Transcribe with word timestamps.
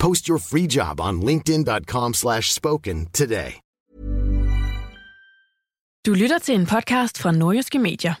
Post 0.00 0.28
your 0.28 0.38
free 0.38 0.66
job 0.66 1.00
on 1.00 1.20
linkedin.com 1.20 2.14
slash 2.14 2.52
spoken 2.52 3.06
today. 3.12 3.60
Du 6.06 6.14
lytter 6.14 6.38
til 6.38 6.54
en 6.54 6.66
podcast 6.66 7.18
fra 7.18 7.30
Nordjyske 7.30 7.78
Medier. 7.78 8.14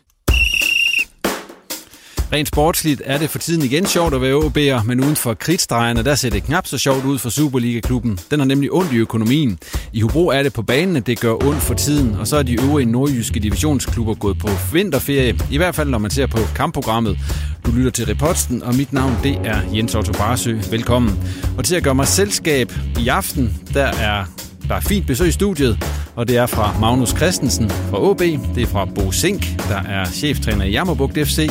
Rent 2.32 2.48
sportsligt 2.48 3.02
er 3.04 3.18
det 3.18 3.30
for 3.30 3.38
tiden 3.38 3.62
igen 3.62 3.86
sjovt 3.86 4.14
at 4.14 4.22
være 4.22 4.36
OB'er, 4.36 4.82
men 4.84 5.00
uden 5.04 5.16
for 5.16 5.34
kritstregerne, 5.34 6.04
der 6.04 6.14
ser 6.14 6.30
det 6.30 6.44
knap 6.44 6.66
så 6.66 6.78
sjovt 6.78 7.04
ud 7.04 7.18
for 7.18 7.30
Superliga-klubben. 7.30 8.18
Den 8.30 8.40
har 8.40 8.46
nemlig 8.46 8.72
ondt 8.72 8.92
i 8.92 8.96
økonomien. 8.96 9.58
I 9.92 10.00
Hobro 10.00 10.26
er 10.28 10.42
det 10.42 10.52
på 10.52 10.62
banen, 10.62 10.96
at 10.96 11.06
det 11.06 11.20
gør 11.20 11.32
ondt 11.32 11.62
for 11.62 11.74
tiden, 11.74 12.14
og 12.14 12.26
så 12.26 12.36
er 12.36 12.42
de 12.42 12.62
øvrige 12.62 12.90
nordjyske 12.90 13.40
divisionsklubber 13.40 14.14
gået 14.14 14.38
på 14.38 14.48
vinterferie, 14.72 15.38
i 15.50 15.56
hvert 15.56 15.74
fald 15.74 15.88
når 15.88 15.98
man 15.98 16.10
ser 16.10 16.26
på 16.26 16.38
kampprogrammet. 16.54 17.18
Du 17.66 17.70
lytter 17.70 17.90
til 17.90 18.06
Reposten, 18.06 18.62
og 18.62 18.74
mit 18.74 18.92
navn 18.92 19.16
det 19.22 19.38
er 19.44 19.60
Jens 19.74 19.94
Otto 19.94 20.12
Barsø. 20.12 20.56
Velkommen. 20.70 21.18
Og 21.58 21.64
til 21.64 21.76
at 21.76 21.82
gøre 21.82 21.94
mig 21.94 22.08
selskab 22.08 22.72
i 22.98 23.08
aften, 23.08 23.60
der 23.74 23.86
er 23.86 24.24
der 24.68 24.76
er 24.76 24.80
fint 24.80 25.06
besøg 25.06 25.28
i 25.28 25.32
studiet, 25.32 25.84
og 26.16 26.28
det 26.28 26.36
er 26.36 26.46
fra 26.46 26.78
Magnus 26.80 27.08
Christensen 27.08 27.70
fra 27.70 28.02
OB, 28.02 28.18
det 28.18 28.62
er 28.62 28.66
fra 28.66 28.84
Bo 28.84 29.12
Sink, 29.12 29.46
der 29.68 29.82
er 29.82 30.04
cheftræner 30.04 30.64
i 30.64 30.70
Jammerbugt 30.70 31.14
FC, 31.14 31.50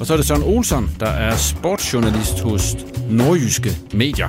og 0.00 0.06
så 0.06 0.12
er 0.12 0.16
det 0.16 0.26
Søren 0.26 0.42
Olsson, 0.42 0.90
der 1.00 1.06
er 1.06 1.36
sportsjournalist 1.36 2.40
hos 2.40 2.76
Nordjyske 3.10 3.70
Medier. 3.92 4.28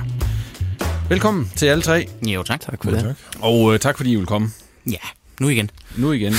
Velkommen 1.08 1.50
til 1.56 1.66
alle 1.66 1.82
tre. 1.82 2.08
Jo, 2.26 2.42
tak. 2.42 2.60
Tak 2.60 2.84
for 2.84 2.90
det. 2.90 3.14
Og 3.40 3.74
øh, 3.74 3.80
tak 3.80 3.96
fordi 3.96 4.12
I 4.12 4.16
vil 4.16 4.26
komme. 4.26 4.48
Ja, 4.86 4.96
nu 5.40 5.48
igen. 5.48 5.70
Nu 5.96 6.12
igen. 6.12 6.32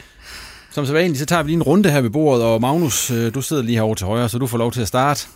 Som 0.74 0.86
så 0.86 0.92
vanligt, 0.92 1.18
så 1.18 1.26
tager 1.26 1.42
vi 1.42 1.48
lige 1.48 1.56
en 1.56 1.62
runde 1.62 1.90
her 1.90 2.00
ved 2.00 2.10
bordet, 2.10 2.44
og 2.44 2.60
Magnus, 2.60 3.10
øh, 3.10 3.34
du 3.34 3.42
sidder 3.42 3.62
lige 3.62 3.76
herovre 3.76 3.96
til 3.96 4.06
højre, 4.06 4.28
så 4.28 4.38
du 4.38 4.46
får 4.46 4.58
lov 4.58 4.72
til 4.72 4.80
at 4.80 4.88
starte. 4.88 5.26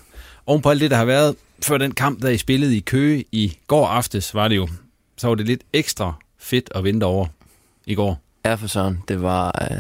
Oven 0.47 0.63
på 0.63 0.71
alt 0.71 0.81
det, 0.81 0.91
der 0.91 0.97
har 0.97 1.05
været 1.05 1.37
før 1.63 1.79
den 1.79 1.93
kamp, 1.93 2.23
der 2.23 2.29
I 2.29 2.39
spillede 2.39 2.77
i 2.77 2.81
Køge 2.81 3.25
i 3.33 3.59
går 3.67 3.87
aftes, 3.87 4.35
var 4.35 4.49
det 4.49 4.57
jo. 4.57 4.69
Så 5.17 5.29
var 5.29 5.35
det 5.35 5.47
lidt 5.47 5.63
ekstra 5.73 6.13
fedt 6.39 6.71
at 6.75 6.85
vente 6.85 7.05
over 7.05 7.27
i 7.87 7.95
går. 7.95 8.21
Ja, 8.45 8.55
for 8.55 8.67
sådan. 8.67 8.99
Det 9.09 9.23
var, 9.23 9.69
øh, 9.71 9.79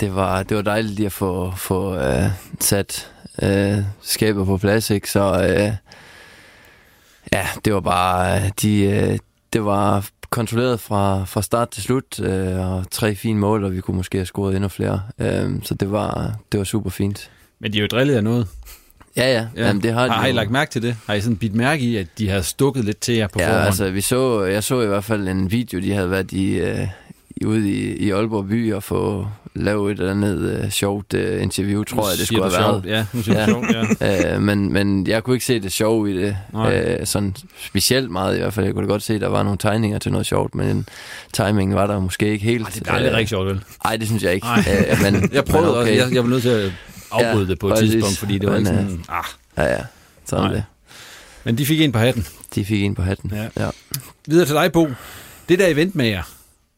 det 0.00 0.14
var, 0.14 0.42
det 0.42 0.56
var 0.56 0.62
dejligt 0.62 0.94
lige 0.94 1.06
at 1.06 1.12
få, 1.12 1.52
få 1.56 1.96
øh, 1.96 2.24
sat 2.60 3.10
øh, 3.42 3.78
skaber 4.02 4.44
på 4.44 4.56
plads, 4.58 4.90
ikke? 4.90 5.10
Så 5.10 5.42
øh, 5.42 5.72
ja, 7.32 7.46
det 7.64 7.74
var 7.74 7.80
bare, 7.80 8.42
de, 8.62 8.82
øh, 8.82 9.18
det 9.52 9.64
var 9.64 10.08
kontrolleret 10.30 10.80
fra, 10.80 11.24
fra 11.24 11.42
start 11.42 11.70
til 11.70 11.82
slut, 11.82 12.20
øh, 12.20 12.58
og 12.72 12.84
tre 12.90 13.14
fine 13.14 13.38
mål, 13.38 13.64
og 13.64 13.72
vi 13.72 13.80
kunne 13.80 13.96
måske 13.96 14.18
have 14.18 14.26
scoret 14.26 14.54
endnu 14.56 14.68
flere. 14.68 15.02
Øh, 15.18 15.50
så 15.62 15.74
det 15.74 15.90
var, 15.92 16.34
det 16.52 16.58
var 16.58 16.64
super 16.64 16.90
fint. 16.90 17.30
Men 17.60 17.72
de 17.72 17.78
er 17.78 17.82
jo 17.82 17.86
drillet 17.90 18.14
af 18.16 18.24
noget. 18.24 18.46
Ja, 19.16 19.32
ja. 19.32 19.46
ja. 19.56 19.66
Jamen, 19.66 19.82
det 19.82 19.92
har, 19.92 20.04
de 20.04 20.12
har 20.12 20.26
I 20.26 20.28
jo. 20.28 20.34
lagt 20.34 20.50
mærke 20.50 20.70
til 20.70 20.82
det? 20.82 20.96
Har 21.06 21.14
I 21.14 21.20
sådan 21.20 21.36
bidt 21.36 21.54
mærke 21.54 21.82
i, 21.82 21.96
at 21.96 22.06
de 22.18 22.28
har 22.28 22.40
stukket 22.40 22.84
lidt 22.84 22.98
til 23.00 23.14
jer 23.14 23.26
på 23.26 23.38
Ja, 23.38 23.48
forhånd? 23.48 23.66
altså, 23.66 23.90
vi 23.90 24.00
så, 24.00 24.44
jeg 24.44 24.64
så 24.64 24.80
i 24.80 24.86
hvert 24.86 25.04
fald 25.04 25.28
en 25.28 25.50
video, 25.50 25.80
de 25.80 25.92
havde 25.92 26.10
været 26.10 26.32
i, 26.32 26.52
øh, 26.58 26.88
ude 27.44 27.70
i, 27.70 27.96
i 27.96 28.10
Aalborg 28.10 28.48
by 28.48 28.72
og 28.72 28.82
få 28.82 29.28
lavet 29.54 29.92
et 29.92 29.98
eller 29.98 30.10
andet 30.10 30.38
øh, 30.64 30.70
sjovt 30.70 31.14
øh, 31.14 31.42
interview, 31.42 31.84
tror 31.84 32.08
jeg, 32.10 32.18
det 32.18 32.26
skulle 32.26 32.42
have 32.42 32.52
været. 32.52 32.82
sjovt. 32.82 32.86
Ja, 32.86 33.06
nu 33.12 33.22
siger 33.22 33.46
du 33.46 33.52
sjovt, 33.52 34.00
ja. 34.00 34.34
øh, 34.34 34.42
men, 34.42 34.72
men 34.72 35.06
jeg 35.06 35.24
kunne 35.24 35.36
ikke 35.36 35.46
se 35.46 35.60
det 35.60 35.72
sjove 35.72 36.10
i 36.10 36.16
det. 36.22 36.36
Øh, 36.72 37.06
sådan 37.06 37.34
specielt 37.66 38.10
meget 38.10 38.36
i 38.36 38.38
hvert 38.40 38.52
fald. 38.52 38.66
Jeg 38.66 38.74
kunne 38.74 38.86
da 38.86 38.92
godt 38.92 39.02
se, 39.02 39.14
at 39.14 39.20
der 39.20 39.28
var 39.28 39.42
nogle 39.42 39.58
tegninger 39.58 39.98
til 39.98 40.12
noget 40.12 40.26
sjovt, 40.26 40.54
men 40.54 40.86
timingen 41.32 41.74
var 41.76 41.86
der 41.86 42.00
måske 42.00 42.28
ikke 42.28 42.44
helt. 42.44 42.64
Ej, 42.64 42.70
det 42.74 42.88
er 42.88 42.92
aldrig 42.92 43.12
rigtig 43.12 43.28
sjovt, 43.28 43.46
vel? 43.48 43.60
Nej, 43.84 43.96
det 43.96 44.06
synes 44.08 44.22
jeg 44.22 44.34
ikke. 44.34 44.46
Øh, 44.48 45.02
men, 45.02 45.14
jeg 45.32 45.44
prøvede 45.44 45.68
men 45.70 45.78
okay. 45.78 45.90
også, 45.92 46.04
jeg, 46.04 46.14
jeg 46.14 46.22
var 46.22 46.28
nødt 46.30 46.42
til 46.42 46.48
at 46.48 46.72
afbryde 47.10 47.44
Ja, 47.44 47.50
det 47.50 47.58
på 47.58 47.68
et 47.68 47.72
præcis. 47.74 47.90
tidspunkt, 47.90 48.18
fordi 48.18 48.38
det 48.38 48.46
var 48.48 48.52
Men, 48.58 48.66
ikke 48.66 48.70
øh, 48.72 48.76
sådan, 48.84 49.04
ah, 49.08 49.24
Ja, 49.56 49.64
ja. 49.72 49.80
Sådan 50.26 50.44
Nej. 50.44 50.52
det. 50.54 50.64
Men 51.44 51.58
de 51.58 51.66
fik 51.66 51.80
en 51.80 51.92
på 51.92 51.98
hatten. 51.98 52.26
De 52.54 52.64
fik 52.64 52.82
en 52.82 52.94
på 52.94 53.02
hatten, 53.02 53.32
Ja. 53.34 53.64
ja. 53.64 53.70
Videre 54.26 54.46
til 54.46 54.54
dig, 54.54 54.72
Bo. 54.72 54.88
Det 55.48 55.58
der 55.58 55.66
event 55.66 55.94
med 55.94 56.06
jer, 56.06 56.22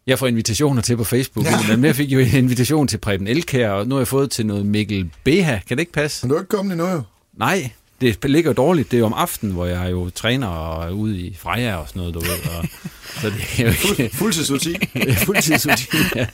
jeg 0.07 0.19
får 0.19 0.27
invitationer 0.27 0.83
til 0.83 0.97
på 0.97 1.05
Facebook, 1.05 1.47
ja. 1.47 1.77
men 1.77 1.85
jeg 1.85 1.97
fik 1.97 2.13
jo 2.13 2.19
en 2.19 2.35
invitation 2.35 2.89
til 2.89 2.99
Preben 2.99 3.27
Elkær, 3.27 3.71
og 3.71 3.87
nu 3.87 3.95
har 3.95 4.01
jeg 4.01 4.09
fået 4.09 4.31
til 4.31 4.47
noget 4.47 4.67
Mikkel 4.67 5.11
Beha. 5.25 5.59
Kan 5.69 5.77
det 5.77 5.81
ikke 5.81 5.93
passe? 5.93 6.27
Men 6.27 6.31
du 6.31 6.37
er 6.37 6.41
ikke 6.41 6.49
kommet 6.49 6.73
endnu, 6.73 6.89
jo. 6.89 7.03
Nej, 7.37 7.71
det 8.01 8.25
ligger 8.25 8.53
dårligt. 8.53 8.91
Det 8.91 8.97
er 8.97 8.99
jo 8.99 9.07
om 9.07 9.13
aftenen, 9.13 9.55
hvor 9.55 9.67
jeg 9.67 9.91
jo 9.91 10.11
træner 10.11 10.47
og 10.47 10.87
er 10.87 10.91
ude 10.91 11.19
i 11.19 11.37
Freja 11.41 11.77
og 11.77 11.89
sådan 11.89 12.01
noget, 12.01 12.15
du 12.15 12.21
ved. 12.21 12.59
Og, 12.59 12.65
så 13.21 13.31
det 13.31 13.61
er 13.61 13.63
jo 13.63 13.69
ikke... 13.69 14.17
Fuldtidsrutin. 14.17 14.77
Fuldtidsrutin, 15.27 16.01
ja. 16.17 16.27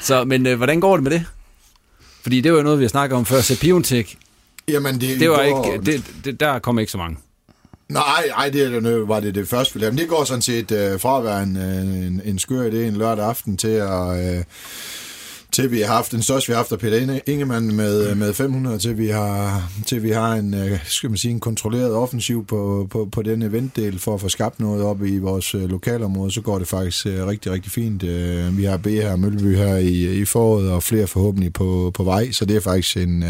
Så, 0.00 0.24
men 0.24 0.46
øh, 0.46 0.56
hvordan 0.56 0.80
går 0.80 0.96
det 0.96 1.02
med 1.02 1.10
det? 1.10 1.24
Fordi 2.22 2.40
det 2.40 2.52
var 2.52 2.58
jo 2.58 2.64
noget, 2.64 2.78
vi 2.78 2.84
har 2.84 2.88
snakket 2.88 3.16
om 3.16 3.26
før. 3.26 3.40
Så 3.40 3.60
Piontek, 3.60 4.18
Jamen, 4.68 5.00
det, 5.00 5.20
det 5.20 5.30
var 5.30 5.50
går... 5.50 5.72
ikke, 5.72 5.84
det, 5.92 6.04
det, 6.24 6.40
der 6.40 6.58
kom 6.58 6.78
ikke 6.78 6.92
så 6.92 6.98
mange. 6.98 7.16
Nej, 7.88 8.28
nej, 8.28 8.48
det 8.48 8.62
er 8.62 9.04
var 9.04 9.20
det 9.20 9.34
det 9.34 9.48
første, 9.48 9.74
vi 9.74 9.80
lavede. 9.80 9.94
Men 9.94 9.98
det 10.02 10.08
går 10.08 10.24
sådan 10.24 10.42
set 10.42 10.70
øh, 10.70 11.00
fra 11.00 11.18
at 11.18 11.24
være 11.24 11.42
en, 11.42 11.56
øh, 11.56 12.06
en, 12.06 12.22
en 12.24 12.38
skør 12.38 12.70
idé 12.70 12.76
en 12.76 12.96
lørdag 12.96 13.24
aften 13.24 13.56
til 13.56 13.68
at... 13.68 14.36
Øh, 14.36 14.44
til 15.54 15.70
vi 15.70 15.80
har 15.80 15.94
haft 15.94 16.12
den 16.12 16.22
største, 16.22 16.48
vi 16.48 16.52
har 16.52 16.58
haft 16.58 16.72
af 16.72 16.78
Peter 16.78 17.00
Inge- 17.00 17.20
Ingemann 17.26 17.76
med, 17.76 18.14
med 18.14 18.34
500, 18.34 18.78
til 18.78 18.98
vi 18.98 19.08
har, 19.08 19.62
til 19.86 20.02
vi 20.02 20.10
har 20.10 20.34
en, 20.34 20.54
øh, 20.54 20.78
skal 20.84 21.10
man 21.10 21.16
sige, 21.16 21.32
en 21.32 21.40
kontrolleret 21.40 21.94
offensiv 21.94 22.46
på, 22.46 22.86
på, 22.90 23.08
på 23.12 23.22
den 23.22 23.42
eventdel 23.42 23.98
for 23.98 24.14
at 24.14 24.20
få 24.20 24.28
skabt 24.28 24.60
noget 24.60 24.84
op 24.84 25.04
i 25.04 25.18
vores 25.18 25.54
øh, 25.54 25.70
lokalområde, 25.70 26.30
så 26.30 26.40
går 26.40 26.58
det 26.58 26.68
faktisk 26.68 27.06
øh, 27.06 27.26
rigtig, 27.26 27.52
rigtig 27.52 27.72
fint. 27.72 28.02
Vi 28.58 28.64
har 28.64 28.76
B 28.76 28.86
her, 28.86 29.16
Mølleby 29.16 29.56
her 29.56 29.76
i, 29.76 30.20
i 30.20 30.24
foråret, 30.24 30.70
og 30.70 30.82
flere 30.82 31.06
forhåbentlig 31.06 31.52
på, 31.52 31.90
på 31.94 32.04
vej, 32.04 32.30
så 32.30 32.44
det 32.44 32.56
er 32.56 32.60
faktisk 32.60 32.96
en, 32.96 33.22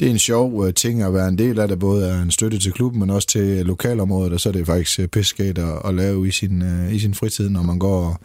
det 0.00 0.06
er 0.06 0.10
en 0.10 0.18
sjov 0.18 0.72
ting 0.72 1.02
at 1.02 1.14
være 1.14 1.28
en 1.28 1.38
del 1.38 1.60
af 1.60 1.68
det, 1.68 1.78
både 1.78 2.08
er 2.08 2.22
en 2.22 2.30
støtte 2.30 2.58
til 2.58 2.72
klubben, 2.72 3.00
men 3.00 3.10
også 3.10 3.28
til 3.28 3.66
lokalområdet, 3.66 4.32
og 4.32 4.40
så 4.40 4.48
er 4.48 4.52
det 4.52 4.66
faktisk 4.66 5.10
pissegæt 5.10 5.58
at, 5.58 5.78
at 5.84 5.94
lave 5.94 6.28
i 6.28 6.30
sin, 6.30 6.62
i 6.92 6.98
sin 6.98 7.14
fritid, 7.14 7.48
når 7.48 7.62
man 7.62 7.78
går, 7.78 8.20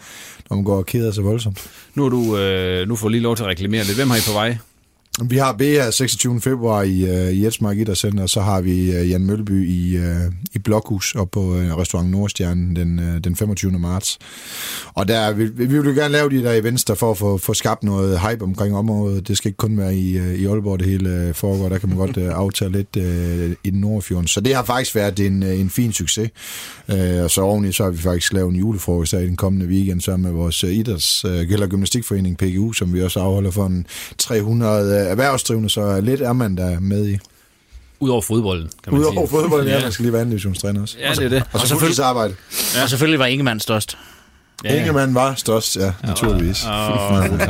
når 0.49 0.55
man 0.55 0.63
går 0.63 0.77
og 0.77 0.85
keder 0.85 1.11
sig 1.11 1.23
voldsomt. 1.23 1.69
Nu, 1.95 2.05
er 2.05 2.09
du, 2.09 2.37
øh, 2.37 2.87
nu 2.87 2.94
får 2.95 3.09
lige 3.09 3.21
lov 3.21 3.35
til 3.35 3.43
at 3.43 3.49
reklamere 3.49 3.83
lidt. 3.83 3.97
Hvem 3.97 4.09
har 4.09 4.17
I 4.17 4.25
på 4.27 4.33
vej? 4.33 4.57
Vi 5.23 5.37
har 5.37 5.53
BR 5.53 5.91
26. 5.91 6.41
februar 6.41 6.83
i, 6.83 7.03
uh, 7.03 7.33
i 7.33 7.43
Jetsmark 7.43 7.77
Idrætscenter, 7.77 8.23
og 8.23 8.29
så 8.29 8.41
har 8.41 8.61
vi 8.61 8.89
uh, 8.89 9.09
Jan 9.09 9.25
Mølleby 9.25 9.69
i, 9.69 9.97
uh, 9.97 10.33
i 10.53 10.59
Blokhus 10.59 11.15
og 11.15 11.29
på 11.29 11.39
uh, 11.39 11.77
restaurant 11.77 12.11
Nordstjernen 12.11 12.75
den, 12.75 12.99
uh, 12.99 13.17
den 13.23 13.35
25. 13.35 13.71
marts. 13.71 14.17
Og 14.93 15.07
der, 15.07 15.31
vi, 15.31 15.45
vi 15.45 15.65
vil 15.65 15.89
jo 15.89 16.01
gerne 16.01 16.11
lave 16.11 16.29
de 16.29 16.43
der 16.43 16.51
events 16.51 16.83
der 16.83 16.95
for 16.95 17.11
at 17.11 17.17
få, 17.17 17.37
få 17.37 17.53
skabt 17.53 17.83
noget 17.83 18.19
hype 18.19 18.43
omkring 18.43 18.75
området. 18.75 19.27
Det 19.27 19.37
skal 19.37 19.49
ikke 19.49 19.57
kun 19.57 19.77
være 19.77 19.95
i, 19.95 20.19
uh, 20.19 20.33
i 20.33 20.45
Aalborg, 20.45 20.79
det 20.79 20.87
hele 20.87 21.27
uh, 21.29 21.35
foregår. 21.35 21.69
Der 21.69 21.77
kan 21.77 21.89
man 21.89 21.97
godt 21.97 22.17
uh, 22.17 22.29
aftale 22.29 22.71
lidt 22.71 22.95
uh, 22.97 23.55
i 23.63 23.69
den 23.69 23.81
Nordfjorden. 23.81 24.27
Så 24.27 24.41
det 24.41 24.55
har 24.55 24.63
faktisk 24.63 24.95
været 24.95 25.19
en, 25.19 25.43
uh, 25.43 25.59
en 25.59 25.69
fin 25.69 25.93
succes. 25.93 26.29
Uh, 26.93 27.23
og 27.23 27.31
så 27.31 27.41
oveni 27.41 27.71
så 27.71 27.83
har 27.83 27.91
vi 27.91 27.97
faktisk 27.97 28.33
lavet 28.33 28.49
en 28.49 28.55
julefrokost 28.55 29.13
i 29.13 29.15
den 29.15 29.35
kommende 29.35 29.65
weekend 29.65 30.01
sammen 30.01 30.31
med 30.31 30.41
vores 30.41 30.63
uh, 30.63 30.69
idræts, 30.69 31.25
uh, 31.25 31.31
eller 31.31 31.67
gymnastikforening 31.67 32.37
PGU, 32.37 32.73
som 32.73 32.93
vi 32.93 33.03
også 33.03 33.19
afholder 33.19 33.51
for 33.51 33.65
en 33.65 33.87
300 34.17 35.01
uh, 35.01 35.04
erhvervsdrivende, 35.09 35.69
så 35.69 36.01
lidt 36.01 36.21
er 36.21 36.33
man 36.33 36.57
der 36.57 36.79
med 36.79 37.07
i. 37.07 37.17
Udover 37.99 38.21
fodbolden, 38.21 38.69
kan 38.83 38.93
man 38.93 39.01
Udover 39.01 39.27
sige. 39.27 39.29
fodbolden, 39.29 39.67
ja, 39.67 39.81
man 39.81 39.91
skal 39.91 40.03
lige 40.03 40.13
være 40.13 40.21
anden 40.21 40.31
divisionstræner 40.31 40.81
også. 40.81 40.97
Ja, 40.99 41.11
det 41.11 41.23
er 41.25 41.29
det. 41.29 41.43
Og 41.53 41.59
så 41.59 41.77
fuldtidsarbejde. 41.79 42.35
Ja. 42.75 42.83
Og 42.83 42.89
selvfølgelig 42.89 43.19
var 43.19 43.25
Ingemann 43.25 43.59
størst. 43.59 43.97
Ja. 44.63 44.79
Ingemann 44.79 45.15
var 45.15 45.33
størst, 45.35 45.75
ja, 45.77 45.91
naturligvis. 46.03 46.63
Og 46.65 47.11
Olsen, 47.17 47.41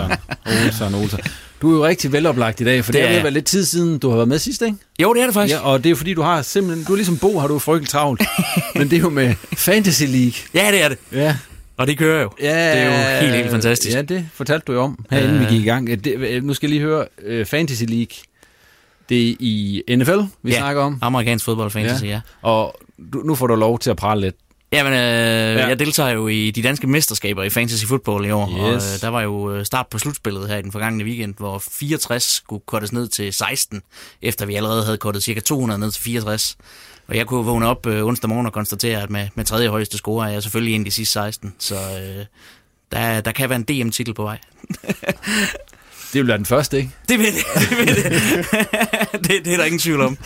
Olsen, 0.65 0.95
Olsen. 0.95 1.19
Du 1.61 1.71
er 1.71 1.77
jo 1.77 1.85
rigtig 1.85 2.11
veloplagt 2.11 2.61
i 2.61 2.63
dag, 2.63 2.85
for 2.85 2.91
det, 2.91 2.99
Det 3.01 3.03
er 3.03 3.07
ved 3.07 3.15
er 3.15 3.19
at 3.19 3.23
være 3.23 3.33
lidt 3.33 3.45
tid 3.45 3.65
siden, 3.65 3.97
du 3.99 4.09
har 4.09 4.15
været 4.15 4.27
med 4.27 4.39
sidst, 4.39 4.61
ikke? 4.61 4.77
Jo, 4.99 5.13
det 5.13 5.21
er 5.21 5.25
det 5.25 5.33
faktisk. 5.33 5.55
Ja, 5.55 5.59
og 5.61 5.83
det 5.83 5.91
er 5.91 5.95
fordi, 5.95 6.13
du 6.13 6.21
har 6.21 6.41
simpelthen, 6.41 6.85
du 6.85 6.91
er 6.91 6.95
ligesom 6.95 7.17
Bo, 7.17 7.39
har 7.39 7.47
du 7.47 7.59
frygteligt 7.59 7.91
travlt. 7.91 8.21
Men 8.75 8.89
det 8.89 8.95
er 8.95 8.99
jo 9.01 9.09
med 9.09 9.33
Fantasy 9.57 10.03
League. 10.03 10.33
Ja, 10.53 10.71
det 10.71 10.83
er 10.83 10.89
det. 10.89 10.97
Ja. 11.11 11.35
Og 11.77 11.87
det 11.87 11.97
kører 11.97 12.21
jo. 12.21 12.31
Ja, 12.41 12.71
det 12.71 12.81
er 12.81 12.85
jo 12.85 13.21
helt, 13.21 13.35
helt 13.35 13.51
fantastisk. 13.51 13.95
Ja, 13.95 14.01
det 14.01 14.29
fortalte 14.33 14.63
du 14.67 14.73
jo 14.73 14.81
om, 14.81 15.05
her 15.11 15.19
inden 15.19 15.39
vi 15.39 15.45
gik 15.45 15.61
i 15.61 15.65
gang. 15.65 16.03
Det, 16.03 16.43
nu 16.43 16.53
skal 16.53 16.67
jeg 16.67 16.79
lige 16.79 16.87
høre 16.87 17.07
uh, 17.39 17.45
Fantasy 17.45 17.83
League. 17.83 18.15
Det 19.09 19.29
er 19.29 19.35
i 19.39 19.83
NFL, 19.89 20.19
vi 20.43 20.51
ja, 20.51 20.57
snakker 20.57 20.81
om. 20.81 20.99
amerikansk 21.01 21.45
fodbold 21.45 21.71
fantasy, 21.71 22.03
ja. 22.03 22.09
ja. 22.09 22.21
Og 22.41 22.75
du, 23.13 23.19
nu 23.19 23.35
får 23.35 23.47
du 23.47 23.55
lov 23.55 23.79
til 23.79 23.89
at 23.89 23.97
prale 23.97 24.21
lidt. 24.21 24.35
Jamen, 24.71 24.93
øh, 24.93 24.99
ja. 24.99 25.67
jeg 25.67 25.79
deltager 25.79 26.09
jo 26.09 26.27
i 26.27 26.51
de 26.51 26.63
danske 26.63 26.87
mesterskaber 26.87 27.43
i 27.43 27.49
fantasy 27.49 27.85
football 27.85 28.25
i 28.25 28.31
år, 28.31 28.49
yes. 28.49 28.59
og 28.59 28.73
øh, 28.73 29.01
der 29.01 29.07
var 29.07 29.21
jo 29.21 29.63
start 29.63 29.87
på 29.87 29.99
slutspillet 29.99 30.47
her 30.47 30.57
i 30.57 30.61
den 30.61 30.71
forgangne 30.71 31.03
weekend, 31.03 31.33
hvor 31.37 31.63
64 31.71 32.23
skulle 32.23 32.63
kortes 32.65 32.93
ned 32.93 33.07
til 33.07 33.33
16, 33.33 33.81
efter 34.21 34.45
vi 34.45 34.55
allerede 34.55 34.83
havde 34.85 34.97
kortet 34.97 35.23
cirka 35.23 35.39
200 35.39 35.79
ned 35.79 35.91
til 35.91 36.01
64. 36.01 36.57
Og 37.07 37.15
jeg 37.15 37.27
kunne 37.27 37.45
vågne 37.45 37.67
op 37.67 37.85
øh, 37.85 38.05
onsdag 38.05 38.29
morgen 38.29 38.45
og 38.45 38.53
konstatere, 38.53 39.01
at 39.01 39.09
med, 39.09 39.27
med 39.35 39.45
tredje 39.45 39.67
højeste 39.67 39.97
score 39.97 40.27
er 40.27 40.33
jeg 40.33 40.43
selvfølgelig 40.43 40.75
en 40.75 40.81
af 40.81 40.85
de 40.85 40.91
sidste 40.91 41.13
16, 41.13 41.53
så 41.59 41.75
øh, 41.75 42.25
der, 42.91 43.21
der 43.21 43.31
kan 43.31 43.49
være 43.49 43.59
en 43.59 43.63
DM-titel 43.63 44.13
på 44.13 44.23
vej. 44.23 44.37
Det 46.13 46.21
vil 46.21 46.27
være 46.27 46.37
den 46.37 46.45
første, 46.45 46.77
ikke? 46.77 46.89
Det 47.09 47.19
vil 47.19 47.25
det. 47.25 47.43
Det, 47.69 47.77
vil 47.77 47.87
det. 47.87 48.03
det, 49.27 49.45
det 49.45 49.53
er 49.53 49.57
der 49.57 49.63
ingen 49.63 49.79
tvivl 49.79 50.01
om. 50.01 50.17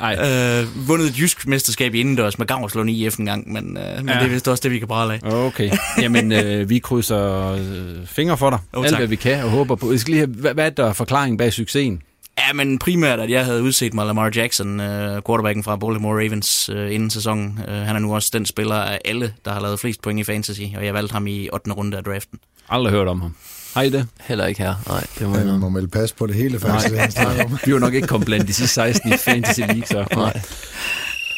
Ej. 0.00 0.14
Øh, 0.14 0.88
vundet 0.88 1.06
et 1.06 1.18
jysk 1.18 1.46
mesterskab 1.46 1.94
i 1.94 2.00
indendørs 2.00 2.38
med 2.38 2.46
Gavslund 2.46 2.90
IF 2.90 3.16
en 3.18 3.26
gang, 3.26 3.52
men, 3.52 3.76
øh, 3.76 3.96
men 3.96 4.08
ja. 4.08 4.14
det 4.14 4.22
er 4.22 4.28
vist 4.28 4.48
også 4.48 4.60
det, 4.62 4.70
vi 4.70 4.78
kan 4.78 4.88
prale 4.88 5.12
af. 5.12 5.32
Okay. 5.32 5.70
Jamen, 6.00 6.32
øh, 6.32 6.70
vi 6.70 6.78
krydser 6.78 7.52
øh, 7.52 8.06
fingre 8.06 8.38
for 8.38 8.50
dig. 8.50 8.58
Oh, 8.72 8.84
Alt, 8.84 8.90
tak. 8.90 9.00
hvad 9.00 9.08
vi 9.08 9.16
kan, 9.16 9.44
og 9.44 9.50
håber 9.50 9.74
på. 9.74 9.90
Jeg 9.90 10.00
skal 10.00 10.12
lige 10.12 10.18
have, 10.26 10.34
hvad, 10.34 10.54
hvad 10.54 10.66
er 10.66 10.70
der 10.70 10.92
forklaring 10.92 11.38
bag 11.38 11.52
succesen? 11.52 12.02
Ja, 12.38 12.52
men 12.52 12.78
primært, 12.78 13.20
at 13.20 13.30
jeg 13.30 13.44
havde 13.44 13.62
udset 13.62 13.94
mig 13.94 14.06
Lamar 14.06 14.30
Jackson, 14.36 14.80
øh, 14.80 15.22
quarterbacken 15.26 15.64
fra 15.64 15.76
Baltimore 15.76 16.14
Ravens, 16.24 16.68
øh, 16.72 16.94
inden 16.94 17.10
sæsonen. 17.10 17.60
Øh, 17.68 17.74
han 17.74 17.96
er 17.96 18.00
nu 18.00 18.14
også 18.14 18.30
den 18.32 18.46
spiller 18.46 18.74
af 18.74 18.98
alle, 19.04 19.34
der 19.44 19.52
har 19.52 19.60
lavet 19.60 19.80
flest 19.80 20.02
point 20.02 20.20
i 20.20 20.24
fantasy, 20.24 20.60
og 20.76 20.84
jeg 20.86 20.94
valgte 20.94 21.12
ham 21.12 21.26
i 21.26 21.48
8. 21.52 21.72
runde 21.72 21.96
af 21.96 22.04
draften. 22.04 22.38
Aldrig 22.68 22.92
hørt 22.92 23.08
om 23.08 23.20
ham. 23.20 23.34
Har 23.74 23.82
I 23.82 23.90
det? 23.90 24.06
Heller 24.20 24.46
ikke 24.46 24.62
her. 24.62 24.74
Nej, 24.88 25.06
det 25.18 25.28
må 25.28 25.32
Ja, 25.32 25.38
jeg 25.38 25.46
man 25.46 25.54
nok. 25.54 25.60
må 25.60 25.68
melde 25.68 25.88
pas 25.88 26.12
på 26.12 26.26
det 26.26 26.34
hele, 26.34 26.60
faktisk. 26.60 26.94
det, 26.94 27.12
snakker 27.12 27.44
om. 27.44 27.50
Vi 27.50 27.56
er 27.70 27.74
jo 27.74 27.78
nok 27.78 27.94
ikke 27.94 28.06
kommet 28.08 28.26
blandt 28.26 28.48
de 28.48 28.52
sidste 28.52 28.74
16 28.74 29.12
i 29.12 29.16
Fantasy 29.16 29.60
League, 29.60 29.86
så... 29.86 30.04
Nej. 30.16 30.40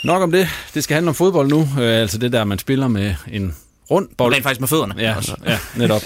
Nok 0.04 0.22
om 0.22 0.32
det. 0.32 0.48
Det 0.74 0.84
skal 0.84 0.94
handle 0.94 1.08
om 1.08 1.14
fodbold 1.14 1.48
nu. 1.48 1.60
Øh, 1.60 2.00
altså 2.00 2.18
det 2.18 2.32
der, 2.32 2.44
man 2.44 2.58
spiller 2.58 2.88
med 2.88 3.14
en 3.32 3.56
rund 3.90 4.08
bold. 4.18 4.34
Rent 4.34 4.42
faktisk 4.42 4.60
med 4.60 4.68
fødderne. 4.68 4.94
Ja, 4.98 5.16
også. 5.16 5.36
ja 5.46 5.58
netop. 5.76 6.02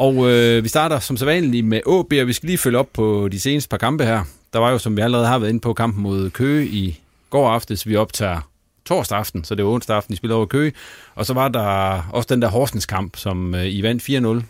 Og 0.00 0.30
øh, 0.30 0.64
vi 0.64 0.68
starter 0.68 0.98
som 0.98 1.16
sædvanligt 1.16 1.66
med 1.66 1.78
AB, 1.78 2.12
og 2.22 2.26
vi 2.26 2.32
skal 2.32 2.46
lige 2.46 2.58
følge 2.58 2.78
op 2.78 2.88
på 2.92 3.28
de 3.32 3.40
seneste 3.40 3.68
par 3.68 3.76
kampe 3.76 4.04
her. 4.04 4.24
Der 4.52 4.58
var 4.58 4.70
jo, 4.70 4.78
som 4.78 4.96
vi 4.96 5.00
allerede 5.02 5.26
har 5.26 5.38
været 5.38 5.50
inde 5.50 5.60
på, 5.60 5.72
kampen 5.72 6.02
mod 6.02 6.30
Køge 6.30 6.66
i 6.66 7.00
går 7.30 7.48
aftes. 7.50 7.86
Vi 7.88 7.96
optager 7.96 8.48
torsdag 8.84 9.18
aften, 9.18 9.44
så 9.44 9.54
det 9.54 9.64
var 9.64 9.70
onsdag 9.70 9.96
aften, 9.96 10.12
de 10.12 10.16
spillede 10.16 10.36
over 10.36 10.46
Køge. 10.46 10.72
Og 11.14 11.26
så 11.26 11.34
var 11.34 11.48
der 11.48 12.02
også 12.12 12.26
den 12.34 12.42
der 12.42 12.48
Horsens 12.48 12.86
kamp, 12.86 13.16
som 13.16 13.54
øh, 13.54 13.66
I 13.66 13.82
vandt 13.82 14.42
4-0. 14.42 14.44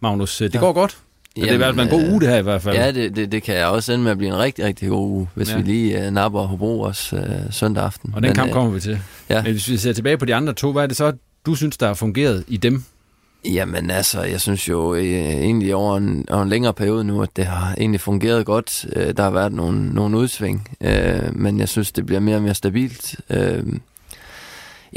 Magnus, 0.00 0.40
øh, 0.40 0.52
det 0.52 0.60
går 0.60 0.72
godt. 0.72 0.98
Ja, 1.36 1.42
det 1.42 1.50
er 1.50 1.54
i 1.54 1.56
hvert 1.56 1.74
fald 1.74 1.86
en 1.86 1.98
god 1.98 2.02
øh, 2.06 2.12
uge, 2.12 2.20
det 2.20 2.28
her 2.28 2.36
i 2.36 2.42
hvert 2.42 2.62
fald. 2.62 2.76
Ja, 2.76 2.92
det, 2.92 3.16
det, 3.16 3.32
det 3.32 3.42
kan 3.42 3.66
også 3.66 3.92
ende 3.92 4.04
med 4.04 4.10
at 4.12 4.18
blive 4.18 4.32
en 4.32 4.38
rigtig, 4.38 4.64
rigtig 4.64 4.88
god 4.88 5.08
uge, 5.08 5.28
hvis 5.34 5.48
Ja. 5.48 5.52
ja. 5.56 5.60
vi 5.62 5.70
lige 5.70 6.06
uh, 6.06 6.12
napper 6.12 6.40
Hobro 6.40 6.80
også 6.80 7.16
uh, 7.16 7.52
søndag 7.52 7.84
aften. 7.84 8.12
Og 8.16 8.22
den 8.22 8.34
kamp 8.34 8.48
øh, 8.48 8.52
kommer 8.52 8.70
vi 8.70 8.80
til. 8.80 9.00
Ja. 9.28 9.42
Men 9.42 9.52
hvis 9.52 9.68
vi 9.68 9.76
ser 9.76 9.92
tilbage 9.92 10.18
på 10.18 10.24
de 10.24 10.34
andre 10.34 10.52
to, 10.52 10.72
hvad 10.72 10.82
er 10.82 10.86
det 10.86 10.96
så, 10.96 11.12
du 11.46 11.54
synes, 11.54 11.76
der 11.76 11.86
har 11.86 11.94
fungeret 11.94 12.44
i 12.48 12.56
dem? 12.56 12.84
Jamen 13.44 13.90
altså, 13.90 14.22
jeg 14.22 14.40
synes 14.40 14.68
jo 14.68 14.94
øh, 14.94 15.02
egentlig 15.04 15.74
over 15.74 15.96
en, 15.96 16.26
over 16.30 16.42
en 16.42 16.48
længere 16.48 16.74
periode 16.74 17.04
nu, 17.04 17.22
at 17.22 17.36
det 17.36 17.46
har 17.46 17.74
egentlig 17.78 18.00
fungeret 18.00 18.46
godt. 18.46 18.86
Øh, 18.96 19.16
der 19.16 19.22
har 19.22 19.30
været 19.30 19.52
nogle, 19.52 19.94
nogle 19.94 20.18
udsving, 20.18 20.68
øh, 20.80 21.36
men 21.36 21.58
jeg 21.58 21.68
synes, 21.68 21.92
det 21.92 22.06
bliver 22.06 22.20
mere 22.20 22.36
og 22.36 22.42
mere 22.42 22.54
stabilt. 22.54 23.16
Øh, 23.30 23.66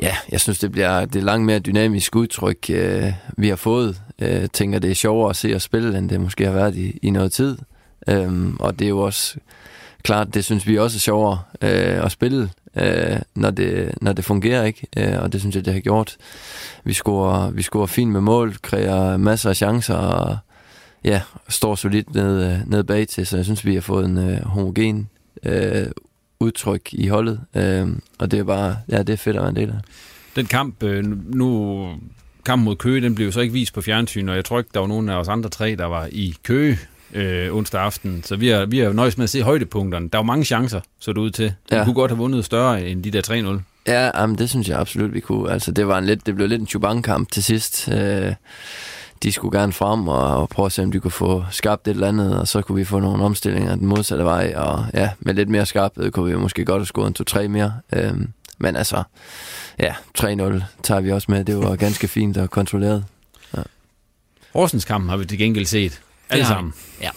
ja, 0.01 0.15
jeg 0.31 0.41
synes, 0.41 0.59
det 0.59 0.71
bliver 0.71 1.05
det 1.05 1.23
langt 1.23 1.45
mere 1.45 1.59
dynamisk 1.59 2.15
udtryk, 2.15 2.69
øh, 2.69 3.13
vi 3.37 3.49
har 3.49 3.55
fået. 3.55 4.01
Jeg 4.19 4.51
tænker, 4.51 4.79
det 4.79 4.91
er 4.91 4.95
sjovere 4.95 5.29
at 5.29 5.35
se 5.35 5.55
og 5.55 5.61
spille, 5.61 5.97
end 5.97 6.09
det 6.09 6.21
måske 6.21 6.45
har 6.45 6.53
været 6.53 6.75
i, 6.75 6.99
i 7.01 7.09
noget 7.09 7.31
tid. 7.31 7.57
Øh, 8.07 8.53
og 8.59 8.79
det 8.79 8.85
er 8.85 8.89
jo 8.89 8.99
også 8.99 9.35
klart, 10.03 10.33
det 10.33 10.45
synes 10.45 10.67
vi 10.67 10.77
også 10.77 10.97
er 10.97 10.99
sjovere 10.99 11.39
øh, 11.61 12.05
at 12.05 12.11
spille, 12.11 12.49
øh, 12.75 13.17
når, 13.35 13.49
det, 13.49 13.91
når 14.01 14.13
det 14.13 14.25
fungerer, 14.25 14.63
ikke? 14.63 14.87
Øh, 14.97 15.21
og 15.21 15.33
det 15.33 15.39
synes 15.41 15.55
jeg, 15.55 15.65
det 15.65 15.73
har 15.73 15.79
gjort. 15.79 16.17
Vi 16.83 16.93
scorer, 16.93 17.51
vi 17.51 17.61
scorer 17.61 17.85
fint 17.85 18.11
med 18.11 18.21
mål, 18.21 18.55
kræver 18.61 19.17
masser 19.17 19.49
af 19.49 19.55
chancer, 19.55 19.95
og 19.95 20.37
ja, 21.03 21.21
står 21.49 21.75
solidt 21.75 22.15
ned, 22.15 22.51
øh, 22.51 22.69
ned 22.69 22.83
bag 22.83 23.07
til, 23.07 23.27
så 23.27 23.35
jeg 23.35 23.45
synes, 23.45 23.65
vi 23.65 23.73
har 23.73 23.81
fået 23.81 24.05
en 24.05 24.17
øh, 24.17 24.41
homogen 24.41 25.09
øh, 25.43 25.87
udtryk 26.39 26.89
i 26.91 27.07
holdet, 27.07 27.41
øh, 27.55 27.87
og 28.17 28.31
det 28.31 28.39
er 28.39 28.43
bare, 28.43 28.77
ja, 28.89 28.97
det 29.03 29.13
er 29.13 29.17
fedt 29.17 29.35
at 29.35 29.41
være 29.41 29.49
en 29.49 29.55
del 29.55 29.69
af. 29.69 29.79
Den 30.35 30.45
kamp, 30.45 30.83
øh, 30.83 31.03
nu 31.35 31.87
kampen 32.45 32.65
mod 32.65 32.75
Køge, 32.75 33.01
den 33.01 33.15
blev 33.15 33.31
så 33.31 33.39
ikke 33.39 33.53
vist 33.53 33.73
på 33.73 33.81
fjernsyn, 33.81 34.29
og 34.29 34.35
jeg 34.35 34.45
tror 34.45 34.59
ikke, 34.59 34.69
der 34.73 34.79
var 34.79 34.87
nogen 34.87 35.09
af 35.09 35.15
os 35.15 35.27
andre 35.27 35.49
tre, 35.49 35.75
der 35.75 35.85
var 35.85 36.07
i 36.11 36.35
Køge 36.43 36.79
øh, 37.13 37.55
onsdag 37.55 37.81
aften. 37.81 38.23
Så 38.23 38.35
vi 38.35 38.47
har, 38.47 38.65
vi 38.65 38.79
har 38.79 38.91
nøjes 38.93 39.17
med 39.17 39.23
at 39.23 39.29
se 39.29 39.41
højdepunkterne. 39.41 40.09
Der 40.09 40.17
var 40.17 40.23
mange 40.23 40.45
chancer, 40.45 40.79
så 40.99 41.13
det 41.13 41.17
ud 41.19 41.31
til. 41.31 41.53
Vi 41.69 41.75
Ja. 41.75 41.83
kunne 41.83 41.93
godt 41.95 42.11
have 42.11 42.17
vundet 42.17 42.45
større 42.45 42.85
end 42.87 43.03
de 43.03 43.11
der 43.11 43.21
3-0. 43.57 43.61
Ja, 43.87 44.19
jamen, 44.21 44.37
det 44.37 44.49
synes 44.49 44.69
jeg 44.69 44.79
absolut, 44.79 45.13
vi 45.13 45.19
kunne. 45.19 45.51
Altså, 45.51 45.71
det, 45.71 45.87
var 45.87 45.97
en 45.97 46.05
lidt, 46.05 46.25
det 46.25 46.35
blev 46.35 46.47
lidt 46.47 46.61
en 46.61 46.67
chubank-kamp 46.67 47.31
til 47.31 47.43
sidst. 47.43 47.89
Øh, 47.93 48.33
de 49.23 49.31
skulle 49.31 49.59
gerne 49.59 49.73
frem 49.73 50.07
og, 50.07 50.37
og 50.41 50.49
prøve 50.49 50.65
at 50.65 50.71
se, 50.71 50.83
om 50.83 50.91
de 50.91 50.99
kunne 50.99 51.11
få 51.11 51.45
skabt 51.51 51.87
et 51.87 51.91
eller 51.91 52.07
andet, 52.07 52.39
og 52.39 52.47
så 52.47 52.61
kunne 52.61 52.75
vi 52.75 52.83
få 52.85 52.99
nogle 52.99 53.23
omstillinger 53.23 53.75
den 53.75 53.87
modsatte 53.87 54.23
vej, 54.23 54.53
og 54.55 54.85
ja, 54.93 55.09
med 55.19 55.33
lidt 55.33 55.49
mere 55.49 55.65
skarphed 55.65 56.11
kunne 56.11 56.31
vi 56.31 56.37
måske 56.37 56.65
godt 56.65 56.79
have 56.79 56.85
scoret 56.85 57.19
en 57.19 57.41
2-3 57.43 57.47
mere. 57.47 57.73
Øh, 57.93 58.13
men 58.57 58.75
altså, 58.75 59.03
ja, 59.79 59.93
3-0 60.19 60.63
tager 60.83 60.99
vi 61.01 61.11
også 61.11 61.31
med. 61.31 61.45
Det 61.45 61.57
var 61.57 61.75
ganske 61.75 62.07
fint 62.07 62.37
og 62.37 62.49
kontrolleret. 62.49 63.05
Ja. 63.57 63.61
Horsens 64.53 64.85
kamp 64.85 65.09
har 65.09 65.17
vi 65.17 65.25
til 65.25 65.37
gengæld 65.37 65.65
set. 65.65 66.01
Alle 66.31 66.45
sammen. 66.45 66.73
Ja. 67.01 67.09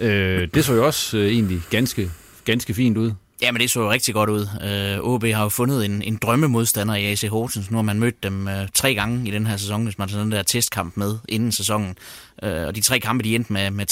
Øh, 0.00 0.48
det 0.54 0.64
så 0.64 0.74
jo 0.74 0.86
også 0.86 1.18
øh, 1.18 1.26
egentlig 1.26 1.60
ganske, 1.70 2.10
ganske 2.44 2.74
fint 2.74 2.96
ud. 2.96 3.12
Ja, 3.42 3.52
men 3.52 3.60
det 3.60 3.70
så 3.70 3.80
jo 3.80 3.90
rigtig 3.90 4.14
godt 4.14 4.30
ud. 4.30 4.46
Øh, 4.64 5.00
OB 5.00 5.24
har 5.24 5.42
jo 5.42 5.48
fundet 5.48 5.84
en, 5.84 6.02
en 6.02 6.16
drømmemodstander 6.16 6.94
i 6.94 7.04
AC 7.12 7.22
Horsens. 7.30 7.70
Nu 7.70 7.76
har 7.76 7.82
man 7.82 7.98
mødt 7.98 8.22
dem 8.22 8.48
øh, 8.48 8.68
tre 8.74 8.94
gange 8.94 9.28
i 9.28 9.30
den 9.30 9.46
her 9.46 9.56
sæson, 9.56 9.84
hvis 9.84 9.98
man 9.98 10.08
tager 10.08 10.22
den 10.22 10.32
der 10.32 10.42
testkamp 10.42 10.96
med 10.96 11.18
inden 11.28 11.52
sæsonen. 11.52 11.96
Øh, 12.42 12.66
og 12.66 12.76
de 12.76 12.80
tre 12.80 13.00
kampe, 13.00 13.24
de 13.24 13.34
endte 13.34 13.52
med, 13.52 13.70
med 13.70 13.86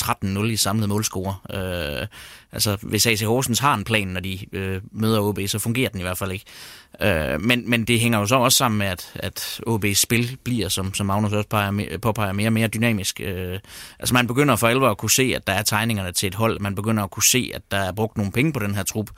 13-0 0.45 0.45
i 0.45 0.57
samlet 0.57 0.89
målscore. 0.89 1.37
Øh, 1.55 2.07
altså, 2.53 2.77
hvis 2.83 3.07
AC 3.07 3.21
Horsens 3.21 3.59
har 3.59 3.75
en 3.75 3.85
plan, 3.85 4.09
når 4.09 4.21
de 4.21 4.39
øh, 4.53 4.81
møder 4.93 5.21
OB, 5.21 5.39
så 5.47 5.59
fungerer 5.59 5.89
den 5.89 6.01
i 6.01 6.03
hvert 6.03 6.19
fald 6.19 6.33
ikke. 6.33 6.45
Øh, 7.03 7.41
men, 7.41 7.71
men 7.71 7.85
det 7.85 8.01
hænger 8.01 8.19
jo 8.19 8.27
så 8.27 8.37
også 8.37 8.59
sammen 8.59 8.79
med, 8.79 8.87
at, 8.87 9.13
at 9.15 9.61
OB's 9.69 9.95
spil 9.95 10.37
bliver, 10.45 10.69
som, 10.69 10.95
som 10.95 11.07
Magnus 11.07 11.33
også 11.33 11.49
peger, 11.49 11.99
påpeger, 12.03 12.33
mere 12.33 12.49
og 12.49 12.53
mere 12.53 12.69
dynamisk. 12.69 13.21
Øh, 13.21 13.59
altså 13.99 14.15
man 14.15 14.27
begynder 14.27 14.57
for 14.57 14.69
alvor 14.69 14.89
at 14.89 14.99
kunne 14.99 15.11
se, 15.11 15.33
at 15.37 15.47
der 15.47 15.53
er 15.53 15.63
tegningerne 15.63 16.13
til 16.13 16.27
et 16.27 16.35
hold. 16.35 16.61
Man 16.61 16.75
begynder 16.75 17.05
at 17.05 17.11
kunne 17.11 17.23
se, 17.23 17.51
at 17.55 17.63
der 17.71 17.77
er 17.77 17.93
brugt 17.93 18.17
nogle 18.17 18.33
penge 18.33 18.53
på 18.53 18.59
den 18.59 18.75
her 18.75 18.83
trup, 18.83 19.11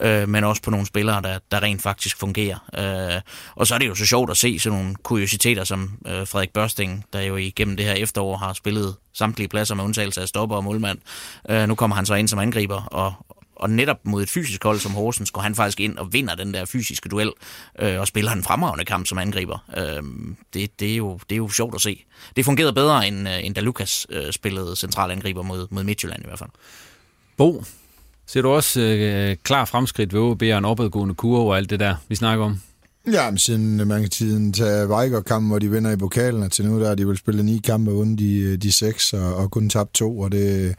øh, 0.00 0.28
men 0.28 0.44
også 0.44 0.62
på 0.62 0.70
nogle 0.70 0.86
spillere, 0.86 1.22
der, 1.22 1.38
der 1.50 1.62
rent 1.62 1.82
faktisk 1.82 2.18
fungerer. 2.18 2.58
Øh, 3.14 3.20
og 3.54 3.66
så 3.66 3.74
er 3.74 3.78
det 3.78 3.88
jo 3.88 3.94
så 3.94 4.06
sjovt 4.06 4.30
at 4.30 4.36
se 4.36 4.58
sådan 4.58 4.78
nogle 4.78 4.94
kuriositeter 5.02 5.64
som 5.64 5.98
øh, 6.06 6.26
Frederik 6.26 6.52
Børsting, 6.52 7.04
der 7.12 7.20
jo 7.20 7.36
igennem 7.36 7.76
det 7.76 7.86
her 7.86 7.92
efterår 7.92 8.36
har 8.36 8.52
spillet 8.52 8.75
samtlige 9.12 9.48
pladser 9.48 9.74
med 9.74 9.84
undtagelse 9.84 10.20
af 10.20 10.28
stopper 10.28 10.56
og 10.56 10.64
målmand. 10.64 10.98
Øh, 11.48 11.68
nu 11.68 11.74
kommer 11.74 11.96
han 11.96 12.06
så 12.06 12.14
ind 12.14 12.28
som 12.28 12.38
angriber, 12.38 12.82
og, 12.82 13.14
og 13.56 13.70
netop 13.70 13.96
mod 14.04 14.22
et 14.22 14.30
fysisk 14.30 14.64
hold 14.64 14.78
som 14.78 14.92
Horsens 14.92 15.30
går 15.30 15.40
han 15.40 15.54
faktisk 15.54 15.80
ind 15.80 15.98
og 15.98 16.12
vinder 16.12 16.34
den 16.34 16.54
der 16.54 16.64
fysiske 16.64 17.08
duel, 17.08 17.32
øh, 17.78 18.00
og 18.00 18.06
spiller 18.06 18.32
en 18.32 18.42
fremragende 18.42 18.84
kamp 18.84 19.06
som 19.06 19.18
angriber. 19.18 19.58
Øh, 19.76 20.02
det, 20.54 20.80
det, 20.80 20.92
er 20.92 20.96
jo, 20.96 21.20
det 21.30 21.34
er 21.34 21.36
jo 21.36 21.48
sjovt 21.48 21.74
at 21.74 21.80
se. 21.80 22.04
Det 22.36 22.44
fungerede 22.44 22.72
bedre, 22.72 23.08
end, 23.08 23.28
øh, 23.28 23.46
end 23.46 23.54
da 23.54 23.60
Lukas 23.60 24.06
øh, 24.10 24.32
spillede 24.32 24.76
central 24.76 25.10
angriber 25.10 25.42
mod, 25.42 25.66
mod 25.70 25.84
Midtjylland 25.84 26.22
i 26.22 26.26
hvert 26.26 26.38
fald. 26.38 26.50
Bo, 27.36 27.64
ser 28.26 28.42
du 28.42 28.50
også 28.50 28.80
øh, 28.80 29.36
klar 29.42 29.64
fremskridt 29.64 30.12
ved 30.12 30.20
OB 30.20 30.42
og 30.42 30.58
en 30.58 30.64
opadgående 30.64 31.14
kurve 31.14 31.50
og 31.50 31.56
alt 31.56 31.70
det 31.70 31.80
der, 31.80 31.96
vi 32.08 32.14
snakker 32.14 32.44
om? 32.44 32.60
Ja, 33.12 33.30
men 33.30 33.38
siden 33.38 33.80
øh, 33.80 33.86
man 33.86 34.00
kan 34.00 34.10
tiden 34.10 34.52
tage 34.52 34.88
Vejgaard-kampen, 34.88 35.48
hvor 35.50 35.58
de 35.58 35.70
vinder 35.70 35.90
i 35.90 35.96
pokalen, 35.96 36.42
og 36.42 36.52
til 36.52 36.66
nu 36.66 36.80
der 36.80 36.88
har 36.88 36.94
de 36.94 37.08
vel 37.08 37.16
spillet 37.16 37.44
ni 37.44 37.60
kampe 37.64 37.92
uden 37.92 38.18
de, 38.18 38.38
øh, 38.38 38.58
de 38.58 38.72
seks, 38.72 39.12
og, 39.12 39.34
og 39.34 39.50
kun 39.50 39.68
tabt 39.68 39.94
to, 39.94 40.18
og 40.18 40.32
det, 40.32 40.74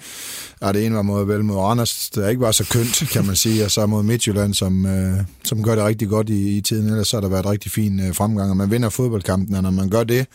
ja, 0.61 0.71
det 0.71 0.85
ene 0.85 0.95
var 0.95 1.01
mod 1.01 1.25
vel 1.25 1.43
mod 1.43 1.55
Randers, 1.55 2.09
der 2.15 2.29
ikke 2.29 2.41
var 2.41 2.51
så 2.51 2.65
kønt, 2.71 3.09
kan 3.11 3.25
man 3.25 3.35
sige, 3.35 3.65
og 3.65 3.71
så 3.71 3.85
mod 3.85 4.03
Midtjylland, 4.03 4.53
som, 4.53 4.85
øh, 4.85 5.17
som 5.43 5.63
gør 5.63 5.75
det 5.75 5.83
rigtig 5.83 6.09
godt 6.09 6.29
i, 6.29 6.57
i 6.57 6.61
tiden, 6.61 6.89
ellers 6.89 7.07
så 7.07 7.17
har 7.17 7.21
der 7.21 7.29
været 7.29 7.45
rigtig 7.45 7.71
fin 7.71 7.99
øh, 7.99 8.15
fremgang, 8.15 8.49
og 8.49 8.57
man 8.57 8.71
vinder 8.71 8.89
fodboldkampen, 8.89 9.55
og 9.55 9.63
når 9.63 9.71
man 9.71 9.89
gør 9.89 10.03
det, 10.03 10.25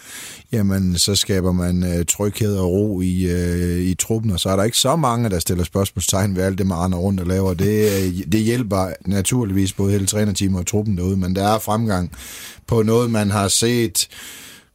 jamen 0.53 0.99
så 0.99 1.15
skaber 1.15 1.53
man 1.53 1.85
øh, 1.85 2.05
tryghed 2.05 2.57
og 2.57 2.71
ro 2.71 3.01
i, 3.01 3.31
øh, 3.31 3.83
i 3.83 3.95
truppen, 3.95 4.31
og 4.31 4.41
så 4.41 4.49
er 4.49 4.57
der 4.57 4.65
ikke 4.65 4.79
så 4.79 4.97
mange, 4.97 5.31
der 5.31 5.39
stiller 5.39 5.65
spørgsmålstegn 5.65 6.37
ved 6.37 6.43
alt 6.43 6.59
det, 6.59 6.67
man 6.67 6.79
render 6.79 6.99
rundt 6.99 7.21
og 7.21 7.27
laver. 7.27 7.55
Det, 7.55 7.85
øh, 7.85 8.33
det 8.33 8.41
hjælper 8.41 8.93
naturligvis 9.07 9.73
både 9.73 9.93
hele 9.93 10.07
trænerteamet 10.07 10.61
og 10.61 10.67
truppen 10.67 10.97
derude, 10.97 11.17
men 11.17 11.37
der 11.37 11.49
er 11.49 11.59
fremgang 11.83 12.11
på 12.67 12.83
noget, 12.83 13.11
man 13.11 13.31
har 13.31 13.49
set 13.49 14.09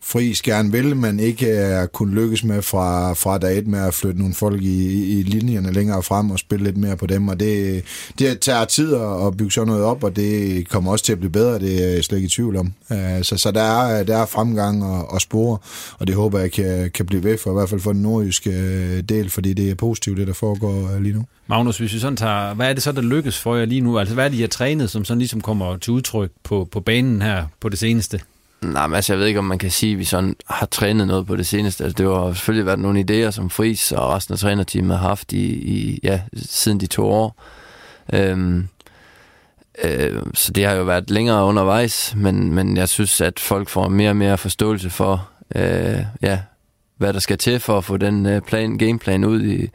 Friis 0.10 0.42
gerne 0.42 0.72
vil, 0.72 0.96
men 0.96 1.20
ikke 1.20 1.46
øh, 1.46 1.54
er 1.54 1.86
kun 1.86 2.14
lykkes 2.14 2.44
med 2.44 2.62
fra, 2.62 3.14
fra 3.14 3.38
dag 3.38 3.58
et 3.58 3.68
med 3.68 3.80
at 3.80 3.94
flytte 3.94 4.20
nogle 4.20 4.34
folk 4.34 4.62
i, 4.62 5.20
i 5.20 5.24
linjerne 5.24 5.72
længere 5.72 6.04
frem 6.04 6.32
og 6.32 6.40
spille 6.40 6.66
lidt 6.66 6.78
mere 6.78 6.98
på 6.98 7.08
dem, 7.08 7.28
og 7.28 7.40
det, 7.40 7.84
det 8.20 8.40
tager 8.40 8.66
tid 8.66 8.96
at 8.96 9.38
bygge 9.38 9.52
sådan 9.52 9.68
noget 9.68 9.84
op, 9.84 10.04
og 10.04 10.16
det 10.16 10.70
kommer 10.70 10.92
også 10.92 11.06
til 11.06 11.14
at 11.14 11.20
blive 11.20 11.32
bedre, 11.32 11.60
det 11.60 11.84
er 11.84 11.90
jeg 11.90 12.04
slet 12.04 12.18
ikke 12.18 12.26
i 12.26 12.30
tvivl 12.30 12.56
om. 12.56 12.74
Øh, 12.92 13.24
så, 13.24 13.38
så 13.38 13.52
der, 13.52 13.62
er, 13.62 14.04
der 14.04 14.18
er 14.18 14.26
fremgang 14.26 14.84
og, 14.84 15.12
og 15.12 15.22
spore, 15.22 15.58
og 16.00 16.08
det 16.08 16.16
håber 16.16 16.40
jeg 16.40 16.52
kan, 16.52 16.92
kan 16.94 17.06
blive 17.06 17.24
ved 17.24 17.38
for, 17.38 17.52
i 17.52 17.54
hvert 17.54 17.70
fald 17.70 17.82
for 17.82 17.94
den 17.94 18.02
nordjyske 18.02 18.50
øh, 18.50 19.04
del, 19.10 19.30
fordi 19.30 19.54
det 19.54 19.70
er 19.70 19.76
positivt, 19.76 20.18
det 20.18 20.28
der 20.28 20.34
foregår 20.34 21.00
lige 21.00 21.16
nu. 21.16 21.26
Magnus, 21.48 21.78
hvis 21.78 21.94
vi 21.94 22.00
sådan 22.00 22.18
tager, 22.18 22.54
hvad 22.54 22.70
er 22.70 22.74
det 22.74 22.84
så, 22.84 22.92
der 22.92 23.02
lykkes 23.02 23.40
for 23.40 23.56
jer 23.56 23.66
lige 23.66 23.82
nu? 23.82 24.00
Altså, 24.00 24.14
hvad 24.14 24.26
er 24.26 24.30
det, 24.30 24.38
I 24.38 24.42
har 24.42 24.48
trænet, 24.48 24.90
som 24.90 25.06
sådan 25.06 25.20
ligesom 25.20 25.42
kommer 25.42 25.78
til 25.78 25.94
udtryk 25.94 26.32
på, 26.44 26.68
på 26.72 26.80
banen 26.80 27.22
her 27.22 27.46
på 27.60 27.70
det 27.70 27.80
seneste? 27.80 28.20
Nej, 28.62 28.88
men 28.88 28.96
altså, 28.96 29.14
jeg 29.14 29.20
ved 29.20 29.28
ikke, 29.28 29.40
om 29.40 29.46
man 29.46 29.58
kan 29.58 29.72
sige, 29.72 29.94
at 29.94 30.00
vi 30.00 30.04
sådan 30.04 30.36
har 30.50 30.66
trænet 30.66 31.08
noget 31.08 31.28
på 31.28 31.36
det 31.36 31.48
seneste. 31.48 31.84
Altså, 31.84 32.04
det 32.04 32.16
har 32.16 32.34
selvfølgelig 32.34 32.66
været 32.66 32.80
nogle 32.80 33.06
idéer, 33.10 33.32
som 33.32 33.50
Fris 33.50 33.92
og 33.92 34.10
resten 34.10 34.34
af 34.34 34.40
trænerteamet 34.40 34.98
har 34.98 35.08
haft 35.08 35.34
i, 35.34 35.46
i 35.48 36.00
ja, 36.04 36.22
siden 36.36 36.80
de 36.80 36.88
to 36.88 37.06
år. 37.10 37.44
Øhm, 38.14 38.68
øh, 39.84 40.22
så 40.34 40.52
det 40.52 40.66
har 40.66 40.74
jo 40.74 40.84
været 40.84 41.10
længere 41.10 41.44
undervejs, 41.44 42.14
men, 42.16 42.54
men 42.54 42.78
jeg 42.78 42.90
synes, 42.90 43.22
at 43.22 43.40
folk 43.40 43.70
får 43.70 43.88
mere 43.90 44.10
og 44.10 44.16
mere 44.16 44.38
forståelse 44.38 44.90
for, 44.90 45.30
øh, 45.56 46.00
ja, 46.22 46.40
hvad 46.98 47.14
der 47.14 47.20
skal 47.20 47.38
til 47.38 47.60
for 47.60 47.78
at 47.78 47.84
få 47.84 47.98
den 47.98 48.26
øh, 48.26 48.42
plan, 48.42 48.78
gameplan 48.78 49.24
ud 49.24 49.44
i, 49.44 49.70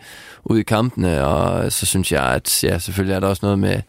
ud 0.45 0.59
i 0.59 0.62
kampene, 0.62 1.25
og 1.25 1.73
så 1.73 1.87
synes 1.87 2.12
jeg, 2.12 2.25
at 2.25 2.65
ja, 2.65 2.79
selvfølgelig 2.79 3.15
er 3.15 3.21
der 3.21 3.29
også 3.29 3.47
noget 3.47 3.59
med, 3.59 3.81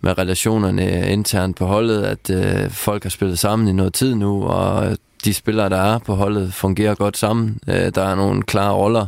med 0.00 0.18
relationerne 0.18 1.12
internt 1.12 1.56
på 1.56 1.66
holdet, 1.66 2.02
at 2.04 2.30
øh, 2.30 2.70
folk 2.70 3.02
har 3.02 3.10
spillet 3.10 3.38
sammen 3.38 3.68
i 3.68 3.72
noget 3.72 3.94
tid 3.94 4.14
nu, 4.14 4.44
og 4.44 4.86
øh, 4.86 4.96
de 5.24 5.34
spillere, 5.34 5.68
der 5.68 5.76
er 5.76 5.98
på 5.98 6.14
holdet, 6.14 6.54
fungerer 6.54 6.94
godt 6.94 7.16
sammen. 7.16 7.60
Øh, 7.68 7.94
der 7.94 8.02
er 8.02 8.14
nogle 8.14 8.42
klare 8.42 8.72
roller 8.72 9.06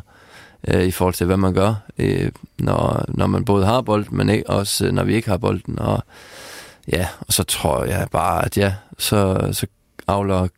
øh, 0.68 0.84
i 0.84 0.90
forhold 0.90 1.14
til, 1.14 1.26
hvad 1.26 1.36
man 1.36 1.54
gør, 1.54 1.74
øh, 1.98 2.32
når, 2.58 3.04
når 3.08 3.26
man 3.26 3.44
både 3.44 3.66
har 3.66 3.80
bolden, 3.80 4.16
men 4.16 4.28
ikke, 4.28 4.50
også 4.50 4.86
øh, 4.86 4.92
når 4.92 5.04
vi 5.04 5.14
ikke 5.14 5.30
har 5.30 5.36
bolden. 5.36 5.78
Og, 5.78 6.02
ja, 6.92 7.08
og 7.20 7.32
så 7.32 7.42
tror 7.42 7.84
jeg 7.84 8.08
bare, 8.12 8.44
at 8.44 8.58
ja, 8.58 8.74
så, 8.98 9.48
så 9.52 9.66
afler 10.06 10.48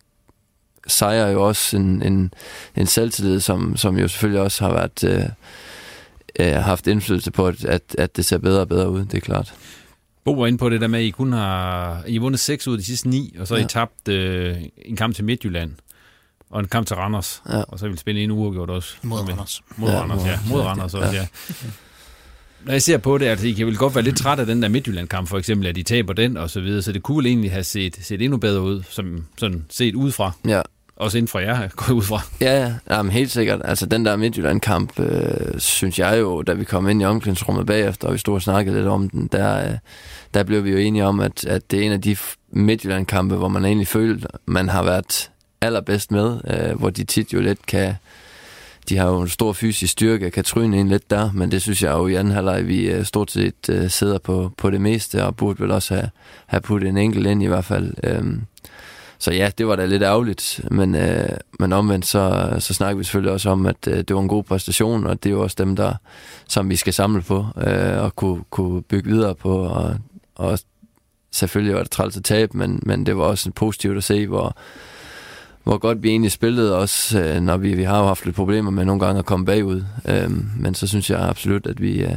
sejrer 0.86 1.30
jo 1.30 1.48
også 1.48 1.76
en, 1.76 2.02
en, 2.02 2.34
en 2.76 2.86
selvtillid, 2.86 3.40
som, 3.40 3.76
som 3.76 3.98
jo 3.98 4.08
selvfølgelig 4.08 4.40
også 4.40 4.64
har 4.64 4.72
været 4.72 5.04
øh, 5.04 5.24
øh, 6.38 6.62
haft 6.62 6.86
indflydelse 6.86 7.30
på, 7.30 7.46
at, 7.46 7.64
at, 7.64 7.82
at 7.98 8.16
det 8.16 8.24
ser 8.24 8.38
bedre 8.38 8.60
og 8.60 8.68
bedre 8.68 8.90
ud, 8.90 9.04
det 9.04 9.14
er 9.14 9.20
klart. 9.20 9.54
Bo 10.24 10.32
var 10.32 10.46
inde 10.46 10.58
på 10.58 10.68
det 10.68 10.80
der 10.80 10.86
med, 10.86 10.98
at 10.98 11.04
I 11.04 11.10
kun 11.10 11.32
har 11.32 12.04
I 12.06 12.12
har 12.12 12.20
vundet 12.20 12.40
seks 12.40 12.68
ud 12.68 12.74
af 12.74 12.78
de 12.78 12.84
sidste 12.84 13.08
ni, 13.08 13.36
og 13.38 13.46
så 13.46 13.54
har 13.54 13.58
ja. 13.58 13.64
I 13.64 13.68
tabt 13.68 14.08
øh, 14.08 14.56
en 14.84 14.96
kamp 14.96 15.14
til 15.14 15.24
Midtjylland, 15.24 15.72
og 16.50 16.60
en 16.60 16.68
kamp 16.68 16.86
til 16.86 16.96
Randers, 16.96 17.42
ja. 17.48 17.62
og 17.62 17.78
så 17.78 17.84
har 17.86 17.90
vi 17.90 17.96
spille 17.96 18.20
en 18.20 18.30
uafgjort 18.30 18.70
også. 18.70 18.94
Mod 19.02 19.18
Randers. 19.18 19.62
Mod 19.76 19.90
ja, 19.90 20.00
Randers, 20.00 20.24
ja. 20.24 20.38
Mod 20.48 20.60
Randers 20.60 20.94
også, 20.94 21.16
ja. 21.16 21.20
ja. 21.20 21.26
Når 22.64 22.72
jeg 22.72 22.82
ser 22.82 22.98
på 22.98 23.18
det, 23.18 23.26
at 23.26 23.44
I 23.44 23.52
kan 23.52 23.66
vel 23.66 23.76
godt 23.76 23.94
være 23.94 24.04
lidt 24.04 24.16
træt 24.16 24.38
af 24.38 24.46
den 24.46 24.62
der 24.62 24.68
Midtjylland-kamp, 24.68 25.28
for 25.28 25.38
eksempel, 25.38 25.66
at 25.66 25.76
I 25.76 25.82
taber 25.82 26.12
den 26.12 26.36
og 26.36 26.50
så 26.50 26.60
videre, 26.60 26.82
så 26.82 26.92
det 26.92 27.02
kunne 27.02 27.28
egentlig 27.28 27.52
have 27.52 27.64
set, 27.64 27.98
set 28.02 28.22
endnu 28.22 28.38
bedre 28.38 28.62
ud, 28.62 28.82
som 28.90 29.26
sådan 29.38 29.64
set 29.70 29.94
udefra. 29.94 30.32
Ja, 30.48 30.62
også 31.02 31.18
inden 31.18 31.28
for 31.28 31.38
jer, 31.38 31.68
går 31.76 31.94
ud 31.94 32.02
fra. 32.02 32.20
Ja, 32.40 32.62
ja 32.62 32.74
jamen, 32.90 33.12
helt 33.12 33.30
sikkert. 33.30 33.60
Altså, 33.64 33.86
den 33.86 34.04
der 34.04 34.16
Midtjylland-kamp, 34.16 35.00
øh, 35.00 35.58
synes 35.58 35.98
jeg 35.98 36.20
jo, 36.20 36.42
da 36.42 36.52
vi 36.52 36.64
kom 36.64 36.88
ind 36.88 37.02
i 37.02 37.04
omklædningsrummet 37.04 37.66
bagefter, 37.66 38.08
og 38.08 38.14
vi 38.14 38.18
stod 38.18 38.34
og 38.34 38.42
snakkede 38.42 38.76
lidt 38.76 38.86
om 38.86 39.10
den, 39.10 39.28
der, 39.32 39.70
øh, 39.70 39.78
der 40.34 40.42
blev 40.42 40.64
vi 40.64 40.70
jo 40.70 40.76
enige 40.76 41.04
om, 41.04 41.20
at, 41.20 41.44
at 41.44 41.70
det 41.70 41.78
er 41.80 41.86
en 41.86 41.92
af 41.92 42.00
de 42.00 42.16
Midtjylland-kampe, 42.50 43.36
hvor 43.36 43.48
man 43.48 43.64
egentlig 43.64 43.88
føler, 43.88 44.26
man 44.46 44.68
har 44.68 44.82
været 44.82 45.30
allerbedst 45.60 46.10
med, 46.10 46.40
øh, 46.46 46.78
hvor 46.78 46.90
de 46.90 47.04
tit 47.04 47.32
jo 47.32 47.40
lidt 47.40 47.66
kan... 47.66 47.94
De 48.88 48.96
har 48.96 49.08
jo 49.08 49.20
en 49.20 49.28
stor 49.28 49.52
fysisk 49.52 49.92
styrke, 49.92 50.30
kan 50.30 50.44
tryne 50.44 50.80
ind 50.80 50.88
lidt 50.88 51.10
der, 51.10 51.32
men 51.32 51.50
det 51.50 51.62
synes 51.62 51.82
jeg 51.82 51.92
jo 51.92 52.06
i 52.06 52.14
anden 52.14 52.32
halvleg, 52.32 52.66
vi 52.66 52.90
øh, 52.90 53.04
stort 53.04 53.30
set 53.30 53.68
øh, 53.68 53.90
sidder 53.90 54.18
på, 54.18 54.52
på 54.56 54.70
det 54.70 54.80
meste, 54.80 55.24
og 55.24 55.36
burde 55.36 55.60
vel 55.60 55.70
også 55.70 55.94
have, 55.94 56.10
have 56.46 56.60
puttet 56.60 56.88
en 56.88 56.96
enkelt 56.96 57.26
ind 57.26 57.42
i 57.42 57.46
hvert 57.46 57.64
fald. 57.64 57.94
Øh, 58.04 58.24
så 59.22 59.32
ja, 59.32 59.50
det 59.58 59.66
var 59.66 59.76
da 59.76 59.86
lidt 59.86 60.02
ærgerligt, 60.02 60.60
men, 60.70 60.94
øh, 60.94 61.28
men 61.58 61.72
omvendt 61.72 62.06
så, 62.06 62.54
så 62.58 62.74
snakker 62.74 62.98
vi 62.98 63.04
selvfølgelig 63.04 63.32
også 63.32 63.50
om, 63.50 63.66
at 63.66 63.76
øh, 63.88 63.96
det 63.96 64.14
var 64.14 64.20
en 64.22 64.28
god 64.28 64.42
præstation, 64.42 65.06
og 65.06 65.22
det 65.22 65.30
er 65.30 65.34
jo 65.34 65.42
også 65.42 65.56
dem, 65.58 65.76
der, 65.76 65.94
som 66.48 66.70
vi 66.70 66.76
skal 66.76 66.92
samle 66.92 67.22
på 67.22 67.46
øh, 67.66 68.02
og 68.02 68.16
kunne, 68.16 68.44
kunne 68.50 68.82
bygge 68.82 69.10
videre 69.10 69.34
på. 69.34 69.58
Og, 69.58 69.94
og 70.34 70.58
selvfølgelig 71.30 71.74
var 71.74 71.82
det 71.82 71.90
træls 71.90 72.16
at 72.16 72.24
tabe, 72.24 72.58
men, 72.58 72.80
men 72.82 73.06
det 73.06 73.16
var 73.16 73.24
også 73.24 73.50
positivt 73.50 73.96
at 73.96 74.04
se, 74.04 74.26
hvor, 74.26 74.56
hvor 75.62 75.78
godt 75.78 76.02
vi 76.02 76.08
egentlig 76.08 76.32
spillede 76.32 76.78
også, 76.78 77.20
øh, 77.20 77.40
når 77.40 77.56
vi, 77.56 77.74
vi 77.74 77.82
har 77.82 77.98
jo 77.98 78.06
haft 78.06 78.24
lidt 78.24 78.36
problemer 78.36 78.70
med 78.70 78.84
nogle 78.84 79.06
gange 79.06 79.18
at 79.18 79.26
komme 79.26 79.46
bagud. 79.46 79.84
Øh, 80.08 80.30
men 80.60 80.74
så 80.74 80.86
synes 80.86 81.10
jeg 81.10 81.20
absolut, 81.20 81.66
at 81.66 81.82
vi, 81.82 82.04
øh, 82.04 82.16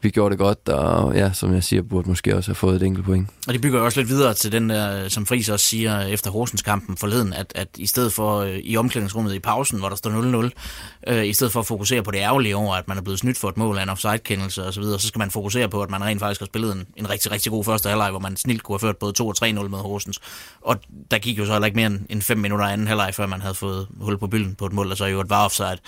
vi 0.00 0.10
gjorde 0.10 0.30
det 0.30 0.38
godt, 0.38 0.68
og 0.68 1.14
ja, 1.14 1.32
som 1.32 1.54
jeg 1.54 1.64
siger, 1.64 1.82
burde 1.82 2.08
måske 2.08 2.36
også 2.36 2.48
have 2.50 2.54
fået 2.54 2.76
et 2.76 2.82
enkelt 2.82 3.06
point. 3.06 3.28
Og 3.46 3.52
det 3.52 3.62
bygger 3.62 3.80
også 3.80 4.00
lidt 4.00 4.08
videre 4.08 4.34
til 4.34 4.52
den 4.52 4.70
der, 4.70 5.08
som 5.08 5.26
Friis 5.26 5.48
også 5.48 5.66
siger 5.66 6.00
efter 6.00 6.30
Horsens 6.30 6.62
kampen 6.62 6.96
forleden, 6.96 7.32
at, 7.32 7.52
at 7.54 7.68
i 7.76 7.86
stedet 7.86 8.12
for 8.12 8.38
øh, 8.38 8.58
i 8.58 8.76
omklædningsrummet 8.76 9.34
i 9.34 9.38
pausen, 9.38 9.78
hvor 9.78 9.88
der 9.88 9.96
står 9.96 10.50
0-0, 10.50 11.12
øh, 11.12 11.26
i 11.26 11.32
stedet 11.32 11.52
for 11.52 11.60
at 11.60 11.66
fokusere 11.66 12.02
på 12.02 12.10
det 12.10 12.18
ærgerlige 12.18 12.56
over, 12.56 12.74
at 12.74 12.88
man 12.88 12.98
er 12.98 13.02
blevet 13.02 13.18
snydt 13.18 13.38
for 13.38 13.48
et 13.48 13.56
mål 13.56 13.78
af 13.78 13.82
en 13.82 13.88
offside-kendelse 13.88 14.62
osv., 14.62 14.72
så, 14.72 14.80
videre, 14.80 15.00
så 15.00 15.08
skal 15.08 15.18
man 15.18 15.30
fokusere 15.30 15.68
på, 15.68 15.82
at 15.82 15.90
man 15.90 16.04
rent 16.04 16.20
faktisk 16.20 16.40
har 16.40 16.46
spillet 16.46 16.72
en, 16.72 16.86
en 16.96 17.10
rigtig, 17.10 17.32
rigtig 17.32 17.52
god 17.52 17.64
første 17.64 17.88
halvleg, 17.88 18.10
hvor 18.10 18.20
man 18.20 18.36
snilt 18.36 18.62
kunne 18.62 18.74
have 18.74 18.80
ført 18.88 18.96
både 18.96 19.12
2 19.12 19.28
og 19.28 19.34
3-0 19.44 19.46
med 19.46 19.78
Horsens. 19.78 20.20
Og 20.60 20.76
der 21.10 21.18
gik 21.18 21.38
jo 21.38 21.46
så 21.46 21.52
heller 21.52 21.66
ikke 21.66 21.76
mere 21.76 21.86
end, 21.86 22.00
end 22.10 22.22
fem 22.22 22.38
minutter 22.38 22.66
anden 22.66 22.86
halvleg, 22.86 23.14
før 23.14 23.26
man 23.26 23.40
havde 23.40 23.54
fået 23.54 23.86
hul 24.00 24.18
på 24.18 24.26
bylden 24.26 24.54
på 24.54 24.66
et 24.66 24.72
mål, 24.72 24.88
der 24.88 24.94
så 24.94 25.06
jo 25.06 25.20
et 25.20 25.30
var 25.30 25.44
offside. 25.44 25.78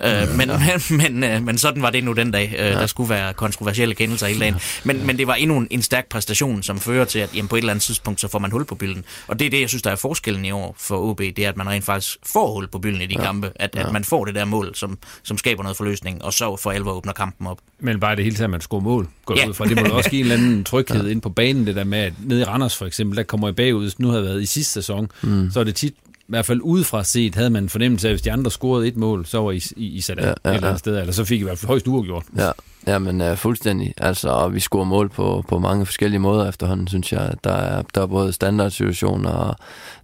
Øh, 0.00 0.36
men, 0.36 0.50
men, 0.66 0.98
men, 0.98 1.24
øh, 1.24 1.42
men 1.42 1.58
sådan 1.58 1.82
var 1.82 1.90
det 1.90 2.04
nu 2.04 2.12
den 2.12 2.30
dag. 2.30 2.54
Øh, 2.58 2.72
der 2.72 2.86
skulle 2.86 3.10
være 3.10 3.34
kontroversielle 3.56 3.94
kendelser 3.94 4.26
hele 4.26 4.40
dagen. 4.40 4.54
Men, 4.84 5.06
men 5.06 5.18
det 5.18 5.26
var 5.26 5.34
endnu 5.34 5.56
en, 5.56 5.66
en 5.70 5.82
stærk 5.82 6.08
præstation, 6.08 6.62
som 6.62 6.80
fører 6.80 7.04
til, 7.04 7.18
at 7.18 7.34
jamen, 7.34 7.48
på 7.48 7.56
et 7.56 7.60
eller 7.60 7.72
andet 7.72 7.82
tidspunkt, 7.82 8.20
så 8.20 8.28
får 8.28 8.38
man 8.38 8.50
hul 8.50 8.64
på 8.64 8.74
bylden. 8.74 9.04
Og 9.26 9.38
det 9.38 9.46
er 9.46 9.50
det, 9.50 9.60
jeg 9.60 9.68
synes, 9.68 9.82
der 9.82 9.90
er 9.90 9.96
forskellen 9.96 10.44
i 10.44 10.50
år 10.50 10.74
for 10.78 10.96
OB, 10.98 11.18
det 11.18 11.38
er, 11.38 11.48
at 11.48 11.56
man 11.56 11.68
rent 11.68 11.84
faktisk 11.84 12.16
får 12.26 12.54
hul 12.54 12.68
på 12.68 12.78
bylden 12.78 13.00
i 13.00 13.06
de 13.06 13.14
ja. 13.18 13.24
kampe. 13.24 13.52
At, 13.54 13.70
ja. 13.74 13.86
at 13.86 13.92
man 13.92 14.04
får 14.04 14.24
det 14.24 14.34
der 14.34 14.44
mål, 14.44 14.74
som, 14.74 14.98
som 15.22 15.38
skaber 15.38 15.62
noget 15.62 15.76
forløsning, 15.76 16.24
og 16.24 16.32
så 16.32 16.56
for 16.56 16.70
alvor 16.70 16.92
åbner 16.92 17.12
kampen 17.12 17.46
op. 17.46 17.58
Men 17.80 18.00
bare 18.00 18.16
det 18.16 18.24
hele 18.24 18.36
taget, 18.36 18.44
at 18.44 18.50
man 18.50 18.60
scorer 18.60 18.82
mål, 18.82 19.08
går 19.24 19.38
ja. 19.38 19.48
ud 19.48 19.54
fra. 19.54 19.64
Det 19.64 19.76
må 19.76 19.96
også 19.96 20.10
give 20.10 20.20
en 20.20 20.32
eller 20.32 20.46
anden 20.46 20.64
tryghed 20.64 21.04
ja. 21.04 21.10
ind 21.10 21.22
på 21.22 21.28
banen, 21.28 21.66
det 21.66 21.76
der 21.76 21.84
med, 21.84 21.98
at 21.98 22.12
nede 22.24 22.40
i 22.40 22.44
Randers 22.44 22.76
for 22.76 22.86
eksempel, 22.86 23.16
der 23.16 23.22
kommer 23.22 23.48
I 23.48 23.52
bagud, 23.52 23.90
nu 23.98 24.08
har 24.08 24.20
været 24.20 24.42
i 24.42 24.46
sidste 24.46 24.72
sæson, 24.72 25.10
mm. 25.22 25.50
så 25.50 25.60
er 25.60 25.64
det 25.64 25.74
tit 25.74 25.94
i 26.18 26.28
hvert 26.28 26.46
fald 26.46 26.60
udefra 26.62 27.04
set, 27.04 27.34
havde 27.34 27.50
man 27.50 27.62
en 27.62 27.68
fornemmelse 27.68 28.08
af, 28.08 28.10
at 28.10 28.14
hvis 28.14 28.22
de 28.22 28.32
andre 28.32 28.50
scorede 28.50 28.88
et 28.88 28.96
mål, 28.96 29.26
så 29.26 29.40
var 29.40 29.50
I, 29.50 29.62
I, 29.76 29.86
I 29.86 30.00
sat 30.00 30.18
af 30.18 30.22
ja, 30.22 30.28
ja, 30.28 30.50
et 30.50 30.56
eller 30.56 30.68
andet 30.68 30.78
sted, 30.78 31.00
eller 31.00 31.12
så 31.12 31.24
fik 31.24 31.38
I 31.38 31.40
i 31.40 31.44
hvert 31.44 31.58
fald 31.58 31.66
højst 31.66 31.88
uafgjort. 31.88 32.24
Ja, 32.36 32.50
ja 32.86 32.98
men 32.98 33.20
øh, 33.20 33.36
fuldstændig. 33.36 33.94
Altså, 33.96 34.28
og 34.28 34.54
vi 34.54 34.60
scorer 34.60 34.84
mål 34.84 35.08
på, 35.08 35.44
på 35.48 35.58
mange 35.58 35.86
forskellige 35.86 36.20
måder 36.20 36.48
efterhånden, 36.48 36.88
synes 36.88 37.12
jeg. 37.12 37.34
Der 37.44 37.52
er, 37.52 37.82
der 37.94 38.02
er 38.02 38.06
både 38.06 38.32
standardsituationer, 38.32 39.30
og 39.30 39.56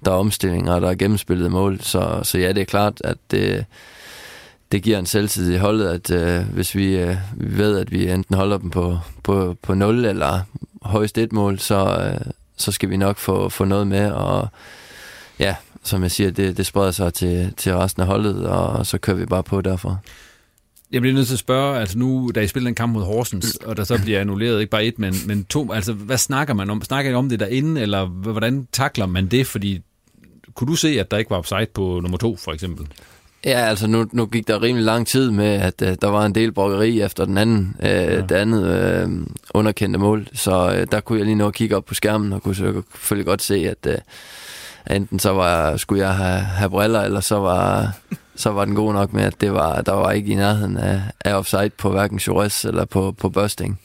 der 0.05 0.11
er 0.11 0.17
omstillinger, 0.17 0.75
og 0.75 0.81
der 0.81 0.91
er 0.91 0.95
gennemspillet 0.95 1.51
mål. 1.51 1.81
Så, 1.81 2.21
så 2.23 2.39
ja, 2.39 2.49
det 2.49 2.61
er 2.61 2.65
klart, 2.65 3.01
at 3.05 3.17
det, 3.31 3.65
det 4.73 4.83
giver 4.83 4.99
en 4.99 5.07
selvtid 5.07 5.53
i 5.53 5.57
holdet, 5.57 5.89
at 5.89 6.11
øh, 6.11 6.55
hvis 6.55 6.75
vi, 6.75 6.97
øh, 6.97 7.17
vi 7.37 7.59
ved, 7.59 7.79
at 7.79 7.93
vi 7.93 8.11
enten 8.11 8.37
holder 8.37 8.59
dem 8.59 8.71
på, 8.71 8.99
på, 9.23 9.57
på 9.63 9.75
0 9.75 10.05
eller 10.05 10.41
højst 10.83 11.19
et 11.19 11.33
mål, 11.33 11.59
så, 11.59 11.77
øh, 11.77 12.33
så 12.57 12.73
skal 12.73 12.91
vi 12.91 12.97
nok 12.97 13.19
få, 13.19 13.49
få 13.49 13.65
noget 13.65 13.87
med, 13.87 14.11
og 14.11 14.49
ja, 15.39 15.55
som 15.83 16.03
jeg 16.03 16.11
siger, 16.11 16.31
det, 16.31 16.57
det 16.57 16.67
spreder 16.67 16.91
sig 16.91 17.15
til, 17.15 17.55
til 17.57 17.77
resten 17.77 18.03
af 18.03 18.07
holdet, 18.07 18.47
og 18.47 18.87
så 18.87 18.99
kører 18.99 19.17
vi 19.17 19.27
bare 19.27 19.43
på 19.43 19.61
derfra. 19.61 19.97
Jeg 20.93 21.01
bliver 21.01 21.15
nødt 21.15 21.27
til 21.27 21.35
at 21.35 21.39
spørge, 21.39 21.81
altså 21.81 21.99
nu, 21.99 22.31
da 22.35 22.41
I 22.41 22.47
spiller 22.47 22.69
en 22.69 22.75
kamp 22.75 22.93
mod 22.93 23.05
Horsens, 23.05 23.57
og 23.57 23.77
der 23.77 23.85
så 23.85 24.01
bliver 24.03 24.21
annulleret 24.21 24.61
ikke 24.61 24.71
bare 24.71 24.85
et, 24.85 24.99
men, 24.99 25.15
men 25.27 25.45
to, 25.45 25.73
altså 25.73 25.93
hvad 25.93 26.19
snakker 26.19 26.55
man 26.55 26.71
om? 26.71 26.83
Snakker 26.83 27.11
I 27.11 27.15
om 27.15 27.29
det 27.29 27.41
derinde, 27.41 27.81
eller 27.81 28.07
hvordan 28.07 28.69
takler 28.73 29.07
man 29.07 29.27
det? 29.27 29.47
Fordi 29.47 29.81
kunne 30.55 30.69
du 30.69 30.75
se, 30.75 31.01
at 31.01 31.11
der 31.11 31.17
ikke 31.17 31.31
var 31.31 31.37
offside 31.37 31.67
på 31.75 32.01
nummer 32.03 32.19
to, 32.19 32.37
for 32.37 32.53
eksempel? 32.53 32.87
Ja, 33.45 33.59
altså 33.61 33.87
nu, 33.87 34.07
nu 34.13 34.27
gik 34.27 34.49
der 34.49 34.63
rimelig 34.63 34.85
lang 34.85 35.07
tid 35.07 35.31
med, 35.31 35.47
at 35.47 35.83
uh, 35.83 35.89
der 36.03 36.09
var 36.09 36.27
en 36.27 36.35
del 36.35 36.53
brokkeri 36.53 37.01
efter 37.01 37.25
den 37.25 37.39
anden, 37.39 37.77
uh, 37.79 37.85
ja. 37.85 38.21
det 38.21 38.33
andet 38.33 39.05
uh, 39.07 39.27
underkendte 39.55 39.99
mål. 39.99 40.29
Så 40.33 40.67
uh, 40.67 40.93
der 40.93 41.01
kunne 41.01 41.19
jeg 41.19 41.27
lige 41.27 41.35
nå 41.35 41.49
at 41.49 41.55
kigge 41.55 41.77
op 41.77 41.85
på 41.85 41.95
skærmen 41.95 42.33
og 42.33 42.43
kunne 42.43 42.55
selvfølgelig 42.55 43.27
godt 43.27 43.43
se, 43.43 43.55
at 43.55 43.87
uh, 44.89 44.97
enten 44.97 45.19
så 45.19 45.33
var, 45.33 45.77
skulle 45.77 46.07
jeg 46.07 46.15
have, 46.15 46.41
have 46.41 46.71
briller, 46.71 47.01
eller 47.01 47.21
så 47.21 47.37
var, 47.37 47.93
så 48.37 48.51
var 48.51 48.65
den 48.65 48.75
god 48.75 48.93
nok 48.93 49.13
med, 49.13 49.23
at 49.25 49.41
det 49.41 49.53
var, 49.53 49.81
der 49.81 49.93
var 49.93 50.11
ikke 50.11 50.33
i 50.33 50.35
nærheden 50.35 50.77
af, 50.77 51.03
af 51.25 51.35
offside 51.35 51.71
på 51.79 51.91
hverken 51.91 52.19
Chores 52.19 52.65
eller 52.65 52.85
på, 52.85 53.13
på 53.19 53.29
Busting. 53.29 53.81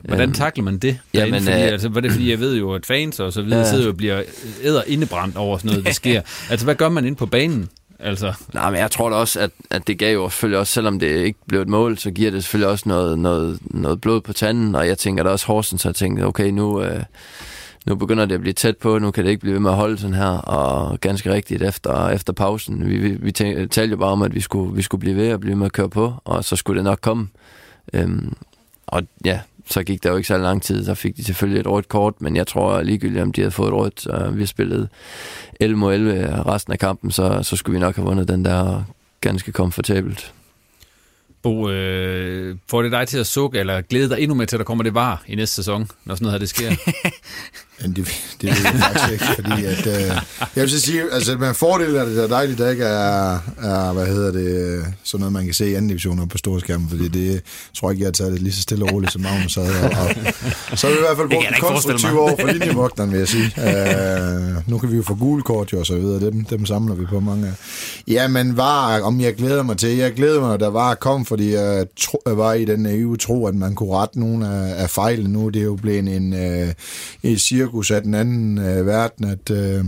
Hvordan 0.00 0.28
øhm, 0.28 0.32
takler 0.34 0.64
man 0.64 0.78
det? 0.78 0.98
Jamen, 1.14 1.42
fordi, 1.42 1.56
øh, 1.56 1.62
altså, 1.62 1.88
var 1.88 2.00
det 2.00 2.10
fordi, 2.12 2.30
jeg 2.30 2.40
ved 2.40 2.56
jo, 2.56 2.74
at 2.74 2.86
fans 2.86 3.20
og 3.20 3.32
så 3.32 3.42
videre 3.42 3.58
Ja. 3.58 3.68
sidder 3.70 3.84
jo 3.84 3.90
og 3.90 3.96
bliver 3.96 4.22
æder 4.62 4.82
indebrændt 4.86 5.36
over 5.36 5.58
sådan 5.58 5.68
noget, 5.70 5.84
der 5.86 5.92
sker. 6.02 6.20
Altså, 6.50 6.66
hvad 6.66 6.74
gør 6.74 6.88
man 6.88 7.04
inde 7.04 7.16
på 7.16 7.26
banen? 7.26 7.68
Altså, 7.98 8.32
Nej, 8.54 8.70
men 8.70 8.80
jeg 8.80 8.90
tror 8.90 9.08
da 9.10 9.16
også, 9.16 9.40
at, 9.40 9.50
at 9.70 9.86
det 9.86 9.98
gav 9.98 10.14
jo 10.14 10.28
selvfølgelig 10.30 10.58
også, 10.58 10.72
selvom 10.72 10.98
det 10.98 11.06
ikke 11.16 11.38
blev 11.48 11.60
et 11.60 11.68
mål, 11.68 11.98
så 11.98 12.10
giver 12.10 12.30
det 12.30 12.42
selvfølgelig 12.44 12.68
også 12.68 12.88
noget, 12.88 13.18
noget, 13.18 13.58
noget 13.64 14.00
blod 14.00 14.20
på 14.20 14.32
tanden, 14.32 14.74
og 14.74 14.86
jeg 14.88 14.98
tænker 14.98 15.22
da 15.22 15.30
også, 15.30 15.46
Horsens 15.46 15.82
har 15.82 15.92
tænkt, 15.92 16.22
okay, 16.22 16.48
nu, 16.50 16.82
øh, 16.82 17.02
nu 17.86 17.94
begynder 17.94 18.24
det 18.24 18.34
at 18.34 18.40
blive 18.40 18.52
tæt 18.52 18.76
på, 18.76 18.98
nu 18.98 19.10
kan 19.10 19.24
det 19.24 19.30
ikke 19.30 19.40
blive 19.40 19.54
ved 19.54 19.60
med 19.60 19.70
at 19.70 19.76
holde 19.76 19.98
sådan 19.98 20.14
her, 20.14 20.28
og 20.28 21.00
ganske 21.00 21.32
rigtigt 21.32 21.62
efter, 21.62 22.08
efter 22.08 22.32
pausen, 22.32 22.88
vi, 22.88 22.96
vi, 22.96 23.08
vi 23.08 23.32
talte 23.32 23.84
jo 23.84 23.96
bare 23.96 24.10
om, 24.10 24.22
at 24.22 24.34
vi 24.34 24.40
skulle, 24.40 24.74
vi 24.74 24.82
skulle 24.82 25.00
blive 25.00 25.16
ved 25.16 25.32
og 25.32 25.40
blive 25.40 25.56
med 25.56 25.66
at 25.66 25.72
køre 25.72 25.88
på, 25.88 26.14
og 26.24 26.44
så 26.44 26.56
skulle 26.56 26.76
det 26.76 26.84
nok 26.84 26.98
komme. 27.00 27.28
Øhm, 27.92 28.34
og 28.86 29.02
ja, 29.24 29.40
så 29.70 29.82
gik 29.82 30.02
der 30.02 30.10
jo 30.10 30.16
ikke 30.16 30.26
så 30.26 30.38
lang 30.38 30.62
tid, 30.62 30.84
så 30.84 30.94
fik 30.94 31.16
de 31.16 31.24
selvfølgelig 31.24 31.60
et 31.60 31.66
rødt 31.66 31.88
kort, 31.88 32.14
men 32.20 32.36
jeg 32.36 32.46
tror 32.46 32.82
ligegyldigt, 32.82 33.22
om 33.22 33.32
de 33.32 33.40
havde 33.40 33.50
fået 33.50 33.68
et 33.68 33.74
rødt, 33.74 34.06
og 34.06 34.38
vi 34.38 34.46
spillede 34.46 34.88
11 35.60 35.78
mod 35.78 35.94
11 35.94 36.42
resten 36.42 36.72
af 36.72 36.78
kampen, 36.78 37.10
så, 37.10 37.42
så 37.42 37.56
skulle 37.56 37.74
vi 37.74 37.80
nok 37.80 37.96
have 37.96 38.06
vundet 38.06 38.28
den 38.28 38.44
der 38.44 38.84
ganske 39.20 39.52
komfortabelt. 39.52 40.32
Bo, 41.42 41.70
øh, 41.70 42.56
får 42.70 42.82
det 42.82 42.92
dig 42.92 43.08
til 43.08 43.18
at 43.18 43.26
sukke, 43.26 43.58
eller 43.58 43.80
glæde 43.80 44.08
dig 44.08 44.20
endnu 44.20 44.34
mere 44.34 44.46
til, 44.46 44.56
at 44.56 44.58
der 44.58 44.64
kommer 44.64 44.84
det 44.84 44.94
var 44.94 45.22
i 45.26 45.34
næste 45.34 45.54
sæson, 45.54 45.88
når 46.04 46.14
sådan 46.14 46.24
noget 46.24 46.32
her 46.32 46.38
det 46.38 46.48
sker? 46.48 46.70
Men 47.82 47.92
det, 47.92 48.08
det 48.40 48.50
ved 48.50 48.62
jeg 48.64 48.80
faktisk 48.80 49.12
ikke, 49.12 49.24
fordi 49.34 49.64
at, 49.64 49.86
øh, 49.86 50.16
jeg 50.56 50.62
vil 50.62 50.70
så 50.70 50.80
sige, 50.80 51.02
altså 51.12 51.36
med 51.36 51.54
fordel 51.54 51.94
er 51.94 52.04
det 52.04 52.16
da 52.16 52.28
dejligt, 52.28 52.58
der 52.58 52.70
ikke 52.70 52.84
er, 52.84 53.38
er, 53.62 53.92
hvad 53.92 54.06
hedder 54.06 54.32
det, 54.32 54.84
sådan 55.04 55.20
noget, 55.20 55.32
man 55.32 55.44
kan 55.44 55.54
se 55.54 55.70
i 55.70 55.74
anden 55.74 55.88
divisioner 55.88 56.26
på 56.26 56.38
store 56.38 56.60
skærmen, 56.60 56.88
fordi 56.88 57.08
det 57.08 57.42
tror 57.78 57.88
jeg 57.88 57.94
ikke, 57.94 58.02
jeg 58.02 58.06
har 58.06 58.12
taget 58.12 58.32
det 58.32 58.42
lige 58.42 58.52
så 58.52 58.62
stille 58.62 58.84
og 58.84 58.92
roligt, 58.92 59.12
som 59.12 59.20
Magnus 59.20 59.54
havde. 59.54 59.68
Og, 59.68 60.08
og, 60.70 60.78
så 60.78 60.86
har 60.86 60.94
vi 60.94 60.98
i 60.98 61.04
hvert 61.06 61.16
fald 61.16 61.28
brugt 61.28 61.32
jeg 61.32 61.42
da 61.42 61.48
en 61.48 61.54
ikke 61.54 61.66
forestille 61.66 61.98
konstruktiv 61.98 62.10
mig. 62.10 62.20
år 62.20 62.36
for 62.40 62.46
linjevogteren, 62.52 63.10
vil 63.12 63.18
jeg 63.18 63.28
sige. 63.28 63.48
Øh, 63.58 64.70
nu 64.70 64.78
kan 64.78 64.90
vi 64.90 64.96
jo 64.96 65.02
få 65.02 65.14
gule 65.14 65.42
kort 65.42 65.72
jo, 65.72 65.78
og 65.78 65.86
så 65.86 65.94
videre, 65.94 66.20
dem, 66.20 66.44
dem 66.44 66.66
samler 66.66 66.94
vi 66.94 67.04
på 67.04 67.20
mange 67.20 67.46
af. 67.46 67.52
Ja, 68.08 68.28
men 68.28 68.56
var, 68.56 69.00
om 69.00 69.20
jeg 69.20 69.34
glæder 69.34 69.62
mig 69.62 69.78
til, 69.78 69.96
jeg 69.96 70.12
glæder 70.12 70.40
mig, 70.40 70.60
der 70.60 70.70
var 70.70 70.94
kom, 70.94 71.26
fordi 71.26 71.54
jeg, 71.54 71.86
tro, 72.00 72.22
jeg 72.26 72.38
var 72.38 72.52
i 72.52 72.64
den 72.64 72.80
naive 72.80 73.16
tro, 73.16 73.46
at 73.46 73.54
man 73.54 73.74
kunne 73.74 73.92
rette 73.92 74.20
nogle 74.20 74.48
af, 74.48 74.82
af 74.82 74.90
fejlene 74.90 75.32
nu. 75.32 75.48
Det 75.48 75.60
er 75.60 75.64
jo 75.64 75.76
blevet 75.76 76.16
en, 76.16 76.34
øh, 76.34 76.72
et 77.22 77.40
cirkus 77.40 77.71
cirkus 77.72 77.90
af 77.90 78.02
den 78.02 78.14
anden 78.14 78.58
øh, 78.58 78.86
verden, 78.86 79.24
at 79.24 79.50
øh, 79.50 79.84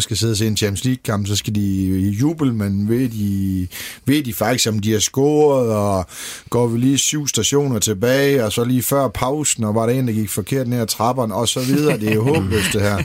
skal 0.00 0.16
sidde 0.16 0.32
og 0.32 0.36
se 0.36 0.46
en 0.46 0.56
Champions 0.56 0.84
League-kamp, 0.84 1.26
så 1.26 1.36
skal 1.36 1.54
de 1.54 1.86
juble, 2.20 2.52
men 2.52 2.88
ved 2.88 3.08
de, 3.08 3.68
ved 4.06 4.22
de 4.22 4.34
faktisk, 4.34 4.68
om 4.68 4.78
de 4.78 4.92
har 4.92 4.98
scoret, 4.98 5.68
og 5.68 6.06
går 6.50 6.66
vi 6.66 6.78
lige 6.78 6.98
syv 6.98 7.28
stationer 7.28 7.78
tilbage, 7.78 8.44
og 8.44 8.52
så 8.52 8.64
lige 8.64 8.82
før 8.82 9.08
pausen, 9.08 9.64
og 9.64 9.74
var 9.74 9.86
der 9.86 9.92
en, 9.92 10.08
der 10.08 10.14
gik 10.14 10.28
forkert 10.28 10.68
ned 10.68 10.80
ad 10.80 10.86
trapperne, 10.86 11.34
og 11.34 11.48
så 11.48 11.60
videre. 11.60 11.98
Det 11.98 12.08
er 12.08 12.14
jo 12.14 12.22
håbløst, 12.34 12.72
det 12.72 12.80
her, 12.82 12.98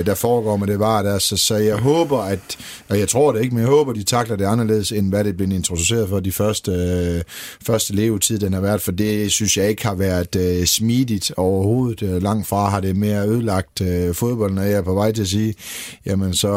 øh, 0.00 0.06
der 0.06 0.14
foregår 0.14 0.56
med 0.56 0.66
det 0.66 0.78
var 0.78 1.02
der. 1.02 1.18
Så, 1.18 1.36
så 1.36 1.54
jeg 1.54 1.76
håber, 1.76 2.18
at, 2.18 2.56
og 2.88 2.98
jeg 2.98 3.08
tror 3.08 3.32
det 3.32 3.42
ikke, 3.42 3.54
men 3.54 3.62
jeg 3.62 3.70
håber, 3.70 3.92
de 3.92 4.02
takler 4.02 4.36
det 4.36 4.44
anderledes, 4.44 4.92
end 4.92 5.08
hvad 5.08 5.24
det 5.24 5.36
blev 5.36 5.50
introduceret 5.50 6.08
for 6.08 6.20
de 6.20 6.32
første, 6.32 6.72
øh, 6.72 7.22
første 7.66 7.94
levetid, 7.94 8.38
den 8.38 8.52
har 8.52 8.60
været, 8.60 8.80
for 8.80 8.92
det 8.92 9.32
synes 9.32 9.56
jeg 9.56 9.68
ikke 9.68 9.86
har 9.86 9.94
været 9.94 10.36
øh, 10.36 10.66
smidigt 10.66 11.32
overhovedet. 11.36 12.02
Øh, 12.02 12.22
langt 12.22 12.46
fra 12.46 12.68
har 12.68 12.80
det 12.80 12.96
mere 12.96 13.28
ødelagt 13.28 13.80
øh, 13.80 14.14
fodbolden, 14.14 14.58
og 14.58 14.64
jeg 14.64 14.72
er 14.72 14.82
på 14.82 14.94
vej 14.94 15.12
til 15.12 15.22
at 15.22 15.28
sige, 15.28 15.53
jamen 16.06 16.34
så, 16.34 16.48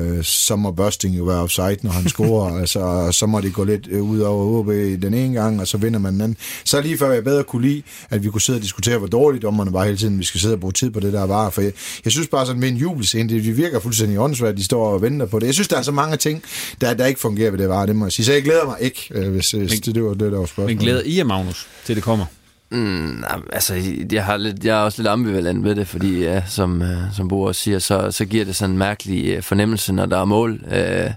øh, 0.00 0.24
så 0.24 0.56
må 0.56 0.72
Børsting 0.72 1.18
jo 1.18 1.24
være 1.24 1.40
offside, 1.40 1.76
når 1.82 1.90
han 1.90 2.08
scorer. 2.08 2.56
altså, 2.60 3.08
så 3.12 3.26
må 3.26 3.40
det 3.40 3.52
gå 3.52 3.64
lidt 3.64 3.88
øh, 3.90 4.02
ud 4.02 4.20
over 4.20 4.62
HB 4.62 5.02
den 5.02 5.14
ene 5.14 5.34
gang, 5.34 5.60
og 5.60 5.68
så 5.68 5.78
vinder 5.78 5.98
man 5.98 6.12
den 6.12 6.20
anden. 6.20 6.36
Så 6.64 6.80
lige 6.80 6.98
før 6.98 7.12
jeg 7.12 7.24
bedre 7.24 7.44
kunne 7.44 7.62
lide, 7.68 7.82
at 8.10 8.24
vi 8.24 8.28
kunne 8.28 8.40
sidde 8.40 8.56
og 8.56 8.62
diskutere, 8.62 8.98
hvor 8.98 9.06
dårligt 9.06 9.42
dommerne 9.42 9.72
var 9.72 9.84
hele 9.84 9.96
tiden. 9.96 10.18
Vi 10.18 10.24
skal 10.24 10.40
sidde 10.40 10.54
og 10.54 10.60
bruge 10.60 10.72
tid 10.72 10.90
på 10.90 11.00
det, 11.00 11.12
der 11.12 11.26
var. 11.26 11.50
For 11.50 11.62
jeg, 11.62 11.72
jeg 12.04 12.12
synes 12.12 12.28
bare 12.28 12.46
sådan 12.46 12.60
med 12.60 12.68
en 12.68 12.76
jubelscene, 12.76 13.28
det, 13.28 13.56
virker 13.56 13.80
fuldstændig 13.80 14.18
åndssvagt, 14.18 14.56
de 14.56 14.64
står 14.64 14.88
og 14.88 15.02
venter 15.02 15.26
på 15.26 15.38
det. 15.38 15.46
Jeg 15.46 15.54
synes, 15.54 15.68
der 15.68 15.76
er 15.76 15.82
så 15.82 15.92
mange 15.92 16.16
ting, 16.16 16.42
der, 16.80 16.94
der 16.94 17.06
ikke 17.06 17.20
fungerer 17.20 17.50
ved 17.50 17.58
det 17.58 17.68
var, 17.68 17.86
det 17.86 17.96
må 17.96 18.04
jeg 18.04 18.12
sige. 18.12 18.26
Så 18.26 18.32
jeg 18.32 18.42
glæder 18.42 18.64
mig 18.64 18.76
ikke, 18.80 19.08
øh, 19.10 19.32
hvis, 19.32 19.50
hvis 19.50 19.80
det, 19.80 19.94
det 19.94 20.04
var 20.04 20.14
det, 20.14 20.32
der 20.32 20.38
var 20.38 20.46
spørgsmålet. 20.46 20.76
Men 20.76 20.78
glæder 20.78 21.02
I 21.04 21.16
jer, 21.18 21.24
Magnus, 21.24 21.66
til 21.84 21.96
det 21.96 22.04
kommer? 22.04 22.26
Mm, 22.70 23.24
altså, 23.52 23.82
jeg, 24.12 24.24
har 24.24 24.36
lidt, 24.36 24.64
jeg 24.64 24.76
er 24.76 24.80
også 24.80 25.02
lidt 25.02 25.08
ambivalent 25.08 25.64
ved 25.64 25.74
det, 25.74 25.88
fordi 25.88 26.22
ja, 26.22 26.42
som, 26.46 26.82
øh, 26.82 26.98
som 27.12 27.28
Bo 27.28 27.42
også 27.42 27.60
siger, 27.60 27.78
så, 27.78 28.10
så 28.10 28.24
giver 28.24 28.44
det 28.44 28.56
sådan 28.56 28.70
en 28.70 28.78
mærkelig 28.78 29.26
øh, 29.26 29.42
fornemmelse, 29.42 29.92
når 29.92 30.06
der 30.06 30.18
er 30.20 30.24
mål. 30.24 30.60
Øh, 30.72 31.10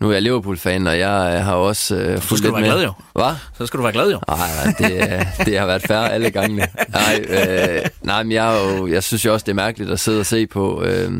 nu 0.00 0.08
er 0.08 0.12
jeg 0.12 0.22
Liverpool-fan, 0.22 0.86
og 0.86 0.98
jeg 0.98 1.34
øh, 1.38 1.44
har 1.44 1.54
også 1.54 1.96
øh, 1.96 2.18
fulgt 2.18 2.38
skal 2.38 2.50
du 2.50 2.56
lidt 2.56 2.66
være 2.66 2.76
med. 2.76 2.78
glad 2.78 2.84
jo. 2.84 2.92
Hvad? 3.12 3.34
Så 3.58 3.66
skal 3.66 3.78
du 3.78 3.82
være 3.82 3.92
glad 3.92 4.10
jo. 4.10 4.20
Nej, 4.28 4.74
det, 4.78 5.26
det 5.46 5.58
har 5.58 5.66
været 5.66 5.82
færre 5.82 6.12
alle 6.12 6.30
gangene. 6.30 6.66
Nej, 6.88 7.24
øh, 7.28 7.80
nej 8.02 8.22
men 8.22 8.32
jeg, 8.32 8.60
jo, 8.78 8.86
jeg 8.86 9.02
synes 9.02 9.24
jo 9.24 9.32
også, 9.32 9.44
det 9.44 9.50
er 9.50 9.54
mærkeligt 9.56 9.90
at 9.90 10.00
sidde 10.00 10.20
og 10.20 10.26
se 10.26 10.46
på. 10.46 10.82
Øh, 10.82 11.12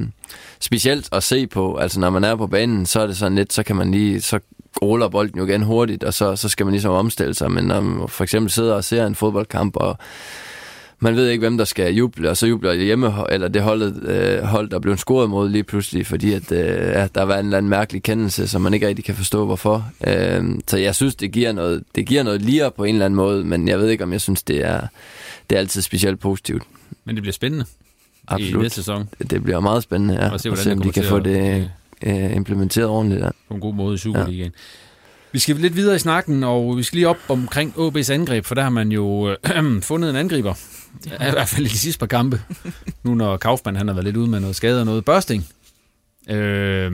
specielt 0.61 1.09
at 1.13 1.23
se 1.23 1.47
på, 1.47 1.77
altså 1.77 2.01
når 2.01 2.11
man 2.11 2.25
er 2.25 2.37
på 2.37 2.47
banen, 2.47 2.87
så 2.87 3.01
er 3.01 3.07
det 3.07 3.17
sådan 3.17 3.35
lidt, 3.35 3.53
så 3.53 3.63
kan 3.63 3.77
man 3.77 3.91
lige, 3.91 4.21
så 4.23 4.41
ruller 4.83 5.09
bolden 5.09 5.39
jo 5.39 5.47
igen 5.47 5.63
hurtigt, 5.63 6.05
og 6.05 6.15
så, 6.15 6.37
så 6.37 6.49
skal 6.49 6.67
man 6.67 6.73
ligesom 6.73 6.93
omstille 6.93 7.35
sig. 7.35 7.51
Men 7.51 7.65
når 7.65 7.81
man 7.81 8.09
for 8.09 8.25
eksempel 8.25 8.51
sidder 8.51 8.75
og 8.75 8.85
ser 8.85 9.07
en 9.07 9.15
fodboldkamp, 9.15 9.77
og 9.77 9.99
man 10.99 11.17
ved 11.17 11.29
ikke, 11.29 11.41
hvem 11.41 11.59
der 11.59 11.65
skal 11.65 11.95
juble, 11.95 12.31
og 12.31 12.37
så 12.37 12.47
jubler 12.47 12.73
hjemme, 12.73 13.13
eller 13.31 13.49
det 13.49 13.63
holdet, 13.63 14.03
øh, 14.03 14.43
hold, 14.43 14.71
der 14.71 14.79
blev 14.79 14.97
scoret 14.97 15.31
mod 15.31 15.49
lige 15.49 15.65
pludselig, 15.65 16.07
fordi 16.07 16.33
at, 16.33 16.53
øh, 16.53 16.59
ja, 16.69 17.07
der 17.15 17.23
var 17.23 17.39
en 17.39 17.45
eller 17.45 17.59
anden 17.59 17.71
mærkelig 17.71 18.03
kendelse, 18.03 18.49
som 18.49 18.63
man 18.63 18.75
ikke 18.75 18.89
rigtig 18.89 19.05
kan 19.05 19.15
forstå, 19.15 19.45
hvorfor. 19.45 19.91
Øh, 20.07 20.45
så 20.69 20.77
jeg 20.77 20.95
synes, 20.95 21.15
det 21.15 21.33
giver 21.33 21.53
noget, 21.53 21.83
det 21.95 22.07
giver 22.07 22.23
noget 22.23 22.43
lige 22.43 22.71
på 22.77 22.85
en 22.85 22.95
eller 22.95 23.05
anden 23.05 23.17
måde, 23.17 23.45
men 23.45 23.69
jeg 23.69 23.79
ved 23.79 23.89
ikke, 23.89 24.05
om 24.05 24.13
jeg 24.13 24.21
synes, 24.21 24.43
det 24.43 24.65
er, 24.65 24.81
det 25.51 25.57
er 25.57 25.61
altid 25.61 25.83
specielt 25.83 26.21
positivt. 26.21 26.63
Men 27.05 27.17
det 27.17 27.23
bliver 27.23 27.33
spændende 27.33 27.65
Absolut. 28.29 28.61
i 28.61 28.63
næste 28.63 28.77
sæson. 28.77 29.09
Det, 29.19 29.31
det 29.31 29.43
bliver 29.43 29.61
meget 29.61 29.83
spændende, 29.83 30.15
ja. 30.15 30.31
Og 30.31 30.41
se, 30.41 30.49
Og 30.49 30.55
hvordan 30.55 30.65
se, 30.65 30.71
det 30.71 30.77
om 30.79 30.83
de 30.83 30.93
kan 30.93 31.05
få 31.05 31.19
det 31.19 31.71
øh, 32.05 32.37
implementeret 32.37 32.89
ordentligt. 32.89 33.23
Ja. 33.23 33.31
på 33.49 33.55
en 33.55 33.61
god 33.61 33.75
måde 33.75 33.95
i 33.95 33.99
Superligaen. 33.99 34.53
Ja. 34.53 34.59
Vi 35.33 35.39
skal 35.39 35.57
lidt 35.57 35.77
videre 35.77 35.97
i 35.97 35.99
snakken, 35.99 36.45
og 36.45 36.77
vi 36.77 36.83
skal 36.83 36.97
lige 36.97 37.09
op 37.09 37.17
omkring 37.29 37.75
OB's 37.77 38.13
angreb, 38.13 38.45
for 38.45 38.55
der 38.55 38.63
har 38.63 38.71
man 38.71 38.93
jo 38.93 39.31
øh, 39.31 39.83
fundet 39.83 40.11
en 40.11 40.17
angriber. 40.17 40.55
I 41.07 41.31
hvert 41.31 41.49
fald 41.49 41.67
i 41.67 41.69
de 41.69 41.79
sidste 41.79 41.99
par 41.99 42.07
kampe. 42.07 42.43
nu 43.03 43.15
når 43.15 43.37
Kaufmann 43.37 43.77
han 43.77 43.89
har 43.89 43.95
været 43.95 44.05
lidt 44.05 44.17
ude 44.17 44.31
med 44.31 44.41
noget 44.41 44.57
skade 44.57 44.81
og 44.81 44.87
noget 44.87 45.05
børsting. 45.05 45.47
Øh, 46.31 46.93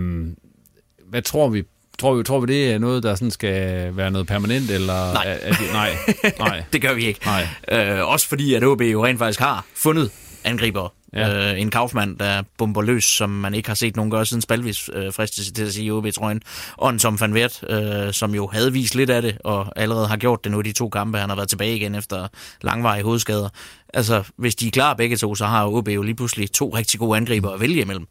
hvad 1.08 1.22
tror 1.22 1.48
vi? 1.48 1.62
Tror 1.98 2.14
vi, 2.14 2.22
tror 2.22 2.40
vi, 2.40 2.46
det 2.46 2.72
er 2.72 2.78
noget, 2.78 3.02
der 3.02 3.14
sådan 3.14 3.30
skal 3.30 3.96
være 3.96 4.10
noget 4.10 4.26
permanent, 4.26 4.70
eller... 4.70 5.12
Nej. 5.12 5.24
Er, 5.26 5.32
er 5.32 5.52
det, 5.52 5.66
nej, 5.72 5.90
nej. 6.38 6.64
det 6.72 6.82
gør 6.82 6.94
vi 6.94 7.06
ikke. 7.06 7.20
Nej. 7.26 7.46
Øh, 7.72 8.08
også 8.08 8.28
fordi, 8.28 8.54
at 8.54 8.64
OB 8.64 8.80
jo 8.80 9.06
rent 9.06 9.18
faktisk 9.18 9.40
har 9.40 9.66
fundet 9.74 10.10
angriber. 10.44 10.92
Ja. 11.12 11.52
Øh, 11.52 11.60
en 11.60 11.70
Kaufmann, 11.70 12.16
der 12.18 12.42
bomber 12.58 12.82
løs, 12.82 13.04
som 13.04 13.30
man 13.30 13.54
ikke 13.54 13.68
har 13.68 13.74
set 13.74 13.96
nogen 13.96 14.10
gøre 14.10 14.26
siden 14.26 14.40
Spalvis, 14.40 14.90
øh, 14.92 15.12
fristes 15.12 15.52
til 15.52 15.64
at 15.64 15.72
sige 15.72 15.86
i 15.86 15.90
OB-trøjen. 15.90 16.42
Og 16.76 16.90
en 16.90 16.98
Tom 16.98 17.20
van 17.20 17.32
Wert, 17.32 17.64
øh, 17.68 18.12
som 18.12 18.34
jo 18.34 18.46
havde 18.46 18.72
vist 18.72 18.94
lidt 18.94 19.10
af 19.10 19.22
det, 19.22 19.38
og 19.44 19.72
allerede 19.76 20.06
har 20.06 20.16
gjort 20.16 20.44
det 20.44 20.52
nu 20.52 20.60
i 20.60 20.62
de 20.62 20.72
to 20.72 20.88
kampe. 20.88 21.18
Han 21.18 21.28
har 21.28 21.36
været 21.36 21.48
tilbage 21.48 21.76
igen 21.76 21.94
efter 21.94 22.28
langvarige 22.62 23.04
hovedskader. 23.04 23.48
Altså, 23.94 24.22
hvis 24.36 24.54
de 24.54 24.66
er 24.66 24.70
klar 24.70 24.94
begge 24.94 25.16
to, 25.16 25.34
så 25.34 25.46
har 25.46 25.66
OB 25.66 25.88
jo 25.88 26.02
lige 26.02 26.14
pludselig 26.14 26.52
to 26.52 26.68
rigtig 26.68 27.00
gode 27.00 27.16
angriber 27.16 27.50
at 27.50 27.60
vælge 27.60 27.80
imellem. 27.80 28.06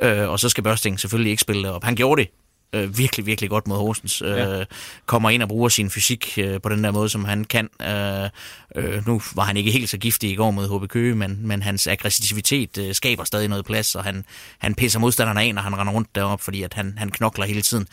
Øh, 0.00 0.28
og 0.28 0.40
så 0.40 0.48
skal 0.48 0.64
Børsting 0.64 1.00
selvfølgelig 1.00 1.30
ikke 1.30 1.40
spille 1.40 1.72
op. 1.72 1.84
Han 1.84 1.96
gjorde 1.96 2.22
det 2.22 2.30
øh, 2.74 2.98
virkelig, 2.98 3.26
virkelig 3.26 3.50
godt 3.50 3.68
mod 3.68 3.76
Horsens. 3.76 4.22
Øh, 4.22 4.28
Ja. 4.28 4.64
Kommer 5.06 5.30
ind 5.30 5.42
og 5.42 5.48
bruger 5.48 5.68
sin 5.68 5.90
fysik 5.90 6.38
øh, 6.38 6.60
på 6.60 6.68
den 6.68 6.84
der 6.84 6.90
måde, 6.90 7.08
som 7.08 7.24
han 7.24 7.44
kan. 7.44 7.68
Øh, 7.82 8.28
øh, 8.76 9.06
nu 9.06 9.22
var 9.34 9.42
han 9.42 9.56
ikke 9.56 9.70
helt 9.70 9.88
så 9.90 9.98
giftig 9.98 10.30
i 10.30 10.34
går 10.34 10.50
mod 10.50 10.78
HB 10.80 10.88
Køge, 10.88 11.14
men, 11.14 11.38
men 11.42 11.62
hans 11.62 11.86
aggressivitet 11.86 12.78
øh, 12.78 12.94
skaber 12.94 13.24
stadig 13.24 13.48
noget 13.48 13.64
plads, 13.64 13.94
og 13.94 14.04
han, 14.04 14.24
han 14.58 14.74
pisser 14.74 14.98
modstanderne 14.98 15.42
af, 15.42 15.54
når 15.54 15.62
han 15.62 15.76
render 15.78 15.92
rundt 15.92 16.14
deroppe, 16.14 16.44
fordi 16.44 16.62
at 16.62 16.74
han, 16.74 16.94
han 16.98 17.10
knokler 17.10 17.44
hele 17.46 17.62
tiden. 17.62 17.86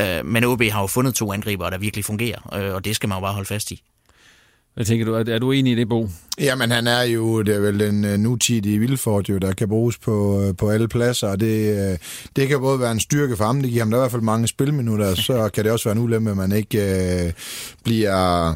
Øh, 0.00 0.26
men 0.26 0.44
OB 0.44 0.62
har 0.62 0.80
jo 0.80 0.86
fundet 0.86 1.14
to 1.14 1.32
angriber, 1.32 1.70
der 1.70 1.78
virkelig 1.78 2.04
fungerer, 2.04 2.54
øh, 2.54 2.74
og 2.74 2.84
det 2.84 2.96
skal 2.96 3.08
man 3.08 3.16
jo 3.16 3.20
bare 3.20 3.32
holde 3.32 3.48
fast 3.48 3.70
i. 3.70 3.82
Hvad 4.74 4.84
tænker 4.86 5.06
du? 5.06 5.14
Er, 5.14 5.24
er 5.34 5.38
du 5.38 5.52
enig 5.52 5.72
i 5.72 5.76
det, 5.76 5.88
Bo? 5.88 6.08
Jamen, 6.40 6.70
han 6.70 6.86
er 6.86 7.02
jo, 7.02 7.42
det 7.42 7.54
er 7.54 7.60
vel 7.60 7.80
den 7.80 8.04
uh, 8.04 8.10
nutidige 8.10 8.78
Vilford, 8.78 9.28
jo, 9.28 9.38
der 9.38 9.52
kan 9.52 9.68
bruges 9.68 9.98
på, 9.98 10.42
uh, 10.42 10.56
på 10.56 10.70
alle 10.70 10.88
pladser, 10.88 11.28
og 11.28 11.40
det, 11.40 11.90
uh, 11.92 11.98
det 12.36 12.48
kan 12.48 12.60
både 12.60 12.80
være 12.80 12.92
en 12.92 13.00
styrke 13.00 13.36
for 13.36 13.44
ham, 13.44 13.62
det 13.62 13.70
giver 13.70 13.82
ham 13.82 13.90
der 13.90 13.98
i 13.98 14.00
hvert 14.00 14.10
fald 14.10 14.22
mange 14.22 14.48
spilminutter, 14.48 15.14
så 15.14 15.48
kan 15.54 15.64
det 15.64 15.72
også 15.72 15.84
være 15.88 15.96
en 15.96 16.02
ulempe, 16.02 16.30
at 16.30 16.36
man 16.36 16.52
ikke 16.52 17.34
bliver 17.84 18.54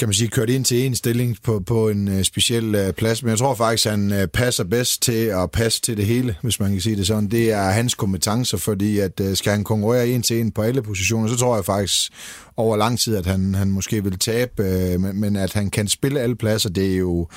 kan 0.00 0.08
man 0.08 0.14
sige, 0.14 0.28
kørt 0.28 0.50
ind 0.50 0.64
til 0.64 0.86
en 0.86 0.94
stilling 0.94 1.36
på, 1.42 1.62
på 1.66 1.88
en 1.88 2.08
uh, 2.08 2.22
speciel 2.22 2.74
uh, 2.74 2.94
plads. 2.94 3.22
Men 3.22 3.30
jeg 3.30 3.38
tror 3.38 3.54
faktisk, 3.54 3.88
han 3.88 4.12
uh, 4.12 4.26
passer 4.32 4.64
bedst 4.64 5.02
til 5.02 5.24
at 5.24 5.50
passe 5.50 5.80
til 5.80 5.96
det 5.96 6.06
hele, 6.06 6.36
hvis 6.42 6.60
man 6.60 6.72
kan 6.72 6.80
sige 6.80 6.96
det 6.96 7.06
sådan. 7.06 7.28
Det 7.28 7.52
er 7.52 7.62
hans 7.62 7.94
kompetencer, 7.94 8.58
fordi 8.58 8.98
at 8.98 9.20
uh, 9.20 9.34
skal 9.34 9.52
han 9.52 9.64
konkurrere 9.64 10.08
en 10.08 10.22
til 10.22 10.40
en 10.40 10.52
på 10.52 10.62
alle 10.62 10.82
positioner, 10.82 11.28
så 11.28 11.36
tror 11.36 11.54
jeg 11.54 11.64
faktisk 11.64 12.12
over 12.56 12.76
lang 12.76 12.98
tid, 12.98 13.16
at 13.16 13.26
han, 13.26 13.54
han 13.54 13.70
måske 13.70 14.04
vil 14.04 14.18
tabe, 14.18 14.62
men, 14.98 15.20
men 15.20 15.36
at 15.36 15.52
han 15.52 15.70
kan 15.70 15.88
spille 15.88 16.20
alle 16.20 16.36
pladser, 16.36 16.68
det 16.68 16.92
er 16.92 16.96
jo 16.96 17.09
to 17.10 17.28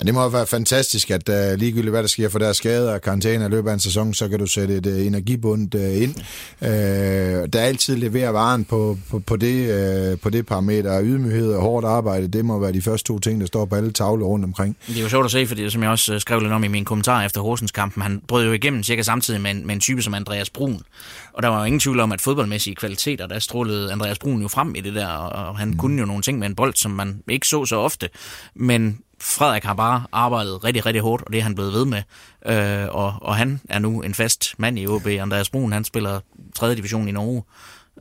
Ja, 0.00 0.04
det 0.04 0.14
må 0.14 0.28
være 0.28 0.46
fantastisk, 0.46 1.10
at 1.10 1.28
uh, 1.28 1.58
ligegyldigt 1.58 1.90
hvad 1.90 2.02
der 2.02 2.08
sker 2.08 2.28
for 2.28 2.38
deres 2.38 2.56
skade 2.56 2.94
og 2.94 3.02
karantæne 3.02 3.44
i 3.44 3.48
løbet 3.48 3.70
af 3.70 3.74
en 3.74 3.80
sæson, 3.80 4.14
så 4.14 4.28
kan 4.28 4.38
du 4.38 4.46
sætte 4.46 4.74
et 4.76 4.86
uh, 4.86 5.06
energibund 5.06 5.74
uh, 5.74 6.02
ind. 6.02 6.14
Uh, 6.60 6.68
der 7.52 7.60
altid 7.60 7.96
leverer 7.96 8.30
varen 8.30 8.64
på, 8.64 8.98
på, 9.10 9.18
på, 9.18 9.36
det, 9.36 10.12
uh, 10.12 10.18
på 10.20 10.30
det 10.30 10.46
parameter. 10.46 11.02
Ydmyghed 11.02 11.52
og 11.52 11.62
hårdt 11.62 11.86
arbejde, 11.86 12.28
det 12.28 12.44
må 12.44 12.58
være 12.58 12.72
de 12.72 12.82
første 12.82 13.06
to 13.06 13.18
ting, 13.18 13.40
der 13.40 13.46
står 13.46 13.64
på 13.64 13.76
alle 13.76 13.92
tavler 13.92 14.26
rundt 14.26 14.44
omkring. 14.44 14.76
Det 14.86 14.98
er 14.98 15.02
jo 15.02 15.08
sjovt 15.08 15.24
at 15.24 15.30
se, 15.30 15.46
fordi 15.46 15.70
som 15.70 15.82
jeg 15.82 15.90
også 15.90 16.18
skrev 16.18 16.40
lidt 16.40 16.52
om 16.52 16.64
i 16.64 16.68
min 16.68 16.84
kommentar 16.84 17.24
efter 17.24 17.40
Horsens-kampen, 17.40 18.02
han 18.02 18.22
brød 18.28 18.46
jo 18.46 18.52
igennem 18.52 18.82
cirka 18.82 19.02
samtidig 19.02 19.40
med 19.40 19.50
en, 19.50 19.66
med 19.66 19.74
en 19.74 19.80
type 19.80 20.02
som 20.02 20.14
Andreas 20.14 20.50
Brun. 20.50 20.80
Og 21.32 21.42
der 21.42 21.48
var 21.48 21.58
jo 21.58 21.64
ingen 21.64 21.80
tvivl 21.80 22.00
om, 22.00 22.12
at 22.12 22.20
fodboldmæssige 22.20 22.76
kvaliteter, 22.76 23.26
der 23.26 23.38
strålede 23.38 23.92
Andreas 23.92 24.18
Brun 24.18 24.42
jo 24.42 24.48
frem 24.48 24.74
i 24.74 24.80
det 24.80 24.94
der, 24.94 25.06
og 25.06 25.58
han 25.58 25.68
mm. 25.68 25.76
kunne 25.76 26.00
jo 26.00 26.06
nogle 26.06 26.22
ting 26.22 26.38
med 26.38 26.46
en 26.46 26.54
bold, 26.54 26.74
som 26.74 26.90
man 26.90 27.22
ikke 27.28 27.48
så 27.48 27.64
så 27.64 27.76
ofte. 27.76 28.08
Men 28.54 28.98
Frederik 29.28 29.64
har 29.64 29.74
bare 29.74 30.04
arbejdet 30.12 30.64
rigtig, 30.64 30.86
rigtig 30.86 31.02
hårdt, 31.02 31.22
og 31.22 31.32
det 31.32 31.38
er 31.38 31.42
han 31.42 31.54
blevet 31.54 31.72
ved 31.72 31.84
med. 31.84 32.02
Øh, 32.46 32.88
og, 32.90 33.14
og 33.20 33.36
han 33.36 33.60
er 33.68 33.78
nu 33.78 34.02
en 34.02 34.14
fast 34.14 34.54
mand 34.58 34.78
i 34.78 34.86
OB. 34.86 35.06
Andreas 35.06 35.50
Brun, 35.50 35.72
han 35.72 35.84
spiller 35.84 36.20
3. 36.54 36.74
division 36.74 37.08
i 37.08 37.12
Norge. 37.12 37.42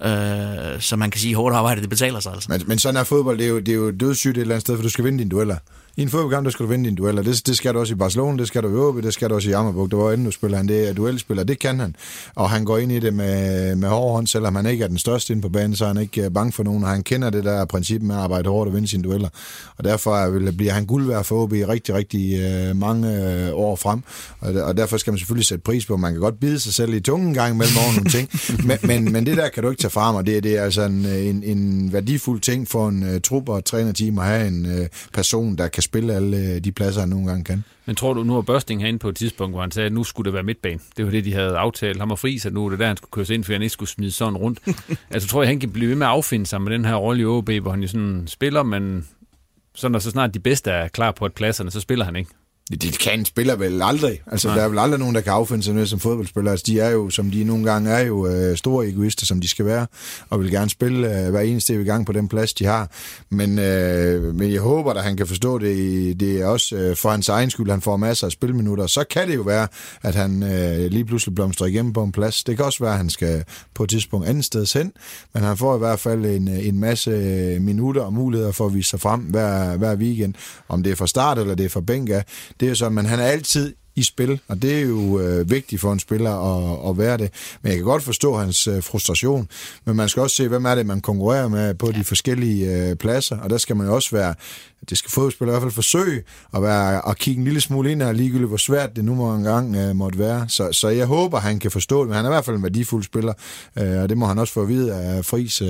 Øh, 0.01 0.81
så 0.81 0.95
man 0.95 1.11
kan 1.11 1.21
sige, 1.21 1.31
at 1.31 1.35
hårdt 1.35 1.55
arbejde, 1.55 1.81
det 1.81 1.89
betaler 1.89 2.19
sig 2.19 2.33
altså. 2.33 2.51
Men, 2.51 2.63
men 2.67 2.79
sådan 2.79 2.97
er 2.97 3.03
fodbold, 3.03 3.37
det 3.37 3.45
er 3.45 3.49
jo, 3.49 3.59
det 3.59 3.69
er 3.69 3.75
jo 3.75 3.91
dødssygt 3.91 4.37
et 4.37 4.41
eller 4.41 4.55
andet 4.55 4.61
sted, 4.61 4.75
for 4.75 4.83
du 4.83 4.89
skal 4.89 5.05
vinde 5.05 5.19
dine 5.19 5.29
dueller. 5.29 5.57
I 5.97 6.01
en 6.01 6.09
fodboldkamp, 6.09 6.45
der 6.45 6.51
skal 6.51 6.65
du 6.65 6.69
vinde 6.69 6.85
dine 6.85 6.95
dueller. 6.95 7.21
Det, 7.21 7.47
det 7.47 7.57
skal 7.57 7.73
du 7.73 7.79
også 7.79 7.93
i 7.93 7.95
Barcelona, 7.95 8.37
det 8.37 8.47
skal 8.47 8.63
du 8.63 8.69
i 8.69 8.73
Åbe, 8.73 9.01
det 9.01 9.13
skal 9.13 9.29
du 9.29 9.35
også 9.35 9.49
i 9.49 9.51
Ammerbuk. 9.51 9.91
Det 9.91 9.97
var 9.97 10.11
endnu 10.11 10.31
spiller 10.31 10.57
han 10.57 10.67
det 10.67 10.89
er 10.89 10.93
duelspiller, 10.93 11.43
det 11.43 11.59
kan 11.59 11.79
han. 11.79 11.95
Og 12.35 12.49
han 12.49 12.65
går 12.65 12.77
ind 12.77 12.91
i 12.91 12.99
det 12.99 13.13
med, 13.13 13.75
med 13.75 13.89
hård 13.89 14.13
hånd, 14.13 14.27
selvom 14.27 14.55
han 14.55 14.65
ikke 14.65 14.83
er 14.83 14.87
den 14.87 14.97
største 14.97 15.33
inde 15.33 15.41
på 15.41 15.49
banen, 15.49 15.75
så 15.75 15.83
er 15.83 15.87
han 15.87 15.97
ikke 15.97 16.25
øh, 16.25 16.31
bange 16.31 16.51
for 16.51 16.63
nogen, 16.63 16.83
og 16.83 16.89
han 16.89 17.03
kender 17.03 17.29
det 17.29 17.43
der 17.43 17.65
princip 17.65 18.01
med 18.01 18.15
at 18.15 18.21
arbejde 18.21 18.49
hårdt 18.49 18.67
og 18.67 18.75
vinde 18.75 18.87
sine 18.87 19.03
dueller. 19.03 19.29
Og 19.77 19.83
derfor 19.83 20.29
vil, 20.29 20.53
bliver 20.53 20.73
han 20.73 20.85
guld 20.85 21.07
værd 21.07 21.23
for 21.23 21.43
OB 21.43 21.53
i 21.53 21.65
rigtig, 21.65 21.95
rigtig 21.95 22.39
øh, 22.39 22.75
mange 22.75 23.07
øh, 23.23 23.53
år 23.53 23.75
frem. 23.75 24.01
Og, 24.39 24.53
og 24.53 24.77
derfor 24.77 24.97
skal 24.97 25.11
man 25.11 25.17
selvfølgelig 25.17 25.45
sætte 25.45 25.61
pris 25.61 25.85
på, 25.85 25.97
man 25.97 26.11
kan 26.11 26.21
godt 26.21 26.39
bide 26.39 26.59
sig 26.59 26.73
selv 26.73 26.93
i 26.93 26.99
tungen 26.99 27.33
gang 27.33 27.57
mellem 27.57 27.77
over 27.77 27.93
nogle 27.95 28.09
ting, 28.09 28.29
men, 28.67 28.77
men, 28.83 29.11
men 29.11 29.25
det 29.25 29.37
der 29.37 29.49
kan 29.49 29.63
du 29.63 29.69
ikke 29.69 29.81
tage 29.81 29.91
fra 29.91 30.11
mig. 30.11 30.25
Det, 30.25 30.43
det 30.43 30.57
er 30.57 30.63
altså 30.63 30.81
en, 30.81 31.05
en, 31.05 31.43
en 31.43 31.93
værdifuld 31.93 32.41
ting 32.41 32.67
for 32.67 32.89
en 32.89 33.03
uh, 33.03 33.21
trup 33.23 33.49
og 33.49 33.65
trænerteam 33.65 34.19
at 34.19 34.25
have 34.25 34.47
en 34.47 34.65
uh, 34.65 34.85
person, 35.13 35.55
der 35.55 35.67
kan 35.67 35.83
spille 35.85 36.13
alle 36.13 36.59
de 36.59 36.71
pladser, 36.71 36.99
han 36.99 37.09
nogle 37.09 37.27
gange 37.27 37.43
kan. 37.43 37.63
Men 37.85 37.95
tror 37.95 38.13
du, 38.13 38.23
nu 38.23 38.33
var 38.33 38.41
Børsting 38.41 38.81
herinde 38.81 38.99
på 38.99 39.09
et 39.09 39.15
tidspunkt, 39.15 39.53
hvor 39.53 39.61
han 39.61 39.71
sagde, 39.71 39.85
at 39.85 39.93
nu 39.93 40.03
skulle 40.03 40.25
det 40.25 40.33
være 40.33 40.43
midtbane. 40.43 40.79
Det 40.97 41.05
var 41.05 41.11
det, 41.11 41.25
de 41.25 41.33
havde 41.33 41.57
aftalt. 41.57 41.99
Han 41.99 42.09
var 42.09 42.15
fri, 42.15 42.37
så 42.37 42.49
nu 42.49 42.65
er 42.65 42.69
det 42.69 42.79
der, 42.79 42.87
han 42.87 42.97
skulle 42.97 43.11
køres 43.11 43.29
ind, 43.29 43.43
for 43.43 43.53
han 43.53 43.61
ikke 43.61 43.73
skulle 43.73 43.89
smide 43.89 44.11
sådan 44.11 44.37
rundt. 44.37 44.59
altså 45.13 45.29
tror 45.29 45.41
jeg, 45.41 45.49
han 45.49 45.59
kan 45.59 45.71
blive 45.71 45.89
ved 45.89 45.95
med 45.95 46.07
at 46.07 46.11
affinde 46.11 46.45
sig 46.45 46.61
med 46.61 46.71
den 46.71 46.85
her 46.85 46.95
rolle 46.95 47.21
i 47.21 47.25
OB, 47.25 47.49
hvor 47.49 47.71
han 47.71 47.81
jo 47.81 47.87
sådan 47.87 48.23
spiller, 48.27 48.63
men 48.63 49.07
så 49.75 49.89
når 49.89 49.99
så 49.99 50.11
snart 50.11 50.33
de 50.33 50.39
bedste 50.39 50.71
er 50.71 50.87
klar 50.87 51.11
på 51.11 51.25
et 51.25 51.33
pladserne, 51.33 51.71
så 51.71 51.81
spiller 51.81 52.05
han 52.05 52.15
ikke. 52.15 52.31
Det 52.71 52.99
kan 52.99 53.25
spiller 53.25 53.55
vel 53.55 53.81
aldrig. 53.81 54.21
Altså, 54.31 54.47
Nej. 54.47 54.57
der 54.57 54.63
er 54.63 54.69
vel 54.69 54.79
aldrig 54.79 54.99
nogen, 54.99 55.15
der 55.15 55.21
kan 55.21 55.33
affinde 55.33 55.63
sig 55.63 55.75
med 55.75 55.85
som 55.85 55.99
fodboldspiller. 55.99 56.51
Altså, 56.51 56.63
de 56.67 56.79
er 56.79 56.89
jo, 56.89 57.09
som 57.09 57.31
de 57.31 57.43
nogle 57.43 57.71
gange 57.71 57.91
er 57.91 57.99
jo 57.99 58.27
øh, 58.27 58.57
store 58.57 58.87
egoister, 58.87 59.25
som 59.25 59.41
de 59.41 59.47
skal 59.47 59.65
være, 59.65 59.87
og 60.29 60.39
vil 60.39 60.51
gerne 60.51 60.69
spille 60.69 61.19
øh, 61.19 61.29
hver 61.31 61.39
eneste 61.39 61.83
gang 61.83 62.05
på 62.05 62.11
den 62.11 62.27
plads, 62.27 62.53
de 62.53 62.65
har. 62.65 62.91
Men, 63.29 63.59
øh, 63.59 64.35
men 64.35 64.53
jeg 64.53 64.61
håber, 64.61 64.93
at 64.93 65.03
han 65.03 65.17
kan 65.17 65.27
forstå 65.27 65.57
det. 65.57 66.19
Det 66.19 66.41
er 66.41 66.45
også 66.45 66.75
øh, 66.75 66.95
for 66.95 67.09
hans 67.09 67.29
egen 67.29 67.49
skyld, 67.49 67.69
han 67.69 67.81
får 67.81 67.97
masser 67.97 68.27
af 68.27 68.31
spilminutter. 68.31 68.87
Så 68.87 69.03
kan 69.09 69.27
det 69.27 69.35
jo 69.35 69.41
være, 69.41 69.67
at 70.01 70.15
han 70.15 70.43
øh, 70.43 70.91
lige 70.91 71.05
pludselig 71.05 71.35
blomstrer 71.35 71.67
igennem 71.67 71.93
på 71.93 72.03
en 72.03 72.11
plads. 72.11 72.43
Det 72.43 72.55
kan 72.55 72.65
også 72.65 72.83
være, 72.83 72.91
at 72.91 72.97
han 72.97 73.09
skal 73.09 73.43
på 73.73 73.83
et 73.83 73.89
tidspunkt 73.89 74.27
andet 74.27 74.45
sted 74.45 74.73
hen, 74.73 74.91
men 75.33 75.43
han 75.43 75.57
får 75.57 75.75
i 75.75 75.79
hvert 75.79 75.99
fald 75.99 76.25
en, 76.25 76.47
en 76.47 76.79
masse 76.79 77.11
minutter 77.59 78.01
og 78.01 78.13
muligheder 78.13 78.51
for 78.51 78.65
at 78.65 78.73
vise 78.73 78.89
sig 78.89 79.01
frem 79.01 79.21
hver, 79.21 79.77
hver 79.77 79.95
weekend. 79.95 80.33
Om 80.69 80.83
det 80.83 80.91
er 80.91 80.95
fra 80.95 81.07
start 81.07 81.39
eller 81.39 81.55
det 81.55 81.65
er 81.65 81.69
fra 81.69 81.81
bænk 81.81 82.09
af, 82.09 82.23
det 82.59 82.69
er 82.69 82.73
så, 82.73 82.89
men 82.89 83.05
han 83.05 83.19
er 83.19 83.23
altid 83.23 83.73
i 83.95 84.03
spil, 84.03 84.39
og 84.47 84.61
det 84.61 84.75
er 84.75 84.81
jo 84.81 85.19
øh, 85.19 85.49
vigtigt 85.49 85.81
for 85.81 85.93
en 85.93 85.99
spiller 85.99 86.31
at, 86.31 86.89
at 86.89 86.97
være 86.97 87.17
det. 87.17 87.31
Men 87.61 87.69
jeg 87.69 87.77
kan 87.77 87.85
godt 87.85 88.03
forstå 88.03 88.37
hans 88.37 88.67
øh, 88.67 88.83
frustration, 88.83 89.47
men 89.85 89.95
man 89.95 90.09
skal 90.09 90.21
også 90.21 90.35
se, 90.35 90.47
hvem 90.47 90.65
er 90.65 90.75
det, 90.75 90.85
man 90.85 91.01
konkurrerer 91.01 91.47
med 91.47 91.73
på 91.73 91.91
de 91.91 92.03
forskellige 92.03 92.89
øh, 92.89 92.95
pladser, 92.95 93.37
og 93.37 93.49
der 93.49 93.57
skal 93.57 93.75
man 93.75 93.87
jo 93.87 93.95
også 93.95 94.15
være, 94.15 94.35
det 94.89 94.97
skal 94.97 95.11
fodboldspillere 95.11 95.53
i 95.53 95.55
hvert 95.55 95.63
fald 95.63 95.83
forsøge 95.83 96.23
at, 96.55 96.61
være, 96.61 97.09
at 97.09 97.17
kigge 97.17 97.39
en 97.39 97.45
lille 97.45 97.61
smule 97.61 97.91
ind 97.91 98.01
og 98.01 98.15
ligegyldigt, 98.15 98.47
hvor 98.47 98.57
svært 98.57 98.95
det 98.95 99.05
nu 99.05 99.15
må 99.15 99.35
engang 99.35 99.75
øh, 99.75 99.95
måtte 99.95 100.19
være. 100.19 100.45
Så, 100.49 100.71
så 100.71 100.89
jeg 100.89 101.05
håber, 101.05 101.39
han 101.39 101.59
kan 101.59 101.71
forstå 101.71 102.01
det, 102.01 102.07
men 102.07 102.15
han 102.15 102.25
er 102.25 102.29
i 102.29 102.33
hvert 102.33 102.45
fald 102.45 102.55
en 102.55 102.63
værdifuld 102.63 103.03
spiller, 103.03 103.33
øh, 103.79 104.01
og 104.01 104.09
det 104.09 104.17
må 104.17 104.25
han 104.25 104.39
også 104.39 104.53
få 104.53 104.61
at 104.61 104.67
vide 104.67 104.95
af 104.95 105.25
Friis 105.25 105.61
øh, 105.61 105.67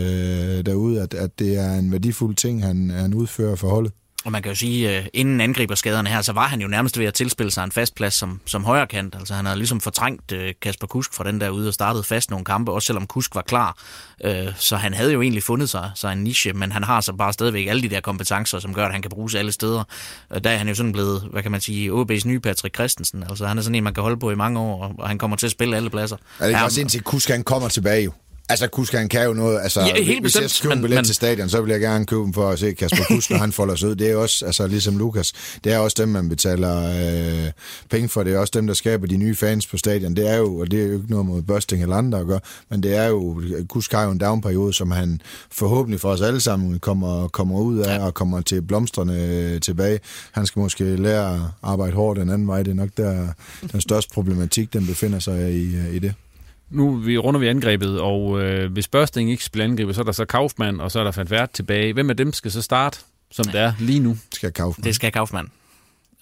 derude, 0.66 1.02
at, 1.02 1.14
at 1.14 1.40
det 1.40 1.58
er 1.58 1.74
en 1.74 1.92
værdifuld 1.92 2.36
ting, 2.36 2.66
han, 2.66 2.90
han 2.90 3.14
udfører 3.14 3.56
for 3.56 3.70
holdet. 3.70 3.92
Og 4.26 4.32
man 4.32 4.42
kan 4.42 4.52
jo 4.52 4.56
sige, 4.56 5.00
uh, 5.00 5.06
inden 5.14 5.42
angriberskaderne 5.42 6.10
her, 6.10 6.22
så 6.22 6.34
var 6.34 6.48
han 6.48 6.62
jo 6.62 6.68
nærmest 6.68 7.00
ved 7.00 7.06
at 7.06 7.14
tilspille 7.14 7.52
sig 7.52 7.64
en 7.64 7.72
fast 7.72 7.96
plads 7.96 8.14
som, 8.14 8.42
som 8.46 8.64
højrekant. 8.64 9.16
Altså 9.16 9.34
han 9.34 9.46
havde 9.46 9.58
ligesom 9.58 9.82
fortrængt 9.82 10.32
uh, 10.32 10.40
Kasper 10.62 10.88
Kusk 10.88 11.14
fra 11.14 11.24
den 11.24 11.42
der 11.42 11.50
ude 11.50 11.68
og 11.68 11.74
startet 11.74 12.06
fast 12.06 12.30
nogle 12.30 12.46
kampe, 12.46 12.72
også 12.72 12.86
selvom 12.86 13.08
Kusk 13.08 13.36
var 13.36 13.42
klar. 13.42 13.78
Uh, 14.26 14.30
så 14.58 14.76
han 14.76 14.94
havde 14.94 15.14
jo 15.14 15.22
egentlig 15.22 15.44
fundet 15.44 15.70
sig, 15.70 15.92
sig 15.96 16.14
en 16.14 16.24
niche, 16.24 16.54
men 16.54 16.72
han 16.72 16.84
har 16.84 17.02
så 17.02 17.14
bare 17.14 17.34
stadigvæk 17.34 17.68
alle 17.68 17.82
de 17.82 17.90
der 17.90 18.02
kompetencer, 18.02 18.60
som 18.60 18.74
gør, 18.74 18.86
at 18.86 18.92
han 18.92 19.02
kan 19.02 19.12
bruges 19.12 19.36
alle 19.36 19.52
steder. 19.52 19.84
Uh, 20.36 20.38
der 20.44 20.50
er 20.50 20.58
han 20.58 20.68
jo 20.68 20.76
sådan 20.76 20.92
blevet, 20.92 21.28
hvad 21.32 21.42
kan 21.42 21.52
man 21.52 21.62
sige, 21.62 21.92
OB's 21.92 22.28
nye 22.28 22.40
Patrick 22.40 22.76
Christensen. 22.76 23.24
Altså 23.24 23.48
han 23.48 23.58
er 23.58 23.62
sådan 23.62 23.76
en, 23.76 23.84
man 23.84 23.94
kan 23.94 24.04
holde 24.04 24.18
på 24.18 24.32
i 24.32 24.36
mange 24.36 24.60
år, 24.60 24.96
og 25.00 25.08
han 25.08 25.18
kommer 25.18 25.38
til 25.38 25.46
at 25.46 25.52
spille 25.52 25.76
alle 25.76 25.90
pladser. 25.90 26.18
Ja, 26.40 26.48
det 26.48 26.56
er 26.56 26.64
også 26.64 26.82
indtil 26.82 27.02
Kusk 27.02 27.30
han 27.30 27.44
kommer 27.44 27.68
tilbage 27.70 28.04
jo. 28.04 28.12
Altså, 28.50 28.68
Kusk, 28.68 28.94
han 28.94 29.10
kan 29.10 29.26
jo 29.26 29.34
noget. 29.34 29.60
Altså, 29.62 29.82
ja, 29.82 30.04
helt 30.04 30.22
hvis 30.22 30.22
bestemt, 30.22 30.42
jeg 30.42 30.50
skal 30.50 30.70
købe 30.70 30.76
en 30.76 30.82
billet 30.82 30.98
men... 30.98 31.06
til 31.06 31.16
stadion, 31.16 31.50
så 31.50 31.62
vil 31.62 31.72
jeg 31.72 31.80
gerne 31.80 32.06
købe 32.06 32.22
dem 32.22 32.34
for 32.34 32.50
at 32.50 32.60
se 32.60 32.74
Kasper 32.74 33.04
Kusk, 33.16 33.30
når 33.30 33.38
han 33.38 33.52
folder 33.52 33.76
sig 33.76 33.90
ud. 33.90 33.96
Det 33.96 34.12
er 34.12 34.16
også, 34.16 34.46
altså 34.46 34.68
ligesom 34.68 34.98
Lukas, 34.98 35.34
det 35.64 35.74
er 35.74 35.78
også 35.78 35.96
dem, 36.00 36.10
man 36.10 36.30
betaler 36.30 36.84
øh, 37.46 37.52
penge 37.90 38.10
for. 38.10 38.24
Det 38.24 38.34
er 38.34 38.40
også 38.40 38.52
dem, 38.56 38.68
der 38.68 38.74
skaber 38.74 39.08
de 39.08 39.18
nye 39.18 39.36
fans 39.36 39.68
på 39.68 39.78
stadion. 39.78 40.16
Det 40.16 40.30
er 40.30 40.38
jo, 40.38 40.58
og 40.58 40.72
det 40.72 40.82
er 40.82 40.88
jo 40.88 40.94
ikke 40.94 41.10
noget 41.10 41.26
mod 41.26 41.42
Børsting 41.42 41.82
eller 41.82 41.96
andre 41.96 42.20
at 42.20 42.28
gøre, 42.28 42.40
men 42.70 42.84
det 42.84 42.96
er 42.96 43.06
jo, 43.06 43.42
Kusk 43.70 43.92
har 43.92 44.04
jo 44.04 44.12
en 44.12 44.18
downperiode, 44.18 44.74
som 44.74 44.92
han 44.92 45.22
forhåbentlig 45.52 46.02
for 46.02 46.10
os 46.10 46.22
alle 46.22 46.40
sammen 46.40 46.80
kommer, 46.80 47.28
kommer 47.28 47.60
ud 47.60 47.80
af 47.80 47.98
ja. 47.98 48.06
og 48.06 48.14
kommer 48.14 48.42
til 48.42 48.62
blomstrende 48.62 49.60
tilbage. 49.60 50.00
Han 50.32 50.46
skal 50.46 50.60
måske 50.60 50.96
lære 50.96 51.34
at 51.34 51.42
arbejde 51.64 51.94
hårdt 51.94 52.20
den 52.20 52.30
anden 52.30 52.48
vej. 52.48 52.64
Det 52.64 52.72
er 52.72 52.76
nok 52.76 52.90
der, 52.98 53.28
den 53.72 53.82
største 53.82 54.14
problematik, 54.14 54.74
den 54.74 54.88
befinder 54.88 55.20
sig 55.20 55.54
i, 55.54 55.96
i 55.96 56.00
det. 56.00 56.14
Nu 56.70 56.96
vi 56.96 57.18
runder 57.18 57.40
vi 57.40 57.48
angrebet, 57.48 58.00
og 58.00 58.42
øh, 58.42 58.72
hvis 58.72 58.88
Børsting 58.88 59.32
ikke 59.32 59.44
spiller 59.44 59.66
angrebet, 59.66 59.96
så 59.96 60.02
er 60.02 60.06
der 60.06 60.12
så 60.12 60.26
Kaufmann, 60.26 60.80
og 60.80 60.92
så 60.92 61.00
er 61.00 61.04
der 61.04 61.12
Van 61.16 61.30
Vært 61.30 61.52
tilbage. 61.52 61.94
Hvem 61.94 62.10
af 62.10 62.18
dem 62.18 62.34
skal 62.34 62.52
så 62.52 62.62
starte, 62.62 63.00
som 63.32 63.46
det 63.46 63.62
er 63.62 63.74
lige 63.80 64.00
nu? 64.00 64.18
Skal 64.34 64.52
Kaufmann. 64.52 64.86
Det 64.86 64.96
skal 64.96 65.12
Kaufmann. 65.12 65.52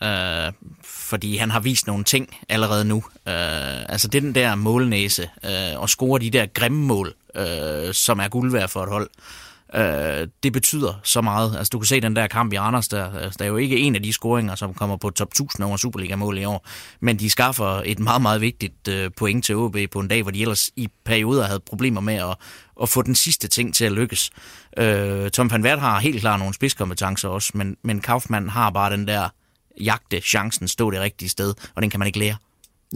Øh, 0.03 0.53
fordi 0.84 1.38
han 1.38 1.51
har 1.51 1.60
vist 1.60 1.88
nogle 1.88 2.03
ting 2.03 2.38
allerede 2.49 2.86
nu. 2.86 2.97
Øh, 3.27 3.89
altså 3.89 4.08
den 4.08 4.36
der 4.36 4.56
målnæse, 4.56 5.29
øh, 5.45 5.82
og 5.82 5.89
score 5.89 6.19
de 6.19 6.29
der 6.29 6.45
grimme 6.45 6.86
mål, 6.86 7.13
øh, 7.36 7.93
som 7.93 8.19
er 8.19 8.27
guld 8.27 8.51
værd 8.51 8.69
for 8.69 8.84
et 8.84 8.89
hold. 8.89 9.10
Øh, 9.10 9.53
Øh, 9.75 10.27
det 10.43 10.53
betyder 10.53 10.93
så 11.03 11.21
meget. 11.21 11.55
Altså, 11.57 11.69
du 11.69 11.79
kan 11.79 11.86
se 11.86 12.01
den 12.01 12.15
der 12.15 12.27
kamp 12.27 12.53
i 12.53 12.55
Anders, 12.55 12.88
der, 12.88 13.19
altså, 13.19 13.38
der 13.39 13.45
er 13.45 13.49
jo 13.49 13.57
ikke 13.57 13.77
en 13.77 13.95
af 13.95 14.03
de 14.03 14.13
scoringer, 14.13 14.55
som 14.55 14.73
kommer 14.73 14.97
på 14.97 15.09
top 15.09 15.27
1000 15.27 15.63
over 15.63 15.77
Superliga-mål 15.77 16.38
i 16.38 16.45
år, 16.45 16.67
men 16.99 17.19
de 17.19 17.29
skaffer 17.29 17.81
et 17.86 17.99
meget, 17.99 18.21
meget 18.21 18.41
vigtigt 18.41 18.88
øh, 18.88 19.12
point 19.17 19.45
til 19.45 19.55
OB 19.55 19.77
på 19.91 19.99
en 19.99 20.07
dag, 20.07 20.21
hvor 20.21 20.31
de 20.31 20.41
ellers 20.41 20.71
i 20.75 20.89
perioder 21.05 21.47
havde 21.47 21.59
problemer 21.59 22.01
med 22.01 22.13
at, 22.13 22.36
at 22.81 22.89
få 22.89 23.01
den 23.01 23.15
sidste 23.15 23.47
ting 23.47 23.75
til 23.75 23.86
at 23.86 23.91
lykkes. 23.91 24.31
Øh, 24.77 25.29
Tom 25.29 25.51
van 25.51 25.63
Vert 25.63 25.79
har 25.79 25.99
helt 25.99 26.21
klart 26.21 26.39
nogle 26.39 26.53
spidskompetencer 26.53 27.29
også, 27.29 27.51
men, 27.53 27.77
men 27.83 28.01
Kaufmann 28.01 28.49
har 28.49 28.69
bare 28.69 28.91
den 28.91 29.07
der 29.07 29.29
jagte 29.81 30.19
chancen, 30.19 30.67
stå 30.67 30.91
det 30.91 30.99
rigtige 30.99 31.29
sted, 31.29 31.53
og 31.75 31.81
den 31.81 31.89
kan 31.89 31.99
man 31.99 32.07
ikke 32.07 32.19
lære. 32.19 32.36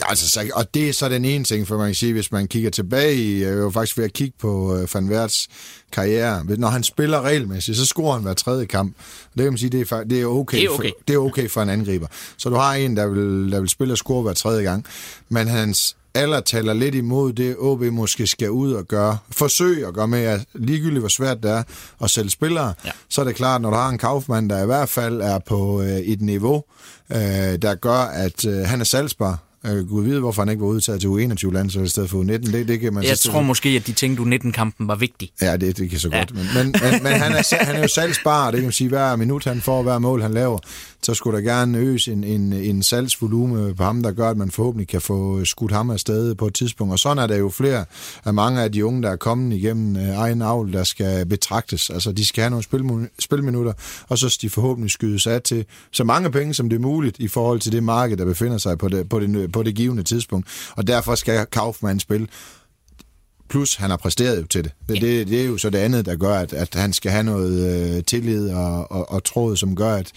Altså, 0.01 0.29
så, 0.29 0.49
og 0.53 0.73
det 0.73 0.89
er 0.89 0.93
så 0.93 1.09
den 1.09 1.25
ene 1.25 1.43
ting, 1.43 1.67
for 1.67 1.77
man 1.77 1.87
kan 1.87 1.95
sige, 1.95 2.13
hvis 2.13 2.31
man 2.31 2.47
kigger 2.47 2.69
tilbage 2.69 3.15
i, 3.15 3.43
jeg 3.43 3.53
jo 3.53 3.69
faktisk 3.69 3.97
ved 3.97 4.05
at 4.05 4.13
kigge 4.13 4.33
på 4.39 4.73
uh, 4.73 4.95
Van 4.95 5.09
Werts 5.09 5.47
karriere, 5.91 6.43
når 6.57 6.67
han 6.67 6.83
spiller 6.83 7.21
regelmæssigt, 7.21 7.77
så 7.77 7.85
scorer 7.85 8.13
han 8.13 8.23
hver 8.23 8.33
tredje 8.33 8.65
kamp. 8.65 8.95
Det 9.33 9.43
kan 9.43 9.51
man 9.51 9.57
sige, 9.57 9.69
det 9.69 9.91
er, 9.91 10.03
det 10.03 10.21
er, 10.21 10.25
okay, 10.25 10.57
det 10.57 10.65
er, 10.65 10.69
okay. 10.69 10.89
For, 10.89 10.97
det 11.07 11.13
er 11.13 11.19
okay 11.19 11.49
for 11.49 11.61
en 11.61 11.69
angriber. 11.69 12.07
Så 12.37 12.49
du 12.49 12.55
har 12.55 12.73
en, 12.73 12.97
der 12.97 13.07
vil, 13.07 13.51
der 13.51 13.59
vil 13.59 13.69
spille 13.69 13.93
og 13.93 13.97
score 13.97 14.21
hver 14.21 14.33
tredje 14.33 14.63
gang, 14.63 14.85
men 15.29 15.47
hans 15.47 15.95
aller 16.17 16.39
taler 16.39 16.73
lidt 16.73 16.95
imod 16.95 17.33
det, 17.33 17.55
OB 17.59 17.81
måske 17.81 18.27
skal 18.27 18.51
ud 18.51 18.73
og 18.73 18.85
gøre. 18.85 19.17
Forsøg 19.31 19.87
at 19.87 19.93
gøre 19.93 20.07
med, 20.07 20.23
at 20.23 20.45
ligegyldigt 20.53 20.99
hvor 20.99 21.09
svært 21.09 21.43
det 21.43 21.51
er 21.51 21.63
at 22.03 22.09
sælge 22.09 22.29
spillere, 22.29 22.73
ja. 22.85 22.91
så 23.09 23.21
er 23.21 23.25
det 23.25 23.35
klart, 23.35 23.61
når 23.61 23.69
du 23.69 23.75
har 23.75 23.89
en 23.89 23.97
kaufmand, 23.97 24.49
der 24.49 24.63
i 24.63 24.65
hvert 24.65 24.89
fald 24.89 25.21
er 25.21 25.39
på 25.39 25.81
øh, 25.81 25.89
et 25.89 26.21
niveau, 26.21 26.63
øh, 27.11 27.17
der 27.61 27.75
gør, 27.75 27.99
at 27.99 28.45
øh, 28.45 28.59
han 28.59 28.79
er 28.81 28.85
salgsbar, 28.85 29.46
Øh, 29.65 29.89
Gud 29.89 30.03
vide, 30.03 30.19
hvorfor 30.19 30.41
han 30.41 30.49
ikke 30.49 30.61
var 30.61 30.67
udtaget 30.67 31.01
til 31.01 31.07
U21 31.07 31.69
så 31.69 31.81
i 31.81 31.87
stedet 31.87 32.09
for 32.09 32.23
U19. 32.23 32.27
Det, 32.27 32.67
det 32.67 32.79
kan 32.79 32.93
man 32.93 33.03
jeg 33.03 33.19
tror 33.19 33.41
måske, 33.41 33.69
at 33.69 33.87
de 33.87 33.91
tænkte, 33.91 34.23
at 34.23 34.27
U19-kampen 34.27 34.87
var 34.87 34.95
vigtig. 34.95 35.31
Ja, 35.41 35.57
det, 35.57 35.77
det 35.77 35.89
kan 35.89 35.99
så 35.99 36.09
ja. 36.11 36.17
godt. 36.17 36.35
Men, 36.35 36.45
men, 36.55 36.75
men, 36.81 37.03
men 37.03 37.11
han, 37.11 37.31
er, 37.31 37.65
han 37.65 37.75
er 37.75 37.81
jo 37.81 37.87
salgsbar, 37.87 38.51
det 38.51 38.57
kan 38.57 38.63
man 38.63 38.71
sige, 38.71 38.87
hver 38.87 39.15
minut 39.15 39.43
han 39.43 39.61
får, 39.61 39.83
hver 39.83 39.99
mål 39.99 40.21
han 40.21 40.33
laver, 40.33 40.59
så 41.03 41.13
skulle 41.13 41.37
der 41.37 41.43
gerne 41.43 41.77
øges 41.77 42.07
en, 42.07 42.23
en, 42.23 42.53
en 42.53 42.83
salgsvolume 42.83 43.75
på 43.75 43.83
ham, 43.83 44.03
der 44.03 44.11
gør, 44.11 44.29
at 44.29 44.37
man 44.37 44.51
forhåbentlig 44.51 44.87
kan 44.87 45.01
få 45.01 45.45
skudt 45.45 45.71
ham 45.71 45.89
afsted 45.89 46.35
på 46.35 46.47
et 46.47 46.53
tidspunkt. 46.53 46.91
Og 46.91 46.99
sådan 46.99 47.23
er 47.23 47.27
der 47.27 47.35
jo 47.35 47.49
flere 47.49 47.85
af 48.25 48.33
mange 48.33 48.61
af 48.61 48.71
de 48.71 48.85
unge, 48.85 49.03
der 49.03 49.09
er 49.11 49.15
kommet 49.15 49.55
igennem 49.55 49.95
øh, 49.95 50.17
egen 50.17 50.41
avl, 50.41 50.73
der 50.73 50.83
skal 50.83 51.25
betragtes. 51.25 51.89
Altså, 51.89 52.11
de 52.11 52.25
skal 52.25 52.41
have 52.41 52.49
nogle 52.49 52.63
spil, 52.63 53.09
spilminutter, 53.19 53.73
og 54.07 54.17
så 54.17 54.29
skal 54.29 54.49
de 54.49 54.53
forhåbentlig 54.53 54.91
skydes 54.91 55.27
af 55.27 55.41
til 55.41 55.65
så 55.91 56.03
mange 56.03 56.31
penge, 56.31 56.53
som 56.53 56.69
det 56.69 56.75
er 56.75 56.81
muligt 56.81 57.19
i 57.19 57.27
forhold 57.27 57.59
til 57.59 57.71
det 57.71 57.83
marked, 57.83 58.17
der 58.17 58.25
befinder 58.25 58.57
sig 58.57 58.77
på 58.77 58.87
det, 58.87 59.09
på 59.09 59.19
det, 59.19 59.46
på 59.47 59.63
det 59.63 59.75
givende 59.75 60.03
tidspunkt. 60.03 60.47
Og 60.75 60.87
derfor 60.87 61.15
skal 61.15 61.45
Kaufmann 61.45 61.99
spille 61.99 62.27
plus 63.49 63.75
han 63.75 63.89
har 63.89 63.97
præsteret 63.97 64.41
jo 64.41 64.47
til 64.47 64.63
det. 64.63 64.71
Det, 64.89 64.95
ja. 64.95 65.07
det, 65.07 65.27
det 65.27 65.41
er 65.41 65.45
jo 65.45 65.57
så 65.57 65.69
det 65.69 65.77
andet, 65.77 66.05
der 66.05 66.15
gør, 66.15 66.33
at, 66.33 66.53
at 66.53 66.75
han 66.75 66.93
skal 66.93 67.11
have 67.11 67.23
noget 67.23 67.95
øh, 67.97 68.03
tillid 68.03 68.49
og, 68.49 68.91
og, 68.91 69.11
og 69.11 69.23
tråd, 69.23 69.55
som 69.55 69.75
gør, 69.75 69.95
at, 69.95 70.11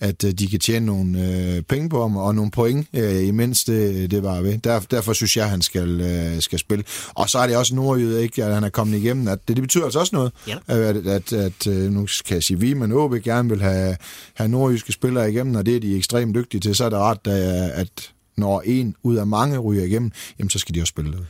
at 0.00 0.24
øh, 0.24 0.32
de 0.32 0.46
kan 0.46 0.60
tjene 0.60 0.86
nogle 0.86 1.28
øh, 1.28 1.62
penge 1.62 1.88
på 1.88 2.02
ham 2.02 2.16
og 2.16 2.34
nogle 2.34 2.50
point, 2.50 2.86
øh, 2.92 3.26
imens 3.26 3.64
det, 3.64 4.10
det 4.10 4.22
var 4.22 4.40
ved. 4.40 4.58
Der, 4.58 4.80
derfor 4.80 5.12
synes 5.12 5.36
jeg, 5.36 5.44
at 5.44 5.50
han 5.50 5.62
skal, 5.62 6.00
øh, 6.00 6.42
skal 6.42 6.58
spille. 6.58 6.84
Og 7.08 7.30
så 7.30 7.38
er 7.38 7.46
det 7.46 7.56
også 7.56 7.74
nordjyd, 7.74 8.16
ikke, 8.16 8.44
at 8.44 8.54
han 8.54 8.64
er 8.64 8.68
kommet 8.68 8.98
igennem. 8.98 9.28
At 9.28 9.38
det, 9.48 9.56
det 9.56 9.62
betyder 9.62 9.84
altså 9.84 9.98
også 9.98 10.16
noget, 10.16 10.32
ja. 10.48 10.56
at, 10.66 10.78
at, 10.78 11.06
at, 11.06 11.32
at 11.32 11.66
øh, 11.66 11.92
nu 11.92 12.06
kan 12.26 12.34
jeg 12.34 12.42
sige, 12.42 12.60
vi, 12.60 12.74
men 12.74 12.92
OB 12.92 13.12
gerne 13.12 13.48
vil 13.48 13.62
have, 13.62 13.96
have 14.34 14.48
nordjyske 14.48 14.92
spillere 14.92 15.30
igennem, 15.30 15.54
og 15.54 15.66
det 15.66 15.76
er 15.76 15.80
de 15.80 15.96
ekstremt 15.96 16.34
dygtige 16.34 16.60
til, 16.60 16.74
så 16.74 16.84
er 16.84 16.88
det 16.88 16.98
ret, 16.98 17.26
at 17.26 18.10
når 18.40 18.62
en 18.64 18.94
ud 19.02 19.16
af 19.16 19.26
mange 19.26 19.58
ryger 19.58 19.84
igennem, 19.84 20.12
jamen 20.38 20.50
så 20.50 20.58
skal 20.58 20.74
de 20.74 20.80
også 20.80 20.90
spille 20.90 21.12
det. 21.12 21.26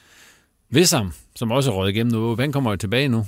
Vissam, 0.71 1.13
som 1.37 1.51
også 1.51 1.71
er 1.71 1.75
røget 1.75 1.95
igennem 1.95 2.13
nu, 2.13 2.37
han 2.37 2.53
kommer 2.53 2.71
jo 2.71 2.77
tilbage 2.77 3.09
nu 3.09 3.27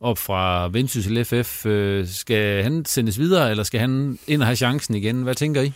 op 0.00 0.18
fra 0.18 0.68
Vendsyssel 0.68 1.24
FF. 1.24 1.66
Øh, 1.66 2.08
skal 2.08 2.62
han 2.62 2.84
sendes 2.84 3.18
videre, 3.18 3.50
eller 3.50 3.64
skal 3.64 3.80
han 3.80 4.18
ind 4.26 4.40
og 4.40 4.46
have 4.46 4.56
chancen 4.56 4.94
igen? 4.94 5.22
Hvad 5.22 5.34
tænker 5.34 5.62
I? 5.62 5.72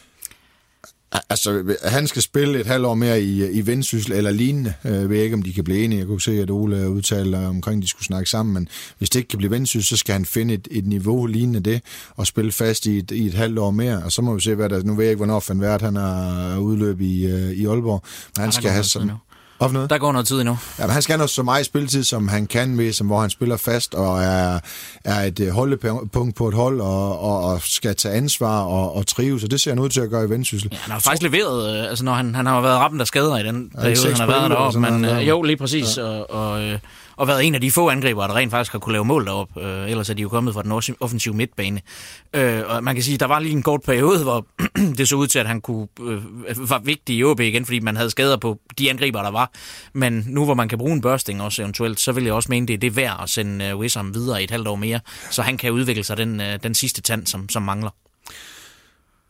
Altså, 1.12 1.76
han 1.84 2.06
skal 2.06 2.22
spille 2.22 2.60
et 2.60 2.66
halvt 2.66 2.86
år 2.86 2.94
mere 2.94 3.22
i, 3.22 3.50
i 3.50 3.66
Vendsyssel 3.66 4.12
eller 4.12 4.30
lignende. 4.30 4.74
Jeg 4.84 5.10
ved 5.10 5.22
ikke, 5.22 5.34
om 5.34 5.42
de 5.42 5.52
kan 5.52 5.64
blive 5.64 5.84
enige. 5.84 5.98
Jeg 5.98 6.06
kunne 6.06 6.20
se, 6.20 6.40
at 6.40 6.50
Ole 6.50 6.90
udtalte 6.90 7.36
omkring, 7.36 7.78
at 7.78 7.82
de 7.82 7.88
skulle 7.88 8.04
snakke 8.04 8.30
sammen, 8.30 8.54
men 8.54 8.68
hvis 8.98 9.10
det 9.10 9.18
ikke 9.18 9.28
kan 9.28 9.36
blive 9.36 9.50
Vendsyssel, 9.50 9.84
så 9.84 9.96
skal 9.96 10.12
han 10.12 10.24
finde 10.24 10.54
et, 10.54 10.68
et 10.70 10.86
niveau 10.86 11.26
lignende 11.26 11.60
det, 11.60 11.82
og 12.16 12.26
spille 12.26 12.52
fast 12.52 12.86
i 12.86 12.98
et, 12.98 13.10
i 13.10 13.26
et 13.26 13.34
halvt 13.34 13.58
år 13.58 13.70
mere. 13.70 14.02
Og 14.02 14.12
så 14.12 14.22
må 14.22 14.34
vi 14.34 14.40
se, 14.40 14.54
hvad 14.54 14.68
der... 14.68 14.82
Nu 14.82 14.94
ved 14.94 15.04
jeg 15.04 15.10
ikke, 15.10 15.18
hvornår 15.18 15.44
Van 15.48 15.60
Vært, 15.60 15.82
han 15.82 15.96
er 15.96 16.58
udløb 16.58 17.00
i, 17.00 17.26
øh, 17.26 17.50
i 17.50 17.66
Aalborg, 17.66 18.04
men 18.36 18.42
han 18.42 18.52
skal 18.52 18.70
have 18.70 18.84
sådan... 18.84 19.10
Hvorfor 19.58 19.72
noget? 19.72 19.90
Der 19.90 19.98
går 19.98 20.12
noget 20.12 20.26
tid 20.26 20.40
endnu. 20.40 20.58
Ja, 20.78 20.84
men 20.84 20.92
han 20.92 21.02
skal 21.02 21.18
have 21.18 21.28
så 21.28 21.42
meget 21.42 21.66
spilletid, 21.66 22.04
som 22.04 22.28
han 22.28 22.46
kan 22.46 22.76
med, 22.76 22.92
som 22.92 23.06
hvor 23.06 23.20
han 23.20 23.30
spiller 23.30 23.56
fast 23.56 23.94
og 23.94 24.22
er, 24.22 24.60
er 25.04 25.20
et 25.20 25.40
øh, 25.40 25.48
holdepunkt 25.48 26.36
på 26.36 26.48
et 26.48 26.54
hold 26.54 26.80
og, 26.80 27.20
og, 27.20 27.44
og 27.44 27.62
skal 27.62 27.96
tage 27.96 28.14
ansvar 28.14 28.60
og, 28.60 28.96
og 28.96 29.06
trives, 29.06 29.44
og 29.44 29.50
det 29.50 29.60
ser 29.60 29.70
han 29.70 29.78
ud 29.78 29.88
til 29.88 30.00
at 30.00 30.10
gøre 30.10 30.24
i 30.24 30.30
Vendsyssel. 30.30 30.68
Ja, 30.72 30.78
han 30.80 30.92
har 30.92 31.00
faktisk 31.00 31.22
leveret, 31.22 31.76
øh, 31.76 31.90
altså 31.90 32.04
når 32.04 32.14
han, 32.14 32.34
han 32.34 32.46
har 32.46 32.60
været 32.60 32.78
rappen 32.78 32.98
der 32.98 33.06
skader 33.06 33.38
i 33.38 33.42
den 33.42 33.70
periode, 33.70 34.06
han 34.06 34.16
har 34.16 34.26
været 34.26 34.50
deroppe, 34.50 34.80
men 34.80 35.04
øh, 35.04 35.28
jo, 35.28 35.42
lige 35.42 35.56
præcis, 35.56 35.96
ja. 35.96 36.02
og, 36.02 36.30
og 36.30 36.62
øh, 36.62 36.78
og 37.16 37.28
været 37.28 37.44
en 37.44 37.54
af 37.54 37.60
de 37.60 37.70
få 37.70 37.88
angriber, 37.88 38.26
der 38.26 38.36
rent 38.36 38.50
faktisk 38.50 38.72
har 38.72 38.78
kunne 38.78 38.92
lave 38.92 39.04
mål 39.04 39.26
derop. 39.26 39.48
Øh, 39.60 39.90
ellers 39.90 40.10
er 40.10 40.14
de 40.14 40.22
jo 40.22 40.28
kommet 40.28 40.54
fra 40.54 40.62
den 40.62 40.96
offensive 41.00 41.34
midtbane. 41.34 41.80
Øh, 42.34 42.62
og 42.66 42.84
man 42.84 42.94
kan 42.94 43.04
sige, 43.04 43.18
der 43.18 43.26
var 43.26 43.38
lige 43.38 43.52
en 43.52 43.62
kort 43.62 43.82
periode, 43.82 44.22
hvor 44.22 44.46
det 44.98 45.08
så 45.08 45.16
ud 45.16 45.26
til, 45.26 45.38
at 45.38 45.46
han 45.46 45.60
kunne, 45.60 45.88
øh, 46.00 46.22
var 46.70 46.78
vigtig 46.78 47.16
i 47.16 47.24
OB 47.24 47.40
igen, 47.40 47.64
fordi 47.64 47.80
man 47.80 47.96
havde 47.96 48.10
skader 48.10 48.36
på 48.36 48.60
de 48.78 48.90
angriber, 48.90 49.22
der 49.22 49.30
var. 49.30 49.52
Men 49.92 50.24
nu 50.26 50.44
hvor 50.44 50.54
man 50.54 50.68
kan 50.68 50.78
bruge 50.78 50.92
en 50.92 51.00
børsting 51.00 51.42
også 51.42 51.62
eventuelt, 51.62 52.00
så 52.00 52.12
vil 52.12 52.24
jeg 52.24 52.32
også 52.32 52.46
mene, 52.50 52.66
det 52.66 52.74
er 52.74 52.78
det 52.78 52.96
værd 52.96 53.20
at 53.22 53.30
sende 53.30 53.64
øh, 53.64 53.76
Wissam 53.76 54.14
videre 54.14 54.40
i 54.40 54.44
et 54.44 54.50
halvt 54.50 54.68
år 54.68 54.76
mere, 54.76 55.00
så 55.30 55.42
han 55.42 55.56
kan 55.56 55.72
udvikle 55.72 56.04
sig 56.04 56.16
den, 56.16 56.40
øh, 56.40 56.58
den 56.62 56.74
sidste 56.74 57.02
tand, 57.02 57.26
som, 57.26 57.48
som 57.48 57.62
mangler. 57.62 57.90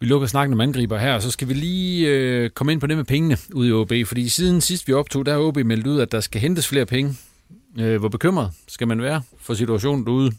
Vi 0.01 0.07
lukker 0.07 0.27
snakken 0.29 0.53
om 0.53 0.61
angriber 0.61 0.99
her, 0.99 1.15
og 1.15 1.23
så 1.23 1.31
skal 1.31 1.49
vi 1.49 1.55
lige 1.55 2.09
øh, 2.09 2.51
komme 2.51 2.73
ind 2.73 2.81
på 2.81 2.87
det 2.87 2.97
med 2.97 3.05
pengene 3.05 3.39
ude 3.55 3.69
i 3.69 3.73
OB, 3.73 3.93
fordi 4.07 4.29
siden 4.29 4.61
sidst 4.61 4.89
vi 4.89 4.93
optog, 4.93 5.27
der 5.27 5.33
har 5.33 5.41
OB 5.41 5.57
meldt 5.57 5.87
ud, 5.87 6.01
at 6.01 6.13
der 6.13 6.21
skal 6.21 6.41
hentes 6.41 6.69
flere 6.69 6.87
penge 6.87 7.17
Øh, 7.79 7.99
hvor 7.99 8.09
bekymret 8.09 8.53
skal 8.69 8.89
man 8.89 9.03
være 9.03 9.23
for 9.41 9.55
situationen 9.55 10.05
derude? 10.07 10.33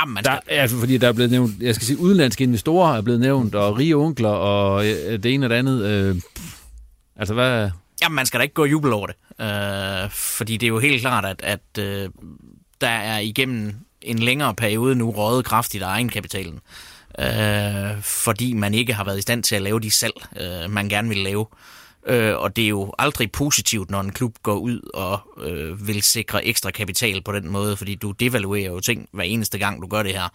Jamen, 0.00 0.14
man 0.14 0.24
skal... 0.24 0.40
der, 0.48 0.54
ja, 0.54 0.66
fordi 0.66 0.98
der 0.98 1.08
er 1.08 1.12
blevet 1.12 1.30
nævnt, 1.30 1.62
jeg 1.62 1.74
skal 1.74 1.86
sige, 1.86 1.98
udenlandske 1.98 2.44
investorer 2.44 2.96
er 2.96 3.00
blevet 3.00 3.20
nævnt, 3.20 3.54
og 3.54 3.78
rige 3.78 3.96
onkler, 3.96 4.28
og 4.28 4.86
øh, 4.86 5.22
det 5.22 5.34
ene 5.34 5.46
og 5.46 5.50
det 5.50 5.56
andet. 5.56 5.84
Øh, 5.84 6.16
altså, 7.16 7.34
hvad... 7.34 7.70
Jamen, 8.02 8.16
man 8.16 8.26
skal 8.26 8.38
da 8.38 8.42
ikke 8.42 8.54
gå 8.54 8.62
og 8.62 8.70
juble 8.70 8.94
over 8.94 9.06
det. 9.06 9.16
Øh, 9.40 10.10
fordi 10.10 10.56
det 10.56 10.66
er 10.66 10.68
jo 10.68 10.78
helt 10.78 11.00
klart, 11.00 11.24
at, 11.24 11.42
at 11.42 11.84
øh, 11.84 12.08
der 12.80 12.88
er 12.88 13.18
igennem 13.18 13.74
en 14.02 14.18
længere 14.18 14.54
periode 14.54 14.94
nu 14.94 15.10
røget 15.10 15.44
kraftigt 15.44 15.82
af 15.84 15.88
egenkapitalen. 15.88 16.60
Øh, 17.18 18.02
fordi 18.02 18.52
man 18.52 18.74
ikke 18.74 18.92
har 18.92 19.04
været 19.04 19.18
i 19.18 19.22
stand 19.22 19.42
til 19.42 19.56
at 19.56 19.62
lave 19.62 19.80
de 19.80 19.90
salg, 19.90 20.14
øh, 20.40 20.70
man 20.70 20.88
gerne 20.88 21.08
vil 21.08 21.18
lave. 21.18 21.46
Øh, 21.52 21.77
Øh, 22.08 22.36
og 22.36 22.56
det 22.56 22.64
er 22.64 22.68
jo 22.68 22.94
aldrig 22.98 23.32
positivt, 23.32 23.90
når 23.90 24.00
en 24.00 24.12
klub 24.12 24.34
går 24.42 24.54
ud 24.54 24.90
og 24.94 25.20
øh, 25.44 25.88
vil 25.88 26.02
sikre 26.02 26.44
ekstra 26.44 26.70
kapital 26.70 27.22
på 27.22 27.32
den 27.32 27.48
måde, 27.48 27.76
fordi 27.76 27.94
du 27.94 28.10
devaluerer 28.10 28.70
jo 28.70 28.80
ting 28.80 29.08
hver 29.12 29.24
eneste 29.24 29.58
gang, 29.58 29.82
du 29.82 29.86
gør 29.86 30.02
det 30.02 30.12
her. 30.12 30.28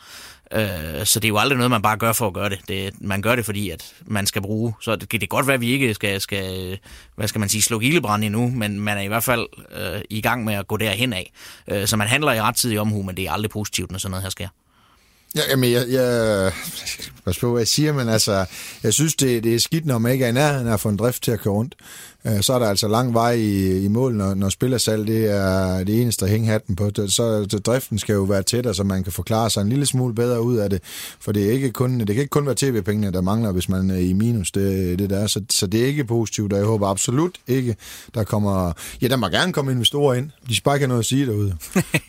Øh, 0.51 1.05
så 1.05 1.19
det 1.19 1.25
er 1.25 1.29
jo 1.29 1.37
aldrig 1.37 1.57
noget, 1.57 1.71
man 1.71 1.81
bare 1.81 1.97
gør 1.97 2.13
for 2.13 2.27
at 2.27 2.33
gøre 2.33 2.49
det. 2.49 2.59
det. 2.67 3.01
Man 3.01 3.21
gør 3.21 3.35
det, 3.35 3.45
fordi 3.45 3.69
at 3.69 3.93
man 4.05 4.27
skal 4.27 4.41
bruge. 4.41 4.73
Så 4.81 4.95
det 4.95 5.09
kan 5.09 5.21
det 5.21 5.29
godt 5.29 5.47
være, 5.47 5.53
at 5.53 5.61
vi 5.61 5.71
ikke 5.71 5.93
skal, 5.93 6.21
skal 6.21 6.79
hvad 7.15 7.27
skal 7.27 7.39
man 7.39 7.49
sige, 7.49 7.61
slå 7.61 7.79
ildebrand 7.79 8.23
endnu, 8.23 8.49
men 8.49 8.79
man 8.79 8.97
er 8.97 9.01
i 9.01 9.07
hvert 9.07 9.23
fald 9.23 9.47
øh, 9.71 10.01
i 10.09 10.21
gang 10.21 10.43
med 10.43 10.53
at 10.53 10.67
gå 10.67 10.77
derhen 10.77 11.13
af. 11.13 11.31
Øh, 11.67 11.87
så 11.87 11.97
man 11.97 12.07
handler 12.07 12.33
i 12.33 12.41
rettidig 12.41 12.79
omhu, 12.79 13.03
men 13.03 13.17
det 13.17 13.27
er 13.27 13.31
aldrig 13.31 13.51
positivt, 13.51 13.91
når 13.91 13.99
sådan 13.99 14.11
noget 14.11 14.23
her 14.23 14.29
sker. 14.29 14.47
Ja, 15.35 15.41
jamen, 15.49 15.71
jeg, 15.71 15.89
jeg, 15.89 16.51
jeg 17.25 17.35
på, 17.41 17.51
hvad 17.51 17.61
jeg 17.61 17.67
siger, 17.67 17.93
men 17.93 18.09
altså, 18.09 18.45
jeg 18.83 18.93
synes, 18.93 19.15
det, 19.15 19.43
det 19.43 19.55
er 19.55 19.59
skidt, 19.59 19.85
når 19.85 19.97
man 19.97 20.11
ikke 20.11 20.25
er 20.25 20.29
i 20.29 20.31
nærheden 20.31 20.67
af 20.67 20.73
at 20.73 20.79
få 20.79 20.89
en 20.89 20.97
drift 20.97 21.23
til 21.23 21.31
at 21.31 21.39
køre 21.39 21.53
rundt. 21.53 21.75
Øh, 22.27 22.41
så 22.41 22.53
er 22.53 22.59
der 22.59 22.65
altså 22.65 22.87
lang 22.87 23.13
vej 23.13 23.31
i, 23.31 23.83
i 23.83 23.87
mål, 23.87 24.15
når, 24.15 24.33
når 24.33 24.49
spillersalg 24.49 25.07
det 25.07 25.31
er 25.31 25.83
det 25.83 26.01
eneste 26.01 26.25
at 26.25 26.31
hænge 26.31 26.47
hatten 26.47 26.75
på. 26.75 26.89
Så, 26.95 27.45
så 27.49 27.61
driften 27.65 27.99
skal 27.99 28.13
jo 28.13 28.23
være 28.23 28.43
tættere, 28.43 28.73
så 28.73 28.83
man 28.83 29.03
kan 29.03 29.11
forklare 29.11 29.49
sig 29.49 29.61
en 29.61 29.69
lille 29.69 29.85
smule 29.85 30.15
bedre 30.15 30.41
ud 30.41 30.57
af 30.57 30.69
det. 30.69 30.81
For 31.19 31.31
det, 31.31 31.47
er 31.47 31.51
ikke 31.51 31.71
kun, 31.71 31.99
det 31.99 32.07
kan 32.07 32.15
ikke 32.15 32.29
kun 32.29 32.45
være 32.45 32.55
tv-pengene, 32.55 33.11
der 33.11 33.21
mangler, 33.21 33.51
hvis 33.51 33.69
man 33.69 33.89
er 33.89 33.95
i 33.95 34.13
minus. 34.13 34.51
Det, 34.51 34.99
det 34.99 35.09
der. 35.09 35.27
Så, 35.27 35.41
så 35.49 35.67
det 35.67 35.81
er 35.81 35.85
ikke 35.85 36.05
positivt, 36.05 36.53
og 36.53 36.59
jeg 36.59 36.67
håber 36.67 36.87
absolut 36.87 37.37
ikke, 37.47 37.75
der 38.15 38.23
kommer... 38.23 38.73
Ja, 39.01 39.07
der 39.07 39.15
må 39.15 39.27
gerne 39.27 39.53
komme 39.53 39.71
investorer 39.71 40.13
ind. 40.13 40.29
De 40.49 40.55
skal 40.55 40.63
bare 40.63 40.75
ikke 40.75 40.83
have 40.83 40.87
noget 40.87 40.99
at 40.99 41.05
sige 41.05 41.25
derude. 41.25 41.47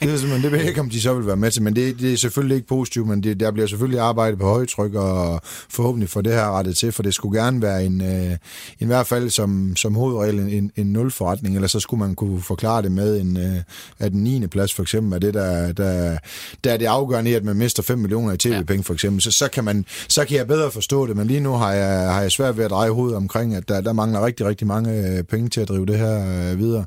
det, 0.00 0.12
er 0.12 0.16
simpelthen, 0.16 0.42
det 0.42 0.53
ved 0.53 0.59
jeg 0.59 0.68
ikke, 0.68 0.81
om 0.81 0.90
de 0.90 1.00
så 1.00 1.14
vil 1.14 1.27
være 1.27 1.37
med 1.37 1.50
til, 1.50 1.62
men 1.62 1.77
det, 1.77 2.00
det 2.00 2.12
er 2.12 2.16
selvfølgelig 2.16 2.55
ikke 2.55 2.68
positivt, 2.68 3.09
men 3.09 3.22
det, 3.22 3.40
der 3.40 3.50
bliver 3.50 3.66
selvfølgelig 3.66 4.00
arbejdet 4.00 4.38
på 4.38 4.44
højtryk, 4.44 4.94
og 4.94 5.40
forhåbentlig 5.44 6.11
få 6.11 6.20
det 6.20 6.33
her 6.33 6.59
rettet 6.59 6.77
til, 6.77 6.92
for 6.92 7.03
det 7.03 7.14
skulle 7.14 7.40
gerne 7.42 7.62
være 7.62 7.85
en, 7.85 8.00
øh, 8.00 8.37
i 8.79 8.85
hvert 8.85 9.07
fald 9.07 9.31
som, 9.31 9.77
som 9.77 9.94
hovedregel 10.05 10.38
en, 10.38 10.49
en, 10.49 10.71
en 10.77 10.87
nulforretning, 10.87 11.55
eller 11.55 11.69
så 11.69 11.81
skulle 11.81 12.01
man 12.01 12.14
kunne 12.14 12.43
forklare 12.43 12.83
det 12.83 12.93
med, 12.93 13.21
en, 13.21 13.37
uh, 13.37 13.57
at 13.99 14.12
den 14.12 14.25
9. 14.25 14.47
plads 14.47 14.75
for 14.75 14.83
eksempel 14.83 15.12
er 15.12 15.19
det, 15.19 15.35
der, 15.35 15.73
der, 15.73 16.19
der 16.64 16.73
er 16.73 16.77
det 16.77 16.87
afgørende 16.87 17.31
i, 17.31 17.35
at 17.35 17.45
man 17.45 17.57
mister 17.57 17.83
5 17.83 17.99
millioner 17.99 18.33
i 18.33 18.37
tv-penge 18.37 18.85
for 18.85 18.95
eksempel. 18.95 19.23
Så, 19.23 19.31
så, 19.31 19.49
kan 19.49 19.64
man, 19.64 19.85
så 20.09 20.25
kan 20.25 20.37
jeg 20.37 20.47
bedre 20.47 20.71
forstå 20.71 21.07
det, 21.07 21.17
men 21.17 21.27
lige 21.27 21.40
nu 21.40 21.53
har 21.53 21.73
jeg, 21.73 22.14
har 22.14 22.21
jeg 22.21 22.33
svært 22.33 22.57
ved 22.57 22.64
at 22.64 22.71
dreje 22.71 22.90
hovedet 22.90 23.17
omkring, 23.17 23.55
at 23.55 23.69
der, 23.69 23.81
der 23.81 23.93
mangler 23.93 24.27
rigtig, 24.27 24.47
rigtig 24.47 24.67
mange 24.67 25.09
øh, 25.09 25.23
penge 25.23 25.49
til 25.49 25.61
at 25.61 25.69
drive 25.69 25.87
det 25.87 25.99
her 25.99 26.53
uh, 26.53 26.59
videre. 26.59 26.85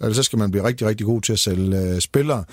Eller 0.00 0.14
så 0.14 0.22
skal 0.22 0.38
man 0.38 0.50
blive 0.50 0.64
rigtig, 0.64 0.86
rigtig 0.86 1.06
god 1.06 1.20
til 1.20 1.32
at 1.32 1.38
sælge 1.38 2.00
spillere. 2.00 2.44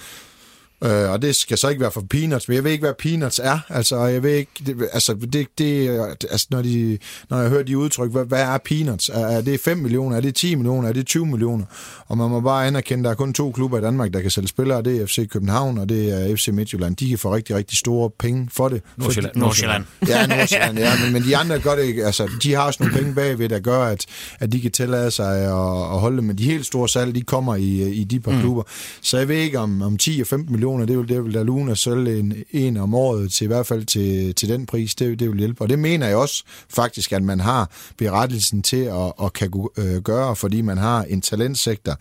Øh, 0.84 1.12
og 1.12 1.22
det 1.22 1.36
skal 1.36 1.58
så 1.58 1.70
ikke 1.70 1.82
være 1.82 1.92
for 1.92 2.04
peanuts, 2.10 2.48
men 2.48 2.56
jeg 2.56 2.64
ved 2.64 2.72
ikke, 2.72 2.82
hvad 2.82 2.94
peanuts 2.94 3.40
er. 3.44 3.60
Altså, 3.70 4.06
jeg 4.06 4.24
ved 4.24 4.36
ikke, 4.36 4.52
det, 4.66 4.90
altså, 4.94 5.14
det, 5.34 5.48
det, 5.58 5.90
altså 6.32 6.48
når, 6.50 6.62
de, 6.62 6.98
når 7.30 7.42
jeg 7.42 7.50
hører 7.50 7.64
de 7.64 7.78
udtryk, 7.78 8.12
hvad, 8.12 8.26
hvad 8.26 8.42
er 8.42 8.58
peanuts? 8.66 9.10
Er, 9.10 9.26
er 9.26 9.42
det 9.42 9.60
5 9.60 9.78
millioner? 9.78 10.18
Er 10.18 10.22
det 10.22 10.36
10 10.36 10.56
millioner? 10.56 10.90
Er 10.90 10.94
det 10.94 11.06
20 11.06 11.26
millioner? 11.26 11.66
Og 12.08 12.18
man 12.18 12.30
må 12.30 12.40
bare 12.40 12.68
anerkende, 12.68 13.00
at 13.00 13.04
der 13.04 13.12
er 13.12 13.16
kun 13.16 13.34
to 13.34 13.52
klubber 13.52 13.78
i 13.78 13.82
Danmark, 13.82 14.14
der 14.14 14.22
kan 14.22 14.32
sælge 14.32 14.48
spillere. 14.48 14.82
Det 14.82 15.02
er 15.02 15.06
FC 15.06 15.30
København, 15.30 15.78
og 15.78 15.90
det 15.90 16.32
er 16.32 16.36
FC 16.36 16.48
Midtjylland. 16.48 16.96
De 16.96 17.10
kan 17.10 17.18
få 17.18 17.36
rigtig, 17.36 17.56
rigtig 17.56 17.78
store 17.78 18.10
penge 18.20 18.50
for 18.52 18.70
det. 18.70 18.82
Nordsjælland. 18.98 19.36
Nordsjælland. 19.36 19.84
Ja, 20.08 20.28
Nordsjælland, 20.28 20.78
ja. 20.78 20.92
Men, 21.04 21.14
men 21.14 21.24
de 21.24 21.38
andre 21.38 21.60
gør 21.60 21.76
det 21.76 21.84
ikke. 21.84 22.06
Altså, 22.06 22.30
de 22.44 22.54
har 22.54 22.62
også 22.62 22.84
nogle 22.84 22.98
penge 22.98 23.16
bagved, 23.16 23.50
der 23.50 23.60
gør, 23.60 23.80
at, 23.84 24.06
at 24.40 24.52
de 24.52 24.62
kan 24.62 24.72
tillade 24.72 25.12
sig 25.12 25.40
at, 25.40 25.94
at 25.94 26.00
holde 26.00 26.18
det. 26.18 26.24
Men 26.24 26.38
de 26.38 26.44
helt 26.44 26.66
store 26.66 26.90
salg, 26.90 27.16
de 27.16 27.22
kommer 27.22 27.56
i, 27.56 27.92
i 27.92 28.04
de 28.04 28.20
par 28.20 28.32
mm. 28.32 28.40
klubber. 28.40 28.64
Så 29.02 29.18
jeg 29.18 29.28
ved 29.28 29.36
ikke, 29.36 29.60
om, 29.60 29.82
om 29.82 29.98
10 29.98 30.22
og 30.22 30.28
15 30.28 30.52
millioner 30.52 30.73
millioner, 30.78 30.86
det 30.86 30.98
vil, 30.98 31.16
det 31.16 31.24
vil 31.26 31.34
da 31.34 31.44
lune 31.44 31.72
at 31.72 31.78
sælge 31.78 32.20
en, 32.20 32.34
en 32.52 32.78
om 32.78 32.96
året 32.96 33.32
til 33.32 33.46
i 33.46 33.48
hvert 33.48 33.66
fald 33.66 33.86
til, 33.86 34.36
til 34.36 34.50
den 34.50 34.66
pris, 34.66 34.96
det, 34.96 35.20
det 35.20 35.30
vil 35.30 35.40
hjælpe. 35.40 35.62
Og 35.62 35.70
det 35.70 35.80
mener 35.80 36.08
jeg 36.08 36.18
også 36.18 36.44
faktisk, 36.70 37.14
at 37.14 37.24
man 37.24 37.40
har 37.40 37.72
berettelsen 37.98 38.64
til 38.64 38.84
at, 38.84 39.14
at 39.24 39.34
kan 39.34 39.70
øh, 39.78 40.02
gøre, 40.02 40.36
fordi 40.36 40.62
man 40.62 40.78
har 40.78 41.04
en 41.04 41.22
talentsektor, 41.22 41.98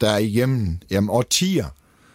der 0.00 0.16
igennem 0.16 0.78
jamen, 0.90 1.10
årtier 1.10 1.66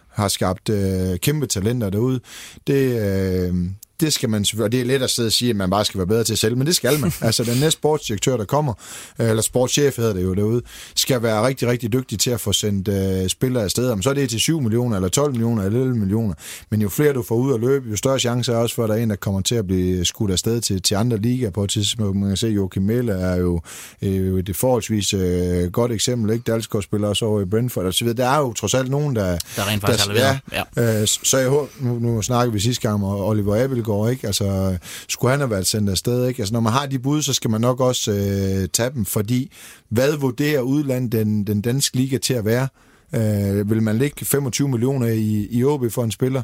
har 0.08 0.28
skabt 0.28 0.68
øh, 0.68 1.18
kæmpe 1.18 1.46
talenter 1.46 1.90
derude. 1.90 2.20
Det, 2.66 3.00
øh, 3.00 3.54
det 4.00 4.12
skal 4.12 4.28
man 4.28 4.44
selvfølgelig, 4.44 4.64
og 4.64 4.72
det 4.72 4.80
er 4.80 4.98
let 4.98 5.04
at 5.04 5.10
sidde 5.10 5.26
og 5.26 5.32
sige, 5.32 5.50
at 5.50 5.56
man 5.56 5.70
bare 5.70 5.84
skal 5.84 5.98
være 5.98 6.06
bedre 6.06 6.24
til 6.24 6.36
sælge, 6.36 6.56
men 6.56 6.66
det 6.66 6.76
skal 6.76 7.00
man. 7.00 7.12
altså 7.20 7.44
den 7.44 7.60
næste 7.60 7.70
sportsdirektør, 7.70 8.36
der 8.36 8.44
kommer, 8.44 8.74
eller 9.18 9.42
sportschef 9.42 9.96
hedder 9.96 10.12
det 10.12 10.22
jo 10.22 10.34
derude, 10.34 10.62
skal 10.96 11.22
være 11.22 11.46
rigtig, 11.46 11.68
rigtig 11.68 11.92
dygtig 11.92 12.18
til 12.18 12.30
at 12.30 12.40
få 12.40 12.52
sendt 12.52 12.88
uh, 12.88 13.28
spillere 13.28 13.64
afsted. 13.64 13.90
Om 13.90 14.02
så 14.02 14.10
er 14.10 14.14
det 14.14 14.30
til 14.30 14.40
7 14.40 14.60
millioner, 14.60 14.96
eller 14.96 15.08
12 15.08 15.30
millioner, 15.30 15.62
eller 15.62 15.80
11 15.80 15.96
millioner. 15.96 16.34
Men 16.70 16.82
jo 16.82 16.88
flere 16.88 17.12
du 17.12 17.22
får 17.22 17.34
ud 17.34 17.54
at 17.54 17.60
løbe, 17.60 17.90
jo 17.90 17.96
større 17.96 18.18
chance 18.18 18.52
er 18.52 18.56
også 18.56 18.74
for, 18.74 18.84
at 18.84 18.88
der 18.88 18.94
er 18.94 19.02
en, 19.02 19.10
der 19.10 19.16
kommer 19.16 19.40
til 19.40 19.54
at 19.54 19.66
blive 19.66 20.04
skudt 20.04 20.30
afsted 20.30 20.60
til, 20.60 20.82
til 20.82 20.94
andre 20.94 21.16
ligaer 21.16 21.50
på 21.50 21.64
et 21.64 21.70
tidspunkt. 21.70 22.16
Man 22.16 22.28
kan 22.28 22.36
se, 22.36 22.46
at 22.46 22.54
Joachim 22.54 22.82
Melle 22.82 23.12
er 23.12 23.36
jo 23.36 23.60
øh, 24.02 24.46
det 24.46 24.56
forholdsvis 24.56 25.14
øh, 25.14 25.70
godt 25.70 25.92
eksempel, 25.92 26.32
ikke? 26.32 26.42
Dalsgaard-spiller 26.42 27.08
også 27.08 27.24
over 27.24 27.40
i 27.40 27.44
Brentford. 27.44 27.86
Altså, 27.86 28.12
der 28.12 28.28
er 28.28 28.38
jo 28.38 28.52
trods 28.52 28.74
alt 28.74 28.90
nogen, 28.90 29.16
der... 29.16 29.38
Der 29.56 29.68
rent 29.68 29.80
faktisk 29.80 30.08
der, 30.08 30.24
har 30.24 30.64
Ja, 30.76 31.00
øh, 31.00 31.06
så 31.06 31.38
jeg 31.38 31.48
håber, 31.48 31.68
nu, 31.80 31.98
nu 31.98 32.22
snakker 32.22 32.52
vi 32.52 32.60
sidste 32.60 32.82
gang 32.82 32.94
om 32.94 33.04
Oliver 33.04 33.64
Abel 33.64 33.82
går, 33.88 34.08
ikke? 34.08 34.26
Altså, 34.26 34.78
skulle 35.08 35.30
han 35.30 35.40
have 35.40 35.50
været 35.50 35.66
sendt 35.66 35.90
afsted, 35.90 36.28
ikke? 36.28 36.40
Altså, 36.42 36.52
når 36.52 36.60
man 36.60 36.72
har 36.72 36.86
de 36.86 36.98
bud, 36.98 37.22
så 37.22 37.32
skal 37.32 37.50
man 37.50 37.60
nok 37.60 37.80
også 37.80 38.12
øh, 38.12 38.68
tage 38.72 38.90
dem, 38.94 39.04
fordi 39.04 39.52
hvad 39.88 40.16
vurderer 40.16 40.60
udlandet 40.60 41.12
den, 41.12 41.46
den 41.46 41.60
danske 41.60 41.96
liga 41.96 42.18
til 42.18 42.34
at 42.34 42.44
være? 42.44 42.68
Øh, 43.14 43.70
vil 43.70 43.82
man 43.82 43.98
lægge 43.98 44.24
25 44.24 44.68
millioner 44.68 45.06
i, 45.06 45.48
i 45.50 45.64
OB 45.64 45.90
for 45.90 46.04
en 46.04 46.10
spiller? 46.10 46.42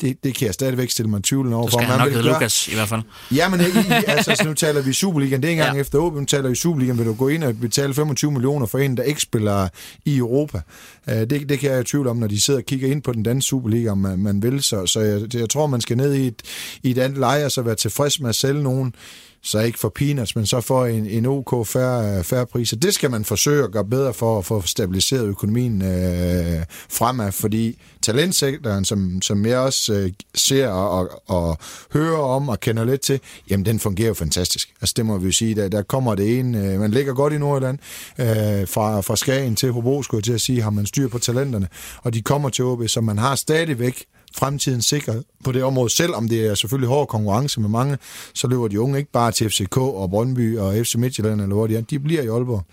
Det, 0.00 0.24
det 0.24 0.34
kan 0.34 0.46
jeg 0.46 0.54
stadigvæk 0.54 0.90
stille 0.90 1.10
mig 1.10 1.22
tvivl 1.22 1.52
over. 1.52 1.68
Så 1.68 1.72
skal 1.72 1.86
han 1.86 1.98
nok 1.98 2.12
hedde 2.12 2.28
Lukas 2.28 2.68
i 2.68 2.74
hvert 2.74 2.88
fald. 2.88 3.02
Ja, 3.34 3.48
men 3.48 3.60
altså, 4.06 4.34
så 4.36 4.44
nu 4.44 4.54
taler 4.54 4.82
vi 4.82 4.92
Superligaen. 4.92 5.42
Det 5.42 5.48
er 5.48 5.50
ikke 5.50 5.60
engang 5.60 5.76
ja. 5.76 5.80
efter 5.80 5.98
OB, 5.98 6.14
nu 6.14 6.24
taler 6.24 6.48
vi 6.48 6.54
Superligaen. 6.54 6.98
Vil 6.98 7.06
du 7.06 7.14
gå 7.14 7.28
ind 7.28 7.44
og 7.44 7.56
betale 7.60 7.94
25 7.94 8.32
millioner 8.32 8.66
for 8.66 8.78
en, 8.78 8.96
der 8.96 9.02
ikke 9.02 9.20
spiller 9.20 9.68
i 10.04 10.16
Europa? 10.16 10.60
Uh, 11.06 11.14
det, 11.14 11.48
det 11.48 11.58
kan 11.58 11.70
jeg 11.70 11.80
i 11.80 11.84
tvivl 11.84 12.06
om, 12.06 12.16
når 12.16 12.26
de 12.26 12.40
sidder 12.40 12.60
og 12.60 12.66
kigger 12.66 12.90
ind 12.90 13.02
på 13.02 13.12
den 13.12 13.22
danske 13.22 13.48
Superliga, 13.48 13.90
om 13.90 13.98
man, 13.98 14.18
man 14.18 14.42
vil. 14.42 14.62
Så, 14.62 14.86
så 14.86 15.00
jeg, 15.00 15.34
jeg 15.34 15.50
tror, 15.50 15.66
man 15.66 15.80
skal 15.80 15.96
ned 15.96 16.14
i 16.14 16.26
et, 16.26 16.42
i 16.82 16.90
et 16.90 16.98
andet 16.98 17.18
leje, 17.18 17.44
og 17.44 17.50
så 17.50 17.62
være 17.62 17.74
tilfreds 17.74 18.20
med 18.20 18.28
at 18.28 18.34
sælge 18.34 18.62
nogen, 18.62 18.94
så 19.42 19.58
ikke 19.58 19.78
for 19.78 19.88
peanuts, 19.88 20.36
men 20.36 20.46
så 20.46 20.60
for 20.60 20.86
en, 20.86 21.06
en 21.06 21.26
OK 21.26 21.66
færre, 21.66 22.24
færre 22.24 22.46
pris. 22.46 22.74
det 22.82 22.94
skal 22.94 23.10
man 23.10 23.24
forsøge 23.24 23.64
at 23.64 23.72
gøre 23.72 23.84
bedre 23.84 24.14
for 24.14 24.38
at 24.38 24.44
få 24.44 24.62
stabiliseret 24.62 25.24
økonomien 25.24 25.82
øh, 25.82 26.64
fremad, 26.90 27.32
fordi 27.32 27.78
talentsektoren, 28.02 28.84
som, 28.84 29.22
som 29.22 29.46
jeg 29.46 29.58
også 29.58 29.92
øh, 29.92 30.12
ser 30.34 30.68
og, 30.68 31.10
og, 31.26 31.48
og 31.48 31.58
hører 31.92 32.18
om 32.18 32.48
og 32.48 32.60
kender 32.60 32.84
lidt 32.84 33.00
til, 33.00 33.20
jamen 33.50 33.66
den 33.66 33.78
fungerer 33.78 34.08
jo 34.08 34.14
fantastisk. 34.14 34.72
Altså 34.80 34.94
det 34.96 35.06
må 35.06 35.18
vi 35.18 35.26
jo 35.26 35.32
sige, 35.32 35.54
der, 35.54 35.68
der 35.68 35.82
kommer 35.82 36.14
det 36.14 36.38
ene, 36.38 36.66
øh, 36.66 36.80
man 36.80 36.90
ligger 36.90 37.14
godt 37.14 37.32
i 37.32 37.38
Nordjylland, 37.38 37.78
øh, 38.18 38.68
fra, 38.68 39.00
fra 39.00 39.16
Skagen 39.16 39.56
til 39.56 39.72
Hobro, 39.72 40.02
skulle 40.02 40.18
jeg 40.18 40.24
til 40.24 40.32
at 40.32 40.40
sige, 40.40 40.62
har 40.62 40.70
man 40.70 40.86
styr 40.86 41.08
på 41.08 41.18
talenterne, 41.18 41.68
og 42.02 42.14
de 42.14 42.22
kommer 42.22 42.48
til 42.48 42.64
OB, 42.64 42.88
så 42.88 43.00
man 43.00 43.18
har 43.18 43.34
stadigvæk 43.34 44.04
fremtiden 44.36 44.82
sikret 44.82 45.24
på 45.44 45.52
det 45.52 45.62
område. 45.62 45.90
Selvom 45.90 46.28
det 46.28 46.46
er 46.46 46.54
selvfølgelig 46.54 46.88
hård 46.88 47.08
konkurrence 47.08 47.60
med 47.60 47.68
mange, 47.68 47.98
så 48.34 48.46
løber 48.46 48.68
de 48.68 48.80
unge 48.80 48.98
ikke 48.98 49.12
bare 49.12 49.32
til 49.32 49.50
FCK 49.50 49.76
og 49.76 50.10
Brøndby 50.10 50.58
og 50.58 50.74
FC 50.86 50.94
Midtjylland, 50.94 51.40
eller 51.40 51.54
hvor 51.54 51.66
de 51.66 51.76
er. 51.76 51.80
De 51.80 51.98
bliver 51.98 52.22
i 52.22 52.26
Aalborg. 52.26 52.64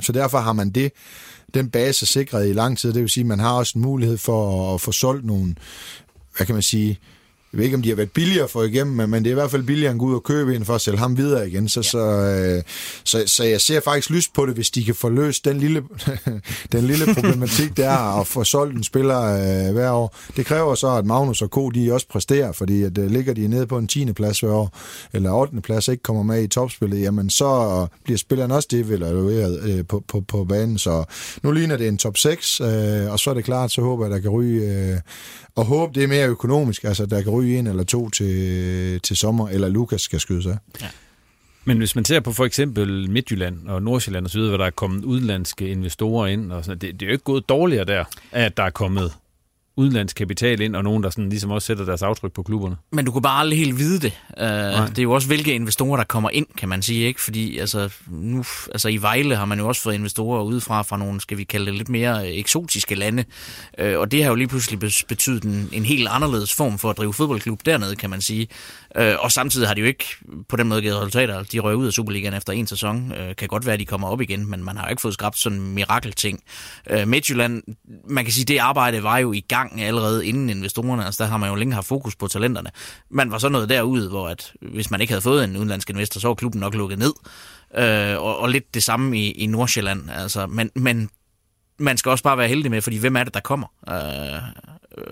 Så 0.00 0.12
derfor 0.12 0.38
har 0.38 0.52
man 0.52 0.70
det, 0.70 0.92
den 1.54 1.70
base 1.70 2.06
sikret 2.06 2.48
i 2.48 2.52
lang 2.52 2.78
tid. 2.78 2.92
Det 2.92 3.02
vil 3.02 3.10
sige, 3.10 3.22
at 3.22 3.28
man 3.28 3.38
har 3.38 3.52
også 3.52 3.72
en 3.78 3.82
mulighed 3.82 4.18
for 4.18 4.74
at 4.74 4.80
få 4.80 4.92
solgt 4.92 5.24
nogle, 5.24 5.54
hvad 6.36 6.46
kan 6.46 6.54
man 6.54 6.62
sige, 6.62 6.98
jeg 7.56 7.60
ved 7.60 7.64
ikke, 7.64 7.76
om 7.76 7.82
de 7.82 7.88
har 7.88 7.96
været 7.96 8.10
billigere 8.10 8.48
for 8.48 8.62
igennem, 8.62 9.08
men 9.08 9.24
det 9.24 9.30
er 9.30 9.34
i 9.34 9.34
hvert 9.34 9.50
fald 9.50 9.62
billigere 9.62 9.90
end 9.90 9.96
at 9.96 10.00
gå 10.00 10.06
ud 10.06 10.14
og 10.14 10.22
købe 10.22 10.56
en 10.56 10.64
for 10.64 10.74
at 10.74 10.80
sælge 10.80 10.98
ham 10.98 11.16
videre 11.16 11.48
igen. 11.48 11.68
Så, 11.68 11.80
ja. 11.80 11.82
så, 11.82 11.98
øh, 11.98 12.62
så, 13.04 13.22
så 13.26 13.44
jeg 13.44 13.60
ser 13.60 13.80
faktisk 13.80 14.10
lyst 14.10 14.34
på 14.34 14.46
det, 14.46 14.54
hvis 14.54 14.70
de 14.70 14.84
kan 14.84 14.94
få 14.94 15.08
løst 15.08 15.44
den 15.44 15.58
lille, 15.58 15.82
den 16.72 16.84
lille 16.84 17.14
problematik, 17.14 17.76
der 17.76 18.20
at 18.20 18.26
få 18.26 18.44
solgt 18.44 18.76
en 18.76 18.84
spiller 18.84 19.22
øh, 19.22 19.72
hver 19.72 19.90
år. 19.90 20.16
Det 20.36 20.46
kræver 20.46 20.74
så, 20.74 20.88
at 20.88 21.06
Magnus 21.06 21.42
og 21.42 21.48
Co. 21.48 21.70
de 21.70 21.92
også 21.92 22.06
præsterer, 22.08 22.52
fordi 22.52 22.82
at, 22.82 22.98
øh, 22.98 23.10
ligger 23.10 23.34
de 23.34 23.48
nede 23.48 23.66
på 23.66 23.78
en 23.78 23.86
10. 23.86 24.12
plads 24.12 24.40
hver 24.40 24.52
år, 24.52 24.78
eller 25.12 25.32
8. 25.32 25.60
plads, 25.60 25.88
ikke 25.88 26.02
kommer 26.02 26.22
med 26.22 26.42
i 26.42 26.48
topspillet, 26.48 27.00
jamen 27.00 27.30
så 27.30 27.86
bliver 28.04 28.18
spilleren 28.18 28.50
også 28.50 28.68
devalueret 28.70 29.60
øh, 29.62 29.86
på, 29.86 30.04
på, 30.08 30.20
på 30.20 30.44
banen. 30.44 30.78
Så 30.78 31.04
nu 31.42 31.52
ligner 31.52 31.76
det 31.76 31.88
en 31.88 31.98
top 31.98 32.16
6, 32.16 32.60
øh, 32.60 32.66
og 33.12 33.18
så 33.18 33.30
er 33.30 33.34
det 33.34 33.44
klart, 33.44 33.72
så 33.72 33.80
håber 33.80 34.06
jeg, 34.06 34.14
at 34.14 34.16
der 34.16 34.22
kan 34.22 34.30
ryge 34.30 34.92
øh, 34.92 35.00
og 35.56 35.64
håbe, 35.64 35.94
det 35.94 36.02
er 36.02 36.08
mere 36.08 36.28
økonomisk, 36.28 36.84
altså 36.84 37.06
der 37.06 37.22
kan 37.22 37.32
ryge 37.32 37.45
en 37.46 37.66
eller 37.66 37.84
to 37.84 38.10
til, 38.10 39.00
til 39.00 39.16
sommer, 39.16 39.48
eller 39.48 39.68
Lukas 39.68 40.00
skal 40.00 40.20
skyde 40.20 40.42
sig. 40.42 40.58
Ja. 40.80 40.86
Men 41.64 41.78
hvis 41.78 41.94
man 41.94 42.04
ser 42.04 42.20
på 42.20 42.32
for 42.32 42.44
eksempel 42.44 43.10
Midtjylland 43.10 43.68
og 43.68 43.82
Nordsjælland 43.82 44.26
osv., 44.26 44.40
hvor 44.40 44.56
der 44.56 44.64
er 44.64 44.70
kommet 44.70 45.04
udenlandske 45.04 45.68
investorer 45.68 46.26
ind, 46.26 46.52
og 46.52 46.64
sådan, 46.64 46.78
det, 46.78 47.00
det 47.00 47.02
er 47.02 47.06
jo 47.06 47.12
ikke 47.12 47.24
gået 47.24 47.48
dårligere 47.48 47.84
der, 47.84 48.04
at 48.32 48.56
der 48.56 48.62
er 48.62 48.70
kommet 48.70 49.12
udenlandsk 49.76 50.16
kapital 50.16 50.60
ind, 50.60 50.76
og 50.76 50.84
nogen, 50.84 51.02
der 51.02 51.10
sådan 51.10 51.28
ligesom 51.28 51.50
også 51.50 51.66
sætter 51.66 51.84
deres 51.84 52.02
aftryk 52.02 52.32
på 52.32 52.42
klubberne. 52.42 52.76
Men 52.92 53.04
du 53.04 53.12
kunne 53.12 53.22
bare 53.22 53.40
aldrig 53.40 53.58
helt 53.58 53.78
vide 53.78 54.00
det. 54.00 54.12
Uh, 54.40 54.88
det 54.88 54.98
er 54.98 55.02
jo 55.02 55.12
også, 55.12 55.28
hvilke 55.28 55.54
investorer, 55.54 55.96
der 55.96 56.04
kommer 56.04 56.30
ind, 56.30 56.46
kan 56.58 56.68
man 56.68 56.82
sige, 56.82 57.06
ikke? 57.06 57.20
Fordi 57.20 57.58
altså, 57.58 57.92
nu, 58.08 58.44
altså, 58.72 58.88
i 58.88 58.96
Vejle 58.96 59.36
har 59.36 59.44
man 59.44 59.58
jo 59.58 59.68
også 59.68 59.82
fået 59.82 59.94
investorer 59.94 60.42
udefra 60.42 60.82
fra 60.82 60.96
nogle, 60.96 61.20
skal 61.20 61.38
vi 61.38 61.44
kalde 61.44 61.66
det, 61.66 61.74
lidt 61.74 61.88
mere 61.88 62.32
eksotiske 62.32 62.94
lande. 62.94 63.24
Uh, 63.82 64.00
og 64.00 64.10
det 64.10 64.22
har 64.22 64.30
jo 64.30 64.34
lige 64.34 64.48
pludselig 64.48 64.80
betydet 65.08 65.42
en, 65.42 65.68
en 65.72 65.84
helt 65.84 66.08
anderledes 66.08 66.54
form 66.54 66.78
for 66.78 66.90
at 66.90 66.96
drive 66.96 67.14
fodboldklub 67.14 67.60
dernede, 67.66 67.96
kan 67.96 68.10
man 68.10 68.20
sige. 68.20 68.48
Uh, 69.00 69.04
og 69.18 69.32
samtidig 69.32 69.68
har 69.68 69.74
de 69.74 69.80
jo 69.80 69.86
ikke 69.86 70.04
på 70.48 70.56
den 70.56 70.68
måde 70.68 70.82
givet 70.82 70.96
resultater. 70.96 71.42
De 71.42 71.58
røg 71.58 71.76
ud 71.76 71.86
af 71.86 71.92
Superligaen 71.92 72.34
efter 72.34 72.52
en 72.52 72.66
sæson. 72.66 73.12
Uh, 73.12 73.36
kan 73.38 73.48
godt 73.48 73.66
være, 73.66 73.74
at 73.74 73.80
de 73.80 73.84
kommer 73.84 74.08
op 74.08 74.20
igen, 74.20 74.50
men 74.50 74.64
man 74.64 74.76
har 74.76 74.84
jo 74.86 74.90
ikke 74.90 75.02
fået 75.02 75.14
skabt 75.14 75.38
sådan 75.38 75.58
en 75.58 75.74
mirakelting. 75.74 76.40
Uh, 76.94 77.08
Midtjylland, 77.08 77.62
man 78.08 78.24
kan 78.24 78.32
sige, 78.32 78.44
det 78.44 78.58
arbejde 78.58 79.02
var 79.02 79.18
jo 79.18 79.32
i 79.32 79.40
gang 79.40 79.65
gang 79.68 79.82
allerede 79.82 80.26
inden 80.26 80.50
investorerne. 80.50 81.04
Altså 81.04 81.24
der 81.24 81.30
har 81.30 81.36
man 81.36 81.50
jo 81.50 81.54
længe 81.54 81.74
haft 81.74 81.86
fokus 81.86 82.16
på 82.16 82.28
talenterne. 82.28 82.70
Man 83.10 83.30
var 83.30 83.38
så 83.38 83.48
noget 83.48 83.68
derude, 83.68 84.08
hvor 84.08 84.28
at, 84.28 84.52
hvis 84.60 84.90
man 84.90 85.00
ikke 85.00 85.10
havde 85.10 85.22
fået 85.22 85.44
en 85.44 85.56
udenlandsk 85.56 85.90
investor, 85.90 86.20
så 86.20 86.28
var 86.28 86.34
klubben 86.34 86.60
nok 86.60 86.74
lukket 86.74 86.98
ned. 86.98 87.12
Øh, 87.74 88.22
og, 88.22 88.38
og 88.38 88.48
lidt 88.48 88.74
det 88.74 88.82
samme 88.82 89.18
i, 89.18 89.30
i 89.30 89.46
Nordsjælland. 89.46 90.10
Altså, 90.10 90.46
men, 90.46 90.70
men 90.74 91.10
man 91.78 91.96
skal 91.96 92.10
også 92.10 92.24
bare 92.24 92.38
være 92.38 92.48
heldig 92.48 92.70
med, 92.70 92.82
fordi 92.82 92.96
hvem 92.96 93.16
er 93.16 93.24
det, 93.24 93.34
der 93.34 93.40
kommer? 93.40 93.66
Øh, 93.88 94.42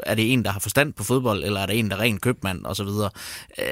er 0.03 0.15
det 0.15 0.33
en, 0.33 0.45
der 0.45 0.51
har 0.51 0.61
forstand 0.61 0.93
på 0.93 1.05
fodbold, 1.05 1.45
eller 1.45 1.61
er 1.61 1.67
det 1.67 1.79
en, 1.79 1.91
der 1.91 1.97
er 1.97 2.01
ren 2.01 2.21
købmand, 2.21 2.67
osv.? 2.67 2.87
så? 2.87 3.09
Øh, 3.59 3.67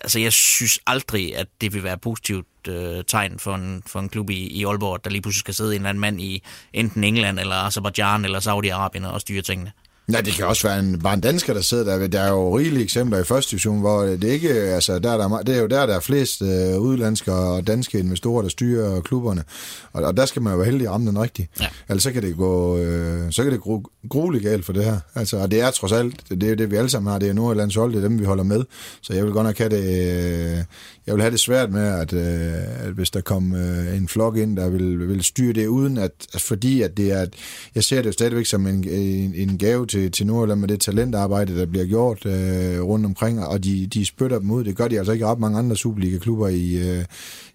altså, 0.00 0.20
jeg 0.20 0.32
synes 0.32 0.78
aldrig, 0.86 1.36
at 1.36 1.46
det 1.60 1.74
vil 1.74 1.84
være 1.84 1.98
positivt 1.98 2.46
øh, 2.68 3.04
tegn 3.04 3.38
for 3.38 3.54
en, 3.54 3.82
for 3.86 4.00
en 4.00 4.08
klub 4.08 4.30
i, 4.30 4.46
i 4.46 4.64
Aalborg, 4.64 5.04
der 5.04 5.10
lige 5.10 5.22
pludselig 5.22 5.40
skal 5.40 5.54
sidde 5.54 5.70
en 5.70 5.80
eller 5.80 5.88
anden 5.88 6.00
mand 6.00 6.20
i 6.20 6.42
enten 6.72 7.04
England, 7.04 7.38
eller 7.38 7.56
Azerbaijan, 7.56 8.24
eller 8.24 8.40
Saudi-Arabien 8.40 9.06
og 9.06 9.20
styre 9.20 9.42
tingene. 9.42 9.72
Nej, 10.08 10.20
det 10.20 10.32
kan 10.32 10.46
også 10.46 10.68
være 10.68 10.80
en, 10.80 10.98
bare 10.98 11.14
en 11.14 11.20
dansker, 11.20 11.54
der 11.54 11.60
sidder 11.60 11.98
der. 11.98 12.06
Der 12.06 12.20
er 12.20 12.28
jo 12.30 12.58
rigelige 12.58 12.84
eksempler 12.84 13.18
i 13.18 13.24
første 13.24 13.50
division, 13.50 13.80
hvor 13.80 14.02
det 14.02 14.24
ikke, 14.24 14.50
altså, 14.50 14.98
der 14.98 15.10
er 15.12 15.16
der, 15.16 15.42
det 15.42 15.56
er 15.56 15.60
jo 15.60 15.66
der, 15.66 15.86
der 15.86 15.96
er 15.96 16.00
flest 16.00 16.42
øh, 16.42 16.80
udlandske 16.80 17.32
og 17.32 17.66
danske 17.66 17.98
investorer, 17.98 18.42
der 18.42 18.48
styrer 18.48 19.00
klubberne. 19.00 19.44
Og, 19.92 20.02
og 20.02 20.16
der 20.16 20.26
skal 20.26 20.42
man 20.42 20.52
jo 20.52 20.56
være 20.56 20.66
heldig 20.66 20.86
at 20.86 20.92
ramme 20.92 21.08
den 21.08 21.18
rigtigt. 21.18 21.50
Ja. 21.60 21.66
Ellers 21.88 22.02
så 22.02 22.12
kan 22.12 22.22
det 22.22 22.36
gå, 22.36 22.78
øh, 22.78 23.32
så 23.32 23.42
kan 23.42 23.52
det 23.52 23.60
gro, 23.60 23.82
grueligt 24.08 24.44
galt 24.44 24.64
for 24.64 24.72
det 24.72 24.84
her. 24.84 24.98
Altså, 25.14 25.36
og 25.36 25.50
det 25.50 25.60
er 25.60 25.70
trods 25.70 25.92
alt, 25.92 26.28
det 26.30 26.42
er 26.42 26.48
jo 26.48 26.54
det, 26.54 26.70
vi 26.70 26.76
alle 26.76 26.90
sammen 26.90 27.12
har. 27.12 27.18
Det 27.18 27.28
er 27.28 27.32
Nordjyllands 27.32 27.74
hold, 27.74 27.92
det 27.92 27.98
er 27.98 28.08
dem, 28.08 28.18
vi 28.18 28.24
holder 28.24 28.44
med. 28.44 28.64
Så 29.02 29.12
jeg 29.14 29.24
vil 29.24 29.32
godt 29.32 29.46
nok 29.46 29.58
have 29.58 29.70
det, 29.70 29.84
øh, 29.84 30.64
jeg 31.06 31.14
vil 31.14 31.22
have 31.22 31.30
det 31.30 31.40
svært 31.40 31.70
med, 31.70 31.86
at, 31.86 32.12
øh, 32.12 32.86
at 32.86 32.92
hvis 32.92 33.10
der 33.10 33.20
kom 33.20 33.54
øh, 33.54 33.96
en 33.96 34.08
flok 34.08 34.36
ind, 34.36 34.56
der 34.56 34.68
vil, 34.68 35.08
vil 35.08 35.24
styre 35.24 35.52
det, 35.52 35.66
uden 35.66 35.98
at, 35.98 36.12
at 36.34 36.40
fordi 36.40 36.82
at 36.82 36.96
det 36.96 37.12
er, 37.12 37.20
at 37.20 37.34
jeg 37.74 37.84
ser 37.84 37.96
det 37.96 38.06
jo 38.06 38.12
stadigvæk 38.12 38.46
som 38.46 38.66
en, 38.66 38.88
en, 38.88 39.34
en 39.34 39.58
gave 39.58 39.86
til, 39.86 39.95
til 40.12 40.26
Nordjylland 40.26 40.60
med 40.60 40.68
det 40.68 40.80
talentarbejde, 40.80 41.58
der 41.58 41.66
bliver 41.66 41.86
gjort 41.86 42.26
øh, 42.26 42.82
rundt 42.82 43.06
omkring, 43.06 43.46
og 43.46 43.64
de, 43.64 43.86
de 43.86 44.06
spytter 44.06 44.38
dem 44.38 44.50
ud. 44.50 44.64
Det 44.64 44.76
gør 44.76 44.88
de 44.88 44.98
altså 44.98 45.12
ikke 45.12 45.26
ret 45.26 45.38
mange 45.38 45.58
andre 45.58 45.76
Superliga-klubber 45.76 46.48
i, 46.48 46.88
øh, 46.88 47.04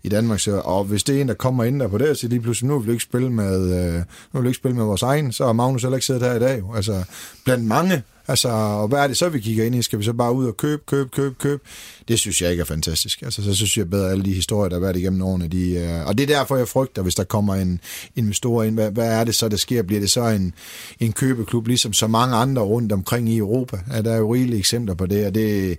i 0.04 0.10
Danmark. 0.10 0.40
Så, 0.40 0.62
og 0.66 0.84
hvis 0.84 1.04
det 1.04 1.18
er 1.18 1.22
en, 1.22 1.28
der 1.28 1.34
kommer 1.34 1.64
ind 1.64 1.80
der 1.80 1.88
på 1.88 1.98
det, 1.98 2.18
så 2.18 2.28
lige 2.28 2.42
pludselig, 2.42 2.68
nu 2.68 2.80
vil 2.80 2.88
vi 2.88 2.92
ikke 2.92 3.04
spille 3.04 3.30
med, 3.30 3.62
øh, 3.64 3.94
nu 4.34 4.40
vil 4.40 4.44
vi 4.44 4.48
ikke 4.48 4.58
spille 4.58 4.78
med 4.78 4.86
vores 4.86 5.02
egen, 5.02 5.32
så 5.32 5.46
har 5.46 5.54
Magnus 5.54 5.82
heller 5.82 5.98
ikke 5.98 6.06
siddet 6.06 6.24
her 6.24 6.36
i 6.36 6.40
dag. 6.40 6.64
Altså, 6.76 7.04
blandt 7.46 7.66
mange 7.66 8.04
Altså, 8.32 8.50
og 8.50 8.88
hvad 8.88 9.00
er 9.00 9.08
det 9.08 9.18
så, 9.18 9.30
vi 9.30 9.40
kigger 9.40 9.66
ind 9.66 9.76
i? 9.76 9.82
Skal 9.82 10.00
vi 10.00 10.04
så 10.04 10.14
bare 10.14 10.34
ud 10.34 10.48
og 10.48 10.58
købe, 10.58 10.82
købe, 10.86 11.10
købe, 11.10 11.36
købe? 11.40 11.64
Det 12.08 12.20
synes 12.20 12.42
jeg 12.42 12.52
ikke 12.52 12.62
er 12.62 12.66
fantastisk. 12.66 13.22
Altså, 13.22 13.44
så 13.44 13.56
synes 13.56 13.78
jeg 13.78 13.90
bedre, 13.90 14.06
at 14.06 14.12
alle 14.12 14.24
de 14.24 14.34
historier, 14.34 14.70
der 14.70 14.76
har 14.76 14.82
været 14.82 14.96
igennem 14.96 15.22
årene, 15.22 15.48
de, 15.48 15.74
øh, 15.74 16.08
og 16.08 16.18
det 16.18 16.24
er 16.24 16.38
derfor, 16.38 16.58
jeg 16.58 16.68
frygter, 16.68 17.02
hvis 17.02 17.16
der 17.16 17.24
kommer 17.24 17.56
en 17.56 17.80
investor 18.16 18.64
ind, 18.64 18.76
hvad, 18.76 18.92
hvad 18.92 19.20
er 19.20 19.24
det 19.24 19.36
så, 19.36 19.50
der 19.50 19.58
sker? 19.58 19.84
Bliver 19.84 20.00
det 20.00 20.12
så 20.12 20.28
en, 20.28 20.54
en 21.00 21.12
købeklub, 21.12 21.68
ligesom 21.68 21.94
så 21.94 22.08
mange 22.08 22.36
andre 22.36 22.62
rundt 22.62 22.92
omkring 22.92 23.30
i 23.30 23.38
Europa? 23.38 23.78
Ja, 23.94 24.02
der 24.02 24.12
er 24.12 24.18
jo 24.18 24.34
rigelige 24.34 24.60
eksempler 24.60 24.96
på 24.96 25.06
det, 25.06 25.26
og 25.26 25.36
det, 25.36 25.78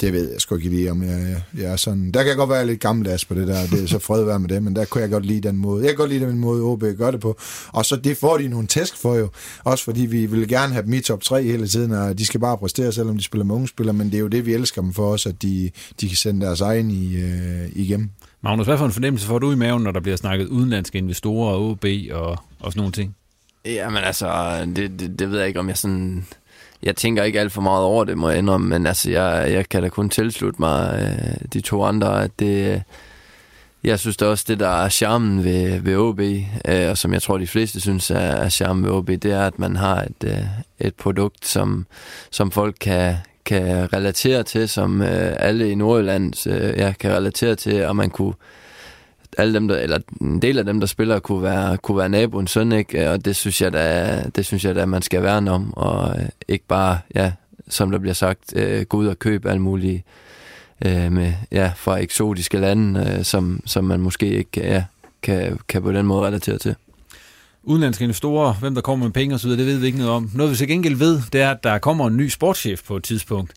det 0.00 0.12
ved 0.12 0.32
jeg 0.32 0.40
sgu 0.40 0.56
ikke 0.56 0.68
lige, 0.68 0.90
om 0.90 1.02
jeg, 1.02 1.10
jeg, 1.10 1.42
jeg 1.62 1.72
er 1.72 1.76
sådan... 1.76 2.10
Der 2.10 2.20
kan 2.20 2.28
jeg 2.28 2.36
godt 2.36 2.50
være 2.50 2.66
lidt 2.66 2.80
gammeldags 2.80 3.24
på 3.24 3.34
det 3.34 3.48
der, 3.48 3.66
det 3.66 3.82
er 3.82 3.86
så 3.86 3.98
fred 3.98 4.24
være 4.24 4.40
med 4.40 4.48
det, 4.48 4.62
men 4.62 4.76
der 4.76 4.84
kunne 4.84 5.02
jeg 5.02 5.10
godt 5.10 5.26
lide 5.26 5.48
den 5.48 5.56
måde. 5.56 5.82
Jeg 5.82 5.90
kan 5.90 5.96
godt 5.96 6.10
lide 6.10 6.26
den 6.26 6.38
måde, 6.38 6.62
OB 6.62 6.84
gør 6.98 7.10
det 7.10 7.20
på. 7.20 7.38
Og 7.68 7.84
så 7.84 7.96
det 7.96 8.16
får 8.16 8.38
de 8.38 8.48
nogle 8.48 8.66
tæsk 8.66 8.96
for 8.96 9.14
jo. 9.14 9.28
Også 9.64 9.84
fordi 9.84 10.00
vi 10.00 10.26
vil 10.26 10.48
gerne 10.48 10.72
have 10.72 10.84
dem 10.84 10.92
i 10.92 11.00
top 11.00 11.22
3 11.22 11.42
hele 11.42 11.68
tiden, 11.68 11.92
og 11.92 12.18
de 12.18 12.26
skal 12.26 12.40
bare 12.40 12.58
præstere, 12.58 12.92
selvom 12.92 13.16
de 13.16 13.22
spiller 13.24 13.44
med 13.44 13.54
unge 13.54 13.68
spillere, 13.68 13.94
men 13.94 14.06
det 14.06 14.14
er 14.14 14.20
jo 14.20 14.28
det, 14.28 14.46
vi 14.46 14.54
elsker 14.54 14.82
dem 14.82 14.92
for 14.92 15.12
os, 15.12 15.26
at 15.26 15.42
de, 15.42 15.70
de 16.00 16.08
kan 16.08 16.16
sende 16.16 16.46
deres 16.46 16.60
egen 16.60 16.90
i, 16.90 17.16
øh, 17.16 17.68
igennem. 17.72 18.10
Magnus, 18.42 18.66
hvad 18.66 18.78
for 18.78 18.84
en 18.86 18.92
fornemmelse 18.92 19.26
får 19.26 19.38
du 19.38 19.52
i 19.52 19.56
maven, 19.56 19.82
når 19.82 19.90
der 19.90 20.00
bliver 20.00 20.16
snakket 20.16 20.46
udenlandske 20.46 20.98
investorer 20.98 21.54
og 21.54 21.70
OB 21.70 21.84
og, 22.12 22.30
og 22.60 22.72
sådan 22.72 22.80
nogle 22.80 22.92
ting? 22.92 23.16
Jamen 23.64 24.04
altså, 24.04 24.58
det, 24.76 25.00
det, 25.00 25.18
det 25.18 25.30
ved 25.30 25.38
jeg 25.38 25.48
ikke, 25.48 25.60
om 25.60 25.68
jeg 25.68 25.76
sådan 25.76 26.26
jeg 26.84 26.96
tænker 26.96 27.22
ikke 27.22 27.40
alt 27.40 27.52
for 27.52 27.62
meget 27.62 27.84
over 27.84 28.04
det, 28.04 28.18
må 28.18 28.28
jeg 28.28 28.38
indrømme, 28.38 28.68
men 28.68 28.86
altså, 28.86 29.10
jeg, 29.10 29.52
jeg 29.52 29.68
kan 29.68 29.82
da 29.82 29.88
kun 29.88 30.08
tilslutte 30.08 30.60
mig 30.60 30.98
øh, 31.00 31.34
de 31.52 31.60
to 31.60 31.84
andre, 31.84 32.24
at 32.24 32.30
det, 32.38 32.72
øh, 32.72 32.80
jeg 33.84 33.98
synes 33.98 34.16
da 34.16 34.26
også, 34.26 34.44
det 34.48 34.60
der 34.60 34.68
er 34.68 34.88
charmen 34.88 35.44
ved, 35.44 35.80
ved 35.80 35.96
OB, 35.96 36.20
øh, 36.20 36.90
og 36.90 36.98
som 36.98 37.12
jeg 37.12 37.22
tror, 37.22 37.38
de 37.38 37.46
fleste 37.46 37.80
synes 37.80 38.10
er, 38.10 38.16
er 38.18 38.48
charmen 38.48 38.84
ved 38.84 38.90
OB, 38.90 39.08
det 39.08 39.24
er, 39.24 39.46
at 39.46 39.58
man 39.58 39.76
har 39.76 40.02
et, 40.02 40.24
øh, 40.24 40.38
et 40.78 40.94
produkt, 40.94 41.46
som, 41.46 41.86
som 42.30 42.50
folk 42.50 42.76
kan, 42.80 43.14
kan 43.44 43.92
relatere 43.92 44.42
til, 44.42 44.68
som 44.68 45.02
øh, 45.02 45.36
alle 45.38 45.70
i 45.70 45.74
Nordjylland 45.74 46.46
øh, 46.46 46.78
ja, 46.78 46.92
kan 47.00 47.12
relatere 47.12 47.54
til, 47.54 47.84
og 47.84 47.96
man 47.96 48.10
kunne 48.10 48.34
alle 49.38 49.54
dem 49.54 49.68
der, 49.68 49.76
eller 49.76 49.98
en 50.20 50.42
del 50.42 50.58
af 50.58 50.64
dem, 50.64 50.80
der 50.80 50.86
spiller, 50.86 51.18
kunne 51.18 51.42
være, 51.42 51.76
kunne 51.76 51.98
være 51.98 52.08
naboens 52.08 52.50
søn, 52.50 52.72
ikke? 52.72 53.10
Og 53.10 53.24
det 53.24 53.36
synes 53.36 53.62
jeg 53.62 53.72
da, 53.72 54.22
det 54.36 54.46
synes 54.46 54.64
jeg 54.64 54.74
da, 54.74 54.86
man 54.86 55.02
skal 55.02 55.22
værne 55.22 55.50
om, 55.50 55.74
og 55.74 56.20
øh, 56.20 56.28
ikke 56.48 56.64
bare, 56.68 56.98
ja, 57.14 57.32
som 57.68 57.90
der 57.90 57.98
bliver 57.98 58.14
sagt, 58.14 58.56
øh, 58.56 58.82
gå 58.82 58.96
ud 58.96 59.06
og 59.06 59.18
købe 59.18 59.50
alt 59.50 59.60
muligt 59.60 60.02
øh, 60.84 61.12
med, 61.12 61.32
ja, 61.52 61.72
fra 61.76 61.96
eksotiske 61.98 62.58
lande, 62.58 63.16
øh, 63.18 63.24
som, 63.24 63.60
som 63.66 63.84
man 63.84 64.00
måske 64.00 64.28
ikke 64.28 64.48
ja, 64.56 64.84
kan, 65.22 65.58
kan 65.68 65.82
på 65.82 65.92
den 65.92 66.06
måde 66.06 66.26
relatere 66.26 66.58
til. 66.58 66.74
Udenlandske 67.62 68.04
investorer, 68.04 68.54
hvem 68.54 68.74
der 68.74 68.82
kommer 68.82 69.06
med 69.06 69.12
penge 69.12 69.34
osv., 69.34 69.50
det 69.50 69.66
ved 69.66 69.78
vi 69.78 69.86
ikke 69.86 69.98
noget 69.98 70.12
om. 70.12 70.30
Noget 70.34 70.50
vi 70.50 70.56
til 70.56 70.68
gengæld 70.68 70.96
ved, 70.96 71.20
det 71.32 71.40
er, 71.40 71.50
at 71.50 71.64
der 71.64 71.78
kommer 71.78 72.06
en 72.06 72.16
ny 72.16 72.28
sportschef 72.28 72.82
på 72.86 72.96
et 72.96 73.04
tidspunkt. 73.04 73.52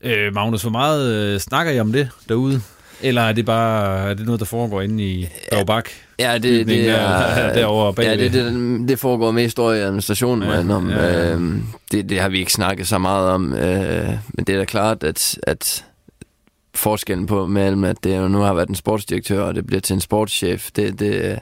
Øh, 0.00 0.34
Magnus, 0.34 0.62
hvor 0.62 0.70
meget 0.70 1.14
øh, 1.14 1.40
snakker 1.40 1.72
I 1.72 1.80
om 1.80 1.92
det 1.92 2.08
derude? 2.28 2.60
Eller 3.02 3.22
er 3.22 3.32
det 3.32 3.46
bare 3.46 4.10
er 4.10 4.14
det 4.14 4.26
noget, 4.26 4.40
der 4.40 4.46
foregår 4.46 4.82
inde 4.82 5.04
i 5.04 5.28
Bagbak? 5.50 5.88
Ja, 6.18 6.38
det, 6.38 6.66
det 6.66 6.88
er, 6.88 7.52
derovre 7.54 8.02
Ja, 8.02 8.16
det, 8.16 8.32
det, 8.32 8.88
det 8.88 8.98
foregår 8.98 9.30
mest 9.30 9.58
over 9.58 9.72
i 9.72 9.80
administrationen, 9.80 10.48
ja, 10.48 10.74
om, 10.74 10.90
ja, 10.90 11.06
ja. 11.06 11.34
Øh, 11.34 11.54
det, 11.92 12.08
det 12.08 12.20
har 12.20 12.28
vi 12.28 12.38
ikke 12.38 12.52
snakket 12.52 12.88
så 12.88 12.98
meget 12.98 13.28
om. 13.28 13.52
Øh, 13.54 14.08
men 14.34 14.44
det 14.44 14.54
er 14.54 14.58
da 14.58 14.64
klart, 14.64 15.04
at, 15.04 15.38
at 15.42 15.84
forskellen 16.74 17.26
på 17.26 17.46
mellem, 17.46 17.84
at 17.84 17.96
det 18.04 18.30
nu 18.30 18.38
har 18.38 18.54
været 18.54 18.68
en 18.68 18.74
sportsdirektør, 18.74 19.42
og 19.42 19.54
det 19.54 19.66
bliver 19.66 19.80
til 19.80 19.94
en 19.94 20.00
sportschef, 20.00 20.70
det, 20.76 21.00
det, 21.00 21.38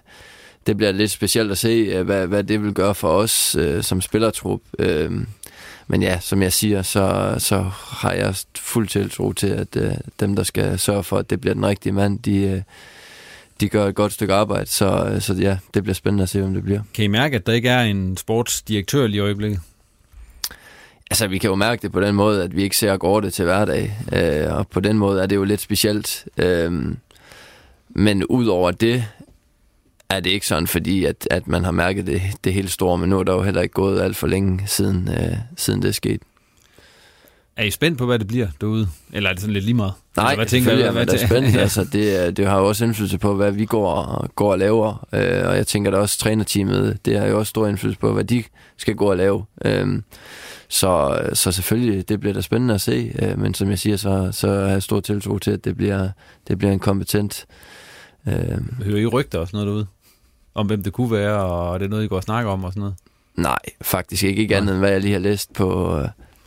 det 0.67 0.77
bliver 0.77 0.93
lidt 0.93 1.11
specielt 1.11 1.51
at 1.51 1.59
se, 1.59 2.03
hvad, 2.03 2.27
hvad 2.27 2.45
det 2.45 2.63
vil 2.63 2.73
gøre 2.73 2.95
for 2.95 3.09
os 3.09 3.57
øh, 3.59 3.83
som 3.83 4.01
spillertrup. 4.01 4.61
Øh, 4.79 5.11
men 5.93 6.03
ja, 6.03 6.21
som 6.21 6.43
jeg 6.43 6.53
siger, 6.53 6.83
så, 6.83 7.35
så 7.39 7.59
har 7.75 8.13
jeg 8.13 8.35
fuld 8.59 8.89
tiltro 8.89 9.33
til, 9.33 9.47
at 9.47 9.77
øh, 9.77 9.93
dem, 10.21 10.37
der 10.37 10.43
skal 10.43 10.79
sørge 10.79 11.05
for, 11.05 11.19
at 11.19 11.31
det 11.31 11.41
bliver 11.41 11.55
den 11.55 11.67
rigtige 11.67 11.93
mand, 11.93 12.19
de, 12.19 12.37
øh, 12.37 12.63
de 13.61 13.69
gør 13.69 13.87
et 13.87 13.95
godt 13.95 14.13
stykke 14.13 14.35
arbejde. 14.35 14.67
Så, 14.67 15.17
så 15.21 15.35
ja, 15.35 15.59
det 15.75 15.83
bliver 15.83 15.95
spændende 15.95 16.23
at 16.23 16.29
se, 16.29 16.41
hvem 16.41 16.55
det 16.55 16.63
bliver. 16.65 16.81
Kan 16.95 17.05
I 17.05 17.09
mærke, 17.09 17.37
at 17.37 17.47
der 17.47 17.53
ikke 17.53 17.69
er 17.69 17.83
en 17.83 18.17
sportsdirektør 18.17 19.07
lige 19.07 19.17
i 19.17 19.21
øjeblikket? 19.21 19.61
Altså, 21.11 21.27
vi 21.27 21.39
kan 21.39 21.51
jo 21.51 21.55
mærke 21.55 21.83
det 21.83 21.93
på 21.93 22.01
den 22.01 22.15
måde, 22.15 22.45
at 22.45 22.57
vi 22.57 22.63
ikke 22.63 22.77
ser 22.77 22.97
Gorte 22.97 23.31
til 23.31 23.45
hverdag. 23.45 23.99
Øh, 24.13 24.57
og 24.57 24.69
på 24.69 24.81
den 24.81 24.99
måde 24.99 25.23
er 25.23 25.27
det 25.27 25.37
jo 25.37 25.45
lidt 25.45 25.61
specielt. 25.61 26.25
Øh, 26.37 26.95
men 27.89 28.25
udover 28.25 28.71
det, 28.71 29.05
er 30.17 30.21
det 30.21 30.31
ikke 30.31 30.47
sådan, 30.47 30.67
fordi 30.67 31.05
at, 31.05 31.29
at 31.31 31.49
man 31.49 31.65
har 31.65 31.71
mærket 31.71 32.07
det, 32.07 32.23
det 32.45 32.53
helt 32.53 32.71
store, 32.71 32.99
men 32.99 33.11
nu 33.11 33.19
er 33.19 33.23
der 33.23 33.33
jo 33.33 33.43
heller 33.43 33.63
ikke 33.63 33.73
gået 33.73 34.03
alt 34.03 34.17
for 34.17 34.27
længe 34.27 34.63
siden, 34.67 35.09
øh, 35.09 35.37
siden 35.57 35.83
det 35.83 35.89
er 35.89 35.93
sket. 35.93 36.21
Er 37.57 37.65
I 37.65 37.71
spændt 37.71 37.99
på, 37.99 38.07
hvad 38.07 38.19
det 38.19 38.27
bliver 38.27 38.49
derude? 38.61 38.89
Eller 39.13 39.31
er 39.31 39.35
det 39.35 39.41
sådan 39.41 39.53
lidt 39.53 39.65
lige 39.65 39.75
meget? 39.75 39.93
Nej, 40.17 40.25
altså, 40.25 40.37
hvad 40.37 40.47
tænker 40.47 40.73
jeg, 40.73 40.91
hvad, 40.91 41.05
hvad 41.05 41.15
er 41.15 41.27
spændt. 41.27 41.57
altså, 41.67 41.85
det, 41.93 42.37
det 42.37 42.47
har 42.47 42.59
jo 42.59 42.69
også 42.69 42.85
indflydelse 42.85 43.19
på, 43.19 43.35
hvad 43.35 43.53
vi 43.53 43.65
går, 43.65 44.27
går 44.35 44.53
og 44.53 44.59
laver. 44.59 45.09
Øh, 45.13 45.49
og 45.49 45.57
jeg 45.57 45.67
tænker 45.67 45.91
da 45.91 45.97
også, 45.97 46.19
trænerteamet, 46.19 46.99
det 47.05 47.19
har 47.19 47.27
jo 47.27 47.39
også 47.39 47.51
stor 47.51 47.67
indflydelse 47.67 48.01
på, 48.01 48.13
hvad 48.13 48.25
de 48.25 48.45
skal 48.77 48.95
gå 48.95 49.11
og 49.11 49.17
lave. 49.17 49.45
Øh, 49.65 50.03
så, 50.69 51.21
så 51.33 51.53
selvfølgelig, 51.53 52.09
det 52.09 52.21
bliver 52.21 52.33
da 52.33 52.41
spændende 52.41 52.75
at 52.75 52.81
se. 52.81 53.13
Øh, 53.23 53.39
men 53.39 53.55
som 53.55 53.71
jeg 53.71 53.79
siger, 53.79 53.97
så, 53.97 54.29
så 54.33 54.49
har 54.49 54.69
jeg 54.69 54.83
stor 54.83 55.01
tiltro 55.01 55.39
til, 55.39 55.51
at 55.51 55.65
det 55.65 55.77
bliver, 55.77 56.09
det 56.49 56.59
bliver 56.59 56.73
en 56.73 56.79
kompetent... 56.79 57.47
Øh, 58.29 58.85
Hører 58.85 58.99
I 58.99 59.07
rygter 59.07 59.39
også 59.39 59.57
noget 59.57 59.67
derude? 59.67 59.87
Om, 60.55 60.67
hvem 60.67 60.83
det 60.83 60.93
kunne 60.93 61.11
være, 61.11 61.37
og 61.37 61.81
det 61.81 61.87
er 61.87 61.91
noget, 61.91 62.05
I 62.05 62.09
går 62.09 62.17
og 62.17 62.23
snakker 62.23 62.51
om 62.51 62.65
og 62.65 62.73
sådan 62.73 62.81
noget? 62.81 62.95
Nej, 63.37 63.59
faktisk 63.83 64.23
ikke. 64.25 64.43
Ikke 64.43 64.57
andet 64.57 64.73
end, 64.73 64.79
hvad 64.79 64.91
jeg 64.91 65.01
lige 65.01 65.13
har 65.13 65.21
læst 65.21 65.53
på, 65.53 66.01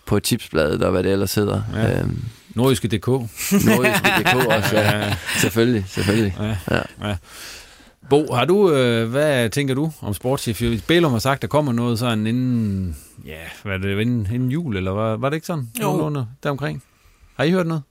på 0.05 0.19
tipsbladet, 0.19 0.83
og 0.83 0.91
hvad 0.91 1.03
det 1.03 1.11
ellers 1.11 1.35
hedder. 1.35 1.61
Ja. 1.73 1.99
Øhm, 1.99 2.23
Nordjyske.dk. 2.55 3.07
Nordjyske.dk 3.07 4.35
også, 4.47 4.77
ja. 4.77 4.97
ja. 5.05 5.15
Selvfølgelig, 5.37 5.85
selvfølgelig. 5.87 6.35
Ja. 6.39 6.75
Ja. 6.75 7.07
Ja. 7.09 7.15
Bo, 8.09 8.33
har 8.33 8.45
du, 8.45 8.71
øh, 8.71 9.09
hvad 9.09 9.49
tænker 9.49 9.73
du 9.75 9.91
om 10.01 10.13
sportschef? 10.13 10.61
Bælum 10.87 11.11
har 11.11 11.19
sagt, 11.19 11.41
der 11.41 11.47
kommer 11.47 11.71
noget 11.73 11.99
sådan 11.99 12.27
inden, 12.27 12.97
ja, 13.25 13.39
hvad 13.63 13.73
er 13.73 13.77
det, 13.77 13.99
inden, 13.99 14.27
inden 14.33 14.51
jul, 14.51 14.77
eller 14.77 14.91
var, 14.91 15.17
var 15.17 15.29
det 15.29 15.35
ikke 15.35 15.47
sådan? 15.47 15.69
Jo. 15.81 16.25
Deromkring. 16.43 16.83
Har 17.35 17.43
I 17.43 17.51
hørt 17.51 17.67
noget? 17.67 17.83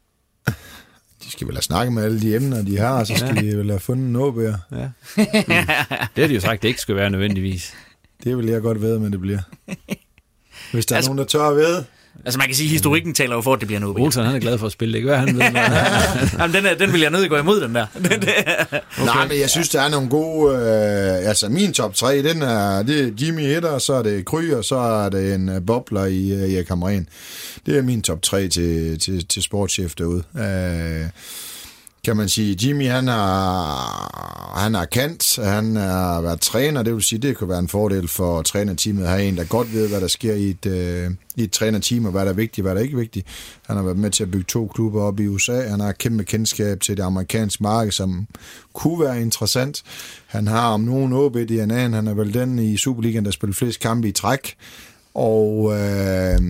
De 1.24 1.30
skal 1.30 1.46
vel 1.46 1.56
have 1.56 1.62
snakket 1.62 1.92
med 1.92 2.04
alle 2.04 2.20
de 2.20 2.36
emner, 2.36 2.62
de 2.62 2.78
har, 2.78 3.00
og 3.00 3.06
så 3.06 3.16
skal 3.16 3.34
ja. 3.34 3.40
de 3.40 3.58
vel 3.58 3.68
have 3.68 3.80
fundet 3.80 4.10
noget 4.10 4.34
bedre. 4.34 4.58
Ja. 4.72 4.88
Det 6.16 6.22
har 6.22 6.26
de 6.26 6.34
jo 6.34 6.40
sagt, 6.40 6.62
det 6.62 6.68
ikke 6.68 6.80
skal 6.80 6.96
være 6.96 7.10
nødvendigvis. 7.10 7.74
Det 8.24 8.36
vil 8.36 8.46
jeg 8.46 8.62
godt 8.62 8.80
ved, 8.80 8.98
men 8.98 9.12
det 9.12 9.20
bliver. 9.20 9.40
Hvis 10.72 10.86
der 10.86 10.96
altså, 10.96 11.10
er 11.10 11.14
nogen, 11.14 11.18
der 11.18 11.24
tør 11.24 11.48
at 11.48 11.56
ved. 11.56 11.84
Altså 12.24 12.38
man 12.38 12.46
kan 12.46 12.56
sige, 12.56 12.66
at 12.66 12.70
historikken 12.70 13.14
taler 13.14 13.34
jo 13.34 13.40
for, 13.40 13.52
at 13.54 13.60
det 13.60 13.66
bliver 13.68 13.80
noget. 13.80 13.96
Olsen, 13.98 14.24
han 14.24 14.34
er 14.34 14.40
glad 14.40 14.58
for 14.58 14.66
at 14.66 14.72
spille, 14.72 14.92
det 14.92 14.98
ikke 14.98 15.08
hvad 15.08 15.18
han 15.18 15.34
ved. 15.34 15.42
Jamen, 16.38 16.56
den, 16.56 16.66
er, 16.66 16.74
den 16.74 16.92
vil 16.92 17.00
jeg 17.00 17.10
nødt 17.10 17.30
gå 17.30 17.36
imod, 17.36 17.60
den 17.60 17.74
der. 17.74 17.86
okay. 17.96 19.04
Nej, 19.04 19.28
men 19.28 19.40
jeg 19.40 19.50
synes, 19.50 19.68
der 19.68 19.80
er 19.80 19.88
nogle 19.88 20.08
gode... 20.08 20.54
Øh, 20.54 21.28
altså 21.28 21.48
min 21.48 21.72
top 21.72 21.94
3, 21.94 22.22
den 22.22 22.42
er, 22.42 22.82
det 22.82 23.00
er 23.00 23.10
Jimmy 23.20 23.40
Etter, 23.40 23.78
så 23.78 23.92
er 23.92 24.02
det 24.02 24.24
Kry, 24.24 24.50
og 24.50 24.64
så 24.64 24.76
er 24.76 25.08
det 25.08 25.34
en 25.34 25.48
uh, 25.48 25.66
bobler 25.66 26.04
i 26.04 26.32
uh, 26.32 26.54
Erik 26.54 26.68
Hamren. 26.68 27.08
Det 27.66 27.78
er 27.78 27.82
min 27.82 28.02
top 28.02 28.22
3 28.22 28.48
til, 28.48 28.98
til, 28.98 29.26
til 29.26 29.42
sportschef 29.42 29.94
derude. 29.94 30.22
Øh, 30.38 31.08
kan 32.04 32.16
man 32.16 32.28
sige, 32.28 32.66
Jimmy 32.66 32.88
han 32.88 33.08
er, 33.08 34.58
han 34.58 34.74
er 34.74 34.84
kendt, 34.84 35.44
han 35.44 35.76
har 35.76 36.20
været 36.20 36.40
træner, 36.40 36.82
det 36.82 36.94
vil 36.94 37.02
sige, 37.02 37.18
det 37.18 37.36
kunne 37.36 37.48
være 37.48 37.58
en 37.58 37.68
fordel 37.68 38.08
for 38.08 38.42
trænerteamet 38.42 39.02
at 39.02 39.08
have 39.08 39.24
en, 39.24 39.36
der 39.36 39.44
godt 39.44 39.72
ved, 39.72 39.88
hvad 39.88 40.00
der 40.00 40.08
sker 40.08 40.34
i 40.34 40.50
et, 40.50 40.66
øh, 40.66 41.10
i 41.36 41.42
et 41.42 41.52
trænerteam, 41.52 42.04
og 42.04 42.10
hvad 42.10 42.24
der 42.24 42.30
er 42.30 42.34
vigtigt, 42.34 42.64
hvad 42.64 42.74
der 42.74 42.80
ikke 42.80 42.94
er 42.94 42.98
vigtigt. 42.98 43.26
Han 43.66 43.76
har 43.76 43.82
været 43.82 43.98
med 43.98 44.10
til 44.10 44.22
at 44.22 44.30
bygge 44.30 44.44
to 44.48 44.66
klubber 44.66 45.02
op 45.02 45.20
i 45.20 45.26
USA, 45.26 45.68
han 45.68 45.80
har 45.80 45.92
kæmpe 45.92 46.24
kendskab 46.24 46.80
til 46.80 46.96
det 46.96 47.02
amerikanske 47.02 47.62
marked, 47.62 47.92
som 47.92 48.26
kunne 48.72 49.00
være 49.00 49.20
interessant. 49.20 49.82
Han 50.26 50.46
har 50.46 50.68
om 50.68 50.80
nogen 50.80 51.12
OB 51.12 51.36
DNA'en, 51.36 51.94
han 51.94 52.06
er 52.06 52.14
vel 52.14 52.34
den 52.34 52.58
i 52.58 52.76
Superligaen, 52.76 53.24
der 53.24 53.30
spiller 53.30 53.54
flest 53.54 53.80
kampe 53.80 54.08
i 54.08 54.12
træk, 54.12 54.54
og 55.14 55.72
øh, 55.72 56.40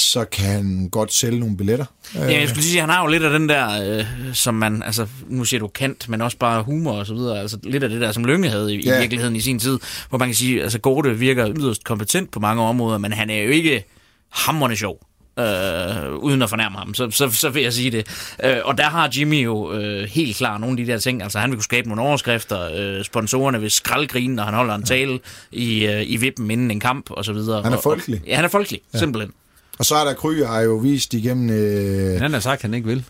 så 0.00 0.24
kan 0.24 0.44
han 0.44 0.88
godt 0.92 1.12
sælge 1.12 1.40
nogle 1.40 1.56
billetter. 1.56 1.84
Ja, 2.14 2.40
jeg 2.40 2.48
skulle 2.48 2.64
sige, 2.64 2.80
han 2.80 2.88
har 2.88 3.02
jo 3.02 3.06
lidt 3.06 3.22
af 3.22 3.30
den 3.30 3.48
der, 3.48 3.98
øh, 3.98 4.04
som 4.34 4.54
man, 4.54 4.82
altså 4.82 5.06
nu 5.28 5.44
siger 5.44 5.60
du 5.60 5.68
kendt, 5.68 6.08
men 6.08 6.20
også 6.20 6.36
bare 6.36 6.62
humor 6.62 6.92
og 6.92 7.06
så 7.06 7.14
videre, 7.14 7.40
altså 7.40 7.58
lidt 7.62 7.82
af 7.82 7.88
det 7.88 8.00
der, 8.00 8.12
som 8.12 8.24
Lønge 8.24 8.48
havde 8.48 8.74
i, 8.74 8.86
ja. 8.86 8.96
i 8.96 9.00
virkeligheden 9.00 9.36
i 9.36 9.40
sin 9.40 9.58
tid, 9.58 9.78
hvor 10.08 10.18
man 10.18 10.28
kan 10.28 10.34
sige, 10.34 10.62
altså 10.62 10.78
Gorte 10.78 11.18
virker 11.18 11.52
yderst 11.56 11.84
kompetent 11.84 12.30
på 12.30 12.40
mange 12.40 12.62
områder, 12.62 12.98
men 12.98 13.12
han 13.12 13.30
er 13.30 13.42
jo 13.42 13.50
ikke 13.50 13.84
hammerne 14.30 14.76
sjov. 14.76 15.06
Øh, 15.38 16.14
uden 16.14 16.42
at 16.42 16.50
fornærme 16.50 16.78
ham, 16.78 16.94
så, 16.94 17.10
så, 17.10 17.30
så 17.30 17.48
vil 17.48 17.62
jeg 17.62 17.72
sige 17.72 17.90
det. 17.90 18.34
Øh, 18.44 18.56
og 18.64 18.78
der 18.78 18.84
har 18.84 19.10
Jimmy 19.16 19.44
jo 19.44 19.72
øh, 19.72 20.08
helt 20.08 20.36
klart 20.36 20.60
nogle 20.60 20.80
af 20.80 20.86
de 20.86 20.92
der 20.92 20.98
ting. 20.98 21.22
Altså 21.22 21.38
han 21.38 21.50
vil 21.50 21.56
kunne 21.56 21.64
skabe 21.64 21.88
nogle 21.88 22.02
overskrifter. 22.02 22.70
Øh, 22.76 23.04
sponsorerne 23.04 23.60
vil 23.60 23.70
skraldgrine, 23.70 24.34
når 24.34 24.42
han 24.42 24.54
holder 24.54 24.74
en 24.74 24.82
tale 24.82 25.20
i, 25.52 25.86
øh, 25.86 26.10
i 26.10 26.16
vippen 26.16 26.50
inden 26.50 26.70
en 26.70 26.80
kamp 26.80 27.10
og 27.10 27.24
så 27.24 27.32
videre. 27.32 27.62
Han 27.62 27.72
er 27.72 27.80
folkelig. 27.80 28.20
Og, 28.22 28.28
ja, 28.28 28.36
han 28.36 28.44
er 28.44 28.48
folkelig, 28.48 28.80
ja. 28.94 28.98
simpelthen. 28.98 29.32
Og 29.80 29.86
så 29.86 29.94
er 29.94 30.04
der 30.04 30.14
Kryger 30.14 30.46
har 30.46 30.60
jo 30.60 30.74
vist 30.74 31.14
igennem... 31.14 31.50
Øh... 31.50 32.20
Han 32.20 32.32
har 32.32 32.40
sagt, 32.40 32.58
at 32.58 32.62
han 32.62 32.74
ikke 32.74 32.88
vil. 32.88 33.04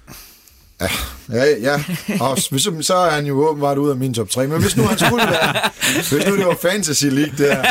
Ja, 0.81 0.89
ja, 1.33 1.45
ja. 1.63 1.85
Og 2.21 2.39
så, 2.39 2.73
så 2.81 2.95
er 2.95 3.11
han 3.11 3.27
jo 3.27 3.49
åbenbart 3.49 3.79
ud 3.79 3.91
af 3.91 3.97
min 3.97 4.15
top 4.15 4.29
3. 4.29 4.47
Men 4.47 4.61
hvis 4.61 4.77
nu 4.77 4.83
han 4.83 4.99
skulle 4.99 5.27
være, 5.27 5.71
hvis 6.11 6.27
nu 6.27 6.37
det 6.37 6.47
var 6.47 6.57
Fantasy 6.63 7.05
League 7.05 7.35
der, 7.39 7.63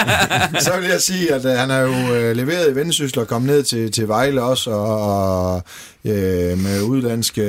så 0.60 0.80
vil 0.80 0.90
jeg 0.90 1.02
sige, 1.02 1.34
at 1.34 1.46
uh, 1.46 1.52
han 1.52 1.70
har 1.70 1.80
jo 1.80 1.90
uh, 1.90 2.36
leveret 2.38 2.72
i 2.72 2.76
Vendsyssel 2.76 3.20
og 3.20 3.28
kommet 3.28 3.52
ned 3.56 3.64
til, 3.64 3.92
til 3.92 4.08
Vejle 4.08 4.44
også, 4.44 4.72
og, 4.72 5.02
og 5.02 5.64
uh, 6.04 6.12
med 6.60 6.82
udlandske, 6.82 7.42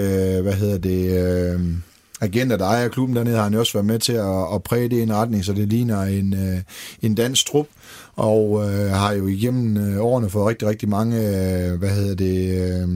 hvad 0.42 0.52
hedder 0.52 0.78
det, 0.78 1.54
uh, 1.54 1.60
agenter, 2.20 2.56
der 2.56 2.64
ejer 2.64 2.88
klubben 2.88 3.16
dernede, 3.16 3.36
har 3.36 3.44
han 3.44 3.54
også 3.54 3.72
været 3.72 3.86
med 3.86 3.98
til 3.98 4.12
at, 4.12 4.54
at 4.54 4.62
præge 4.62 4.88
det 4.88 4.96
i 4.96 5.02
en 5.02 5.14
retning, 5.14 5.44
så 5.44 5.52
det 5.52 5.68
ligner 5.68 6.02
en, 6.02 6.34
øh, 6.34 6.62
en 7.02 7.14
dansk 7.14 7.46
trup 7.46 7.66
og 8.16 8.62
øh, 8.64 8.90
har 8.90 9.12
jo 9.12 9.26
igennem 9.26 9.76
øh, 9.76 10.04
årene 10.04 10.30
fået 10.30 10.46
rigtig, 10.46 10.68
rigtig 10.68 10.88
mange, 10.88 11.16
øh, 11.16 11.78
hvad 11.78 11.90
hedder 11.90 12.14
det, 12.14 12.60
øh, 12.60 12.88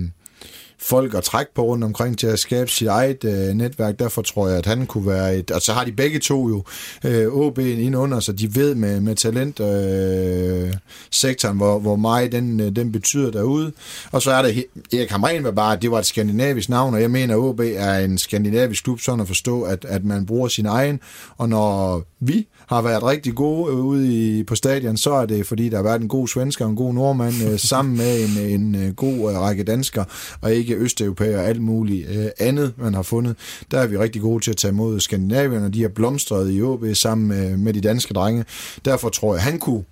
folk 0.85 1.15
at 1.15 1.25
trække 1.25 1.55
på 1.55 1.63
rundt 1.63 1.85
omkring 1.85 2.19
til 2.19 2.27
at 2.27 2.39
skabe 2.39 2.71
sit 2.71 2.89
eget 2.89 3.25
øh, 3.25 3.55
netværk. 3.55 3.99
Derfor 3.99 4.23
tror 4.23 4.49
jeg, 4.49 4.59
at 4.59 4.67
han 4.67 4.87
kunne 4.87 5.07
være 5.07 5.37
et... 5.37 5.51
Og 5.51 5.61
så 5.61 5.73
har 5.73 5.85
de 5.85 5.93
begge 5.93 6.19
to 6.19 6.49
jo 6.49 6.65
øh, 7.05 7.27
OB 7.27 7.59
ind 7.59 7.97
under, 7.97 8.21
så 8.21 8.33
de 8.33 8.55
ved 8.55 8.75
med, 8.75 9.01
med 9.01 9.15
talent 9.15 9.61
øh, 9.61 10.73
sektoren, 11.11 11.57
hvor, 11.57 11.79
hvor 11.79 11.97
meget 11.97 12.33
den, 12.33 12.61
øh, 12.61 12.77
den 12.77 12.93
betyder 12.93 13.31
derude. 13.31 13.73
Og 14.13 14.23
så 14.23 14.31
er 14.31 14.43
der 14.43 14.63
Erik 14.93 15.11
Hamren 15.11 15.45
var 15.45 15.51
bare, 15.51 15.77
det 15.77 15.91
var 15.91 15.99
et 15.99 16.07
skandinavisk 16.07 16.69
navn, 16.69 16.95
og 16.95 17.01
jeg 17.01 17.11
mener, 17.11 17.35
at 17.35 17.41
OB 17.41 17.61
er 17.61 17.99
en 17.99 18.19
skandinavisk 18.19 18.85
klub, 18.85 19.01
sådan 19.01 19.21
at 19.21 19.27
forstå, 19.27 19.63
at, 19.63 19.85
at 19.89 20.05
man 20.05 20.27
bruger 20.27 20.49
sin 20.49 20.67
egen, 20.67 21.01
og 21.39 21.49
når 21.49 22.03
vi 22.21 22.47
har 22.67 22.83
været 22.83 23.03
rigtig 23.03 23.35
gode 23.35 23.73
øh, 23.73 23.79
ude 23.79 24.39
i, 24.39 24.43
på 24.43 24.55
stadion, 24.55 24.97
så 24.97 25.13
er 25.13 25.27
det, 25.27 25.47
fordi 25.47 25.69
der 25.69 25.77
har 25.77 25.83
været 25.83 26.01
en 26.01 26.09
god 26.09 26.29
svensker 26.29 26.65
og 26.65 26.71
en 26.71 26.77
god 26.77 26.95
nordmand 26.95 27.35
øh, 27.51 27.59
sammen 27.59 27.97
med 27.97 28.25
en, 28.25 28.61
en 28.61 28.75
en 28.75 28.95
god 28.95 29.33
øh, 29.33 29.41
række 29.41 29.65
danskere, 29.65 30.05
og 30.41 30.55
ikke 30.55 30.74
østeuropæer 30.77 31.39
og 31.39 31.45
alt 31.45 31.61
muligt 31.61 32.09
øh, 32.09 32.27
andet, 32.39 32.73
man 32.77 32.95
har 32.95 33.03
fundet. 33.03 33.37
Der 33.71 33.79
er 33.79 33.87
vi 33.87 33.99
rigtig 33.99 34.23
gode 34.23 34.45
til 34.45 34.51
at 34.51 34.57
tage 34.57 34.73
imod 34.73 35.01
Skandinavien, 35.01 35.63
og 35.63 35.75
de 35.75 35.83
har 35.83 35.89
blomstret 35.89 36.55
i 36.55 36.63
OB 36.63 36.85
sammen 36.95 37.29
med, 37.29 37.57
med 37.57 37.73
de 37.73 37.81
danske 37.81 38.15
drenge. 38.15 38.45
Derfor 38.85 39.09
tror 39.09 39.35
jeg, 39.35 39.43
han 39.43 39.59
kunne 39.59 39.85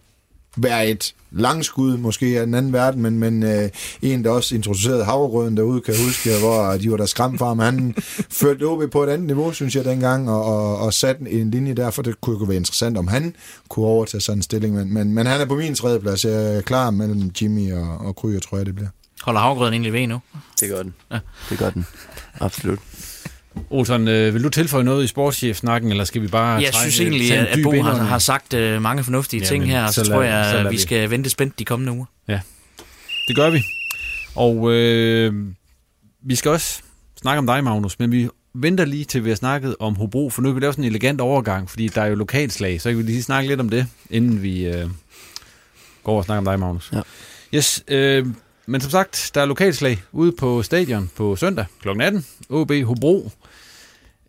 være 0.57 0.89
et 0.89 1.15
langskud, 1.31 1.97
måske 1.97 2.41
af 2.41 2.47
den 2.47 2.55
anden 2.55 2.73
verden, 2.73 3.03
men, 3.03 3.19
men 3.19 3.43
øh, 3.43 3.69
en, 4.03 4.25
der 4.25 4.31
også 4.31 4.55
introducerede 4.55 5.05
havregrøden 5.05 5.57
derude, 5.57 5.81
kan 5.81 5.95
jeg 5.95 6.05
huske, 6.05 6.31
hvor 6.45 6.77
de 6.77 6.91
var 6.91 6.97
der 6.97 7.07
skræmt 7.07 7.39
fra, 7.39 7.55
men 7.55 7.65
han 7.65 7.95
følte 8.31 8.65
OB 8.65 8.91
på 8.91 9.03
et 9.03 9.09
andet 9.09 9.27
niveau, 9.27 9.53
synes 9.53 9.77
jeg, 9.77 9.85
dengang, 9.85 10.31
og, 10.31 10.45
og, 10.45 10.79
og 10.79 10.95
satte 10.95 11.31
en 11.31 11.51
linje 11.51 11.75
der, 11.75 11.91
for 11.91 12.03
det 12.03 12.21
kunne 12.21 12.49
være 12.49 12.57
interessant, 12.57 12.99
om 12.99 13.09
han 13.09 13.35
kunne 13.69 13.87
overtage 13.87 14.21
sådan 14.21 14.39
en 14.39 14.43
stilling, 14.43 14.75
men, 14.75 14.95
men, 14.95 15.15
men 15.15 15.27
han 15.27 15.41
er 15.41 15.45
på 15.45 15.57
min 15.57 15.75
tredje 15.75 16.01
plads. 16.01 16.25
Jeg 16.25 16.57
er 16.57 16.61
klar 16.61 16.91
mellem 16.91 17.31
Jimmy 17.43 17.73
og, 17.73 17.99
og 17.99 18.17
Kryer, 18.17 18.41
tror 18.41 18.57
jeg, 18.57 18.67
det 18.67 18.75
bliver. 18.75 18.89
Holder 19.23 19.41
havregrøden 19.41 19.75
egentlig 19.75 19.93
ved 19.93 20.07
nu? 20.07 20.21
Det 20.61 20.69
gør 20.69 20.83
den. 20.83 20.95
Ja. 21.13 21.19
Det 21.51 21.59
gør 21.59 21.71
den. 21.71 21.87
Absolut. 22.41 22.79
Olsen, 23.71 24.09
øh, 24.09 24.35
vil 24.35 24.45
du 24.45 24.49
tilføje 24.49 24.85
noget 24.85 25.05
i 25.05 25.07
sportschef-snakken, 25.07 25.91
eller 25.91 26.05
skal 26.05 26.23
vi 26.23 26.29
bare 26.29 26.61
Jeg 26.61 26.75
synes 26.75 27.01
egentlig, 27.01 27.33
at, 27.33 27.47
at 27.47 27.59
Bo 27.63 27.83
har, 27.83 27.95
har 27.95 28.19
sagt 28.19 28.55
uh, 28.55 28.83
mange 28.83 29.05
fornuftige 29.05 29.41
ja, 29.41 29.47
ting 29.47 29.67
her, 29.67 29.85
og 29.85 29.95
så, 29.95 30.05
så 30.05 30.11
tror 30.11 30.23
jeg, 30.23 30.47
at 30.47 30.65
vi, 30.65 30.71
vi 30.71 30.79
skal 30.79 31.11
vente 31.11 31.31
spændt 31.31 31.59
de 31.59 31.65
kommende 31.65 31.93
uger. 31.93 32.05
Ja, 32.29 32.41
det 33.29 33.37
gør 33.37 33.51
vi. 33.51 33.63
Og 34.35 34.73
øh, 34.73 35.35
vi 36.23 36.35
skal 36.35 36.51
også 36.51 36.83
snakke 37.23 37.39
om 37.39 37.47
dig, 37.47 37.65
Magnus, 37.65 37.99
men 37.99 38.13
vi 38.13 38.29
venter 38.55 38.85
lige 38.85 39.05
til 39.05 39.25
vi 39.25 39.29
har 39.29 39.37
snakket 39.37 39.77
om 39.79 39.97
Hobro, 39.97 40.31
for 40.31 40.43
nu 40.43 40.49
kan 40.49 40.57
vi 40.57 40.61
lave 40.61 40.73
sådan 40.73 40.85
en 40.85 40.91
elegant 40.91 41.21
overgang, 41.21 41.71
fordi 41.71 41.89
der 41.89 42.03
er 42.03 42.07
jo 42.07 42.15
lokalslag, 42.15 42.81
så 42.81 42.89
kan 42.89 42.99
vi 42.99 43.03
lige 43.03 43.23
snakke 43.23 43.49
lidt 43.49 43.61
om 43.61 43.69
det, 43.69 43.87
inden 44.11 44.43
vi 44.43 44.65
øh, 44.65 44.89
går 46.05 46.19
og 46.19 46.25
snakker 46.25 46.39
om 46.39 46.45
dig, 46.45 46.61
Magnus. 46.61 46.93
Ja. 46.93 47.01
Yes, 47.55 47.85
øh, 47.89 48.27
men 48.67 48.81
som 48.81 48.91
sagt, 48.91 49.31
der 49.35 49.41
er 49.41 49.47
lokalslag 49.47 50.03
ude 50.13 50.33
på 50.33 50.63
stadion 50.63 51.11
på 51.17 51.37
søndag 51.37 51.67
kl. 51.83 51.89
18. 51.89 52.27
OB 52.49 52.73
Hobro. 52.85 53.31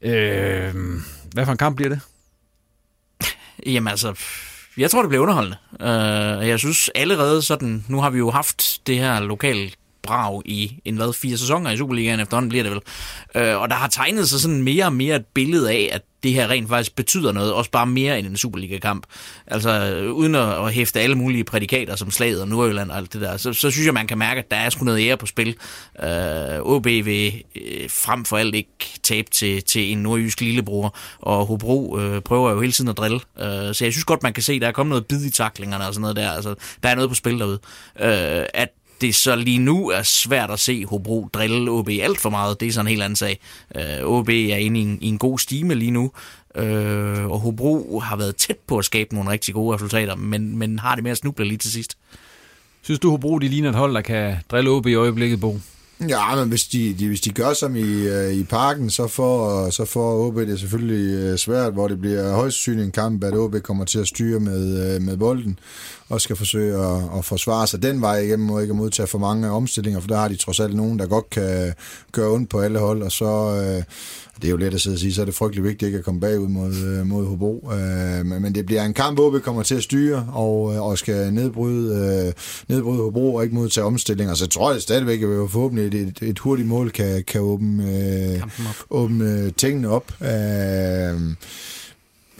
Øh, 0.02 0.74
hvad 1.34 1.46
for 1.46 1.52
en 1.52 1.58
kamp 1.58 1.76
bliver 1.76 1.90
det? 1.90 2.00
Jamen 3.66 3.88
altså, 3.88 4.20
jeg 4.78 4.92
tror, 4.92 5.02
det 5.02 5.10
bliver 5.10 5.22
underholdende. 5.22 5.58
Uh, 5.72 6.48
jeg 6.48 6.60
synes 6.60 6.90
allerede 6.96 7.42
sådan, 7.42 7.86
nu 7.90 8.02
har 8.02 8.10
vi 8.10 8.18
jo 8.18 8.32
haft 8.32 8.82
det 8.88 8.98
her 8.98 9.20
lokale 9.20 9.72
brag 10.04 10.42
i 10.46 10.82
en 10.86 10.96
hvad, 10.96 11.14
fire 11.14 11.38
sæsoner 11.38 11.72
i 11.72 11.78
Superligaen 11.78 12.20
efterhånden 12.20 12.50
bliver 12.50 12.64
det 12.64 12.72
vel. 12.72 12.82
Øh, 13.36 13.62
og 13.62 13.70
der 13.70 13.76
har 13.76 13.88
tegnet 13.88 14.30
sig 14.30 14.40
sådan 14.40 14.64
mere 14.64 14.86
og 14.86 14.94
mere 14.94 15.16
et 15.16 15.26
billede 15.26 15.72
af, 15.72 15.90
at 15.92 16.02
det 16.24 16.34
her 16.34 16.50
rent 16.50 16.70
faktisk 16.70 16.96
betyder 16.96 17.32
noget, 17.32 17.54
også 17.54 17.72
bare 17.72 17.86
mere 17.86 18.20
end 18.20 18.28
en 18.28 18.38
Superliga-kamp. 18.38 19.06
Altså, 19.48 20.02
uden 20.14 20.36
at, 20.36 20.74
hæfte 20.74 21.00
alle 21.00 21.16
mulige 21.16 21.44
prædikater 21.44 21.96
som 21.96 22.12
slaget 22.12 22.42
og 22.42 22.48
Nordjylland 22.48 22.92
og 22.92 22.98
alt 22.98 23.14
det 23.14 23.22
der, 23.22 23.38
så, 23.38 23.54
så 23.54 23.72
synes 23.72 23.86
jeg, 23.86 23.94
man 23.94 24.08
kan 24.08 24.18
mærke, 24.18 24.40
at 24.40 24.52
der 24.52 24.58
er 24.58 24.70
sgu 24.70 24.86
noget 24.86 25.08
ære 25.08 25.18
på 25.18 25.26
spil. 25.26 25.56
Øh, 26.04 26.60
OB 26.62 26.86
vil 26.86 27.44
øh, 27.56 27.90
frem 27.90 28.26
for 28.26 28.38
alt 28.38 28.56
ikke 28.56 29.00
tabe 29.04 29.30
til, 29.30 29.64
til 29.64 29.92
en 29.92 29.98
nordjysk 29.98 30.42
lillebror, 30.42 30.96
og 31.20 31.46
Hobro 31.46 32.00
øh, 32.00 32.22
prøver 32.22 32.52
jo 32.52 32.62
hele 32.62 32.74
tiden 32.74 32.90
at 32.90 32.98
drille. 32.98 33.20
Øh, 33.40 33.74
så 33.76 33.86
jeg 33.86 33.94
synes 33.94 34.04
godt, 34.06 34.24
man 34.24 34.34
kan 34.34 34.44
se, 34.44 34.54
at 34.54 34.62
der 34.62 34.68
er 34.68 34.72
kommet 34.72 34.90
noget 34.90 35.06
bid 35.06 35.26
i 35.26 35.30
taklingerne 35.30 35.88
og 35.88 35.94
sådan 35.94 36.02
noget 36.02 36.16
der. 36.16 36.32
Altså, 36.32 36.56
der 36.84 36.90
er 36.90 36.96
noget 36.96 37.10
på 37.10 37.16
spil 37.16 37.40
derude. 37.40 37.60
Øh, 38.00 38.46
at 38.54 38.70
det 39.04 39.16
så 39.16 39.36
lige 39.36 39.60
nu 39.60 39.90
er 39.90 40.02
svært 40.04 40.52
at 40.52 40.60
se 40.60 40.86
Hobro 40.86 41.30
drille 41.34 41.72
OB 41.72 41.90
alt 41.90 42.20
for 42.20 42.30
meget, 42.30 42.60
det 42.60 42.68
er 42.68 42.72
sådan 42.72 42.86
en 42.86 42.90
helt 42.90 43.04
anden 43.04 43.16
sag. 43.16 43.40
Øh, 43.76 44.04
OB 44.04 44.30
er 44.30 44.56
inde 44.56 44.80
i 44.80 44.84
en, 44.84 44.98
i 45.02 45.08
en 45.08 45.18
god 45.18 45.40
stime 45.40 45.76
lige 45.76 45.92
nu, 45.92 46.12
øh, 46.56 47.26
og 47.26 47.40
Hobro 47.40 48.00
har 48.00 48.16
været 48.16 48.36
tæt 48.36 48.58
på 48.68 48.78
at 48.78 48.86
skabe 48.86 49.16
nogle 49.16 49.30
rigtig 49.30 49.54
gode 49.54 49.76
resultater, 49.76 50.16
men, 50.16 50.58
men 50.58 50.80
har 50.80 50.96
det 50.96 51.04
med 51.04 51.12
at 51.12 51.18
snuble 51.18 51.46
lige 51.46 51.58
til 51.58 51.72
sidst. 51.72 51.98
Synes 52.82 53.00
du, 53.00 53.10
Hobro 53.10 53.40
de 53.40 53.48
ligner 53.48 53.70
et 53.70 53.76
hold, 53.76 53.94
der 53.94 54.02
kan 54.02 54.36
drille 54.52 54.70
OB 54.70 54.88
i 54.88 54.94
øjeblikket, 54.94 55.40
Bo? 55.40 55.60
Ja, 56.10 56.36
men 56.36 56.50
hvis 56.50 56.64
de, 56.64 56.94
de, 56.94 57.08
hvis 57.08 57.22
de 57.22 57.30
gør 57.30 57.54
som 57.54 57.76
i, 57.76 58.08
uh, 58.08 58.34
i 58.34 58.44
parken, 58.44 58.90
så 58.90 59.08
får, 59.08 59.70
så 59.70 59.86
får 59.86 60.28
OB 60.28 60.36
det 60.36 60.60
selvfølgelig 60.60 61.32
uh, 61.32 61.38
svært, 61.38 61.74
hvor 61.74 61.88
det 61.88 62.02
bliver 62.02 62.34
højst 62.34 62.58
synligt 62.58 62.86
en 62.86 62.92
kamp, 62.92 63.24
at 63.24 63.34
OB 63.34 63.56
kommer 63.64 63.86
til 63.86 64.00
at 64.00 64.08
styre 64.08 64.40
med, 64.40 64.96
uh, 64.96 65.02
med 65.02 65.18
bolden 65.18 65.60
og 66.14 66.22
skal 66.22 66.36
forsøge 66.36 66.78
at, 66.78 67.02
at 67.18 67.26
forsvare 67.26 67.68
sig 67.68 67.84
den 67.84 68.02
vej 68.02 68.18
igennem, 68.18 68.50
og 68.50 68.62
ikke 68.62 68.74
modtage 68.74 69.08
for 69.08 69.18
mange 69.18 69.50
omstillinger, 69.50 70.00
for 70.00 70.08
der 70.08 70.18
har 70.18 70.28
de 70.28 70.36
trods 70.36 70.60
alt 70.60 70.76
nogen, 70.76 71.00
der 71.00 71.06
godt 71.06 71.30
kan 71.30 71.74
gøre 72.12 72.32
ondt 72.32 72.50
på 72.50 72.60
alle 72.60 72.80
hold, 72.80 73.02
og 73.02 73.12
så, 73.12 73.26
øh, 73.26 73.84
det 74.42 74.48
er 74.48 74.52
jo 74.52 74.58
let 74.58 74.74
at 74.74 74.82
sidde 74.82 74.96
og 74.96 75.00
sige, 75.00 75.14
så 75.14 75.22
er 75.22 75.26
det 75.26 75.36
frygtelig 75.36 75.64
vigtigt 75.64 75.88
ikke 75.88 75.98
at 75.98 76.04
komme 76.04 76.22
bagud 76.22 76.48
mod, 76.48 76.74
øh, 76.74 77.06
mod 77.06 77.26
Hobro. 77.26 77.72
Øh, 77.74 78.26
men 78.26 78.56
det 78.56 78.66
bliver 78.66 78.84
en 78.84 78.94
kamp, 78.94 79.18
hvor 79.18 79.30
vi 79.30 79.40
kommer 79.40 79.64
til 79.64 79.76
at 79.76 79.84
styre 79.84 80.28
og, 80.34 80.74
øh, 80.74 80.82
og 80.82 80.98
skal 80.98 81.34
nedbryde, 81.34 81.96
øh, 82.28 82.34
nedbryde 82.68 83.02
Hobro 83.04 83.36
og 83.36 83.44
ikke 83.44 83.56
modtage 83.56 83.86
omstillinger. 83.86 84.34
Så 84.34 84.48
tror 84.48 84.72
jeg 84.72 84.82
stadigvæk, 84.82 85.22
at 85.22 85.30
vi 85.30 85.36
forhåbentlig 85.50 86.02
et, 86.02 86.08
et, 86.08 86.30
et 86.30 86.40
hurtigt 86.40 86.68
mål 86.68 86.92
kan, 86.92 87.24
kan 87.28 87.42
åbne, 87.42 87.84
øh, 88.34 88.42
åbne 88.90 89.52
tingene 89.52 89.90
op. 89.90 90.12
Øh, 90.22 91.20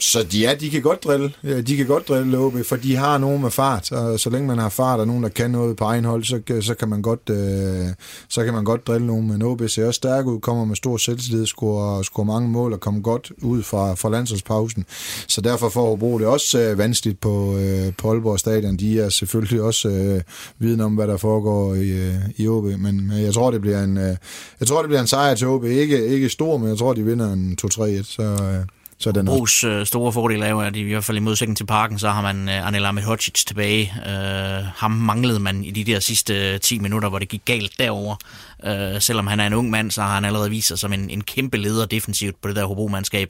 så 0.04 0.22
de, 0.22 0.38
ja, 0.38 0.54
de 0.54 0.70
kan 0.70 0.82
godt 0.82 1.04
drille. 1.04 1.32
Ja, 1.44 1.60
de 1.60 1.76
kan 1.76 1.86
godt 1.86 2.08
drille 2.08 2.38
OB, 2.38 2.54
for 2.64 2.76
de 2.76 2.96
har 2.96 3.18
nogen 3.18 3.42
med 3.42 3.50
fart. 3.50 3.92
Og 3.92 4.20
så 4.20 4.30
længe 4.30 4.46
man 4.46 4.58
har 4.58 4.68
fart 4.68 5.00
og 5.00 5.06
nogen, 5.06 5.22
der 5.22 5.28
kan 5.28 5.50
noget 5.50 5.76
på 5.76 5.84
egen 5.84 6.04
hold, 6.04 6.24
så, 6.24 6.60
så, 6.60 6.74
kan, 6.74 6.88
man 6.88 7.02
godt, 7.02 7.30
øh, 7.30 7.86
så 8.28 8.44
kan 8.44 8.54
man 8.54 8.64
godt 8.64 8.86
drille 8.86 9.06
nogen. 9.06 9.28
Men 9.28 9.42
OB 9.42 9.62
ser 9.68 9.86
også 9.86 9.98
stærk 9.98 10.26
ud, 10.26 10.40
kommer 10.40 10.64
med 10.64 10.76
stor 10.76 10.96
selvtillid, 10.96 11.46
scorer, 11.46 12.02
scorer 12.02 12.26
mange 12.26 12.48
mål 12.48 12.72
og 12.72 12.80
kommer 12.80 13.00
godt 13.00 13.32
ud 13.42 13.62
fra, 13.62 13.94
fra 13.94 14.10
landsholdspausen. 14.10 14.84
Så 15.28 15.40
derfor 15.40 15.68
får 15.68 15.88
Hobro 15.88 16.18
det 16.18 16.26
også 16.26 16.58
øh, 16.58 16.78
vanskeligt 16.78 17.20
på, 17.20 17.58
øh, 17.58 17.92
på 17.98 18.10
Aalborg 18.10 18.38
Stadion. 18.38 18.76
De 18.76 19.00
er 19.00 19.08
selvfølgelig 19.08 19.62
også 19.62 19.88
øh, 19.88 20.20
viden 20.58 20.80
om, 20.80 20.94
hvad 20.94 21.08
der 21.08 21.16
foregår 21.16 21.74
i, 21.74 21.88
øh, 21.88 22.14
i 22.36 22.48
OB. 22.48 22.64
Men 22.64 23.12
øh, 23.14 23.22
jeg 23.22 23.34
tror, 23.34 23.50
det 23.50 23.60
bliver 23.60 23.84
en, 23.84 23.96
øh, 23.96 24.16
jeg 24.60 24.68
tror, 24.68 24.82
det 24.82 24.88
bliver 24.88 25.00
en 25.00 25.06
sejr 25.06 25.34
til 25.34 25.46
OB. 25.46 25.64
Ikke, 25.64 26.06
ikke 26.06 26.28
stor, 26.28 26.58
men 26.58 26.68
jeg 26.68 26.78
tror, 26.78 26.92
de 26.92 27.04
vinder 27.04 27.32
en 27.32 27.58
2-3-1. 27.64 28.02
Så... 28.02 28.22
Øh, 28.22 28.66
så 29.04 29.12
den 29.12 29.26
Bros 29.26 29.64
øh, 29.64 29.86
store 29.86 30.12
fordel 30.12 30.42
er 30.42 30.48
jo, 30.48 30.60
at 30.60 30.76
i 30.76 30.82
hvert 30.82 31.04
fald 31.04 31.16
i 31.16 31.20
modsætning 31.20 31.56
til 31.56 31.66
parken, 31.66 31.98
så 31.98 32.10
har 32.10 32.22
man 32.22 32.48
øh, 32.48 32.66
Anel 32.66 32.84
Ahmedhodzic 32.84 33.44
tilbage. 33.46 33.92
Øh, 34.06 34.64
ham 34.76 34.90
manglede 34.90 35.40
man 35.40 35.64
i 35.64 35.70
de 35.70 35.84
der 35.84 36.00
sidste 36.00 36.58
10 36.58 36.78
minutter, 36.78 37.08
hvor 37.08 37.18
det 37.18 37.28
gik 37.28 37.42
galt 37.44 37.72
derover. 37.78 38.16
Øh, 38.64 39.00
selvom 39.00 39.26
han 39.26 39.40
er 39.40 39.46
en 39.46 39.52
ung 39.52 39.70
mand, 39.70 39.90
så 39.90 40.02
har 40.02 40.14
han 40.14 40.24
allerede 40.24 40.50
vist 40.50 40.68
sig 40.68 40.78
som 40.78 40.92
en, 40.92 41.10
en 41.10 41.20
kæmpe 41.20 41.56
leder 41.56 41.86
defensivt 41.86 42.40
på 42.42 42.48
det 42.48 42.56
der 42.56 42.64
Hobro-mandskab. 42.64 43.28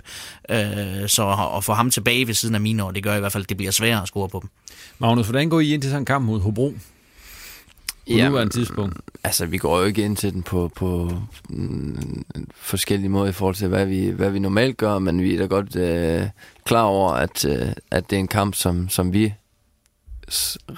Øh, 0.50 1.08
så 1.08 1.50
at 1.56 1.64
få 1.64 1.72
ham 1.72 1.90
tilbage 1.90 2.26
ved 2.26 2.34
siden 2.34 2.54
af 2.54 2.60
mine 2.60 2.84
år, 2.84 2.90
det 2.90 3.02
gør 3.02 3.16
i 3.16 3.20
hvert 3.20 3.32
fald, 3.32 3.44
at 3.44 3.48
det 3.48 3.56
bliver 3.56 3.72
sværere 3.72 4.02
at 4.02 4.08
score 4.08 4.28
på 4.28 4.38
dem. 4.42 4.50
Magnus, 4.98 5.26
hvordan 5.26 5.48
går 5.48 5.60
I 5.60 5.74
ind 5.74 5.82
til 5.82 5.90
sådan 5.90 6.02
en 6.02 6.06
kamp 6.06 6.26
mod 6.26 6.40
Hobro? 6.40 6.74
På 8.06 8.12
ja, 8.12 8.28
nuværende 8.28 8.52
tidspunkt? 8.52 8.96
Altså, 9.24 9.46
vi 9.46 9.58
går 9.58 9.78
jo 9.78 9.84
ikke 9.84 10.02
ind 10.02 10.16
til 10.16 10.32
den 10.32 10.42
på, 10.42 10.70
på 10.74 11.10
mm, 11.48 12.24
forskellige 12.54 13.08
måder 13.08 13.28
i 13.28 13.32
forhold 13.32 13.54
til, 13.54 13.68
hvad 13.68 13.86
vi, 13.86 14.08
hvad 14.08 14.30
vi 14.30 14.38
normalt 14.38 14.76
gør, 14.76 14.98
men 14.98 15.22
vi 15.22 15.34
er 15.34 15.38
da 15.38 15.46
godt 15.46 15.76
øh, 15.76 16.28
klar 16.64 16.82
over, 16.82 17.12
at, 17.12 17.44
øh, 17.44 17.68
at 17.90 18.10
det 18.10 18.16
er 18.16 18.20
en 18.20 18.28
kamp, 18.28 18.54
som, 18.54 18.88
som 18.88 19.12
vi 19.12 19.34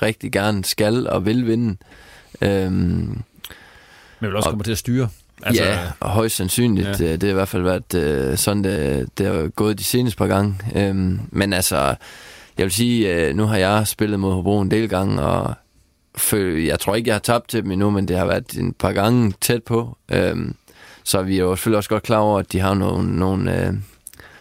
rigtig 0.03 0.33
gerne 0.33 0.65
skal 0.65 1.09
og 1.09 1.27
vil 1.27 1.47
vinde. 1.47 1.77
Øhm, 2.41 3.23
men 4.21 4.29
vil 4.29 4.37
også 4.37 4.49
og, 4.49 4.53
komme 4.53 4.65
til 4.65 4.73
at 4.73 4.79
styre? 4.79 5.09
Altså, 5.43 5.65
ja, 5.65 5.79
og 6.01 6.11
højst 6.11 6.37
sandsynligt. 6.37 6.87
Ja. 6.87 6.93
Det, 6.93 7.21
det 7.21 7.23
har 7.23 7.31
i 7.31 7.35
hvert 7.35 7.49
fald 7.49 7.63
været 7.63 7.95
øh, 7.95 8.37
sådan, 8.37 8.65
det, 8.65 9.09
det 9.19 9.27
har 9.27 9.49
gået 9.49 9.79
de 9.79 9.85
seneste 9.85 10.19
par 10.19 10.27
gange. 10.27 10.55
Øhm, 10.75 11.21
men 11.31 11.53
altså, 11.53 11.95
jeg 12.59 12.65
vil 12.65 12.73
sige, 12.73 13.15
øh, 13.15 13.37
nu 13.37 13.45
har 13.45 13.57
jeg 13.57 13.87
spillet 13.87 14.21
mod 14.21 14.35
Hobro 14.35 14.61
en 14.61 14.71
del 14.71 14.89
gange, 14.89 15.23
og 15.23 15.55
jeg 16.67 16.81
tror 16.81 16.95
ikke, 16.95 17.09
jeg 17.09 17.15
har 17.15 17.21
tabt 17.21 17.49
til 17.49 17.63
dem 17.63 17.71
endnu, 17.71 17.91
men 17.91 18.09
det 18.09 18.19
har 18.19 18.27
været 18.27 18.53
en 18.53 18.73
par 18.73 18.93
gange 18.93 19.33
tæt 19.41 19.63
på. 19.63 19.97
Øhm, 20.13 20.55
så 21.05 21.23
vi 21.23 21.35
er 21.35 21.43
jo 21.43 21.57
selvfølgelig 21.57 21.77
også 21.77 21.91
godt 21.91 22.03
klar 22.03 22.19
over, 22.19 22.39
at 22.39 22.53
de 22.53 22.61
har 22.61 22.75
nogle, 22.75 23.19
nogle 23.19 23.67
øh, 23.67 23.75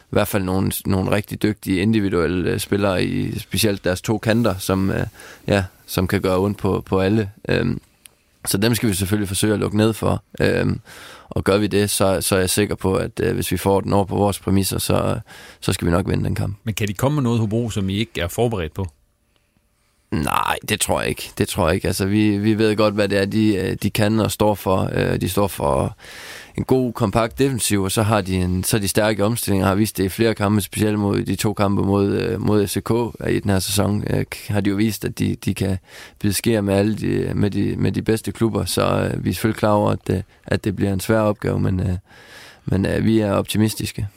i 0.05 0.15
hvert 0.15 0.27
fald 0.27 0.43
nogle, 0.43 0.71
nogle 0.85 1.11
rigtig 1.11 1.41
dygtige 1.43 1.81
individuelle 1.81 2.51
øh, 2.51 2.59
spillere, 2.59 3.03
i 3.03 3.39
specielt 3.39 3.83
deres 3.83 4.01
to 4.01 4.17
kanter, 4.17 4.55
som, 4.57 4.91
øh, 4.91 5.07
ja, 5.47 5.63
som 5.85 6.07
kan 6.07 6.21
gøre 6.21 6.39
ondt 6.39 6.57
på, 6.57 6.83
på 6.85 6.99
alle. 6.99 7.31
Øhm, 7.49 7.81
så 8.47 8.57
dem 8.57 8.75
skal 8.75 8.89
vi 8.89 8.93
selvfølgelig 8.93 9.27
forsøge 9.27 9.53
at 9.53 9.59
lukke 9.59 9.77
ned 9.77 9.93
for. 9.93 10.23
Øhm, 10.41 10.79
og 11.29 11.43
gør 11.43 11.57
vi 11.57 11.67
det, 11.67 11.89
så, 11.89 12.21
så 12.21 12.35
er 12.35 12.39
jeg 12.39 12.49
sikker 12.49 12.75
på, 12.75 12.95
at 12.95 13.19
øh, 13.19 13.33
hvis 13.33 13.51
vi 13.51 13.57
får 13.57 13.81
den 13.81 13.93
over 13.93 14.05
på 14.05 14.15
vores 14.15 14.39
præmisser, 14.39 14.77
så, 14.77 15.19
så 15.59 15.73
skal 15.73 15.85
vi 15.87 15.91
nok 15.91 16.07
vinde 16.07 16.23
den 16.23 16.35
kamp. 16.35 16.57
Men 16.63 16.73
kan 16.73 16.87
de 16.87 16.93
komme 16.93 17.15
med 17.15 17.23
noget, 17.23 17.39
Hobro, 17.39 17.69
som 17.69 17.89
I 17.89 17.97
ikke 17.97 18.21
er 18.21 18.27
forberedt 18.27 18.73
på? 18.73 18.87
Nej, 20.11 20.55
det 20.69 20.81
tror 20.81 21.01
jeg 21.01 21.09
ikke. 21.09 21.31
Det 21.37 21.47
tror 21.47 21.67
jeg 21.67 21.75
ikke. 21.75 21.87
Altså, 21.87 22.05
vi, 22.05 22.37
vi 22.37 22.57
ved 22.57 22.75
godt, 22.75 22.93
hvad 22.93 23.09
det 23.09 23.17
er, 23.17 23.25
de, 23.25 23.55
øh, 23.55 23.77
de 23.83 23.89
kan 23.89 24.19
og 24.19 24.31
står 24.31 24.55
for. 24.55 24.89
Øh, 24.93 25.21
de 25.21 25.29
står 25.29 25.47
for 25.47 25.97
en 26.57 26.63
god, 26.63 26.93
kompakt 26.93 27.39
defensiv, 27.39 27.83
og 27.83 27.91
så 27.91 28.03
har 28.03 28.21
de 28.21 28.35
en, 28.35 28.63
så 28.63 28.79
de 28.79 28.87
stærke 28.87 29.25
omstillinger, 29.25 29.67
har 29.67 29.75
vist 29.75 29.97
det 29.97 30.03
i 30.03 30.09
flere 30.09 30.33
kampe, 30.35 30.61
specielt 30.61 30.99
mod 30.99 31.23
de 31.23 31.35
to 31.35 31.53
kampe 31.53 31.81
mod, 31.81 32.13
øh, 32.13 32.41
mod 32.41 32.67
SK 32.67 32.89
i 33.29 33.39
den 33.39 33.51
her 33.51 33.59
sæson, 33.59 34.03
har 34.47 34.61
de 34.61 34.69
jo 34.69 34.75
vist, 34.75 35.05
at 35.05 35.19
de, 35.19 35.35
de 35.45 35.53
kan 35.53 35.77
beskære 36.19 36.61
med 36.61 36.75
alle 36.75 36.95
de, 36.95 37.31
med, 37.33 37.51
de, 37.51 37.75
med 37.77 37.91
de 37.91 38.01
bedste 38.01 38.31
klubber, 38.31 38.65
så 38.65 39.11
vi 39.17 39.29
er 39.29 39.33
selvfølgelig 39.33 39.59
klar 39.59 39.71
over, 39.71 39.91
at 39.91 39.99
det, 40.07 40.23
at 40.45 40.63
det 40.63 40.75
bliver 40.75 40.93
en 40.93 40.99
svær 40.99 41.19
opgave, 41.19 41.59
men, 41.59 41.81
men 42.65 42.87
vi 43.01 43.19
er 43.19 43.31
optimistiske 43.31 44.07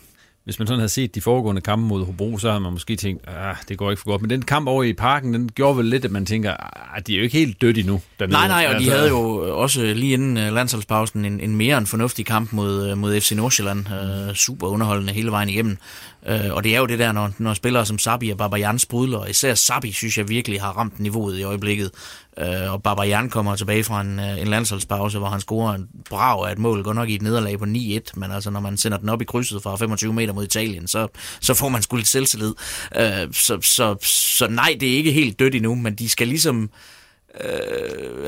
hvis 0.48 0.58
man 0.58 0.66
sådan 0.66 0.78
havde 0.78 0.88
set 0.88 1.14
de 1.14 1.20
foregående 1.20 1.60
kampe 1.60 1.86
mod 1.86 2.04
Hobro, 2.04 2.38
så 2.38 2.48
havde 2.48 2.60
man 2.60 2.72
måske 2.72 2.96
tænkt, 2.96 3.24
ah, 3.26 3.56
det 3.68 3.78
går 3.78 3.90
ikke 3.90 4.00
for 4.00 4.10
godt. 4.10 4.22
Men 4.22 4.30
den 4.30 4.42
kamp 4.42 4.68
over 4.68 4.82
i 4.82 4.92
parken, 4.92 5.34
den 5.34 5.50
gjorde 5.54 5.76
vel 5.76 5.86
lidt, 5.86 6.04
at 6.04 6.10
man 6.10 6.26
tænker, 6.26 6.52
ah, 6.94 7.02
de 7.06 7.12
er 7.12 7.16
jo 7.16 7.22
ikke 7.22 7.38
helt 7.38 7.60
døde 7.60 7.80
endnu. 7.80 8.00
Dernede. 8.18 8.32
Nej, 8.32 8.48
nej, 8.48 8.64
og 8.66 8.74
altså, 8.74 8.90
de 8.90 8.96
havde 8.96 9.08
jo 9.08 9.20
også 9.58 9.94
lige 9.94 10.12
inden 10.12 10.36
uh, 10.36 10.54
landsholdspausen 10.54 11.24
en, 11.24 11.40
en 11.40 11.56
mere 11.56 11.78
en 11.78 11.86
fornuftig 11.86 12.26
kamp 12.26 12.52
mod, 12.52 12.92
uh, 12.92 12.98
mod 12.98 13.20
FC 13.20 13.32
Nordsjælland. 13.32 13.86
Uh, 14.28 14.34
super 14.34 14.66
underholdende 14.66 15.12
hele 15.12 15.30
vejen 15.30 15.48
igennem. 15.48 15.78
Øh, 16.28 16.54
og 16.54 16.64
det 16.64 16.74
er 16.74 16.78
jo 16.78 16.86
det 16.86 16.98
der, 16.98 17.12
når, 17.12 17.30
når 17.38 17.54
spillere 17.54 17.86
som 17.86 17.98
Sabi 17.98 18.30
og 18.30 18.38
Babajan 18.38 18.78
sprudler, 18.78 19.26
især 19.26 19.54
Sabi 19.54 19.92
synes 19.92 20.18
jeg 20.18 20.28
virkelig 20.28 20.60
har 20.60 20.72
ramt 20.72 21.00
niveauet 21.00 21.38
i 21.38 21.42
øjeblikket. 21.42 21.90
Øh, 22.38 22.72
og 22.72 22.82
Babajan 22.82 23.30
kommer 23.30 23.56
tilbage 23.56 23.84
fra 23.84 24.00
en, 24.00 24.18
øh, 24.18 24.40
en 24.40 24.48
landsholdspause, 24.48 25.18
hvor 25.18 25.28
han 25.28 25.40
scorer 25.40 25.74
en 25.74 25.88
brav 26.10 26.44
af 26.48 26.52
et 26.52 26.58
mål, 26.58 26.82
går 26.82 26.92
nok 26.92 27.08
i 27.08 27.14
et 27.14 27.22
nederlag 27.22 27.58
på 27.58 27.64
9-1, 27.64 28.00
men 28.14 28.30
altså 28.32 28.50
når 28.50 28.60
man 28.60 28.76
sender 28.76 28.98
den 28.98 29.08
op 29.08 29.22
i 29.22 29.24
krydset 29.24 29.62
fra 29.62 29.76
25 29.76 30.12
meter 30.12 30.32
mod 30.32 30.44
Italien, 30.44 30.88
så, 30.88 31.08
så 31.40 31.54
får 31.54 31.68
man 31.68 31.82
sgu 31.82 31.96
lidt 31.96 32.08
selvtillid. 32.08 32.54
Øh, 32.96 33.32
så, 33.32 33.58
så, 33.62 33.96
så 34.02 34.48
nej, 34.48 34.76
det 34.80 34.92
er 34.92 34.96
ikke 34.96 35.12
helt 35.12 35.38
dødt 35.38 35.54
endnu, 35.54 35.74
men 35.74 35.94
de 35.94 36.08
skal 36.08 36.28
ligesom 36.28 36.62
øh, 36.62 36.68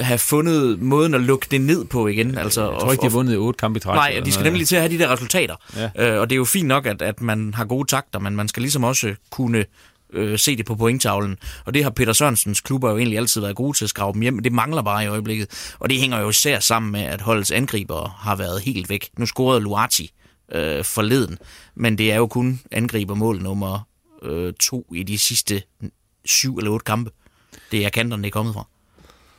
have 0.01 0.19
fundet 0.19 0.83
måden 0.83 1.15
at 1.15 1.21
lukke 1.21 1.47
det 1.51 1.61
ned 1.61 1.85
på 1.85 2.07
igen. 2.09 2.39
Altså, 2.39 2.71
jeg 2.71 2.81
tror 2.81 2.93
ikke, 2.93 3.03
de 3.03 3.07
har 3.07 3.17
vundet 3.17 3.37
otte 3.37 3.59
kampe 3.59 3.77
i 3.77 3.81
træk. 3.81 3.95
Nej, 3.95 4.23
de 4.25 4.33
skal 4.33 4.45
nemlig 4.45 4.69
til 4.69 4.77
at 4.77 4.83
have 4.83 4.93
de 4.93 4.99
der 4.99 5.13
resultater. 5.13 5.57
Ja. 5.77 6.15
Øh, 6.15 6.21
og 6.21 6.31
det 6.31 6.35
er 6.35 6.39
jo 6.39 6.45
fint 6.45 6.69
nok, 6.69 6.87
at, 6.87 7.03
at 7.03 7.21
man 7.21 7.55
har 7.55 7.65
gode 7.65 7.89
takter, 7.89 8.19
men 8.19 8.37
man 8.37 8.49
skal 8.49 8.61
ligesom 8.61 8.85
også 8.85 9.15
kunne 9.31 9.65
øh, 10.13 10.39
se 10.39 10.57
det 10.57 10.67
på 10.67 10.75
pointtavlen. 10.75 11.37
Og 11.65 11.75
det 11.75 11.83
har 11.83 11.91
Peter 11.91 12.13
Sørensens 12.13 12.61
klubber 12.61 12.91
jo 12.91 12.97
egentlig 12.97 13.19
altid 13.19 13.41
været 13.41 13.57
gode 13.57 13.77
til 13.77 13.85
at 13.85 13.89
skrave 13.89 14.13
dem 14.13 14.21
hjem, 14.21 14.35
men 14.35 14.45
det 14.45 14.53
mangler 14.53 14.83
bare 14.83 15.05
i 15.05 15.07
øjeblikket. 15.07 15.75
Og 15.79 15.91
det 15.91 15.99
hænger 15.99 16.21
jo 16.21 16.29
især 16.29 16.61
sammen 16.61 16.93
med, 16.93 17.01
at 17.01 17.21
holdets 17.21 17.51
angriber 17.51 18.19
har 18.19 18.37
været 18.37 18.63
helt 18.63 18.89
væk. 18.89 19.09
Nu 19.19 19.27
scorede 19.27 19.61
Luati 19.61 20.11
øh, 20.53 20.85
forleden, 20.85 21.39
men 21.75 21.99
det 21.99 22.13
er 22.13 22.17
jo 22.17 22.27
kun 22.27 22.61
angribermål 22.71 23.43
nummer 23.43 23.81
øh, 24.23 24.53
to 24.61 24.87
i 24.95 25.03
de 25.03 25.19
sidste 25.19 25.63
syv 26.25 26.59
eller 26.59 26.71
otte 26.71 26.85
kampe. 26.85 27.11
Det 27.73 27.85
er 27.85 27.91
kanterne, 27.91 28.23
det 28.23 28.29
er 28.29 28.33
kommet 28.33 28.55
fra. 28.55 28.67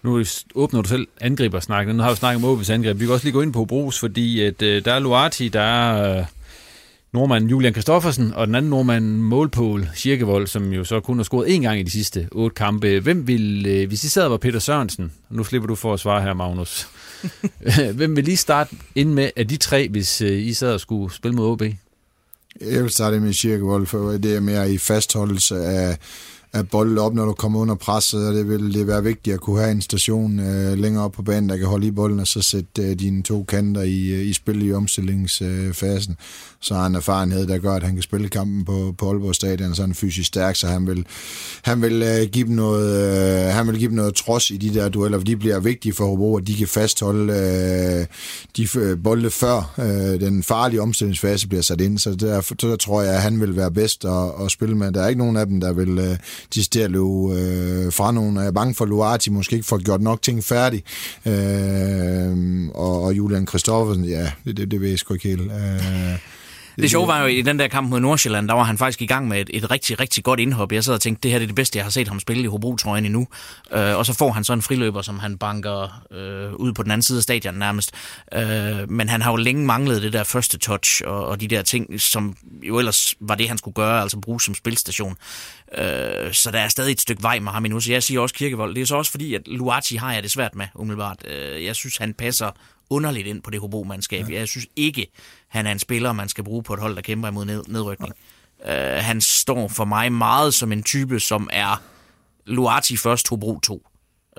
Nu 0.04 0.24
åbner 0.56 0.82
du 0.82 0.89
selv 0.89 1.08
angribersnakken. 1.22 1.95
Nu 1.95 2.04
har 2.04 2.10
vi 2.10 2.16
snakket 2.16 2.43
om 2.43 2.49
Åbes 2.49 2.70
angreb. 2.70 2.99
Vi 2.99 3.06
kan 3.06 3.14
også 3.14 3.26
lige 3.26 3.34
gå 3.34 3.41
ind 3.41 3.54
på 3.54 3.66
Brugs, 3.66 3.99
fordi 3.99 4.41
at, 4.41 4.62
øh, 4.62 4.86
der 4.86 4.93
er 4.93 4.99
Luati, 4.99 5.49
der 5.49 5.62
er 5.62 6.20
øh, 6.20 6.26
nordmanden 7.12 7.49
Julian 7.49 7.74
Kristoffersen, 7.74 8.34
og 8.34 8.47
den 8.47 8.56
anden 8.56 8.70
nordmand 8.70 9.06
Målpål 9.06 9.89
Kirkevold, 9.95 10.47
som 10.47 10.74
jo 10.74 10.84
så 10.84 10.99
kun 10.99 11.18
har 11.18 11.24
scoret 11.24 11.47
én 11.47 11.62
gang 11.62 11.80
i 11.80 11.84
de 11.84 11.91
sidste 11.91 12.28
otte 12.32 12.54
kampe. 12.54 12.99
Hvem 12.99 13.28
vil, 13.28 13.66
øh, 13.68 13.88
hvis 13.88 14.04
I 14.04 14.10
sad 14.10 14.28
var 14.28 14.38
Peter 14.38 14.60
Sørensen, 14.60 15.12
nu 15.30 15.43
slipper 15.43 15.68
du 15.68 15.76
for 15.76 15.93
at 15.93 15.99
svare 15.99 16.22
her, 16.22 16.34
Magnus. 16.34 16.88
Hvem 17.97 18.16
vil 18.16 18.24
lige 18.24 18.38
starte 18.38 18.76
ind 18.95 19.14
med 19.14 19.30
af 19.36 19.47
de 19.47 19.58
tre, 19.58 19.89
hvis 19.89 20.22
øh, 20.22 20.39
I 20.39 20.54
sad 20.54 20.74
og 20.74 20.80
skulle 20.80 21.14
spille 21.14 21.36
mod 21.36 21.47
OB? 21.47 21.62
Jeg 22.62 22.84
vil 22.84 22.89
starte 22.89 23.20
med 23.20 23.34
Kirkevold, 23.34 23.86
for 23.88 24.12
det 24.12 24.36
er 24.36 24.39
mere 24.39 24.72
i 24.72 24.78
fastholdelse 24.78 25.56
af 25.56 25.97
at 26.54 26.70
bolde 26.70 27.02
op, 27.02 27.14
når 27.14 27.26
du 27.26 27.34
kommer 27.34 27.60
under 27.60 27.76
presset, 27.76 28.28
og 28.28 28.34
det 28.34 28.49
vil 28.49 28.74
det 28.74 28.88
være 28.88 29.04
vigtigt 29.04 29.34
at 29.34 29.39
kunne 29.39 29.60
have 29.60 29.72
en 29.72 29.82
station 29.82 30.39
øh, 30.39 30.78
længere 30.78 31.04
op 31.04 31.12
på 31.12 31.22
banen, 31.22 31.49
der 31.49 31.58
kan 31.58 31.68
holde 31.68 31.88
i 31.88 31.91
bolden, 31.91 32.20
og 32.20 32.28
så 32.28 32.41
sætte 32.41 32.82
øh, 32.82 32.99
dine 32.99 33.24
to 33.24 33.43
kanter 33.43 33.82
i, 33.82 34.08
øh, 34.08 34.26
i 34.26 34.34
spil 34.34 34.68
i 34.68 34.74
omstillingsfasen. 34.74 36.16
Så 36.60 36.74
har 36.74 36.84
han 36.84 36.95
erfarenhed, 36.95 37.47
der 37.47 37.58
gør, 37.58 37.74
at 37.74 37.84
han 37.84 37.93
kan 37.93 38.02
spille 38.02 38.30
kampen 38.30 38.66
på, 38.66 38.95
på 38.97 39.10
Aalborg 39.10 39.36
Stadion, 39.36 39.76
så 39.76 39.82
er 39.82 39.86
han 39.86 39.95
fysisk 39.95 40.28
stærk, 40.28 40.56
så 40.56 40.68
han 40.68 40.88
vil, 40.88 41.06
han 41.62 41.82
vil, 41.82 42.04
øh, 42.04 42.30
give, 42.32 42.47
dem 42.47 42.56
noget, 42.56 43.47
øh, 43.47 43.54
han 43.54 43.68
vil 43.68 43.78
give 43.78 43.89
dem 43.89 43.95
noget 43.95 44.16
trods 44.16 44.52
i 44.52 44.58
de 44.58 44.74
der 44.74 44.89
dueller, 44.89 45.18
for 45.18 45.26
de 45.26 45.38
bliver 45.38 45.60
vigtige 45.60 45.93
for 45.93 46.06
Hobro, 46.06 46.38
at 46.38 46.47
de 46.47 46.56
kan 46.56 46.68
fastholde 46.68 47.34
øh, 47.34 48.06
de 48.58 48.80
øh, 48.80 49.04
bolde 49.04 49.32
før 49.32 49.74
øh, 49.80 50.20
den 50.20 50.43
farlige 50.43 50.82
omstillingsfase 50.82 51.47
bliver 51.47 51.62
sat 51.62 51.82
ind, 51.82 51.97
så 51.97 52.16
der, 52.16 52.54
der 52.62 52.76
tror 52.76 53.02
jeg, 53.02 53.16
at 53.16 53.22
han 53.22 53.41
vil 53.41 53.56
være 53.56 53.72
bedst 53.72 54.06
at, 54.06 54.45
at 54.45 54.52
spille 54.52 54.78
med. 54.78 54.91
Der 54.91 55.02
er 55.02 55.08
ikke 55.08 55.20
nogen 55.20 55.38
af 55.38 55.45
dem, 55.45 55.62
der 55.62 55.74
vil 55.74 55.97
øh, 55.99 56.18
de 56.54 56.64
steder 56.64 56.88
løbe 56.88 57.39
øh, 57.39 57.94
fra 57.94 58.12
nogen. 58.12 58.36
Jeg 58.38 58.46
er 58.46 58.52
bange 58.52 58.74
for, 58.74 58.86
at 58.86 58.89
Luati 58.89 59.30
måske 59.30 59.54
ikke 59.54 59.68
får 59.68 59.84
gjort 59.84 60.02
nok 60.02 60.22
ting 60.22 60.44
færdig. 60.44 60.84
Øh, 61.26 62.68
og, 62.74 63.04
og 63.04 63.18
Julian 63.18 63.46
Kristoffersen, 63.46 64.06
ja, 64.06 64.32
det, 64.46 64.58
det, 64.58 64.72
det 64.72 64.82
ved 64.82 64.89
jeg 64.89 65.00
sgu 65.00 65.14
ikke 65.14 65.30
helt. 65.30 65.42
Øh, 65.42 66.20
det 66.78 66.91
sjove 66.91 67.07
var 67.07 67.22
jo, 67.22 67.26
i 67.26 67.41
den 67.41 67.59
der 67.59 67.67
kamp 67.67 67.89
mod 67.89 67.99
Nordsjælland, 67.99 68.47
der 68.47 68.53
var 68.53 68.63
han 68.63 68.78
faktisk 68.78 69.01
i 69.01 69.05
gang 69.05 69.28
med 69.28 69.41
et, 69.41 69.49
et 69.53 69.72
rigtig, 69.72 69.99
rigtig 69.99 70.24
godt 70.24 70.39
indhop. 70.39 70.72
Jeg 70.72 70.84
sad 70.84 70.93
og 70.93 71.01
tænkte, 71.01 71.24
det 71.24 71.32
her 71.32 71.39
det 71.39 71.45
er 71.45 71.47
det 71.47 71.55
bedste, 71.55 71.78
jeg 71.78 71.86
har 71.86 71.89
set 71.89 72.07
ham 72.07 72.19
spille 72.19 72.43
i 72.43 72.47
Hobro-trøjen 72.47 73.05
endnu. 73.05 73.28
Øh, 73.72 73.97
og 73.97 74.05
så 74.05 74.13
får 74.13 74.32
han 74.32 74.43
så 74.43 74.53
en 74.53 74.61
friløber, 74.61 75.01
som 75.01 75.19
han 75.19 75.38
banker 75.38 76.03
øh, 76.11 76.53
ud 76.53 76.74
på 76.74 76.84
den 76.84 76.91
anden 76.91 77.03
side 77.03 77.17
af 77.17 77.24
stadion 77.24 77.53
nærmest. 77.53 77.91
Øh, 78.34 78.89
men 78.91 79.09
han 79.09 79.22
har 79.22 79.32
jo 79.32 79.36
længe 79.36 79.65
manglet 79.65 80.01
det 80.01 80.13
der 80.13 80.24
første 80.24 80.57
touch 80.57 81.01
og, 81.05 81.26
og 81.26 81.41
de 81.41 81.47
der 81.47 81.61
ting, 81.61 82.01
som 82.01 82.36
jo 82.63 82.80
ellers 82.80 83.15
var 83.19 83.36
det, 83.36 83.47
han 83.47 83.57
skulle 83.57 83.76
gøre, 83.76 84.01
altså 84.01 84.19
bruge 84.19 84.41
som 84.41 84.55
spilstation. 84.55 85.17
Øh, 85.78 86.34
så 86.34 86.49
der 86.51 86.59
er 86.59 86.67
stadig 86.67 86.91
et 86.91 87.01
stykke 87.01 87.24
vej 87.24 87.39
med 87.39 87.51
ham 87.51 87.65
endnu. 87.65 87.80
Så 87.80 87.91
jeg 87.91 88.03
siger 88.03 88.19
også 88.19 88.36
Kirkevold. 88.36 88.76
Det 88.76 88.82
er 88.82 88.86
så 88.86 88.95
også 88.95 89.11
fordi, 89.11 89.34
at 89.34 89.41
Luati 89.47 89.95
har 89.95 90.13
jeg 90.13 90.24
det 90.24 90.32
svært 90.32 90.55
med, 90.55 90.65
umiddelbart. 90.76 91.26
Øh, 91.28 91.65
jeg 91.65 91.76
synes, 91.76 91.97
han 91.97 92.13
passer 92.13 92.51
underligt 92.89 93.28
ind 93.28 93.41
på 93.41 93.51
det 93.51 93.59
Hobro-mandskab. 93.59 94.30
Ja. 94.30 94.36
Jeg 94.36 94.47
synes 94.47 94.67
ikke, 94.76 95.07
han 95.52 95.68
er 95.68 95.72
en 95.72 95.80
spiller, 95.80 96.14
man 96.14 96.30
skal 96.30 96.43
bruge 96.43 96.64
på 96.64 96.74
et 96.74 96.80
hold, 96.80 96.95
der 96.95 97.02
kæmper 97.02 97.28
imod 97.28 97.45
ned- 97.45 97.64
nedrykning. 97.68 98.14
Uh, 98.66 98.72
han 98.97 99.22
står 99.22 99.68
for 99.68 99.86
mig 99.86 100.12
meget 100.14 100.54
som 100.54 100.72
en 100.72 100.84
type, 100.84 101.20
som 101.20 101.49
er 101.54 101.82
Luati 102.45 102.97
først, 102.97 103.30
Hobro 103.30 103.60
2. 103.60 103.74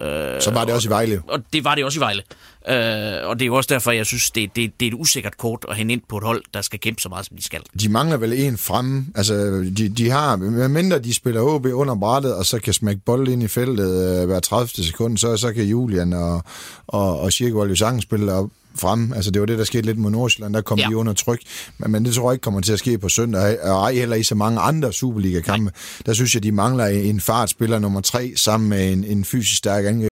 Uh, 0.01 0.07
så 0.41 0.51
var 0.55 0.65
det 0.65 0.75
også 0.75 0.89
i 0.89 0.91
Vejle. 0.91 1.23
Og 1.29 1.39
det 1.53 1.65
var 1.65 1.75
det 1.75 1.85
også 1.85 1.99
i 1.99 2.01
Vejle. 2.01 2.23
Uh, 2.69 3.29
og 3.29 3.39
det 3.39 3.43
er 3.43 3.47
jo 3.47 3.55
også 3.55 3.75
derfor, 3.75 3.91
jeg 3.91 4.07
synes, 4.07 4.31
det, 4.31 4.57
det, 4.57 4.81
det 4.81 4.87
er 4.87 4.91
et 4.91 4.95
usikkert 4.95 5.37
kort 5.37 5.67
at 5.69 5.77
hente 5.77 5.93
ind 5.93 6.03
på 6.09 6.19
et 6.19 6.25
hold, 6.25 6.43
der 6.55 6.63
skal 6.63 6.81
kæmpe 6.81 7.01
så 7.01 7.09
meget, 7.09 7.27
som 7.27 7.37
de 7.37 7.43
skal. 7.43 7.61
De 7.81 7.89
mangler 7.89 8.17
vel 8.17 8.33
en 8.33 8.59
fremme. 8.59 9.07
Altså, 9.15 9.35
de, 9.77 9.89
de 9.89 10.11
har, 10.11 10.37
medmindre 10.37 10.99
de 10.99 11.15
spiller 11.15 11.41
OB 11.41 11.67
under 11.67 11.95
brættet, 11.95 12.35
og 12.35 12.47
så 12.47 12.59
kan 12.59 12.73
smække 12.73 13.01
bold 13.07 13.29
ind 13.29 13.43
i 13.43 13.49
feltet 13.49 14.21
uh, 14.23 14.27
hver 14.27 14.41
30. 14.41 14.69
sekund, 14.69 15.19
så, 15.19 15.37
så 15.37 15.53
kan 15.53 15.65
Julian 15.65 16.13
og, 16.13 16.43
og, 16.87 17.21
og 17.21 17.33
Schirkevold 17.33 17.69
jo 17.69 17.77
sagtens 17.77 18.03
spille 18.03 18.33
op 18.33 18.49
frem. 18.77 19.13
Altså, 19.13 19.31
det 19.31 19.41
var 19.41 19.47
det, 19.47 19.59
der 19.59 19.65
skete 19.65 19.87
lidt 19.87 19.99
mod 19.99 20.11
Nordsjælland. 20.11 20.55
Der 20.55 20.61
kom 20.61 20.79
ja. 20.79 20.87
de 20.89 20.97
under 20.97 21.13
tryk. 21.13 21.41
Men, 21.79 21.91
men 21.91 22.05
det 22.05 22.15
tror 22.15 22.31
jeg 22.31 22.35
ikke 22.35 22.43
kommer 22.43 22.61
til 22.61 22.73
at 22.73 22.79
ske 22.79 22.99
på 22.99 23.09
søndag. 23.09 23.63
Og 23.63 23.83
ej 23.83 23.93
heller 23.93 24.17
i 24.17 24.23
så 24.23 24.35
mange 24.35 24.61
andre 24.61 24.93
Superliga-kampe. 24.93 25.73
Der 26.07 26.13
synes 26.13 26.35
jeg, 26.35 26.43
de 26.43 26.53
mangler 26.53 26.87
en 26.87 27.21
fartspiller 27.21 27.79
nummer 27.79 28.01
tre 28.01 28.33
sammen 28.37 28.69
med 28.69 28.93
en, 28.93 29.05
en 29.05 29.25
fysisk 29.25 29.59
stærk 29.59 29.85
angreb. 29.85 30.09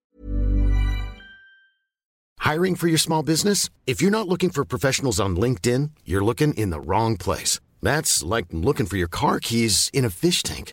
Hiring 2.45 2.79
for 2.79 2.87
your 2.89 2.99
small 2.99 3.23
business? 3.23 3.71
If 3.87 4.03
you're 4.03 4.11
not 4.11 4.27
looking 4.27 4.55
for 4.55 4.65
professionals 4.65 5.21
on 5.21 5.37
LinkedIn, 5.37 5.91
you're 6.09 6.25
looking 6.25 6.59
in 6.59 6.71
the 6.71 6.81
wrong 6.81 7.19
place. 7.19 7.61
That's 7.83 8.25
like 8.25 8.47
looking 8.53 8.87
for 8.87 8.97
your 8.97 9.09
car 9.09 9.39
keys 9.39 9.91
in 9.93 10.05
a 10.05 10.11
fish 10.11 10.43
tank. 10.43 10.73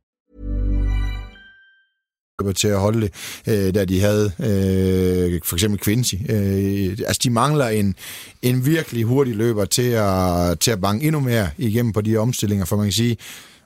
Til 2.53 2.67
at 2.67 2.79
holde 2.79 3.01
det, 3.01 3.11
øh, 3.47 3.75
da 3.75 3.85
de 3.85 4.01
havde 4.01 4.31
øh, 4.39 5.41
for 5.45 5.55
eksempel 5.55 5.79
Quincy. 5.79 6.15
Øh, 6.29 6.97
altså, 7.07 7.19
de 7.23 7.29
mangler 7.29 7.67
en, 7.67 7.95
en 8.41 8.65
virkelig 8.65 9.03
hurtig 9.03 9.35
løber 9.35 9.65
til 9.65 9.91
at, 9.91 10.59
til 10.59 10.71
at 10.71 10.81
banke 10.81 11.05
endnu 11.05 11.19
mere 11.19 11.49
igennem 11.57 11.93
på 11.93 12.01
de 12.01 12.17
omstillinger, 12.17 12.65
for 12.65 12.75
man 12.75 12.85
kan 12.85 12.93
sige, 12.93 13.17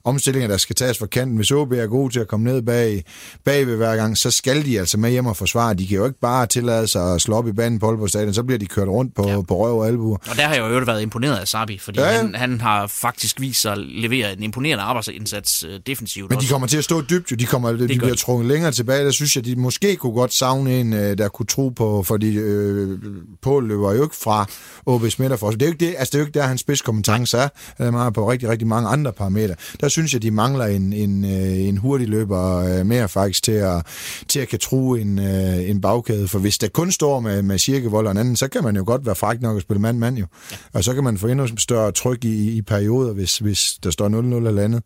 omstillinger, 0.06 0.47
der 0.47 0.58
skal 0.58 0.76
tages 0.76 0.97
fra 0.97 1.06
kanten. 1.06 1.36
Hvis 1.36 1.51
OB 1.51 1.72
er 1.72 1.88
god 1.88 2.10
til 2.10 2.20
at 2.20 2.28
komme 2.28 2.43
ned 2.43 2.62
bag, 2.62 3.03
bag 3.43 3.68
ved 3.68 3.76
hver 3.76 3.95
gang, 3.95 4.18
så 4.18 4.32
skal 4.32 4.66
de 4.66 4.80
altså 4.80 4.97
med 4.97 5.12
hjem 5.12 5.26
og 5.26 5.38
forsvare. 5.38 5.74
De 5.74 5.88
kan 5.88 5.97
jo 5.97 6.06
ikke 6.06 6.20
bare 6.20 6.47
tillade 6.47 6.88
sig 6.88 7.14
at 7.14 7.22
slå 7.22 7.36
op 7.36 7.47
i 7.47 7.51
banen 7.51 7.80
på 7.80 7.88
Aalborg 7.88 8.10
Stadion, 8.10 8.34
så 8.34 8.43
bliver 8.43 8.60
de 8.60 8.66
kørt 8.66 8.88
rundt 8.88 9.16
på, 9.16 9.30
ja. 9.30 9.41
på 9.41 9.58
røv 9.58 9.80
og 9.80 9.88
albuer. 9.88 10.18
Og 10.30 10.36
der 10.36 10.43
har 10.43 10.56
jeg 10.56 10.62
jo 10.62 10.80
været 10.86 11.01
imponeret 11.01 11.38
af 11.38 11.47
Sabi, 11.47 11.78
fordi 11.78 11.99
ja, 11.99 12.12
ja. 12.12 12.18
Han, 12.18 12.36
han 12.36 12.62
har 12.62 12.88
faktisk 12.88 13.41
vist 13.41 13.62
sig 13.62 13.72
at 13.72 13.78
levere 13.78 14.34
en 14.34 14.43
imponerende 14.43 14.84
arbejdsindsats 14.84 15.64
øh, 15.64 15.80
defensivt. 15.88 16.30
Men 16.30 16.39
de 16.39 16.47
kommer 16.47 16.68
til 16.68 16.78
at 16.78 16.84
stå 16.84 17.01
dybt, 17.01 17.32
jo. 17.32 17.36
De, 17.36 17.45
kommer, 17.45 17.72
de, 17.72 17.88
de 17.88 17.97
bliver 17.97 18.16
trukket 18.16 18.47
længere 18.47 18.72
tilbage. 18.72 19.06
Der 19.06 19.12
synes 19.12 19.36
jeg, 19.36 19.45
de 19.45 19.56
måske 19.56 19.95
kunne 19.95 20.14
godt 20.14 20.34
savne 20.34 20.80
en, 20.80 20.93
øh, 20.93 21.18
der 21.18 21.28
kunne 21.28 21.45
tro 21.45 21.70
på, 21.70 22.03
fordi 22.03 22.38
øh, 22.38 22.99
Pål 23.41 23.68
løber 23.68 23.93
jo 23.93 24.03
ikke 24.03 24.16
fra 24.16 24.45
OB 24.86 25.10
Smitterfors. 25.10 25.53
Det 25.53 25.62
er 25.62 25.66
jo 25.66 25.72
ikke, 25.72 25.86
det, 25.86 25.95
altså, 25.97 26.12
det 26.12 26.16
er 26.16 26.20
jo 26.20 26.26
ikke 26.26 26.39
der, 26.39 26.45
hans 26.45 26.62
spidskompetence 26.62 27.38
er. 27.38 27.47
Han 27.78 27.93
er 27.93 28.10
på 28.10 28.32
rigtig, 28.32 28.49
rigtig 28.49 28.68
mange 28.68 28.89
andre 28.89 29.14
parametre. 29.14 29.56
Der 29.80 29.89
synes 29.96 30.14
jeg, 30.14 30.22
de 30.22 30.32
mangler 30.32 30.66
en, 30.66 30.93
en, 30.93 31.26
øh, 31.26 31.68
en 31.68 31.78
hurtig 31.78 32.08
løber 32.08 32.58
øh, 32.58 32.86
mere 32.86 33.10
faktisk 33.10 33.43
til 33.43 33.52
at, 33.52 33.86
til 34.28 34.39
at 34.39 34.48
kan 34.48 34.60
tro 34.60 34.93
en, 34.96 35.20
øh, 35.20 35.70
en 35.70 35.82
bagkæde. 35.82 36.28
For 36.28 36.39
hvis 36.39 36.58
der 36.58 36.68
kun 36.68 36.91
står 36.91 37.20
med, 37.20 37.41
med 37.41 37.60
Cirkevold 37.60 38.06
og 38.06 38.12
en 38.12 38.18
anden, 38.18 38.36
så 38.36 38.48
kan 38.48 38.64
man 38.64 38.76
jo 38.76 38.84
godt 38.86 39.06
være 39.06 39.16
fræk 39.16 39.41
nok 39.41 39.56
at 39.56 39.62
spille 39.62 39.82
mand-mand 39.82 40.18
jo. 40.18 40.26
Ja. 40.52 40.58
Og 40.74 40.84
så 40.84 40.93
kan 40.93 41.04
man 41.04 41.18
få 41.18 41.28
endnu 41.28 41.48
større 41.58 41.91
tryk 41.91 42.26
i, 42.26 42.58
i 42.58 42.62
perioder, 42.62 43.14
hvis, 43.14 43.38
hvis 43.38 43.78
der 43.84 43.91
står 43.91 44.10
0-0 44.10 44.48
eller 44.48 44.64
andet. 44.64 44.84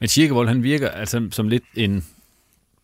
Men 0.00 0.08
Cirkevold, 0.08 0.48
han 0.48 0.62
virker 0.62 0.88
altså 0.88 1.28
som 1.32 1.48
lidt 1.48 1.64
en 1.74 2.04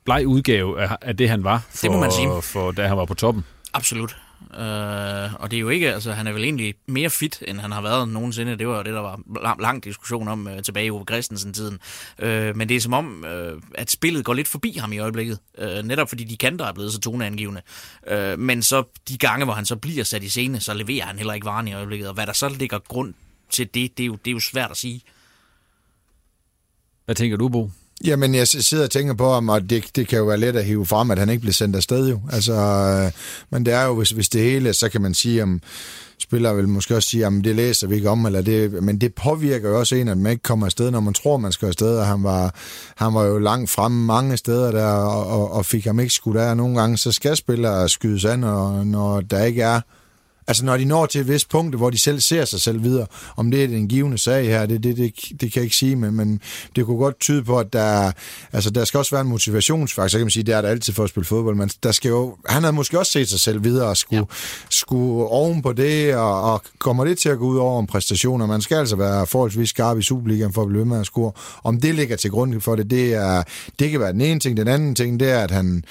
bleg 0.04 0.26
udgave 0.26 0.80
af, 0.80 0.96
af 1.02 1.16
det, 1.16 1.28
han 1.28 1.44
var, 1.44 1.66
for, 1.70 1.86
det 1.86 1.90
må 1.90 2.00
man 2.00 2.12
sige. 2.12 2.42
for 2.42 2.70
da 2.70 2.86
han 2.86 2.96
var 2.96 3.04
på 3.04 3.14
toppen. 3.14 3.44
Absolut. 3.74 4.16
Øh, 4.54 5.34
og 5.34 5.50
det 5.50 5.56
er 5.56 5.60
jo 5.60 5.68
ikke, 5.68 5.94
altså 5.94 6.12
han 6.12 6.26
er 6.26 6.32
vel 6.32 6.44
egentlig 6.44 6.74
mere 6.86 7.10
fit, 7.10 7.42
end 7.48 7.60
han 7.60 7.72
har 7.72 7.82
været 7.82 8.08
nogensinde. 8.08 8.58
Det 8.58 8.68
var 8.68 8.76
jo 8.76 8.82
det, 8.82 8.92
der 8.92 9.00
var 9.00 9.20
lang, 9.42 9.60
lang 9.60 9.84
diskussion 9.84 10.28
om 10.28 10.48
øh, 10.48 10.62
tilbage 10.62 10.86
i 10.86 10.90
Ove 10.90 11.04
Christensen-tiden. 11.04 11.78
Øh, 12.18 12.56
men 12.56 12.68
det 12.68 12.76
er 12.76 12.80
som 12.80 12.92
om, 12.92 13.24
øh, 13.24 13.62
at 13.74 13.90
spillet 13.90 14.24
går 14.24 14.34
lidt 14.34 14.48
forbi 14.48 14.72
ham 14.72 14.92
i 14.92 14.98
øjeblikket. 14.98 15.38
Øh, 15.58 15.82
netop 15.84 16.08
fordi 16.08 16.24
de 16.24 16.36
kanter 16.36 16.64
er 16.64 16.72
blevet 16.72 16.92
så 16.92 17.00
toneangivende. 17.00 17.62
Øh, 18.06 18.38
men 18.38 18.62
så 18.62 18.84
de 19.08 19.18
gange, 19.18 19.44
hvor 19.44 19.54
han 19.54 19.66
så 19.66 19.76
bliver 19.76 20.04
sat 20.04 20.22
i 20.22 20.28
scene, 20.28 20.60
så 20.60 20.74
leverer 20.74 21.06
han 21.06 21.16
heller 21.16 21.34
ikke 21.34 21.46
varen 21.46 21.68
i 21.68 21.74
øjeblikket. 21.74 22.08
Og 22.08 22.14
hvad 22.14 22.26
der 22.26 22.32
så 22.32 22.48
ligger 22.48 22.78
grund 22.78 23.14
til 23.50 23.74
det, 23.74 23.98
det 23.98 24.02
er 24.02 24.06
jo, 24.06 24.16
det 24.24 24.30
er 24.30 24.32
jo 24.32 24.40
svært 24.40 24.70
at 24.70 24.76
sige. 24.76 25.02
Hvad 27.04 27.14
tænker 27.14 27.36
du, 27.36 27.48
Bo? 27.48 27.70
Jamen, 28.04 28.34
jeg 28.34 28.48
sidder 28.48 28.84
og 28.84 28.90
tænker 28.90 29.14
på 29.14 29.32
ham, 29.32 29.48
og 29.48 29.70
det, 29.70 29.84
det 29.96 30.08
kan 30.08 30.18
jo 30.18 30.24
være 30.24 30.40
let 30.40 30.56
at 30.56 30.64
hive 30.64 30.86
frem, 30.86 31.10
at 31.10 31.18
han 31.18 31.30
ikke 31.30 31.40
bliver 31.40 31.52
sendt 31.52 31.76
afsted 31.76 32.08
jo. 32.08 32.20
Altså, 32.32 32.52
øh, 32.52 33.12
men 33.50 33.66
det 33.66 33.74
er 33.74 33.84
jo, 33.84 33.94
hvis, 33.94 34.10
hvis 34.10 34.28
det 34.28 34.40
hele, 34.40 34.72
så 34.72 34.88
kan 34.88 35.00
man 35.00 35.14
sige, 35.14 35.42
om 35.42 35.60
spiller 36.18 36.52
vil 36.52 36.68
måske 36.68 36.96
også 36.96 37.08
sige, 37.08 37.26
at 37.26 37.32
det 37.44 37.56
læser 37.56 37.86
vi 37.86 37.94
ikke 37.94 38.10
om, 38.10 38.26
eller 38.26 38.42
det, 38.42 38.82
men 38.82 39.00
det 39.00 39.14
påvirker 39.14 39.68
jo 39.68 39.78
også 39.78 39.94
en, 39.94 40.08
at 40.08 40.18
man 40.18 40.32
ikke 40.32 40.42
kommer 40.42 40.66
afsted, 40.66 40.90
når 40.90 41.00
man 41.00 41.14
tror, 41.14 41.36
man 41.36 41.52
skal 41.52 41.66
afsted, 41.68 41.98
og 41.98 42.06
han 42.06 42.22
var, 42.22 42.54
han 42.96 43.14
var 43.14 43.24
jo 43.24 43.38
langt 43.38 43.70
fremme 43.70 44.06
mange 44.06 44.36
steder 44.36 44.72
der, 44.72 44.86
og, 44.86 45.26
og, 45.26 45.52
og 45.52 45.66
fik 45.66 45.84
ham 45.84 46.00
ikke 46.00 46.12
skudt 46.12 46.36
af, 46.36 46.56
nogle 46.56 46.80
gange 46.80 46.98
så 46.98 47.12
skal 47.12 47.36
spillere 47.36 47.88
skydes 47.88 48.24
an, 48.24 48.44
og 48.44 48.86
når 48.86 49.20
der 49.20 49.44
ikke 49.44 49.62
er 49.62 49.80
Altså 50.48 50.64
når 50.64 50.76
de 50.76 50.84
når 50.84 51.06
til 51.06 51.20
et 51.20 51.28
vist 51.28 51.48
punkt, 51.48 51.76
hvor 51.76 51.90
de 51.90 51.98
selv 51.98 52.20
ser 52.20 52.44
sig 52.44 52.60
selv 52.60 52.82
videre, 52.82 53.06
om 53.36 53.50
det 53.50 53.64
er 53.64 53.68
en 53.68 53.88
givende 53.88 54.18
sag 54.18 54.46
her, 54.46 54.66
det, 54.66 54.82
det, 54.82 54.96
det, 54.96 55.14
det 55.30 55.52
kan 55.52 55.60
jeg 55.60 55.64
ikke 55.64 55.76
sige, 55.76 55.96
men, 55.96 56.14
men 56.14 56.40
det 56.76 56.86
kunne 56.86 56.98
godt 56.98 57.20
tyde 57.20 57.44
på, 57.44 57.58
at 57.58 57.72
der, 57.72 58.12
altså, 58.52 58.70
der 58.70 58.84
skal 58.84 58.98
også 58.98 59.10
være 59.10 59.20
en 59.20 59.28
motivationsfaktor, 59.28 60.08
så 60.08 60.18
kan 60.18 60.24
man 60.24 60.30
sige, 60.30 60.42
det 60.42 60.54
er 60.54 60.60
der 60.60 60.68
altid 60.68 60.92
for 60.92 61.04
at 61.04 61.10
spille 61.10 61.26
fodbold, 61.26 61.56
men 61.56 61.70
der 61.82 61.92
skal 61.92 62.08
jo, 62.08 62.36
han 62.46 62.62
havde 62.62 62.72
måske 62.72 62.98
også 62.98 63.12
set 63.12 63.28
sig 63.28 63.40
selv 63.40 63.64
videre 63.64 63.88
og 63.88 63.96
skulle, 63.96 64.26
ja. 64.30 64.36
skulle 64.70 65.24
oven 65.26 65.62
på 65.62 65.72
det, 65.72 66.14
og, 66.14 66.52
og 66.52 66.62
kommer 66.78 67.04
det 67.04 67.18
til 67.18 67.28
at 67.28 67.38
gå 67.38 67.44
ud 67.44 67.56
over 67.56 67.80
en 67.80 67.86
præstationer. 67.86 68.46
Man 68.46 68.60
skal 68.60 68.76
altså 68.76 68.96
være 68.96 69.26
forholdsvis 69.26 69.68
skarp 69.70 69.98
i 69.98 70.02
Superligaen 70.02 70.52
for 70.52 70.62
at 70.62 70.68
blive 70.68 70.84
med 70.84 71.00
at 71.00 71.06
score. 71.06 71.32
Om 71.64 71.80
det 71.80 71.94
ligger 71.94 72.16
til 72.16 72.30
grund 72.30 72.60
for 72.60 72.76
det, 72.76 72.90
det, 72.90 73.14
er, 73.14 73.42
det 73.78 73.90
kan 73.90 74.00
være 74.00 74.12
den 74.12 74.20
ene 74.20 74.40
ting. 74.40 74.56
Den 74.56 74.68
anden 74.68 74.94
ting, 74.94 75.20
det 75.20 75.30
er, 75.30 75.38
at 75.38 75.50
han 75.50 75.84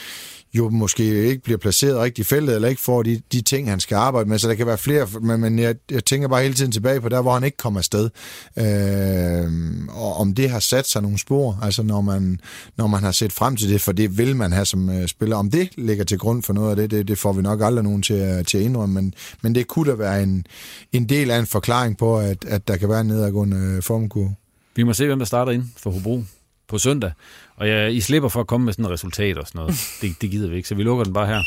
jo 0.58 0.70
måske 0.70 1.04
ikke 1.04 1.44
bliver 1.44 1.58
placeret 1.58 2.00
rigtigt 2.00 2.28
i 2.28 2.30
feltet, 2.30 2.56
eller 2.56 2.68
ikke 2.68 2.82
får 2.82 3.04
de, 3.04 3.22
de 3.32 3.42
ting, 3.42 3.70
han 3.70 3.80
skal 3.80 3.96
arbejde 3.96 4.30
med. 4.30 4.40
Så 4.40 4.48
der 4.48 4.56
kan 4.56 4.68
være 4.68 4.78
flere, 4.78 5.08
men, 5.22 5.42
men 5.42 5.60
jeg, 5.60 5.76
jeg 5.92 6.06
tænker 6.06 6.28
bare 6.28 6.42
hele 6.42 6.54
tiden 6.54 6.72
tilbage 6.72 7.02
på 7.02 7.10
der, 7.10 7.22
hvor 7.22 7.34
han 7.34 7.44
ikke 7.44 7.58
kommer 7.58 7.80
afsted. 7.80 8.10
Øh, 8.58 9.52
og 9.90 10.18
om 10.18 10.34
det 10.34 10.50
har 10.50 10.60
sat 10.60 10.88
sig 10.88 11.02
nogle 11.02 11.20
spor, 11.20 11.60
altså 11.62 11.84
når 11.84 12.02
man, 12.02 12.40
når 12.78 12.88
man 12.88 13.04
har 13.04 13.12
set 13.12 13.32
frem 13.32 13.56
til 13.56 13.70
det, 13.70 13.82
for 13.82 13.92
det 13.92 14.18
vil 14.18 14.36
man 14.36 14.52
have 14.52 14.66
som 14.66 14.90
øh, 14.90 15.08
spiller. 15.08 15.36
Om 15.36 15.52
det 15.52 15.70
ligger 15.78 16.04
til 16.04 16.18
grund 16.18 16.44
for 16.44 16.54
noget 16.54 16.70
af 16.70 16.76
det, 16.76 16.92
det, 16.92 17.08
det 17.08 17.18
får 17.18 17.34
vi 17.34 17.42
nok 17.42 17.62
aldrig 17.62 17.84
nogen 17.84 18.02
til, 18.02 18.16
øh, 18.16 18.46
til 18.46 18.58
at 18.58 18.64
indrømme, 18.64 18.96
men, 18.96 19.14
men 19.42 19.56
det 19.56 19.68
kunne 19.68 19.92
da 19.92 19.96
være 19.96 20.24
en, 20.24 20.46
en 20.92 21.10
del 21.10 21.32
af 21.32 21.40
en 21.40 21.46
forklaring 21.46 21.98
på, 21.98 22.20
at, 22.20 22.46
at 22.48 22.68
der 22.68 22.78
kan 22.78 22.90
være 22.90 23.02
en 23.02 23.08
nedadgående 23.08 23.58
øh, 23.58 23.84
formkurve. 23.84 24.36
Vi 24.76 24.84
må 24.84 24.94
se, 24.94 25.06
hvem 25.06 25.20
der 25.20 25.26
starter 25.26 25.52
ind 25.52 25.64
for 25.78 25.92
Hobro 25.92 26.24
på 26.68 26.78
søndag. 26.78 27.12
Og 27.58 27.68
ja, 27.68 27.88
I 27.88 28.00
slipper 28.00 28.30
for 28.30 28.40
at 28.40 28.48
komme 28.48 28.66
med 28.66 28.74
sådan 28.74 28.86
et 28.86 28.92
resultat 28.92 29.38
og 29.38 29.48
sådan 29.48 29.60
noget. 29.60 29.76
Det, 30.02 30.22
det 30.22 30.32
gider 30.32 30.50
vi 30.50 30.56
ikke, 30.56 30.68
så 30.68 30.76
vi 30.76 30.84
lukker 30.84 31.04
den 31.04 31.14
bare 31.14 31.28
her 31.28 31.44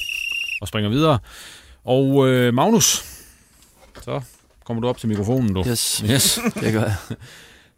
og 0.61 0.69
springer 0.69 0.91
videre. 0.91 1.19
Og 1.85 2.29
øh, 2.29 2.55
Magnus, 2.55 3.05
så 4.03 4.21
kommer 4.65 4.81
du 4.81 4.89
op 4.89 4.99
til 4.99 5.09
mikrofonen, 5.09 5.55
du. 5.55 5.65
Yes, 5.69 6.05
yes. 6.11 6.41
det 6.63 6.73
gør 6.73 6.83
jeg. 6.83 6.97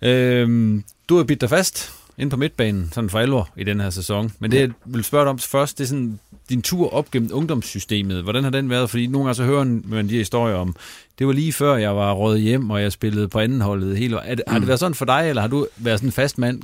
øhm, 0.10 0.84
du 1.08 1.16
har 1.16 1.24
bidt 1.24 1.40
dig 1.40 1.48
fast 1.48 1.92
ind 2.18 2.30
på 2.30 2.36
midtbanen, 2.36 2.90
sådan 2.92 3.10
for 3.10 3.18
alvor 3.18 3.48
i 3.56 3.64
den 3.64 3.80
her 3.80 3.90
sæson. 3.90 4.32
Men 4.38 4.50
det, 4.50 4.60
jeg 4.60 4.70
vil 4.84 5.04
spørge 5.04 5.24
dig 5.24 5.30
om 5.30 5.38
først, 5.38 5.78
det 5.78 5.84
er 5.84 5.88
sådan 5.88 6.18
din 6.48 6.62
tur 6.62 6.94
op 6.94 7.10
gennem 7.10 7.30
ungdomssystemet. 7.32 8.22
Hvordan 8.22 8.44
har 8.44 8.50
den 8.50 8.70
været? 8.70 8.90
Fordi 8.90 9.06
nogle 9.06 9.26
gange 9.26 9.34
så 9.34 9.44
hører 9.44 9.64
man 9.84 10.08
de 10.08 10.16
historier 10.16 10.54
om, 10.54 10.76
det 11.18 11.26
var 11.26 11.32
lige 11.32 11.52
før 11.52 11.76
jeg 11.76 11.96
var 11.96 12.12
rådet 12.12 12.40
hjem, 12.40 12.70
og 12.70 12.82
jeg 12.82 12.92
spillede 12.92 13.28
på 13.28 13.38
andenholdet 13.38 13.96
hele 13.98 14.16
er 14.16 14.34
det, 14.34 14.44
Har 14.48 14.54
det 14.54 14.62
mm. 14.62 14.68
været 14.68 14.80
sådan 14.80 14.94
for 14.94 15.04
dig, 15.04 15.28
eller 15.28 15.42
har 15.42 15.48
du 15.48 15.66
været 15.76 15.98
sådan 15.98 16.08
en 16.08 16.12
fast 16.12 16.38
mand 16.38 16.62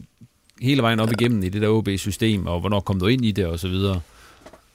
hele 0.63 0.83
vejen 0.83 1.01
op 1.01 1.13
igennem 1.13 1.43
i 1.43 1.49
det 1.49 1.63
der 1.63 1.69
OB-system, 1.69 2.47
og 2.47 2.61
hvornår 2.61 2.81
kom 2.81 3.01
du 3.01 3.07
ind 3.07 3.25
i 3.25 3.33
det, 3.33 3.47
og 3.47 3.59
så 3.59 3.69
videre? 3.69 4.01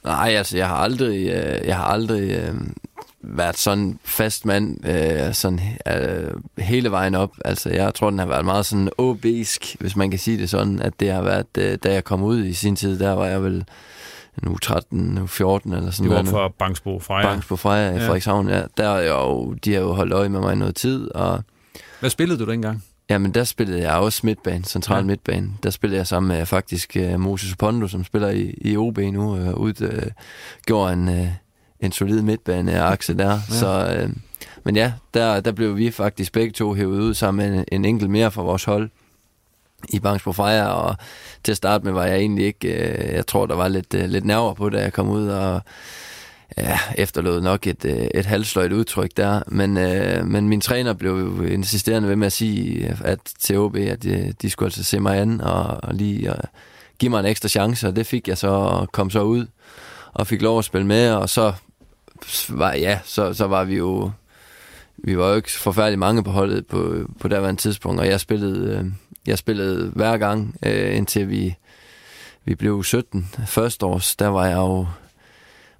Nej, 0.04 0.34
altså, 0.36 0.56
jeg 0.56 0.68
har 0.68 0.76
aldrig, 0.76 1.28
øh, 1.28 1.66
jeg 1.66 1.76
har 1.76 1.84
aldrig 1.84 2.30
øh, 2.30 2.54
været 3.22 3.58
sådan 3.58 3.98
fast 4.04 4.46
mand 4.46 4.86
øh, 4.88 5.34
sådan, 5.34 5.60
øh, 5.88 6.30
hele 6.58 6.90
vejen 6.90 7.14
op. 7.14 7.30
Altså, 7.44 7.70
jeg 7.70 7.94
tror, 7.94 8.10
den 8.10 8.18
har 8.18 8.26
været 8.26 8.44
meget 8.44 8.66
sådan 8.66 8.90
obisk, 8.98 9.76
hvis 9.80 9.96
man 9.96 10.10
kan 10.10 10.18
sige 10.18 10.38
det 10.38 10.50
sådan, 10.50 10.82
at 10.82 10.92
det 11.00 11.12
har 11.12 11.22
været, 11.22 11.46
øh, 11.58 11.78
da 11.84 11.92
jeg 11.92 12.04
kom 12.04 12.22
ud 12.22 12.44
i 12.44 12.52
sin 12.52 12.76
tid, 12.76 12.98
der 12.98 13.12
var 13.12 13.26
jeg 13.26 13.42
vel 13.42 13.64
nu 14.42 14.58
13, 14.58 15.00
nu 15.00 15.26
14 15.26 15.72
eller 15.72 15.90
sådan 15.90 16.10
noget. 16.10 16.26
Du 16.26 16.30
var 16.30 16.38
fra 16.38 16.54
Bangsbo 16.58 16.98
Freja. 16.98 17.22
Bangsbo 17.22 17.56
Freja 17.56 17.90
i 17.90 17.94
ja. 17.94 17.98
Frederikshavn, 17.98 18.48
ja. 18.48 18.62
Der 18.76 18.88
er 18.88 19.08
jo, 19.08 19.52
de 19.52 19.72
har 19.72 19.80
jo 19.80 19.92
holdt 19.92 20.12
øje 20.12 20.28
med 20.28 20.40
mig 20.40 20.56
noget 20.56 20.74
tid. 20.74 21.14
Og 21.14 21.44
Hvad 22.00 22.10
spillede 22.10 22.44
du 22.44 22.50
dengang? 22.50 22.84
Jamen, 23.12 23.34
der 23.34 23.44
spillede 23.44 23.82
jeg 23.82 23.94
også 23.94 24.20
midtbane, 24.24 24.64
central 24.64 24.98
ja. 24.98 25.04
midtbane. 25.04 25.50
Der 25.62 25.70
spillede 25.70 25.98
jeg 25.98 26.06
sammen 26.06 26.36
med 26.36 26.46
faktisk 26.46 26.96
uh, 27.00 27.20
Moses 27.20 27.56
Pondo, 27.56 27.88
som 27.88 28.04
spiller 28.04 28.30
i, 28.30 28.54
i 28.60 28.76
OB 28.76 28.98
nu, 28.98 29.32
uh, 29.32 29.54
ud, 29.54 29.80
uh, 29.80 30.10
gjorde 30.66 30.92
en, 30.92 31.08
uh, 31.08 31.28
en 31.80 31.92
solid 31.92 32.22
midtbane-akse 32.22 33.14
der. 33.14 33.30
Ja. 33.30 33.40
Så, 33.48 34.02
uh, 34.04 34.10
men 34.64 34.76
ja, 34.76 34.92
der, 35.14 35.40
der 35.40 35.52
blev 35.52 35.76
vi 35.76 35.90
faktisk 35.90 36.32
begge 36.32 36.52
to 36.52 36.74
hævet 36.74 37.00
ud 37.00 37.14
sammen 37.14 37.50
med 37.50 37.58
en, 37.58 37.64
en 37.72 37.84
enkelt 37.84 38.10
mere 38.10 38.30
fra 38.30 38.42
vores 38.42 38.64
hold 38.64 38.90
i 39.88 40.00
på 40.24 40.32
Freja, 40.32 40.66
og 40.66 40.96
til 41.44 41.52
at 41.52 41.56
starte 41.56 41.84
med 41.84 41.92
var 41.92 42.04
jeg 42.04 42.18
egentlig 42.18 42.44
ikke, 42.44 42.68
uh, 42.68 43.14
jeg 43.14 43.26
tror, 43.26 43.46
der 43.46 43.54
var 43.54 43.68
lidt, 43.68 43.94
uh, 43.94 44.00
lidt 44.00 44.24
nerver 44.24 44.54
på, 44.54 44.68
da 44.68 44.80
jeg 44.80 44.92
kom 44.92 45.08
ud, 45.08 45.28
og 45.28 45.60
ja, 46.56 46.78
efterlod 46.96 47.40
nok 47.40 47.66
et, 47.66 47.84
øh, 47.84 48.06
et 48.14 48.26
halvsløjt 48.26 48.72
udtryk 48.72 49.10
der, 49.16 49.42
men, 49.46 49.76
øh, 49.76 50.26
men 50.26 50.48
min 50.48 50.60
træner 50.60 50.92
blev 50.92 51.12
jo 51.12 51.42
insisterende 51.42 52.08
ved 52.08 52.16
med 52.16 52.26
at 52.26 52.32
sige, 52.32 52.96
at 53.04 53.18
til 53.40 53.58
OB, 53.58 53.76
at 53.76 54.02
de, 54.02 54.34
de 54.42 54.50
skulle 54.50 54.66
altså 54.66 54.84
se 54.84 55.00
mig 55.00 55.18
an 55.18 55.40
og, 55.40 55.64
og 55.82 55.94
lige 55.94 56.32
og 56.32 56.38
give 56.98 57.10
mig 57.10 57.20
en 57.20 57.26
ekstra 57.26 57.48
chance, 57.48 57.88
og 57.88 57.96
det 57.96 58.06
fik 58.06 58.28
jeg 58.28 58.38
så, 58.38 58.48
og 58.48 58.92
kom 58.92 59.10
så 59.10 59.22
ud 59.22 59.46
og 60.12 60.26
fik 60.26 60.42
lov 60.42 60.58
at 60.58 60.64
spille 60.64 60.86
med, 60.86 61.10
og 61.10 61.28
så 61.28 61.52
var, 62.48 62.74
ja, 62.74 62.98
så, 63.04 63.34
så 63.34 63.46
var 63.46 63.64
vi 63.64 63.76
jo 63.76 64.10
vi 64.96 65.18
var 65.18 65.28
jo 65.28 65.34
ikke 65.34 65.50
forfærdelig 65.50 65.98
mange 65.98 66.24
på 66.24 66.30
holdet 66.30 66.66
på, 66.66 66.94
på 67.20 67.28
daværende 67.28 67.60
tidspunkt, 67.60 68.00
og 68.00 68.06
jeg 68.06 68.20
spillede, 68.20 68.78
øh, 68.78 68.84
jeg 69.26 69.38
spillede 69.38 69.90
hver 69.94 70.18
gang, 70.18 70.56
øh, 70.62 70.96
indtil 70.96 71.28
vi, 71.28 71.56
vi 72.44 72.54
blev 72.54 72.84
17. 72.84 73.30
Første 73.46 73.86
års, 73.86 74.16
der 74.16 74.28
var 74.28 74.46
jeg 74.46 74.56
jo 74.56 74.86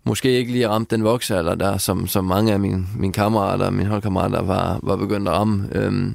måske 0.05 0.31
ikke 0.31 0.53
lige 0.53 0.69
ramt 0.69 0.91
den 0.91 1.05
voksealder 1.05 1.55
der, 1.55 1.79
som, 1.79 2.07
som 2.07 2.25
mange 2.25 2.53
af 2.53 2.61
mine, 2.61 2.87
mine 2.97 3.13
kammerater 3.13 3.67
og 3.67 3.73
mine 3.73 3.89
holdkammerater 3.89 4.43
var, 4.43 4.81
var 4.83 4.97
begyndt 4.97 5.29
at 5.29 5.35
ramme. 5.35 5.69
Øhm, 5.73 6.15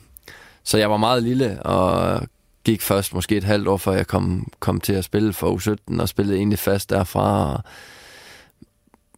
så 0.63 0.77
jeg 0.77 0.91
var 0.91 0.97
meget 0.97 1.23
lille, 1.23 1.63
og 1.63 2.21
gik 2.63 2.81
først 2.81 3.13
måske 3.13 3.37
et 3.37 3.43
halvt 3.43 3.67
år, 3.67 3.77
før 3.77 3.93
jeg 3.93 4.07
kom, 4.07 4.51
kom 4.59 4.81
til 4.81 4.93
at 4.93 5.03
spille 5.03 5.33
for 5.33 5.57
U17, 5.57 6.01
og 6.01 6.09
spillede 6.09 6.37
egentlig 6.37 6.59
fast 6.59 6.89
derfra. 6.89 7.53
Og 7.53 7.63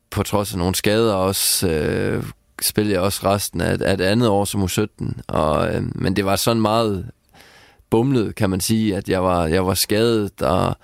på 0.10 0.24
trods 0.24 0.54
af 0.54 0.58
nogle 0.58 0.76
skader 0.76 1.14
også, 1.14 1.68
øh, 1.68 2.24
spillede 2.62 2.94
jeg 2.94 3.02
også 3.02 3.20
resten 3.24 3.62
af, 3.62 3.78
af 3.82 3.94
et 3.94 4.02
andet 4.02 4.30
år 4.30 4.46
som 4.46 4.64
U17. 4.64 5.22
Og, 5.28 5.76
øh, 5.76 5.84
men 5.96 6.16
det 6.16 6.26
var 6.26 6.36
sådan 6.36 6.62
meget 6.62 7.12
bumlet, 7.90 8.36
kan 8.36 8.50
man 8.50 8.60
sige, 8.60 8.96
at 8.96 9.10
jeg 9.10 9.24
var, 9.24 9.46
jeg 9.46 9.66
var 9.66 9.74
skadet, 9.74 10.42
og 10.42 10.78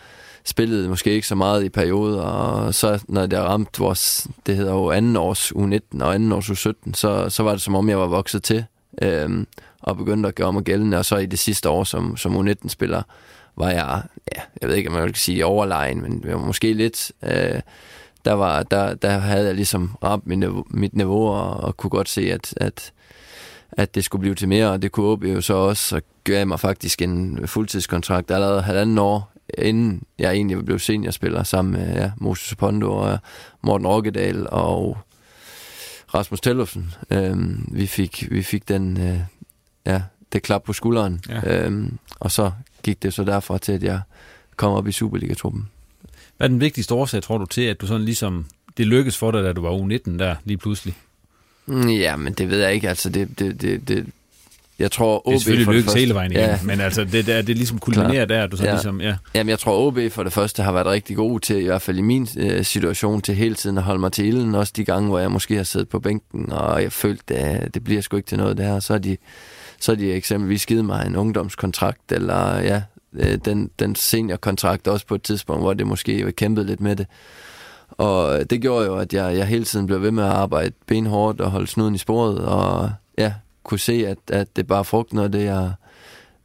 spillede 0.46 0.89
måske 0.89 1.12
ikke 1.12 1.28
så 1.28 1.36
meget 1.36 1.64
i 1.64 1.70
perioder, 1.70 2.22
og 2.22 2.74
så 2.74 3.04
når 3.08 3.26
det 3.26 3.39
ramte 3.39 3.80
vores, 3.80 4.28
det 4.46 4.56
hedder 4.56 4.74
jo 4.74 4.91
anden 4.91 5.16
års 5.16 5.52
U19 5.52 6.04
og 6.04 6.16
anden 6.16 6.32
års 6.32 6.50
U17, 6.50 6.93
så, 6.93 7.30
så 7.30 7.43
var 7.43 7.52
det 7.52 7.62
som 7.62 7.76
om 7.76 7.89
jeg 7.89 8.00
var 8.00 8.08
vokset 8.08 8.43
til. 8.43 8.66
Øhm, 9.02 9.48
og 9.82 9.98
begyndte 9.98 10.30
at 10.30 10.36
gøre 10.36 10.54
mig 10.54 10.64
gældende, 10.64 10.98
og 10.98 11.06
så 11.06 11.18
i 11.18 11.26
det 11.26 11.39
sidste 11.39 11.70
år 11.70 11.84
som, 11.84 12.18
som 12.18 12.48
U19-spiller, 12.48 13.02
var 13.58 13.70
jeg, 13.70 14.02
ja, 14.36 14.41
jeg 14.62 14.70
ved 14.70 14.76
ikke, 14.76 14.89
om 14.89 14.96
jeg 14.96 15.04
vil 15.04 15.16
sige 15.16 15.46
overlegen, 15.46 16.02
men 16.02 16.24
jeg 16.26 16.36
var 16.36 16.46
måske 16.46 16.74
lidt, 16.74 17.12
øh, 17.24 17.62
der, 18.26 18.34
var, 18.34 18.64
der, 18.64 18.93
der 18.93 19.10
havde 19.10 19.46
jeg 19.46 19.56
ligesom 19.56 19.96
ramt 20.04 20.28
mit 20.28 20.39
niveau, 20.39 20.66
mit 20.70 20.96
niveau 20.96 21.28
og, 21.28 21.58
og 21.58 21.78
kunne 21.78 21.89
godt 21.89 22.10
se, 22.10 22.32
at, 22.32 22.54
at, 22.58 22.93
at 23.72 23.96
det 23.96 24.04
skulle 24.04 24.20
blive 24.20 24.36
til 24.36 24.48
mere, 24.48 24.72
og 24.72 24.82
det 24.82 24.91
kunne 24.91 25.06
OB 25.06 25.24
jo 25.24 25.41
så 25.41 25.54
også, 25.54 25.88
så 25.88 26.02
gav 26.24 26.38
jeg 26.38 26.48
mig 26.48 26.60
faktisk 26.60 27.02
en 27.02 27.48
fuldtidskontrakt 27.48 28.32
allerede 28.32 28.62
halvanden 28.62 28.98
år, 28.98 29.35
inden 29.58 30.04
jeg 30.20 30.34
egentlig 30.34 30.66
blev 30.66 30.80
seniorspiller 30.80 31.43
sammen 31.43 31.72
med 31.72 31.96
ja, 31.96 32.12
Moses 32.18 32.56
Pondo 32.56 32.98
og 32.98 33.20
Morten 33.62 33.88
Rokkedal 33.88 34.48
og 34.50 34.98
Rasmus 36.14 36.41
Tellufsen. 36.41 36.93
Øhm, 37.12 37.70
vi, 37.72 37.88
fik, 37.88 38.28
vi 38.32 38.43
fik 38.43 38.68
den, 38.68 39.02
øh, 39.02 39.20
ja, 39.86 40.02
det 40.34 40.43
klap 40.43 40.64
på 40.64 40.74
skulderen, 40.74 41.22
ja. 41.30 41.66
øhm, 41.66 41.98
og 42.20 42.32
så 42.32 42.52
gik 42.84 43.04
det 43.04 43.14
så 43.14 43.24
derfra 43.24 43.58
til, 43.58 43.72
at 43.72 43.84
jeg 43.84 44.02
kom 44.56 44.74
op 44.74 44.88
i 44.88 44.91
Superliga-truppen. 44.91 45.70
Hvad 46.38 46.48
er 46.48 46.52
den 46.52 46.60
vigtigste 46.60 46.93
årsag, 46.93 47.24
tror 47.24 47.38
du, 47.38 47.46
til, 47.46 47.62
at 47.62 47.82
du 47.82 47.88
sådan 47.88 48.06
ligesom, 48.06 48.46
det 48.78 48.88
lykkedes 48.88 49.18
for 49.18 49.32
dig, 49.32 49.43
da 49.43 49.54
du 49.54 49.62
var 49.62 49.78
U19 49.78 50.18
der 50.20 50.36
lige 50.43 50.58
pludselig? 50.58 50.96
Ja, 51.68 52.16
men 52.16 52.34
det 52.34 52.50
ved 52.50 52.60
jeg 52.60 52.74
ikke. 52.74 52.89
Altså, 52.89 53.10
det, 53.10 53.39
det, 53.39 53.62
det, 53.62 53.88
det, 53.88 54.06
jeg 54.80 54.91
tror, 54.91 55.28
OB 55.28 55.32
Det 55.32 55.36
er 55.36 55.39
selvfølgelig 55.39 55.84
for 55.84 55.89
første- 55.89 55.99
hele 55.99 56.13
vejen 56.13 56.32
igen, 56.32 56.41
ja. 56.43 56.59
men 56.63 56.80
altså, 56.82 57.03
det, 57.03 57.26
der, 57.28 57.41
det 57.41 57.49
er 57.49 57.55
ligesom 57.55 57.80
kulminerer 57.80 58.26
Klar. 58.26 58.38
der, 58.38 58.47
du 58.47 58.57
så 58.57 58.63
ligesom, 58.63 59.01
ja. 59.01 59.15
Jamen, 59.36 59.49
jeg 59.49 59.59
tror, 59.59 59.88
OB 59.88 59.99
for 60.11 60.23
det 60.23 60.34
første 60.34 60.63
har 60.63 60.71
været 60.71 60.86
rigtig 60.88 61.15
god 61.15 61.39
til, 61.39 61.61
i 61.61 61.65
hvert 61.65 61.82
fald 61.82 61.97
i 61.97 62.01
min 62.01 62.28
øh, 62.38 62.65
situation, 62.65 63.21
til 63.21 63.36
hele 63.36 63.55
tiden 63.55 63.78
at 63.78 63.84
holde 63.84 63.99
mig 63.99 64.11
til 64.11 64.26
ilden. 64.26 64.55
Også 64.55 64.73
de 64.76 64.86
gange, 64.86 65.09
hvor 65.09 65.19
jeg 65.19 65.32
måske 65.32 65.55
har 65.55 65.63
siddet 65.63 65.89
på 65.89 65.99
bænken, 65.99 66.51
og 66.51 66.84
jeg 66.84 66.91
følte, 66.91 67.36
at 67.36 67.73
det 67.73 67.84
bliver 67.84 68.01
sgu 68.01 68.17
ikke 68.17 68.28
til 68.28 68.38
noget 68.38 68.57
det 68.57 68.65
her. 68.65 68.80
Så 68.80 68.93
har 68.93 68.97
de, 68.99 69.17
så 69.80 69.91
har 69.91 69.97
de 69.97 70.13
eksempelvis 70.13 70.65
givet 70.65 70.86
mig 70.86 71.03
en 71.07 71.15
ungdomskontrakt, 71.15 72.11
eller 72.11 72.59
ja, 72.59 72.82
øh, 73.13 73.38
den, 73.45 73.69
den 73.80 73.95
seniorkontrakt 73.95 74.88
også 74.88 75.07
på 75.07 75.15
et 75.15 75.21
tidspunkt, 75.23 75.61
hvor 75.63 75.73
det 75.73 75.88
måske 75.88 76.32
kæmpede 76.32 76.65
lidt 76.65 76.82
med 76.82 76.95
det. 76.95 77.07
Og 77.91 78.49
det 78.49 78.61
gjorde 78.61 78.86
jo, 78.86 78.95
at 78.97 79.13
jeg, 79.13 79.38
jeg 79.38 79.45
hele 79.47 79.63
tiden 79.65 79.86
blev 79.86 80.01
ved 80.01 80.11
med 80.11 80.23
at 80.23 80.30
arbejde 80.30 80.71
benhårdt 80.88 81.41
og 81.41 81.51
holde 81.51 81.67
snuden 81.67 81.95
i 81.95 81.97
sporet, 81.97 82.39
og 82.39 82.91
ja, 83.17 83.34
kunne 83.66 83.80
se, 83.80 84.07
at, 84.07 84.18
at 84.32 84.55
det 84.55 84.68
bare 84.68 84.86
frugt 84.86 85.13
noget 85.13 85.26
af 85.26 85.32
det, 85.32 85.45
jeg, 85.45 85.72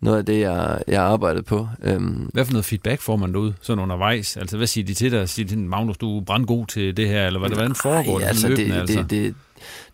noget 0.00 0.18
af 0.18 0.26
det, 0.26 0.40
jeg, 0.40 0.82
jeg 0.88 1.02
arbejdede 1.02 1.42
på. 1.42 1.68
Øhm, 1.82 2.30
Hvad 2.32 2.44
for 2.44 2.52
noget 2.52 2.64
feedback 2.64 3.00
får 3.00 3.16
man 3.16 3.32
derude, 3.32 3.54
sådan 3.60 3.82
undervejs? 3.82 4.36
Altså, 4.36 4.56
hvad 4.56 4.66
siger 4.66 4.84
de 4.84 4.94
til 4.94 5.12
dig? 5.12 5.28
Siger 5.28 5.48
de, 5.48 5.56
Magnus, 5.56 5.98
du 5.98 6.18
er 6.18 6.24
brandgod 6.24 6.66
til 6.66 6.96
det 6.96 7.08
her, 7.08 7.26
eller 7.26 7.38
hvordan, 7.38 7.56
hvordan 7.56 7.74
foregår 7.74 8.18
det? 8.18 8.22
Ej, 8.22 8.28
altså, 8.28 8.40
sådan 8.40 8.56
det, 8.56 8.66
løbende, 8.66 8.80
altså? 8.80 9.02
det, 9.02 9.10
det, 9.10 9.34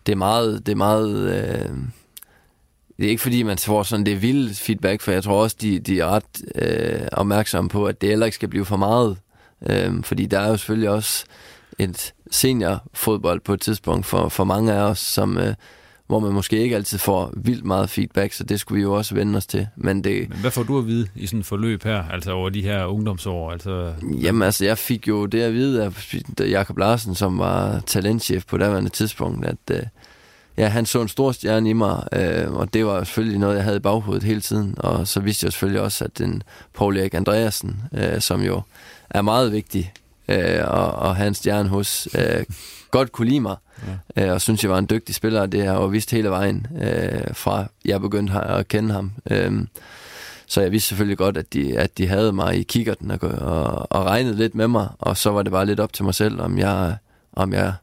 det 0.05 0.11
er 0.11 0.15
meget... 0.15 0.65
Det 0.65 0.71
er 0.71 0.75
meget 0.75 1.29
øh, 1.29 1.69
det 2.97 3.05
er 3.05 3.09
ikke 3.09 3.21
fordi, 3.21 3.43
man 3.43 3.57
får 3.57 3.83
sådan 3.83 4.05
det 4.05 4.21
vilde 4.21 4.55
feedback, 4.55 5.01
for 5.01 5.11
jeg 5.11 5.23
tror 5.23 5.43
også, 5.43 5.55
de, 5.61 5.79
de 5.79 5.99
er 5.99 6.05
ret 6.05 6.23
øh, 6.55 7.07
opmærksomme 7.11 7.69
på, 7.69 7.85
at 7.85 8.01
det 8.01 8.09
heller 8.09 8.25
ikke 8.25 8.35
skal 8.35 8.49
blive 8.49 8.65
for 8.65 8.77
meget. 8.77 9.17
Øh, 9.69 10.03
fordi 10.03 10.25
der 10.25 10.39
er 10.39 10.47
jo 10.49 10.57
selvfølgelig 10.57 10.89
også 10.89 11.25
et 11.79 12.13
seniorfodbold 12.31 13.39
på 13.39 13.53
et 13.53 13.61
tidspunkt 13.61 14.05
for, 14.05 14.29
for 14.29 14.43
mange 14.43 14.73
af 14.73 14.81
os, 14.81 14.99
som, 14.99 15.37
øh, 15.37 15.53
hvor 16.07 16.19
man 16.19 16.33
måske 16.33 16.57
ikke 16.57 16.75
altid 16.75 16.97
får 16.97 17.33
vildt 17.35 17.65
meget 17.65 17.89
feedback, 17.89 18.33
så 18.33 18.43
det 18.43 18.59
skulle 18.59 18.75
vi 18.77 18.83
jo 18.83 18.93
også 18.93 19.15
vende 19.15 19.37
os 19.37 19.47
til. 19.47 19.67
Men 19.75 20.03
det, 20.03 20.29
Men 20.29 20.37
hvad 20.37 20.51
får 20.51 20.63
du 20.63 20.77
at 20.77 20.87
vide 20.87 21.07
i 21.15 21.27
sådan 21.27 21.39
et 21.39 21.45
forløb 21.45 21.83
her, 21.83 22.03
altså 22.03 22.31
over 22.31 22.49
de 22.49 22.61
her 22.61 22.85
ungdomsår? 22.85 23.51
Altså, 23.51 23.93
Jamen 24.21 24.41
altså, 24.41 24.65
jeg 24.65 24.77
fik 24.77 25.07
jo 25.07 25.25
det 25.25 25.41
at 25.41 25.53
vide 25.53 25.83
af 25.83 26.13
Jakob 26.39 26.77
Larsen, 26.77 27.15
som 27.15 27.39
var 27.39 27.79
talentchef 27.79 28.45
på 28.45 28.57
daværende 28.57 28.89
tidspunkt, 28.89 29.45
at 29.45 29.57
øh, 29.71 29.83
ja, 30.57 30.67
han 30.67 30.85
så 30.85 31.01
en 31.01 31.07
stor 31.07 31.31
stjerne 31.31 31.69
i 31.69 31.73
mig, 31.73 32.03
øh, 32.13 32.51
og 32.53 32.73
det 32.73 32.85
var 32.85 33.03
selvfølgelig 33.03 33.39
noget, 33.39 33.55
jeg 33.55 33.63
havde 33.63 33.77
i 33.77 33.79
baghovedet 33.79 34.23
hele 34.23 34.41
tiden. 34.41 34.75
Og 34.77 35.07
så 35.07 35.19
vidste 35.19 35.45
jeg 35.45 35.53
selvfølgelig 35.53 35.81
også, 35.81 36.03
at 36.03 36.17
den 36.17 36.43
Paul 36.73 36.97
Erik 36.97 37.13
Andreasen, 37.13 37.81
øh, 37.93 38.21
som 38.21 38.41
jo 38.41 38.61
er 39.09 39.21
meget 39.21 39.51
vigtig, 39.51 39.93
øh, 40.27 40.59
og, 40.67 41.15
have 41.15 41.27
en 41.27 41.33
stjerne 41.33 41.69
hos, 41.69 42.07
øh, 42.15 42.43
godt 42.91 43.11
kunne 43.11 43.27
lide 43.27 43.39
mig, 43.39 43.55
ja. 44.17 44.25
øh, 44.27 44.33
og 44.33 44.41
synes, 44.41 44.63
jeg 44.63 44.71
var 44.71 44.77
en 44.77 44.87
dygtig 44.89 45.15
spiller, 45.15 45.41
og 45.41 45.51
det 45.51 45.59
har 45.65 45.71
jeg 45.73 45.81
jo 45.81 45.85
vidst 45.85 46.11
hele 46.11 46.29
vejen, 46.29 46.67
øh, 46.81 47.21
fra 47.33 47.65
jeg 47.85 48.01
begyndte 48.01 48.33
at 48.33 48.67
kende 48.67 48.93
ham. 48.93 49.11
Øh, 49.31 49.51
så 50.47 50.61
jeg 50.61 50.71
vidste 50.71 50.87
selvfølgelig 50.87 51.17
godt, 51.17 51.37
at 51.37 51.53
de, 51.53 51.79
at 51.79 51.97
de 51.97 52.07
havde 52.07 52.33
mig 52.33 52.55
i 52.59 52.63
kikkerten 52.63 53.11
og, 53.11 53.19
og, 53.21 53.87
og 53.91 54.05
regnede 54.05 54.35
lidt 54.35 54.55
med 54.55 54.67
mig, 54.67 54.87
og 54.99 55.17
så 55.17 55.29
var 55.31 55.43
det 55.43 55.51
bare 55.51 55.65
lidt 55.65 55.79
op 55.79 55.93
til 55.93 56.05
mig 56.05 56.15
selv, 56.15 56.41
om 56.41 56.57
jeg, 56.57 56.97
om 57.33 57.53
jeg 57.53 57.73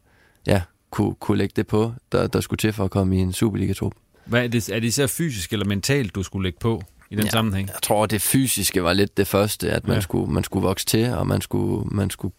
ja, 0.47 0.63
kunne, 0.91 1.15
kunne 1.15 1.39
lægge 1.39 1.53
det 1.57 1.67
på, 1.67 1.93
der, 2.13 2.27
der 2.27 2.41
skulle 2.41 2.59
til 2.59 2.73
for 2.73 2.85
at 2.85 2.91
komme 2.91 3.17
i 3.17 3.21
en 3.21 3.33
Superliga-trup. 3.33 3.93
hvad 4.25 4.45
er, 4.45 4.49
det, 4.49 4.69
er 4.69 4.75
det 4.81 4.85
især 4.87 5.07
fysisk 5.07 5.53
eller 5.53 5.67
mentalt, 5.67 6.15
du 6.15 6.23
skulle 6.23 6.43
lægge 6.43 6.59
på 6.61 6.83
i 7.11 7.17
den 7.17 7.25
Ja, 7.25 7.31
sammenhæng? 7.31 7.69
Jeg 7.69 7.83
tror, 7.83 8.07
det 8.07 8.23
fysiske 8.23 8.85
var 8.85 8.93
lidt 8.93 9.17
det 9.17 9.27
første, 9.27 9.71
at 9.71 9.83
man, 9.87 9.93
Ja. 9.93 9.95
ja. 9.95 10.01
skulle, 10.01 10.33
man 10.33 10.45
skulle 10.45 10.63
vokse 10.67 10.87
til, 10.87 11.11
og 11.13 11.27
man 11.27 11.41
skulle, 11.41 11.85
man 11.91 12.11
skulle 12.11 12.35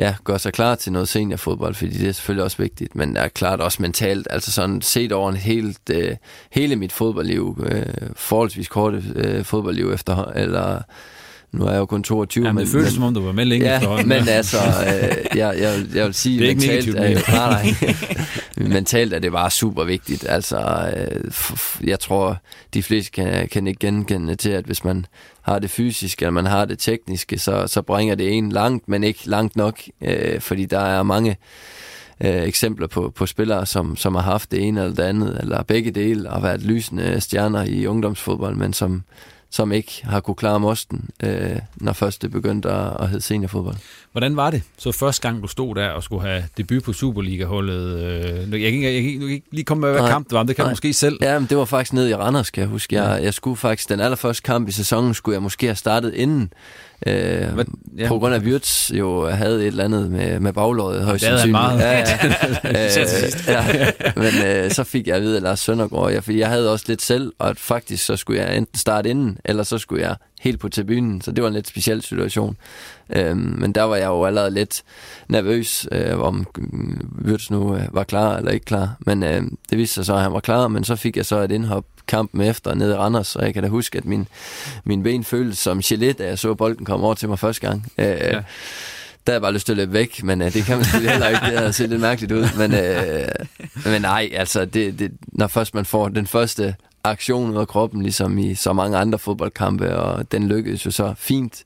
ja, 0.00 0.14
gør 0.24 0.38
sig 0.38 0.52
klar 0.52 0.74
til 0.74 0.92
noget 0.92 1.08
seniorfodbold, 1.08 1.74
fordi 1.74 1.98
det 1.98 2.08
er 2.08 2.12
selvfølgelig 2.12 2.44
også 2.44 2.56
vigtigt, 2.56 2.96
men 2.96 3.16
er 3.16 3.28
klart 3.28 3.60
også 3.60 3.82
mentalt, 3.82 4.26
altså 4.30 4.52
sådan 4.52 4.82
set 4.82 5.12
over 5.12 5.30
en 5.30 5.36
helt, 5.36 5.90
øh, 5.90 6.16
hele 6.52 6.76
mit 6.76 6.92
fodboldliv, 6.92 7.64
øh, 7.66 7.86
forholdsvis 8.16 8.68
korte 8.68 9.02
øh, 9.14 9.44
fodboldliv 9.44 9.92
efter, 9.92 10.24
eller 10.24 10.82
nu 11.52 11.64
er 11.64 11.70
jeg 11.70 11.78
jo 11.78 11.86
kun 11.86 12.02
22. 12.02 12.46
Ja, 12.46 12.52
men 12.52 12.64
det 12.64 12.72
føles 12.72 12.92
som 12.92 13.02
om, 13.02 13.14
du 13.14 13.24
var 13.24 13.32
med 13.32 13.44
længe 13.44 13.66
ja, 13.66 13.76
efterhånden. 13.76 14.08
men 14.08 14.28
altså, 14.28 14.56
øh, 14.58 15.38
jeg, 15.38 15.56
jeg, 15.60 15.82
jeg 15.94 16.06
vil 16.06 16.14
sige, 16.14 16.38
Det 16.38 16.44
er 16.44 16.48
ikke 16.48 16.60
mentalt, 16.60 16.94
negativt, 16.94 17.28
er, 17.28 17.36
nej, 17.36 17.74
nej. 18.56 18.68
mentalt 18.76 19.12
er 19.12 19.18
det 19.18 19.32
bare 19.32 19.50
super 19.50 19.84
vigtigt. 19.84 20.26
Altså, 20.28 20.58
øh, 20.96 21.30
jeg 21.88 22.00
tror, 22.00 22.38
de 22.74 22.82
fleste 22.82 23.10
kan, 23.10 23.48
kan 23.48 23.66
ikke 23.66 23.78
genkende 23.78 24.36
til, 24.36 24.50
at 24.50 24.64
hvis 24.64 24.84
man 24.84 25.06
har 25.42 25.58
det 25.58 25.70
fysiske, 25.70 26.22
eller 26.22 26.32
man 26.32 26.46
har 26.46 26.64
det 26.64 26.78
tekniske, 26.78 27.38
så, 27.38 27.66
så 27.66 27.82
bringer 27.82 28.14
det 28.14 28.32
en 28.32 28.52
langt, 28.52 28.88
men 28.88 29.04
ikke 29.04 29.20
langt 29.24 29.56
nok, 29.56 29.80
øh, 30.00 30.40
fordi 30.40 30.64
der 30.64 30.80
er 30.80 31.02
mange 31.02 31.36
øh, 32.20 32.42
eksempler 32.42 32.86
på, 32.86 33.12
på 33.16 33.26
spillere, 33.26 33.66
som, 33.66 33.96
som 33.96 34.14
har 34.14 34.22
haft 34.22 34.50
det 34.50 34.62
ene 34.62 34.80
eller 34.80 34.94
det 34.94 35.02
andet, 35.02 35.38
eller 35.40 35.62
begge 35.62 35.90
dele, 35.90 36.30
og 36.30 36.42
været 36.42 36.62
lysende 36.62 37.20
stjerner 37.20 37.64
i 37.64 37.86
ungdomsfodbold, 37.86 38.56
men 38.56 38.72
som, 38.72 39.02
som 39.50 39.72
ikke 39.72 40.00
har 40.04 40.20
kunne 40.20 40.34
klare 40.34 40.60
mosten, 40.60 41.08
øh, 41.22 41.56
når 41.76 41.92
først 41.92 42.22
det 42.22 42.30
begyndte 42.30 42.70
at, 42.70 42.96
at 43.00 43.08
hedde 43.08 43.24
seniorfodbold. 43.24 43.76
Hvordan 44.12 44.36
var 44.36 44.50
det 44.50 44.62
så 44.78 44.92
første 44.92 45.28
gang, 45.28 45.42
du 45.42 45.48
stod 45.48 45.74
der 45.74 45.88
og 45.88 46.02
skulle 46.02 46.22
have 46.22 46.44
debut 46.56 46.82
på 46.82 46.92
Superliga-holdet? 46.92 47.98
Øh, 47.98 48.36
Jeg 48.38 48.44
kan 48.50 48.52
ikke, 48.60 48.82
jeg 48.82 48.92
ikke, 48.92 49.12
jeg 49.12 49.20
kan 49.20 49.28
ikke 49.28 49.46
lige 49.50 49.64
komme 49.64 49.80
med, 49.80 49.90
hvad 49.90 50.00
Nej. 50.00 50.10
kamp 50.10 50.26
det 50.26 50.32
var, 50.32 50.42
men 50.42 50.48
det 50.48 50.56
kan 50.56 50.62
du 50.62 50.66
Nej. 50.66 50.72
måske 50.72 50.92
selv. 50.92 51.18
Ja, 51.22 51.38
men 51.38 51.48
det 51.50 51.56
var 51.58 51.64
faktisk 51.64 51.92
nede 51.92 52.10
i 52.10 52.14
Randers, 52.14 52.50
kan 52.50 52.60
jeg 52.60 52.68
huske. 52.68 52.96
Jeg, 53.02 53.22
jeg 53.24 53.34
skulle 53.34 53.56
faktisk, 53.56 53.88
den 53.88 54.00
allerførste 54.00 54.42
kamp 54.42 54.68
i 54.68 54.72
sæsonen, 54.72 55.14
skulle 55.14 55.34
jeg 55.34 55.42
måske 55.42 55.66
have 55.66 55.76
startet 55.76 56.14
inden. 56.14 56.52
Øh, 57.06 57.48
Hvad- 57.54 57.64
ja. 57.98 58.08
På 58.08 58.18
grund 58.18 58.34
af, 58.34 58.40
Wirtz 58.40 58.90
jo 58.92 59.28
havde 59.28 59.60
et 59.60 59.66
eller 59.66 59.84
andet 59.84 60.10
med, 60.10 60.40
med 60.40 60.52
baglåret, 60.52 61.04
højst 61.04 61.24
sandsynligt. 61.24 61.52
meget. 61.52 61.80
Ja, 61.80 61.98
ja. 63.48 63.64
Ja. 63.74 63.86
Men 64.16 64.46
øh, 64.46 64.70
så 64.70 64.84
fik 64.84 65.06
jeg 65.06 65.16
at 65.16 65.22
vide 65.22 65.36
af 65.36 65.42
Lars 65.42 65.60
Søndergaard, 65.60 66.10
jeg, 66.12 66.24
fordi 66.24 66.38
jeg 66.38 66.48
havde 66.48 66.72
også 66.72 66.84
lidt 66.88 67.02
selv, 67.02 67.32
og 67.38 67.48
at 67.48 67.58
faktisk 67.58 68.04
så 68.04 68.16
skulle 68.16 68.40
jeg 68.42 68.56
enten 68.56 68.78
starte 68.78 69.10
inden, 69.10 69.38
eller 69.44 69.62
så 69.62 69.78
skulle 69.78 70.02
jeg 70.02 70.14
helt 70.40 70.60
på 70.60 70.68
tribunen, 70.68 71.20
så 71.20 71.32
det 71.32 71.42
var 71.42 71.48
en 71.48 71.54
lidt 71.54 71.68
speciel 71.68 72.02
situation. 72.02 72.56
Øhm, 73.10 73.54
men 73.58 73.72
der 73.72 73.82
var 73.82 73.96
jeg 73.96 74.06
jo 74.06 74.24
allerede 74.24 74.50
lidt 74.50 74.82
nervøs, 75.28 75.86
øh, 75.92 76.20
om 76.20 76.46
øh, 76.58 77.26
Wirtz 77.26 77.50
nu 77.50 77.76
øh, 77.76 77.82
var 77.92 78.04
klar 78.04 78.36
eller 78.36 78.50
ikke 78.50 78.66
klar. 78.66 78.96
Men 79.00 79.22
øh, 79.22 79.42
det 79.70 79.78
viste 79.78 79.94
sig 79.94 80.06
så, 80.06 80.14
at 80.14 80.20
han 80.20 80.32
var 80.32 80.40
klar, 80.40 80.68
men 80.68 80.84
så 80.84 80.96
fik 80.96 81.16
jeg 81.16 81.26
så 81.26 81.36
et 81.36 81.52
indhop 81.52 81.84
kampen 82.06 82.40
efter 82.40 82.74
nede 82.74 82.90
i 82.90 82.96
Randers, 82.96 83.36
og 83.36 83.44
jeg 83.44 83.54
kan 83.54 83.62
da 83.62 83.68
huske, 83.68 83.98
at 83.98 84.04
min, 84.04 84.28
min 84.84 85.02
ben 85.02 85.24
føltes 85.24 85.58
som 85.58 85.78
gelé, 85.78 86.12
da 86.12 86.26
jeg 86.26 86.38
så 86.38 86.54
bolden 86.54 86.84
komme 86.84 87.06
over 87.06 87.14
til 87.14 87.28
mig 87.28 87.38
første 87.38 87.66
gang. 87.66 87.92
Øh, 87.98 88.06
ja. 88.06 88.42
Der 89.26 89.32
havde 89.32 89.36
jeg 89.36 89.42
bare 89.42 89.52
lyst 89.52 89.66
til 89.66 89.72
at 89.72 89.76
løbe 89.76 89.92
væk, 89.92 90.22
men 90.22 90.42
øh, 90.42 90.52
det 90.52 90.64
kan 90.64 90.76
man 90.76 90.84
selvfølgelig 90.84 91.12
heller 91.12 91.28
ikke. 91.28 91.46
Det 91.46 91.58
havde 91.58 91.72
set 91.72 91.88
lidt 91.88 92.00
mærkeligt 92.00 92.32
ud. 92.32 92.46
Men, 92.58 92.74
øh, 92.74 93.28
men 93.92 94.02
nej, 94.02 94.30
altså, 94.32 94.64
det, 94.64 94.98
det, 94.98 95.12
når 95.22 95.46
først 95.46 95.74
man 95.74 95.84
får 95.84 96.08
den 96.08 96.26
første 96.26 96.74
aktion 97.04 97.50
ud 97.50 97.56
af 97.56 97.68
kroppen, 97.68 98.02
ligesom 98.02 98.38
i 98.38 98.54
så 98.54 98.72
mange 98.72 98.98
andre 98.98 99.18
fodboldkampe, 99.18 99.96
og 99.96 100.32
den 100.32 100.48
lykkedes 100.48 100.86
jo 100.86 100.90
så 100.90 101.14
fint, 101.16 101.64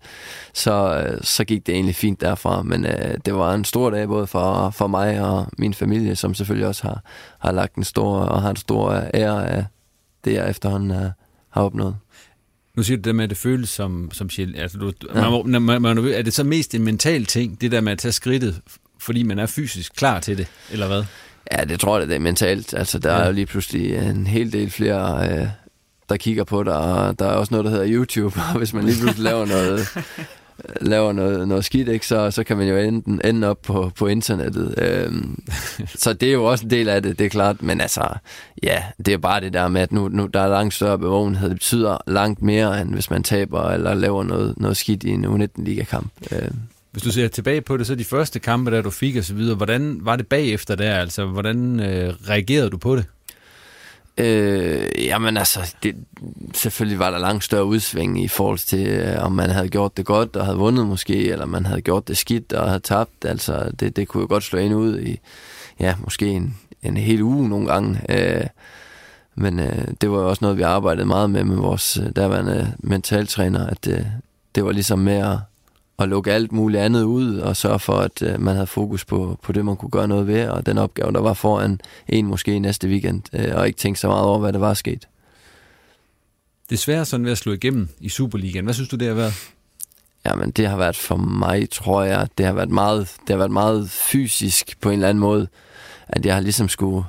så, 0.55 1.05
øh, 1.07 1.19
så 1.23 1.45
gik 1.45 1.67
det 1.67 1.75
egentlig 1.75 1.97
fint 1.97 2.21
derfra. 2.21 2.63
Men 2.63 2.87
øh, 2.87 3.19
det 3.25 3.35
var 3.35 3.55
en 3.55 3.65
stor 3.65 3.91
dag 3.91 4.09
både 4.09 4.27
for, 4.27 4.71
for 4.71 4.87
mig 4.87 5.21
og 5.21 5.47
min 5.59 5.75
familie, 5.75 6.17
som 6.17 6.35
selvfølgelig 6.35 6.67
også 6.67 6.83
har, 6.83 7.03
har 7.39 7.53
lagt 7.53 7.75
en 7.75 7.85
stor 7.85 8.19
og 8.19 8.43
har 8.43 8.51
en 8.51 8.57
stor 8.57 9.05
ære 9.15 9.51
af 9.51 9.65
det, 10.25 10.33
jeg 10.33 10.51
efterhånden 10.51 10.91
øh, 10.91 11.11
har 11.51 11.63
opnået. 11.63 11.97
Nu 12.77 12.83
siger 12.83 12.97
du 12.97 13.03
det 13.03 13.15
med, 13.15 13.25
at 13.25 13.31
det 13.31 13.39
føles 13.39 13.69
som, 13.69 14.11
som 14.13 14.31
sjæl. 14.31 14.57
Altså, 14.57 14.79
du, 14.79 14.93
ja. 15.15 15.43
man, 15.43 15.63
man, 15.63 15.83
man, 15.83 15.99
er 15.99 16.23
det 16.23 16.35
så 16.35 16.45
mest 16.45 16.75
en 16.75 16.83
mental 16.83 17.27
ting, 17.27 17.61
det 17.61 17.73
der 17.73 17.81
med 17.81 17.93
at 17.93 17.99
tage 17.99 18.13
skridtet, 18.13 18.61
fordi 18.99 19.23
man 19.23 19.39
er 19.39 19.47
fysisk 19.47 19.93
klar 19.97 20.21
til 20.21 20.39
det, 20.39 20.47
eller 20.71 20.87
hvad? 20.87 21.05
Ja, 21.53 21.65
det 21.65 21.81
tror 21.81 21.99
jeg, 21.99 22.09
det 22.09 22.17
er 22.17 22.21
mentalt. 22.21 22.75
Altså, 22.75 22.99
der 22.99 23.13
ja. 23.13 23.21
er 23.23 23.27
jo 23.27 23.33
lige 23.33 23.47
pludselig 23.47 23.97
en 23.97 24.27
hel 24.27 24.53
del 24.53 24.71
flere, 24.71 25.29
øh, 25.31 25.49
der 26.09 26.17
kigger 26.17 26.45
på 26.45 26.63
dig, 26.63 26.77
og 26.77 27.19
der 27.19 27.27
er 27.27 27.35
også 27.35 27.55
noget, 27.55 27.65
der 27.65 27.71
hedder 27.71 27.87
YouTube, 27.89 28.41
og 28.53 28.59
hvis 28.59 28.73
man 28.73 28.85
lige 28.85 29.01
pludselig 29.01 29.25
laver 29.25 29.47
noget, 29.47 29.89
laver 30.81 31.13
noget, 31.13 31.49
noget 31.49 31.65
skidt, 31.65 31.89
ikke, 31.89 32.07
så, 32.07 32.31
så 32.31 32.45
kan 32.45 32.57
man 32.57 32.69
jo 32.69 32.77
enten 32.77 33.21
ende 33.25 33.49
op 33.49 33.63
på, 33.63 33.93
på 33.97 34.07
internettet. 34.07 34.75
Øhm, 34.79 35.43
så 36.03 36.13
det 36.13 36.29
er 36.29 36.33
jo 36.33 36.45
også 36.45 36.65
en 36.65 36.71
del 36.71 36.89
af 36.89 37.03
det, 37.03 37.19
det 37.19 37.25
er 37.25 37.31
klart. 37.31 37.63
Men 37.63 37.81
altså, 37.81 38.09
ja, 38.63 38.83
det 39.07 39.15
er 39.15 39.19
bare 39.19 39.41
det 39.41 39.53
der 39.53 39.69
med, 39.69 39.81
at 39.81 39.93
nu, 39.93 40.09
nu 40.09 40.27
der 40.27 40.41
er 40.41 40.49
langt 40.49 40.75
større 40.75 40.99
bevågenhed. 40.99 41.49
Det 41.49 41.57
betyder 41.57 41.99
langt 42.07 42.43
mere, 42.43 42.81
end 42.81 42.95
hvis 42.95 43.11
man 43.11 43.23
taber 43.23 43.71
eller 43.71 43.95
laver 43.95 44.23
noget, 44.23 44.55
noget 44.57 44.77
skidt 44.77 45.03
i 45.03 45.11
en 45.11 45.25
U19-ligakamp. 45.25 46.13
Øhm. 46.33 46.59
Hvis 46.95 47.03
du 47.03 47.13
ser 47.13 47.29
tilbage 47.29 47.61
på 47.61 47.77
det, 47.77 47.87
så 47.87 47.95
de 47.95 48.05
første 48.05 48.39
kampe, 48.39 48.71
der 48.71 48.83
du 48.83 48.91
fik 48.91 49.17
og 49.17 49.25
så 49.25 49.35
videre, 49.35 49.57
hvordan 49.57 49.99
var 50.01 50.17
det 50.17 50.27
bagefter 50.27 50.75
der? 50.75 50.95
Altså, 50.95 51.27
hvordan 51.27 51.81
øh, 51.81 52.15
reagerede 52.29 52.71
du 52.71 52.77
på 52.77 52.97
det? 52.97 53.05
Øh, 54.19 54.89
jamen 54.99 55.37
altså, 55.37 55.75
det, 55.83 55.97
selvfølgelig 56.55 56.99
var 56.99 57.11
der 57.11 57.19
langt 57.19 57.45
større 57.45 57.65
udsving 57.65 58.25
i 58.25 58.29
forhold 58.29 58.59
til, 58.59 58.87
øh, 58.87 59.25
om 59.25 59.33
man 59.33 59.51
havde 59.51 59.69
gjort 59.69 59.97
det 59.97 60.07
godt 60.07 60.37
og 60.37 60.45
havde 60.45 60.59
vundet 60.59 60.87
måske, 60.87 61.29
eller 61.29 61.47
man 61.47 61.67
havde 61.67 61.81
gjort 61.81 62.09
det 62.09 62.17
skidt 62.17 62.53
og 62.53 62.69
havde 62.69 62.81
tabt. 62.81 63.25
Altså, 63.25 63.71
det, 63.81 63.97
det 63.97 64.09
kunne 64.09 64.21
jo 64.21 64.27
godt 64.29 64.45
slå 64.45 64.59
ind 64.59 64.75
ud 64.75 65.01
i, 65.01 65.21
ja, 65.81 65.95
måske 65.99 66.27
en, 66.27 66.59
en 66.83 66.97
hel 66.97 67.23
uge 67.23 67.49
nogle 67.49 67.67
gange. 67.67 68.01
Øh, 68.09 68.47
men 69.35 69.61
øh, 69.61 69.89
det 70.01 70.11
var 70.11 70.19
jo 70.19 70.29
også 70.29 70.45
noget, 70.45 70.57
vi 70.57 70.63
arbejdede 70.63 71.07
meget 71.07 71.31
med 71.31 71.45
med 71.45 71.57
vores 71.57 71.97
øh, 71.97 72.07
derværende 72.17 72.73
mentaltræner, 72.79 73.67
at 73.67 73.89
øh, 73.89 74.01
det 74.55 74.65
var 74.65 74.73
ligesom 74.73 74.99
med 74.99 75.17
at 75.17 75.39
at 75.99 76.09
lukke 76.09 76.33
alt 76.33 76.53
muligt 76.53 76.83
andet 76.83 77.03
ud, 77.03 77.39
og 77.39 77.57
sørge 77.57 77.79
for, 77.79 77.97
at 77.97 78.23
øh, 78.23 78.41
man 78.41 78.55
havde 78.55 78.67
fokus 78.67 79.05
på, 79.05 79.39
på 79.43 79.53
det, 79.53 79.65
man 79.65 79.77
kunne 79.77 79.91
gøre 79.91 80.09
noget 80.09 80.27
ved, 80.27 80.49
og 80.49 80.67
den 80.67 80.79
opgave, 80.79 81.13
der 81.13 81.21
var 81.21 81.35
foran 81.35 81.81
en 82.09 82.27
måske 82.27 82.59
næste 82.59 82.89
weekend, 82.89 83.23
øh, 83.33 83.55
og 83.55 83.67
ikke 83.67 83.77
tænke 83.77 84.01
så 84.01 84.09
meget 84.09 84.25
over, 84.25 84.39
hvad 84.39 84.53
der 84.53 84.59
var 84.59 84.75
sket. 84.75 85.09
Det 86.71 86.79
svært 86.79 87.07
sådan 87.07 87.25
ved 87.25 87.33
at 87.33 87.39
slå 87.39 87.53
igennem 87.53 87.89
i 88.01 88.09
Superligaen. 88.09 88.65
Hvad 88.65 88.75
synes 88.75 88.89
du, 88.89 88.97
det 88.97 89.09
har 89.09 89.15
været? 89.15 89.35
Jamen, 90.27 90.51
det 90.51 90.69
har 90.69 90.77
været 90.77 90.97
for 90.97 91.17
mig, 91.17 91.71
tror 91.71 92.03
jeg, 92.03 92.29
det 92.39 92.47
har 92.47 92.53
været 92.53 92.71
meget, 92.71 93.15
det 93.21 93.31
har 93.31 93.37
været 93.37 93.51
meget 93.51 93.91
fysisk 93.91 94.81
på 94.81 94.89
en 94.89 94.95
eller 94.95 95.09
anden 95.09 95.21
måde, 95.21 95.49
at 96.09 96.27
jeg 96.27 96.35
har 96.35 96.41
ligesom 96.41 96.69
skulle, 96.69 97.05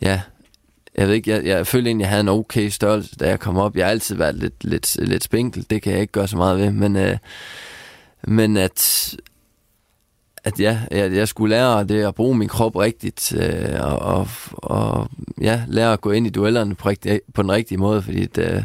ja, 0.00 0.20
jeg 0.98 1.06
ved 1.06 1.14
ikke, 1.14 1.30
jeg, 1.30 1.44
jeg 1.44 1.66
følte 1.66 1.88
egentlig, 1.88 2.04
at 2.04 2.06
jeg 2.06 2.10
havde 2.10 2.20
en 2.20 2.28
okay 2.28 2.68
størrelse, 2.68 3.16
da 3.16 3.28
jeg 3.28 3.40
kom 3.40 3.56
op. 3.56 3.76
Jeg 3.76 3.86
har 3.86 3.90
altid 3.90 4.16
været 4.16 4.34
lidt, 4.34 4.64
lidt, 4.64 4.96
lidt 4.96 5.24
spinkel, 5.24 5.66
det 5.70 5.82
kan 5.82 5.92
jeg 5.92 6.00
ikke 6.00 6.12
gøre 6.12 6.28
så 6.28 6.36
meget 6.36 6.58
ved, 6.58 6.70
men, 6.70 6.96
øh, 6.96 7.16
men 8.24 8.56
at, 8.56 9.14
at 10.44 10.60
ja, 10.60 10.80
jeg, 10.90 11.12
jeg 11.12 11.28
skulle 11.28 11.56
lære 11.56 11.84
det 11.84 12.02
at 12.02 12.14
bruge 12.14 12.36
min 12.36 12.48
krop 12.48 12.76
rigtigt, 12.76 13.34
øh, 13.36 13.80
og, 13.80 13.98
og, 13.98 14.28
og 14.52 15.08
ja, 15.40 15.62
lære 15.68 15.92
at 15.92 16.00
gå 16.00 16.10
ind 16.10 16.26
i 16.26 16.30
duellerne 16.30 16.74
på, 16.74 16.88
rigtig, 16.88 17.20
på 17.34 17.42
den 17.42 17.52
rigtige 17.52 17.78
måde, 17.78 18.02
fordi 18.02 18.26
det, 18.26 18.54
øh, 18.54 18.62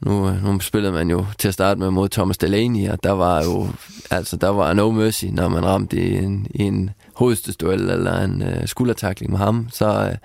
nu, 0.00 0.30
nu 0.30 0.60
spillede 0.60 0.92
man 0.92 1.10
jo 1.10 1.26
til 1.38 1.48
at 1.48 1.54
starte 1.54 1.80
med 1.80 1.90
mod 1.90 2.08
Thomas 2.08 2.38
Delaney, 2.38 2.88
og 2.88 3.02
der 3.02 3.12
var 3.12 3.44
jo, 3.44 3.68
altså 4.10 4.36
der 4.36 4.48
var 4.48 4.72
no 4.72 4.90
mercy, 4.90 5.24
når 5.24 5.48
man 5.48 5.64
ramte 5.64 5.96
i 5.96 6.16
en, 6.16 6.46
i 6.50 6.62
en 6.62 6.90
hovedstødsduel 7.14 7.90
eller 7.90 8.20
en 8.20 8.42
øh, 8.42 8.66
skuldertakling 8.66 9.30
med 9.30 9.38
ham, 9.38 9.68
så, 9.72 10.08
Øh, 10.10 10.16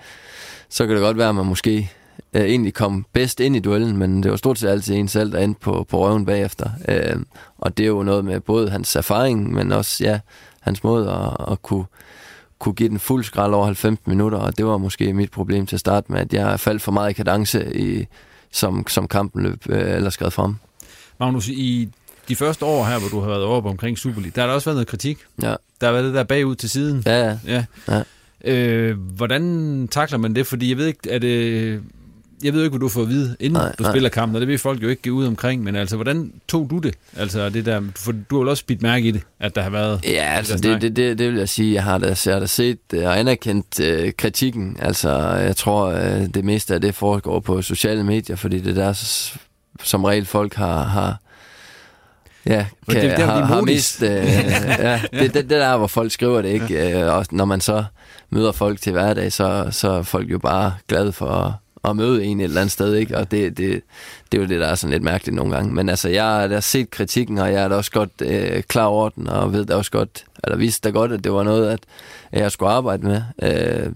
så 0.68 0.86
kan 0.86 0.96
det 0.96 1.02
godt 1.02 1.18
være, 1.18 1.28
at 1.28 1.34
man 1.34 1.46
måske 1.46 1.90
uh, 2.34 2.40
egentlig 2.40 2.74
kom 2.74 3.06
bedst 3.12 3.40
ind 3.40 3.56
i 3.56 3.58
duellen, 3.58 3.96
men 3.96 4.22
det 4.22 4.30
var 4.30 4.36
stort 4.36 4.58
set 4.58 4.68
altid 4.68 4.94
en 4.94 5.08
selv, 5.08 5.32
der 5.32 5.38
endte 5.38 5.60
på, 5.60 5.86
på 5.88 5.98
røven 5.98 6.26
bagefter. 6.26 6.70
Uh, 6.88 7.22
og 7.58 7.76
det 7.76 7.82
er 7.82 7.88
jo 7.88 8.02
noget 8.02 8.24
med 8.24 8.40
både 8.40 8.70
hans 8.70 8.96
erfaring, 8.96 9.52
men 9.52 9.72
også 9.72 10.04
ja, 10.04 10.20
hans 10.60 10.84
måde 10.84 11.10
at, 11.10 11.52
at 11.52 11.62
kunne, 11.62 11.84
kunne 12.58 12.74
give 12.74 12.88
den 12.88 12.98
fuld 12.98 13.24
skrald 13.24 13.54
over 13.54 13.64
90 13.64 13.98
minutter, 14.06 14.38
og 14.38 14.58
det 14.58 14.66
var 14.66 14.78
måske 14.78 15.12
mit 15.12 15.30
problem 15.30 15.66
til 15.66 15.76
at 15.76 15.80
starte 15.80 16.12
med, 16.12 16.20
at 16.20 16.32
jeg 16.32 16.60
faldt 16.60 16.82
for 16.82 16.92
meget 16.92 17.10
i 17.10 17.12
kadence 17.12 17.76
i 17.76 18.06
som, 18.52 18.86
som 18.88 19.08
kampen 19.08 19.42
løb 19.42 19.62
øh, 19.68 19.96
eller 19.96 20.10
skrevet 20.10 20.32
frem. 20.32 20.56
Magnus, 21.20 21.48
i 21.48 21.88
de 22.28 22.36
første 22.36 22.64
år 22.64 22.84
her, 22.84 22.98
hvor 22.98 23.08
du 23.08 23.20
har 23.20 23.28
været 23.28 23.44
oppe 23.44 23.68
omkring 23.68 23.98
Superliga, 23.98 24.32
der 24.34 24.40
har 24.40 24.46
der 24.46 24.54
også 24.54 24.64
været 24.64 24.76
noget 24.76 24.88
kritik. 24.88 25.18
Ja. 25.42 25.54
Der 25.80 25.86
har 25.86 25.92
været 25.92 26.04
det 26.04 26.14
der 26.14 26.24
bagud 26.24 26.54
til 26.54 26.70
siden. 26.70 27.02
Ja, 27.06 27.24
ja. 27.24 27.38
ja. 27.46 27.64
ja. 27.88 28.02
Øh, 28.44 28.98
hvordan 28.98 29.88
takler 29.90 30.18
man 30.18 30.34
det? 30.34 30.46
Fordi 30.46 30.68
jeg 30.68 30.76
ved 30.76 30.86
ikke, 30.86 31.10
er 31.10 31.18
det... 31.18 31.82
Jeg 32.44 32.52
ved 32.52 32.62
ikke, 32.64 32.70
hvad 32.70 32.80
du 32.80 32.88
får 32.88 33.02
at 33.02 33.08
vide, 33.08 33.36
inden 33.40 33.52
nej, 33.52 33.74
du 33.78 33.82
nej. 33.82 33.92
spiller 33.92 34.08
kampen, 34.08 34.36
og 34.36 34.40
det 34.40 34.48
vil 34.48 34.58
folk 34.58 34.82
jo 34.82 34.88
ikke 34.88 35.02
give 35.02 35.14
ud 35.14 35.26
omkring, 35.26 35.62
men 35.62 35.76
altså, 35.76 35.96
hvordan 35.96 36.32
tog 36.48 36.70
du 36.70 36.78
det? 36.78 36.94
Altså, 37.16 37.48
det 37.48 37.66
der, 37.66 37.82
for 37.96 38.12
du 38.30 38.36
har 38.36 38.44
jo 38.44 38.50
også 38.50 38.64
bidt 38.66 38.82
mærke 38.82 39.08
i 39.08 39.10
det, 39.10 39.22
at 39.40 39.54
der 39.54 39.62
har 39.62 39.70
været... 39.70 40.00
Ja, 40.04 40.34
altså, 40.36 40.56
det, 40.56 40.82
det, 40.82 40.96
det, 40.96 41.18
det 41.18 41.30
vil 41.30 41.38
jeg 41.38 41.48
sige, 41.48 41.74
jeg 41.74 41.84
har 41.84 41.98
da, 41.98 42.14
jeg 42.26 42.34
har 42.34 42.40
da 42.40 42.46
set 42.46 42.78
og 42.92 43.18
anerkendt 43.18 43.80
øh, 43.80 44.12
kritikken. 44.18 44.76
Altså, 44.80 45.10
jeg 45.28 45.56
tror, 45.56 45.86
øh, 45.86 46.26
det 46.34 46.44
meste 46.44 46.74
af 46.74 46.80
det 46.80 46.94
foregår 46.94 47.40
på 47.40 47.62
sociale 47.62 48.04
medier, 48.04 48.36
fordi 48.36 48.60
det 48.60 48.78
er 48.78 48.84
der, 48.84 48.92
som 49.82 50.04
regel 50.04 50.26
folk 50.26 50.54
har, 50.54 50.82
har 50.82 51.16
Ja, 52.46 52.66
kan, 52.90 53.02
det, 53.02 53.16
det 53.16 53.24
har, 53.24 53.44
har 53.44 53.60
mist... 53.60 54.02
Øh, 54.02 54.08
ja, 54.08 55.00
det, 55.12 55.20
det, 55.20 55.34
det 55.34 55.50
der, 55.50 55.76
hvor 55.76 55.86
folk 55.86 56.12
skriver 56.12 56.42
det, 56.42 56.48
ikke? 56.48 57.00
Øh, 57.00 57.14
og 57.14 57.26
når 57.30 57.44
man 57.44 57.60
så 57.60 57.84
møder 58.30 58.52
folk 58.52 58.80
til 58.80 58.92
hverdag, 58.92 59.32
så, 59.32 59.68
så 59.70 59.90
er 59.90 60.02
folk 60.02 60.30
jo 60.30 60.38
bare 60.38 60.74
glade 60.88 61.12
for 61.12 61.26
at 61.26 61.52
at 61.90 61.96
møde 61.96 62.24
en 62.24 62.40
et 62.40 62.44
eller 62.44 62.60
andet 62.60 62.72
sted, 62.72 62.94
ikke? 62.94 63.18
Og 63.18 63.30
det, 63.30 63.56
det, 63.56 63.82
det 64.32 64.38
er 64.38 64.42
jo 64.42 64.48
det, 64.48 64.60
der 64.60 64.66
er 64.66 64.74
sådan 64.74 64.92
lidt 64.92 65.02
mærkeligt 65.02 65.36
nogle 65.36 65.54
gange. 65.54 65.74
Men 65.74 65.88
altså, 65.88 66.08
jeg 66.08 66.24
har 66.24 66.60
set 66.60 66.90
kritikken, 66.90 67.38
og 67.38 67.52
jeg 67.52 67.64
er 67.64 67.68
da 67.68 67.74
også 67.74 67.90
godt 67.90 68.10
øh, 68.22 68.62
klar 68.62 68.84
over 68.84 69.08
den, 69.08 69.28
og 69.28 69.52
ved 69.52 69.64
da 69.64 69.74
også 69.74 69.90
godt, 69.90 70.24
eller 70.44 70.56
vidste 70.56 70.88
da 70.88 70.92
godt, 70.92 71.12
at 71.12 71.24
det 71.24 71.32
var 71.32 71.42
noget, 71.42 71.70
at 71.70 71.80
jeg 72.32 72.52
skulle 72.52 72.72
arbejde 72.72 73.06
med. 73.06 73.22
Øh, 73.42 73.92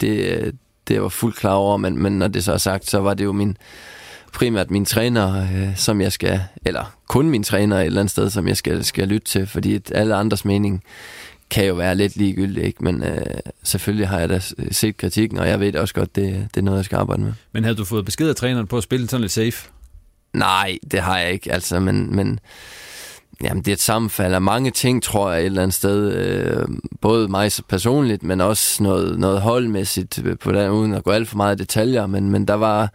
det, 0.00 0.54
det 0.88 1.02
var 1.02 1.08
fuldt 1.08 1.36
klar 1.36 1.54
over, 1.54 1.76
men, 1.76 2.02
men 2.02 2.18
når 2.18 2.28
det 2.28 2.44
så 2.44 2.52
er 2.52 2.58
sagt, 2.58 2.90
så 2.90 2.98
var 2.98 3.14
det 3.14 3.24
jo 3.24 3.32
min 3.32 3.56
primært 4.32 4.70
min 4.70 4.84
træner, 4.84 5.42
øh, 5.42 5.76
som 5.76 6.00
jeg 6.00 6.12
skal, 6.12 6.40
eller 6.66 6.94
kun 7.08 7.30
min 7.30 7.42
træner 7.42 7.78
et 7.78 7.86
eller 7.86 8.00
andet 8.00 8.10
sted, 8.10 8.30
som 8.30 8.48
jeg 8.48 8.56
skal, 8.56 8.84
skal 8.84 9.08
lytte 9.08 9.26
til, 9.26 9.46
fordi 9.46 9.80
alle 9.92 10.14
andres 10.14 10.44
mening 10.44 10.82
kan 11.50 11.66
jo 11.66 11.74
være 11.74 11.94
lidt 11.94 12.16
ligegyldigt, 12.16 12.66
ikke? 12.66 12.84
men 12.84 13.02
øh, 13.02 13.26
selvfølgelig 13.62 14.08
har 14.08 14.18
jeg 14.18 14.28
da 14.28 14.40
set 14.70 14.96
kritikken, 14.96 15.38
og 15.38 15.48
jeg 15.48 15.60
ved 15.60 15.76
også 15.76 15.94
godt, 15.94 16.16
det, 16.16 16.48
det 16.54 16.60
er 16.60 16.64
noget, 16.64 16.78
jeg 16.78 16.84
skal 16.84 16.96
arbejde 16.96 17.22
med. 17.22 17.32
Men 17.52 17.64
havde 17.64 17.76
du 17.76 17.84
fået 17.84 18.04
besked 18.04 18.28
af 18.28 18.36
træneren 18.36 18.66
på 18.66 18.76
at 18.76 18.82
spille 18.82 19.08
sådan 19.08 19.20
lidt 19.20 19.32
safe? 19.32 19.70
Nej, 20.32 20.78
det 20.90 21.00
har 21.00 21.18
jeg 21.18 21.32
ikke, 21.32 21.52
altså, 21.52 21.80
men, 21.80 22.16
men 22.16 22.40
jamen, 23.42 23.62
det 23.62 23.68
er 23.68 23.72
et 23.72 23.80
sammenfald 23.80 24.34
af 24.34 24.42
mange 24.42 24.70
ting, 24.70 25.02
tror 25.02 25.30
jeg, 25.30 25.40
et 25.40 25.46
eller 25.46 25.62
andet 25.62 25.74
sted. 25.74 26.12
Øh, 26.12 26.66
både 27.00 27.28
mig 27.28 27.50
personligt, 27.68 28.22
men 28.22 28.40
også 28.40 28.82
noget, 28.82 29.18
noget 29.18 29.40
holdmæssigt, 29.40 30.20
på 30.40 30.52
den, 30.52 30.70
uden 30.70 30.94
at 30.94 31.04
gå 31.04 31.10
alt 31.10 31.28
for 31.28 31.36
meget 31.36 31.56
i 31.56 31.62
detaljer, 31.62 32.06
men, 32.06 32.30
men 32.30 32.48
der 32.48 32.54
var, 32.54 32.92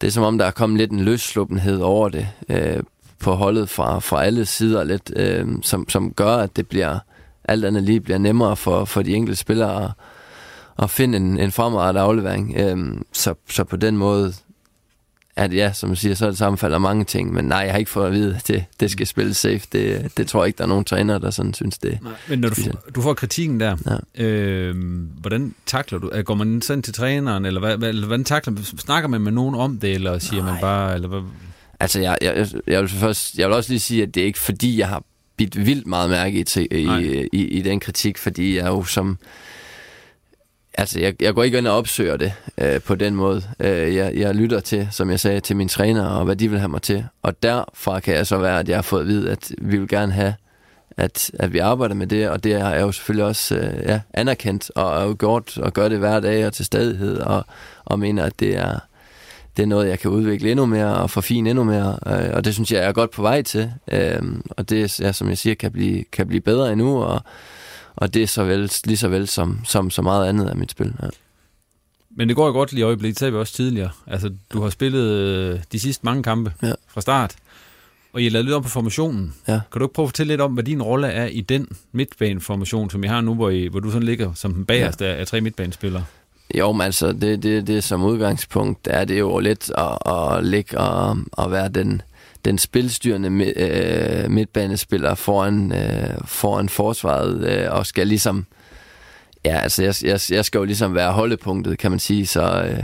det 0.00 0.06
er 0.06 0.10
som 0.10 0.22
om, 0.22 0.38
der 0.38 0.44
er 0.44 0.50
kommet 0.50 0.78
lidt 0.78 0.90
en 0.90 1.00
løssluppenhed 1.00 1.80
over 1.80 2.08
det 2.08 2.28
øh, 2.48 2.82
på 3.18 3.32
holdet 3.32 3.68
fra, 3.68 3.98
fra 3.98 4.24
alle 4.24 4.46
sider 4.46 4.84
lidt, 4.84 5.12
øh, 5.16 5.48
som, 5.62 5.88
som 5.88 6.12
gør, 6.12 6.36
at 6.36 6.56
det 6.56 6.68
bliver 6.68 6.98
alt 7.48 7.64
andet 7.64 7.82
lige 7.82 8.00
bliver 8.00 8.18
nemmere 8.18 8.56
for, 8.56 8.84
for 8.84 9.02
de 9.02 9.14
enkelte 9.14 9.36
spillere 9.36 9.84
at, 9.84 9.90
at 10.78 10.90
finde 10.90 11.16
en, 11.16 11.38
en 11.38 11.52
fremrettet 11.52 12.00
aflevering. 12.00 12.54
Øhm, 12.56 13.02
så, 13.12 13.34
så 13.48 13.64
på 13.64 13.76
den 13.76 13.96
måde, 13.96 14.34
at 15.36 15.54
ja, 15.54 15.72
som 15.72 15.90
jeg 15.90 15.98
siger, 15.98 16.14
så 16.14 16.24
er 16.26 16.30
det 16.30 16.38
sammenfald 16.38 16.74
af 16.74 16.80
mange 16.80 17.04
ting, 17.04 17.32
men 17.32 17.44
nej, 17.44 17.58
jeg 17.58 17.70
har 17.70 17.78
ikke 17.78 17.90
fået 17.90 18.06
at 18.06 18.12
vide, 18.12 18.34
at 18.36 18.48
det, 18.48 18.64
det 18.80 18.90
skal 18.90 19.06
spilles 19.06 19.36
safe. 19.36 19.60
Det, 19.72 20.12
det 20.16 20.28
tror 20.28 20.42
jeg 20.42 20.46
ikke, 20.46 20.58
der 20.58 20.64
er 20.64 20.68
nogen 20.68 20.84
træner, 20.84 21.18
der 21.18 21.30
sådan 21.30 21.54
synes 21.54 21.78
det. 21.78 21.98
Nej, 22.02 22.12
men 22.28 22.38
når 22.38 22.48
du, 22.48 22.54
får, 22.54 22.90
du 22.94 23.02
får 23.02 23.14
kritikken 23.14 23.60
der, 23.60 23.76
ja. 24.16 24.24
øh, 24.24 24.76
hvordan 25.20 25.54
takler 25.66 25.98
du? 25.98 26.10
Går 26.24 26.34
man 26.34 26.62
sådan 26.62 26.82
til 26.82 26.94
træneren, 26.94 27.44
eller, 27.44 27.60
hvad, 27.60 27.88
eller 27.88 28.06
hvordan 28.06 28.24
takler 28.24 28.52
man? 28.52 28.64
Snakker 28.64 29.08
man 29.08 29.20
med 29.20 29.32
nogen 29.32 29.54
om 29.54 29.78
det, 29.78 29.92
eller 29.92 30.18
siger 30.18 30.42
nej. 30.42 30.52
man 30.52 30.60
bare, 30.60 30.94
eller 30.94 31.08
hvad? 31.08 31.20
Altså, 31.80 32.00
jeg, 32.00 32.18
jeg, 32.22 32.48
jeg, 32.66 32.80
vil 32.80 32.90
først, 32.90 33.38
jeg 33.38 33.48
vil 33.48 33.56
også 33.56 33.70
lige 33.70 33.80
sige, 33.80 34.02
at 34.02 34.14
det 34.14 34.20
er 34.20 34.26
ikke 34.26 34.38
fordi, 34.38 34.78
jeg 34.78 34.88
har 34.88 35.02
bidt 35.36 35.66
vildt 35.66 35.86
meget 35.86 36.10
mærke 36.10 36.38
i, 36.38 36.44
til, 36.44 36.68
i, 36.70 37.28
i, 37.32 37.44
i 37.44 37.62
den 37.62 37.80
kritik, 37.80 38.18
fordi 38.18 38.56
jeg 38.56 38.66
jo 38.66 38.84
som... 38.84 39.18
Altså, 40.78 41.00
jeg, 41.00 41.22
jeg 41.22 41.34
går 41.34 41.42
ikke 41.42 41.58
ind 41.58 41.66
og 41.66 41.76
opsøger 41.76 42.16
det 42.16 42.32
øh, 42.58 42.80
på 42.80 42.94
den 42.94 43.14
måde. 43.14 43.42
Øh, 43.60 43.94
jeg, 43.94 44.14
jeg 44.16 44.34
lytter 44.34 44.60
til, 44.60 44.88
som 44.90 45.10
jeg 45.10 45.20
sagde, 45.20 45.40
til 45.40 45.56
mine 45.56 45.68
træner 45.68 46.06
og 46.06 46.24
hvad 46.24 46.36
de 46.36 46.50
vil 46.50 46.58
have 46.58 46.68
mig 46.68 46.82
til. 46.82 47.04
Og 47.22 47.42
derfra 47.42 48.00
kan 48.00 48.14
jeg 48.14 48.26
så 48.26 48.38
være, 48.38 48.58
at 48.58 48.68
jeg 48.68 48.76
har 48.76 48.82
fået 48.82 49.00
at 49.00 49.06
vide, 49.06 49.30
at 49.30 49.52
vi 49.58 49.78
vil 49.78 49.88
gerne 49.88 50.12
have, 50.12 50.34
at, 50.96 51.30
at 51.34 51.52
vi 51.52 51.58
arbejder 51.58 51.94
med 51.94 52.06
det, 52.06 52.28
og 52.28 52.44
det 52.44 52.60
har 52.60 52.74
jeg 52.74 52.80
jo 52.80 52.92
selvfølgelig 52.92 53.24
også 53.24 53.54
øh, 53.54 53.82
ja, 53.86 54.00
anerkendt 54.14 54.70
og, 54.74 54.90
og 54.90 55.18
gjort 55.18 55.58
og 55.58 55.72
gør 55.72 55.88
det 55.88 55.98
hver 55.98 56.20
dag 56.20 56.46
og 56.46 56.52
til 56.52 56.64
stadighed, 56.64 57.18
og, 57.18 57.44
og 57.84 57.98
mener, 57.98 58.24
at 58.24 58.40
det 58.40 58.56
er, 58.56 58.78
det 59.56 59.62
er 59.62 59.66
noget, 59.66 59.88
jeg 59.88 59.98
kan 59.98 60.10
udvikle 60.10 60.50
endnu 60.50 60.66
mere 60.66 60.96
og 60.96 61.10
forfine 61.10 61.50
endnu 61.50 61.64
mere, 61.64 61.98
øh, 62.06 62.30
og 62.32 62.44
det 62.44 62.54
synes 62.54 62.72
jeg, 62.72 62.80
jeg 62.80 62.88
er 62.88 62.92
godt 62.92 63.10
på 63.10 63.22
vej 63.22 63.42
til. 63.42 63.72
Øh, 63.92 64.22
og 64.50 64.70
det, 64.70 65.00
ja, 65.00 65.12
som 65.12 65.28
jeg 65.28 65.38
siger, 65.38 65.54
kan 65.54 65.72
blive, 65.72 66.04
kan 66.12 66.26
blive 66.28 66.40
bedre 66.40 66.72
endnu, 66.72 67.02
og, 67.02 67.20
og 67.96 68.14
det 68.14 68.22
er 68.22 68.26
så 68.26 68.44
vel, 68.44 68.72
lige 68.84 68.96
så 68.96 69.08
vel 69.08 69.28
som, 69.28 69.60
som 69.64 69.90
så 69.90 70.02
meget 70.02 70.28
andet 70.28 70.48
af 70.48 70.56
mit 70.56 70.70
spil. 70.70 70.94
Ja. 71.02 71.08
Men 72.10 72.28
det 72.28 72.36
går 72.36 72.46
jo 72.46 72.52
godt 72.52 72.72
lige 72.72 72.80
i 72.80 72.84
øjeblikket, 72.84 73.18
sagde 73.18 73.32
vi 73.32 73.38
også 73.38 73.52
tidligere. 73.52 73.90
Altså, 74.06 74.30
du 74.52 74.62
har 74.62 74.70
spillet 74.70 75.10
øh, 75.10 75.60
de 75.72 75.80
sidste 75.80 76.04
mange 76.04 76.22
kampe 76.22 76.52
ja. 76.62 76.72
fra 76.88 77.00
start, 77.00 77.36
og 78.12 78.20
I 78.20 78.24
har 78.24 78.30
lavet 78.30 78.44
lidt 78.44 78.54
om 78.54 78.62
på 78.62 78.68
formationen. 78.68 79.34
Ja. 79.48 79.60
Kan 79.72 79.78
du 79.78 79.84
ikke 79.84 79.94
prøve 79.94 80.04
at 80.04 80.10
fortælle 80.10 80.32
lidt 80.32 80.40
om, 80.40 80.52
hvad 80.52 80.64
din 80.64 80.82
rolle 80.82 81.06
er 81.06 81.26
i 81.26 81.40
den 81.40 81.68
midtbaneformation, 81.92 82.90
som 82.90 83.04
I 83.04 83.06
har 83.06 83.20
nu, 83.20 83.34
hvor, 83.34 83.50
I, 83.50 83.66
hvor 83.66 83.80
du 83.80 83.90
sådan 83.90 84.06
ligger 84.06 84.34
som 84.34 84.54
den 84.54 84.64
bagerste 84.64 85.04
ja. 85.04 85.14
af 85.14 85.26
tre 85.26 85.40
midtbanespillere? 85.40 86.04
Jo, 86.54 86.72
men 86.72 86.80
altså, 86.80 87.12
det, 87.12 87.42
det, 87.42 87.66
det 87.66 87.84
som 87.84 88.04
udgangspunkt 88.04 88.88
er 88.90 89.04
det 89.04 89.18
jo 89.18 89.38
lidt 89.38 89.72
at, 89.78 90.12
at 90.12 90.44
ligge 90.44 90.78
og, 90.78 91.18
at 91.38 91.50
være 91.50 91.68
den, 91.68 92.02
den 92.44 92.58
spilstyrende 92.58 93.52
øh, 93.56 94.30
midtbanespiller 94.30 95.14
foran, 95.14 95.72
øh, 95.72 96.18
foran 96.24 96.68
forsvaret, 96.68 97.44
øh, 97.48 97.72
og 97.72 97.86
skal 97.86 98.06
ligesom, 98.06 98.46
ja, 99.44 99.58
altså 99.58 99.82
jeg, 99.82 99.94
jeg, 100.02 100.20
jeg 100.30 100.44
skal 100.44 100.58
jo 100.58 100.64
ligesom 100.64 100.94
være 100.94 101.12
holdepunktet, 101.12 101.78
kan 101.78 101.90
man 101.90 102.00
sige, 102.00 102.26
så, 102.26 102.62
øh, 102.62 102.82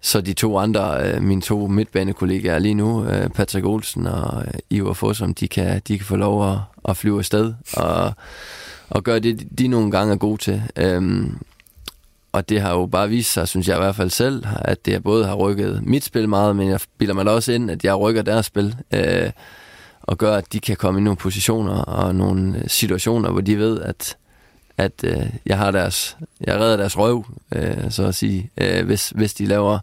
så 0.00 0.20
de 0.20 0.32
to 0.32 0.58
andre, 0.58 1.02
øh, 1.02 1.22
mine 1.22 1.42
to 1.42 1.66
midtbanekollegaer 1.66 2.58
lige 2.58 2.74
nu, 2.74 3.04
øh, 3.04 3.28
Patrick 3.28 3.66
Olsen 3.66 4.06
og 4.06 4.44
øh, 4.46 4.54
Ivar 4.70 4.92
Fossum, 4.92 5.34
de 5.34 5.48
kan, 5.48 5.82
de 5.88 5.98
kan 5.98 6.06
få 6.06 6.16
lov 6.16 6.52
at, 6.52 6.58
at 6.88 6.96
flyve 6.96 7.18
afsted 7.18 7.54
og, 7.76 8.12
og 8.88 9.04
gøre 9.04 9.18
det, 9.18 9.58
de 9.58 9.68
nogle 9.68 9.90
gange 9.90 10.12
er 10.12 10.18
gode 10.18 10.42
til. 10.42 10.62
Øhm, 10.76 11.38
og 12.32 12.48
det 12.48 12.60
har 12.60 12.72
jo 12.72 12.86
bare 12.86 13.08
vist 13.08 13.32
sig, 13.32 13.48
synes 13.48 13.68
jeg 13.68 13.76
i 13.76 13.80
hvert 13.80 13.96
fald 13.96 14.10
selv, 14.10 14.44
at 14.60 14.86
det 14.86 15.02
både 15.02 15.26
har 15.26 15.34
rykket 15.34 15.82
mit 15.82 16.04
spil 16.04 16.28
meget, 16.28 16.56
men 16.56 16.68
jeg 16.68 16.80
bilder 16.98 17.14
mig 17.14 17.26
da 17.26 17.30
også 17.30 17.52
ind, 17.52 17.70
at 17.70 17.84
jeg 17.84 17.96
rykker 17.96 18.22
deres 18.22 18.46
spil, 18.46 18.76
øh, 18.92 19.30
og 20.02 20.18
gør, 20.18 20.36
at 20.36 20.52
de 20.52 20.60
kan 20.60 20.76
komme 20.76 21.00
i 21.00 21.02
nogle 21.02 21.16
positioner 21.16 21.74
og 21.74 22.14
nogle 22.14 22.58
øh, 22.58 22.68
situationer, 22.68 23.30
hvor 23.30 23.40
de 23.40 23.58
ved, 23.58 23.80
at, 23.80 24.16
at 24.78 24.92
øh, 25.04 25.26
jeg 25.46 25.58
har 25.58 25.70
deres, 25.70 26.16
jeg 26.40 26.60
redder 26.60 26.76
deres 26.76 26.98
røv, 26.98 27.24
øh, 27.54 27.90
så 27.90 28.06
at 28.06 28.14
sige, 28.14 28.50
øh, 28.58 28.86
hvis, 28.86 29.10
hvis 29.10 29.34
de 29.34 29.46
laver, 29.46 29.78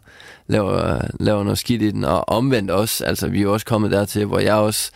laver, 0.46 1.00
laver 1.20 1.42
noget 1.44 1.58
skidt 1.58 1.82
i 1.82 1.90
den, 1.90 2.04
og 2.04 2.28
omvendt 2.28 2.70
også, 2.70 3.04
altså 3.04 3.28
vi 3.28 3.38
er 3.38 3.42
jo 3.42 3.52
også 3.52 3.66
kommet 3.66 3.90
dertil, 3.90 4.24
hvor 4.24 4.38
jeg 4.38 4.54
også 4.54 4.90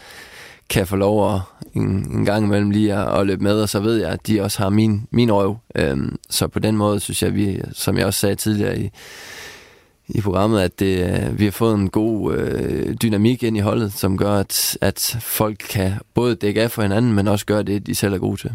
kan 0.70 0.86
få 0.86 0.96
lov 0.96 1.34
at 1.34 1.40
en, 1.74 1.86
en 2.12 2.24
gang 2.24 2.44
imellem 2.44 2.70
lige 2.70 2.94
at, 2.94 3.20
at 3.20 3.26
løbe 3.26 3.42
med, 3.42 3.60
og 3.60 3.68
så 3.68 3.80
ved 3.80 3.96
jeg, 3.96 4.10
at 4.10 4.26
de 4.26 4.40
også 4.40 4.62
har 4.62 4.70
min, 4.70 5.06
min 5.10 5.32
røv. 5.32 5.58
Øhm, 5.74 6.16
så 6.30 6.48
på 6.48 6.58
den 6.58 6.76
måde 6.76 7.00
synes 7.00 7.22
jeg, 7.22 7.34
vi, 7.34 7.60
som 7.72 7.98
jeg 7.98 8.06
også 8.06 8.20
sagde 8.20 8.34
tidligere 8.34 8.78
i, 8.78 8.90
i 10.08 10.20
programmet, 10.20 10.60
at 10.60 10.80
det, 10.80 11.10
øh, 11.10 11.38
vi 11.38 11.44
har 11.44 11.50
fået 11.50 11.74
en 11.74 11.90
god 11.90 12.34
øh, 12.34 12.94
dynamik 12.94 13.42
ind 13.42 13.56
i 13.56 13.60
holdet, 13.60 13.92
som 13.92 14.18
gør, 14.18 14.32
at, 14.32 14.78
at 14.80 15.16
folk 15.20 15.58
kan 15.70 15.92
både 16.14 16.34
dække 16.34 16.62
af 16.62 16.70
for 16.70 16.82
hinanden, 16.82 17.12
men 17.12 17.28
også 17.28 17.46
gøre 17.46 17.62
det, 17.62 17.86
de 17.86 17.94
selv 17.94 18.14
er 18.14 18.18
gode 18.18 18.40
til. 18.40 18.52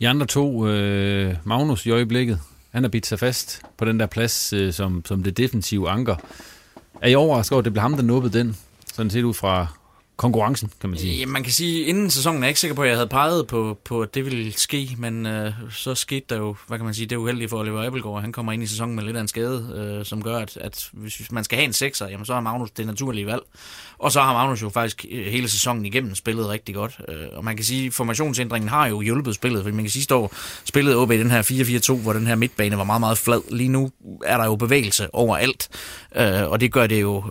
I 0.00 0.04
andre 0.04 0.26
to, 0.26 0.68
øh, 0.68 1.34
Magnus 1.44 1.86
i 1.86 1.90
øjeblikket, 1.90 2.40
han 2.70 2.82
har 2.82 2.88
bidt 2.88 3.06
sig 3.06 3.18
fast 3.18 3.62
på 3.76 3.84
den 3.84 4.00
der 4.00 4.06
plads 4.06 4.52
øh, 4.52 4.72
som, 4.72 5.02
som 5.04 5.22
det 5.22 5.36
defensive 5.36 5.88
anker. 5.88 6.16
Er 7.02 7.08
I 7.08 7.14
overrasket 7.14 7.52
over, 7.52 7.58
at 7.58 7.64
det 7.64 7.72
blev 7.72 7.82
ham, 7.82 7.94
der 7.94 8.02
nubbede 8.02 8.38
den? 8.38 8.56
Sådan 8.94 9.10
set 9.10 9.22
ud 9.22 9.34
fra, 9.34 9.66
konkurrencen, 10.18 10.72
kan 10.80 10.90
man 10.90 10.98
sige. 10.98 11.18
Ja, 11.18 11.26
man 11.26 11.42
kan 11.42 11.52
sige, 11.52 11.84
inden 11.84 12.10
sæsonen 12.10 12.42
er 12.42 12.46
jeg 12.46 12.50
ikke 12.50 12.60
sikker 12.60 12.74
på, 12.74 12.82
at 12.82 12.88
jeg 12.88 12.96
havde 12.96 13.08
peget 13.08 13.46
på, 13.46 13.78
på 13.84 14.02
at 14.02 14.14
det 14.14 14.24
ville 14.24 14.52
ske, 14.52 14.96
men 14.98 15.26
øh, 15.26 15.52
så 15.70 15.94
skete 15.94 16.26
der 16.28 16.36
jo, 16.36 16.56
hvad 16.66 16.78
kan 16.78 16.84
man 16.84 16.94
sige, 16.94 17.06
det 17.06 17.12
er 17.14 17.20
uheldigt 17.20 17.50
for 17.50 17.58
Oliver 17.58 17.86
Appelgaard. 17.86 18.20
Han 18.20 18.32
kommer 18.32 18.52
ind 18.52 18.62
i 18.62 18.66
sæsonen 18.66 18.94
med 18.94 19.04
lidt 19.04 19.16
af 19.16 19.20
en 19.20 19.28
skade, 19.28 19.72
øh, 19.76 20.04
som 20.04 20.22
gør, 20.22 20.38
at, 20.38 20.56
at 20.56 20.88
hvis 20.92 21.32
man 21.32 21.44
skal 21.44 21.56
have 21.56 21.66
en 21.66 21.72
sekser, 21.72 22.08
jamen 22.08 22.26
så 22.26 22.34
er 22.34 22.40
Magnus 22.40 22.70
det 22.70 22.86
naturlige 22.86 23.26
valg. 23.26 23.42
Og 23.98 24.12
så 24.12 24.20
har 24.20 24.32
Magnus 24.32 24.62
jo 24.62 24.68
faktisk 24.68 25.06
øh, 25.10 25.26
hele 25.26 25.48
sæsonen 25.48 25.86
igennem 25.86 26.14
spillet 26.14 26.48
rigtig 26.48 26.74
godt. 26.74 26.98
Øh, 27.08 27.14
og 27.32 27.44
man 27.44 27.56
kan 27.56 27.64
sige, 27.64 27.86
at 27.86 27.92
formationsændringen 27.92 28.68
har 28.68 28.86
jo 28.86 29.00
hjulpet 29.00 29.34
spillet, 29.34 29.62
for 29.62 29.70
man 29.70 29.84
kan 29.84 29.90
sige, 29.90 30.14
at 30.14 30.30
spillet 30.64 30.96
OB 30.96 31.10
den 31.10 31.30
her 31.30 31.42
4-4-2, 31.92 32.02
hvor 32.02 32.12
den 32.12 32.26
her 32.26 32.34
midtbane 32.34 32.78
var 32.78 32.84
meget, 32.84 33.00
meget 33.00 33.18
flad. 33.18 33.40
Lige 33.50 33.68
nu 33.68 33.90
er 34.24 34.36
der 34.36 34.44
jo 34.44 34.56
bevægelse 34.56 35.14
overalt, 35.14 35.68
øh, 36.16 36.50
og 36.50 36.60
det 36.60 36.72
gør 36.72 36.86
det 36.86 37.00
jo. 37.00 37.24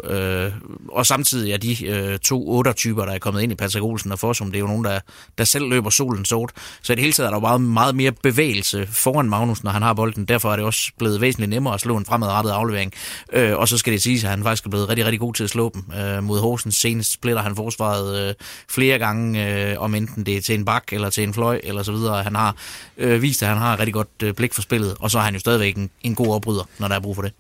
Og 0.90 1.06
samtidig 1.06 1.54
er 1.54 1.58
de 1.58 2.18
to 2.18 2.50
8 2.50 2.74
typer, 2.74 3.06
der 3.06 3.14
er 3.14 3.20
kommet 3.20 3.42
ind 3.42 3.52
i 3.52 3.56
Patrick 3.56 3.84
Olsen 3.84 4.12
og 4.12 4.20
Forsum, 4.20 4.48
det 4.48 4.56
er 4.56 4.60
jo 4.60 4.68
nogen, 4.68 4.84
der, 4.84 5.00
der 5.38 5.44
selv 5.44 5.70
løber 5.70 5.90
solen 5.90 6.26
sort. 6.26 6.52
Så 6.82 6.94
i 6.94 6.96
det 6.96 7.04
hele 7.04 7.14
taget 7.14 7.28
er 7.28 7.32
der 7.32 7.38
jo 7.38 7.42
meget, 7.42 7.62
meget 7.62 7.96
mere 7.96 8.12
bevægelse 8.12 8.88
foran 8.92 9.30
Magnus, 9.30 9.64
når 9.64 9.72
han 9.72 9.82
har 9.82 9.94
bolden. 9.94 10.26
Derfor 10.26 10.52
er 10.52 10.56
det 10.56 10.66
også 10.66 10.92
blevet 10.98 11.22
væsentligt 11.22 11.50
nemmere 11.50 11.74
at 11.74 11.80
slå 11.80 11.98
en 11.98 12.06
fremadrettet 12.06 12.52
aflevering. 12.52 12.94
Og 13.34 13.68
så 13.68 13.78
skal 13.78 13.94
det 13.94 14.02
sige, 14.02 14.16
at 14.16 14.30
han 14.30 14.44
faktisk 14.44 14.66
er 14.66 14.70
blevet 14.70 14.90
rigtig, 14.90 15.06
rigtig 15.06 15.20
god 15.20 15.34
til 15.34 15.44
at 15.44 15.50
slå 15.50 15.72
dem 15.74 15.84
mod 16.24 16.38
mod 16.38 16.57
Horsens. 16.58 16.76
Senest 16.76 17.12
splitter 17.12 17.42
han 17.42 17.56
forsvaret 17.56 18.30
øh, 18.30 18.34
flere 18.70 19.00
gange, 19.00 19.54
øh, 19.72 19.82
om 19.82 19.96
enten 19.96 20.26
det 20.26 20.38
er 20.38 20.42
til 20.42 20.56
en 20.56 20.66
bak 20.66 20.84
eller 20.94 21.10
til 21.10 21.24
en 21.24 21.34
fløj 21.34 21.60
eller 21.64 21.84
så 21.84 21.92
videre. 21.92 22.24
Han 22.24 22.36
har 22.36 22.56
øh, 22.98 23.22
vist, 23.22 23.44
at 23.44 23.50
han 23.50 23.58
har 23.58 23.80
rigtig 23.80 23.94
godt 23.94 24.24
øh, 24.24 24.34
blik 24.34 24.54
for 24.54 24.62
spillet, 24.62 24.96
og 25.00 25.12
så 25.12 25.18
er 25.18 25.22
han 25.22 25.34
jo 25.34 25.40
stadigvæk 25.40 25.78
en, 25.78 25.90
en 26.02 26.16
god 26.16 26.36
opbryder, 26.36 26.64
når 26.80 26.88
der 26.88 26.96
er 26.96 27.00
brug 27.00 27.16
for 27.16 27.22
det. 27.22 27.34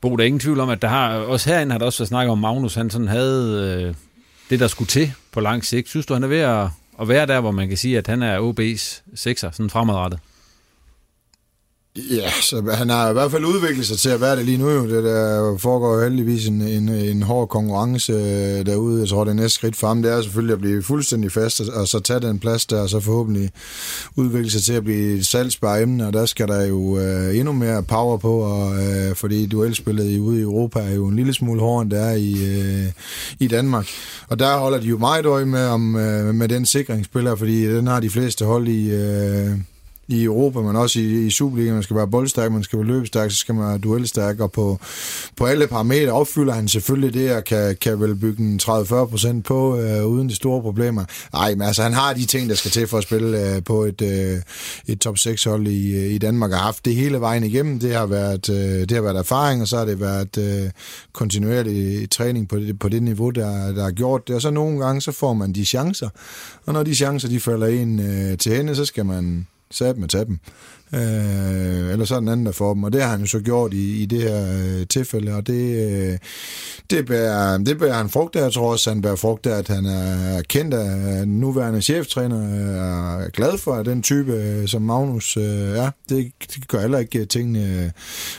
Bo, 0.00 0.16
der 0.16 0.22
er 0.22 0.26
ingen 0.26 0.40
tvivl 0.40 0.60
om, 0.60 0.68
at 0.68 0.82
der 0.82 0.88
har, 0.88 1.14
også 1.14 1.50
herinde 1.50 1.72
har 1.72 1.78
der 1.78 1.86
også 1.86 1.98
været 1.98 2.08
snakket 2.08 2.32
om, 2.32 2.38
Magnus 2.38 2.74
han 2.74 2.90
sådan 2.90 3.08
havde 3.08 3.84
øh, 3.88 3.94
det, 4.50 4.60
der 4.60 4.68
skulle 4.68 4.88
til 4.88 5.12
på 5.32 5.40
lang 5.40 5.64
sigt. 5.64 5.88
Synes 5.88 6.06
du, 6.06 6.14
han 6.14 6.22
er 6.22 6.28
ved 6.28 6.38
at, 6.38 6.68
at 7.00 7.08
være 7.08 7.26
der, 7.26 7.40
hvor 7.40 7.50
man 7.50 7.68
kan 7.68 7.76
sige, 7.76 7.98
at 7.98 8.06
han 8.06 8.22
er 8.22 8.38
OB's 8.38 9.02
sekser, 9.14 9.50
sådan 9.50 9.70
fremadrettet? 9.70 10.20
Ja, 12.10 12.30
så 12.42 12.62
han 12.74 12.90
har 12.90 13.10
i 13.10 13.12
hvert 13.12 13.30
fald 13.30 13.44
udviklet 13.44 13.86
sig 13.86 13.98
til 13.98 14.08
at 14.08 14.20
være 14.20 14.36
det 14.36 14.44
lige 14.44 14.58
nu. 14.58 14.88
Det 14.88 15.04
der 15.04 15.56
foregår 15.58 15.94
jo 15.94 16.02
heldigvis 16.02 16.46
en, 16.46 16.62
en, 16.62 16.88
en 16.88 17.22
hård 17.22 17.48
konkurrence 17.48 18.12
øh, 18.12 18.66
derude. 18.66 19.00
Jeg 19.00 19.08
tror, 19.08 19.24
det 19.24 19.36
næste 19.36 19.54
skridt 19.54 19.76
for 19.76 19.86
ham, 19.86 20.02
det 20.02 20.12
er 20.12 20.22
selvfølgelig 20.22 20.52
at 20.52 20.60
blive 20.60 20.82
fuldstændig 20.82 21.32
fast, 21.32 21.60
og 21.60 21.88
så 21.88 22.00
tage 22.00 22.20
den 22.20 22.38
plads 22.38 22.66
der, 22.66 22.80
og 22.80 22.88
så 22.88 23.00
forhåbentlig 23.00 23.50
udvikle 24.16 24.50
sig 24.50 24.62
til 24.62 24.72
at 24.72 24.84
blive 24.84 25.18
et 25.18 25.26
salgsbare 25.26 25.82
emne, 25.82 26.06
og 26.06 26.12
der 26.12 26.26
skal 26.26 26.48
der 26.48 26.66
jo 26.66 26.98
øh, 26.98 27.38
endnu 27.38 27.52
mere 27.52 27.82
power 27.82 28.16
på, 28.16 28.38
og, 28.38 28.86
øh, 28.86 29.14
fordi 29.14 29.46
duelspillet 29.46 30.18
ude 30.18 30.38
i 30.38 30.42
Europa 30.42 30.80
er 30.80 30.94
jo 30.94 31.06
en 31.06 31.16
lille 31.16 31.34
smule 31.34 31.60
hårdere, 31.60 31.82
end 31.82 31.90
det 31.90 32.00
er 32.00 32.12
i, 32.12 32.32
øh, 32.32 32.92
i 33.38 33.48
Danmark. 33.48 33.86
Og 34.28 34.38
der 34.38 34.56
holder 34.56 34.80
de 34.80 34.86
jo 34.86 34.98
meget 34.98 35.26
øje 35.26 35.46
med, 35.46 35.66
om, 35.66 35.96
øh, 35.96 36.34
med 36.34 36.48
den 36.48 36.66
sikringsspiller, 36.66 37.36
fordi 37.36 37.76
den 37.76 37.86
har 37.86 38.00
de 38.00 38.10
fleste 38.10 38.44
hold 38.44 38.68
i... 38.68 38.90
Øh, 38.90 39.50
i 40.08 40.24
Europa, 40.24 40.60
men 40.60 40.76
også 40.76 41.00
i, 41.00 41.26
i 41.26 41.30
Superligaen. 41.30 41.74
Man 41.74 41.82
skal 41.82 41.96
være 41.96 42.08
boldstærk, 42.08 42.52
man 42.52 42.62
skal 42.62 42.78
være 42.78 42.88
løbestærk, 42.88 43.30
så 43.30 43.36
skal 43.36 43.54
man 43.54 43.68
være 43.68 43.78
duelstærk, 43.78 44.40
og 44.40 44.52
på, 44.52 44.78
på 45.36 45.44
alle 45.46 45.66
parametre 45.66 46.12
opfylder 46.12 46.52
han 46.52 46.68
selvfølgelig 46.68 47.14
det, 47.14 47.36
og 47.36 47.44
kan, 47.44 47.76
kan 47.80 48.00
vel 48.00 48.14
bygge 48.16 48.42
en 48.42 48.60
30-40% 48.62 49.42
på, 49.42 49.78
øh, 49.78 50.06
uden 50.06 50.28
de 50.28 50.34
store 50.34 50.62
problemer. 50.62 51.04
Nej, 51.32 51.54
men 51.54 51.62
altså, 51.62 51.82
han 51.82 51.92
har 51.92 52.14
de 52.14 52.24
ting, 52.24 52.48
der 52.48 52.54
skal 52.54 52.70
til 52.70 52.86
for 52.86 52.98
at 52.98 53.02
spille 53.04 53.54
øh, 53.54 53.64
på 53.64 53.84
et, 53.84 54.02
øh, 54.02 54.40
et 54.86 55.00
top 55.00 55.16
6-hold 55.18 55.66
i, 55.66 55.96
øh, 55.96 56.14
i 56.14 56.18
Danmark, 56.18 56.50
og 56.50 56.56
har 56.56 56.64
haft 56.64 56.84
det 56.84 56.94
hele 56.94 57.20
vejen 57.20 57.44
igennem. 57.44 57.78
Det 57.78 57.94
har 57.94 58.06
været, 58.06 58.48
øh, 58.48 58.80
det 58.80 58.90
har 58.90 59.02
været 59.02 59.16
erfaring, 59.16 59.62
og 59.62 59.68
så 59.68 59.76
har 59.76 59.84
det 59.84 60.00
været 60.00 60.38
øh, 60.38 60.70
kontinuerlig 61.12 62.02
øh, 62.02 62.08
træning 62.08 62.48
på 62.48 62.56
det, 62.56 62.78
på 62.78 62.88
det 62.88 63.02
niveau, 63.02 63.30
der, 63.30 63.72
der 63.72 63.86
er 63.86 63.90
gjort 63.90 64.28
det. 64.28 64.36
Og 64.36 64.42
så 64.42 64.50
nogle 64.50 64.84
gange, 64.84 65.00
så 65.00 65.12
får 65.12 65.34
man 65.34 65.52
de 65.52 65.64
chancer, 65.64 66.08
og 66.66 66.72
når 66.72 66.82
de 66.82 66.94
chancer, 66.94 67.28
de 67.28 67.40
falder 67.40 67.66
ind 67.66 68.00
øh, 68.00 68.38
til 68.38 68.56
hende, 68.56 68.76
så 68.76 68.84
skal 68.84 69.06
man 69.06 69.46
Sab 69.70 69.96
med 69.96 70.08
tab 70.08 70.26
dem. 70.26 70.40
Øh, 70.94 71.92
eller 71.92 72.04
så 72.04 72.14
er 72.14 72.20
den 72.20 72.28
anden, 72.28 72.46
der 72.46 72.52
får 72.52 72.74
dem. 72.74 72.84
Og 72.84 72.92
det 72.92 73.02
har 73.02 73.10
han 73.10 73.20
jo 73.20 73.26
så 73.26 73.40
gjort 73.40 73.74
i, 73.74 74.02
i 74.02 74.06
det 74.06 74.22
her 74.22 74.78
øh, 74.80 74.86
tilfælde, 74.86 75.34
og 75.34 75.46
det, 75.46 75.90
øh, 75.90 76.18
det, 76.90 77.06
bærer, 77.06 77.58
det 77.58 77.78
bærer 77.78 77.94
han 77.94 78.08
frugt 78.08 78.36
af. 78.36 78.42
Jeg 78.42 78.52
tror 78.52 78.72
også, 78.72 78.90
han 78.90 79.02
bærer 79.02 79.16
frugt 79.16 79.46
af, 79.46 79.58
at 79.58 79.68
han 79.68 79.86
er 79.86 80.42
kendt 80.48 80.74
af 80.74 81.26
den 81.26 81.40
nuværende 81.40 81.82
cheftræner, 81.82 82.48
er 83.24 83.30
glad 83.30 83.58
for 83.58 83.82
den 83.82 84.02
type, 84.02 84.32
øh, 84.32 84.68
som 84.68 84.82
Magnus 84.82 85.36
øh, 85.36 85.44
er. 85.44 85.90
Det, 86.08 86.32
det 86.40 86.68
gør 86.68 86.80
heller 86.80 86.98
ikke 86.98 87.18
øh, 87.18 87.26
tingene 87.26 87.82
øh, 87.84 87.90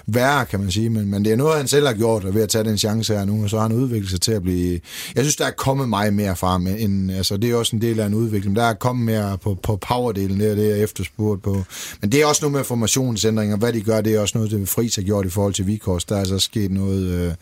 værre, 0.08 0.46
kan 0.46 0.60
man 0.60 0.72
sige, 0.72 0.90
men, 0.90 1.12
men 1.12 1.26
det 1.26 1.32
er 1.32 1.38
noget, 1.38 1.58
han 1.58 1.68
selv 1.68 1.88
har 1.88 1.94
gjort, 1.94 2.34
ved 2.36 2.42
at 2.42 2.50
tage 2.50 2.64
den 2.64 2.78
chance 2.78 3.14
her 3.14 3.26
nu, 3.26 3.44
og 3.44 3.50
så 3.50 3.56
har 3.56 3.68
han 3.68 3.78
udviklet 3.78 4.10
sig 4.10 4.22
til 4.22 4.32
at 4.32 4.42
blive... 4.42 4.80
Jeg 5.16 5.24
synes, 5.24 5.36
der 5.36 5.46
er 5.46 5.52
kommet 5.52 5.90
meget 5.90 6.14
mere 6.14 6.36
fra 6.36 6.52
ham, 6.52 6.68
end, 6.68 7.12
altså, 7.12 7.38
det 7.38 7.52
er 7.52 7.56
også 7.56 7.76
en 7.76 7.82
del 7.82 8.00
af 8.00 8.06
en 8.06 8.14
udvikling. 8.14 8.56
Der 8.56 8.64
er 8.64 8.74
kommet 8.74 9.06
mere 9.06 9.38
på, 9.38 9.58
på 9.64 9.76
powerdelen, 9.76 10.40
det 10.40 10.52
er 10.52 10.56
det, 10.56 10.70
jeg 10.70 10.80
efterspurgt 10.80 11.44
på. 11.44 11.64
Men 12.02 12.12
det 12.12 12.22
er 12.22 12.26
også 12.26 12.39
noget 12.42 12.54
med 12.54 12.64
formationsændringer, 12.64 13.58
hvad 13.58 13.74
de 13.74 13.82
gør, 13.82 14.02
det 14.02 14.16
er 14.16 14.20
også 14.20 14.38
noget, 14.38 14.52
det 14.52 14.70
Friis 14.70 14.96
har 14.96 15.04
gjort 15.04 15.26
i 15.26 15.30
forhold 15.30 15.54
til 15.54 15.68
Vikors. 15.68 16.06
Der 16.06 16.16
er 16.16 16.20
altså 16.20 16.40
sket 16.40 16.72
noget... 16.72 17.06
Øh, 17.06 17.34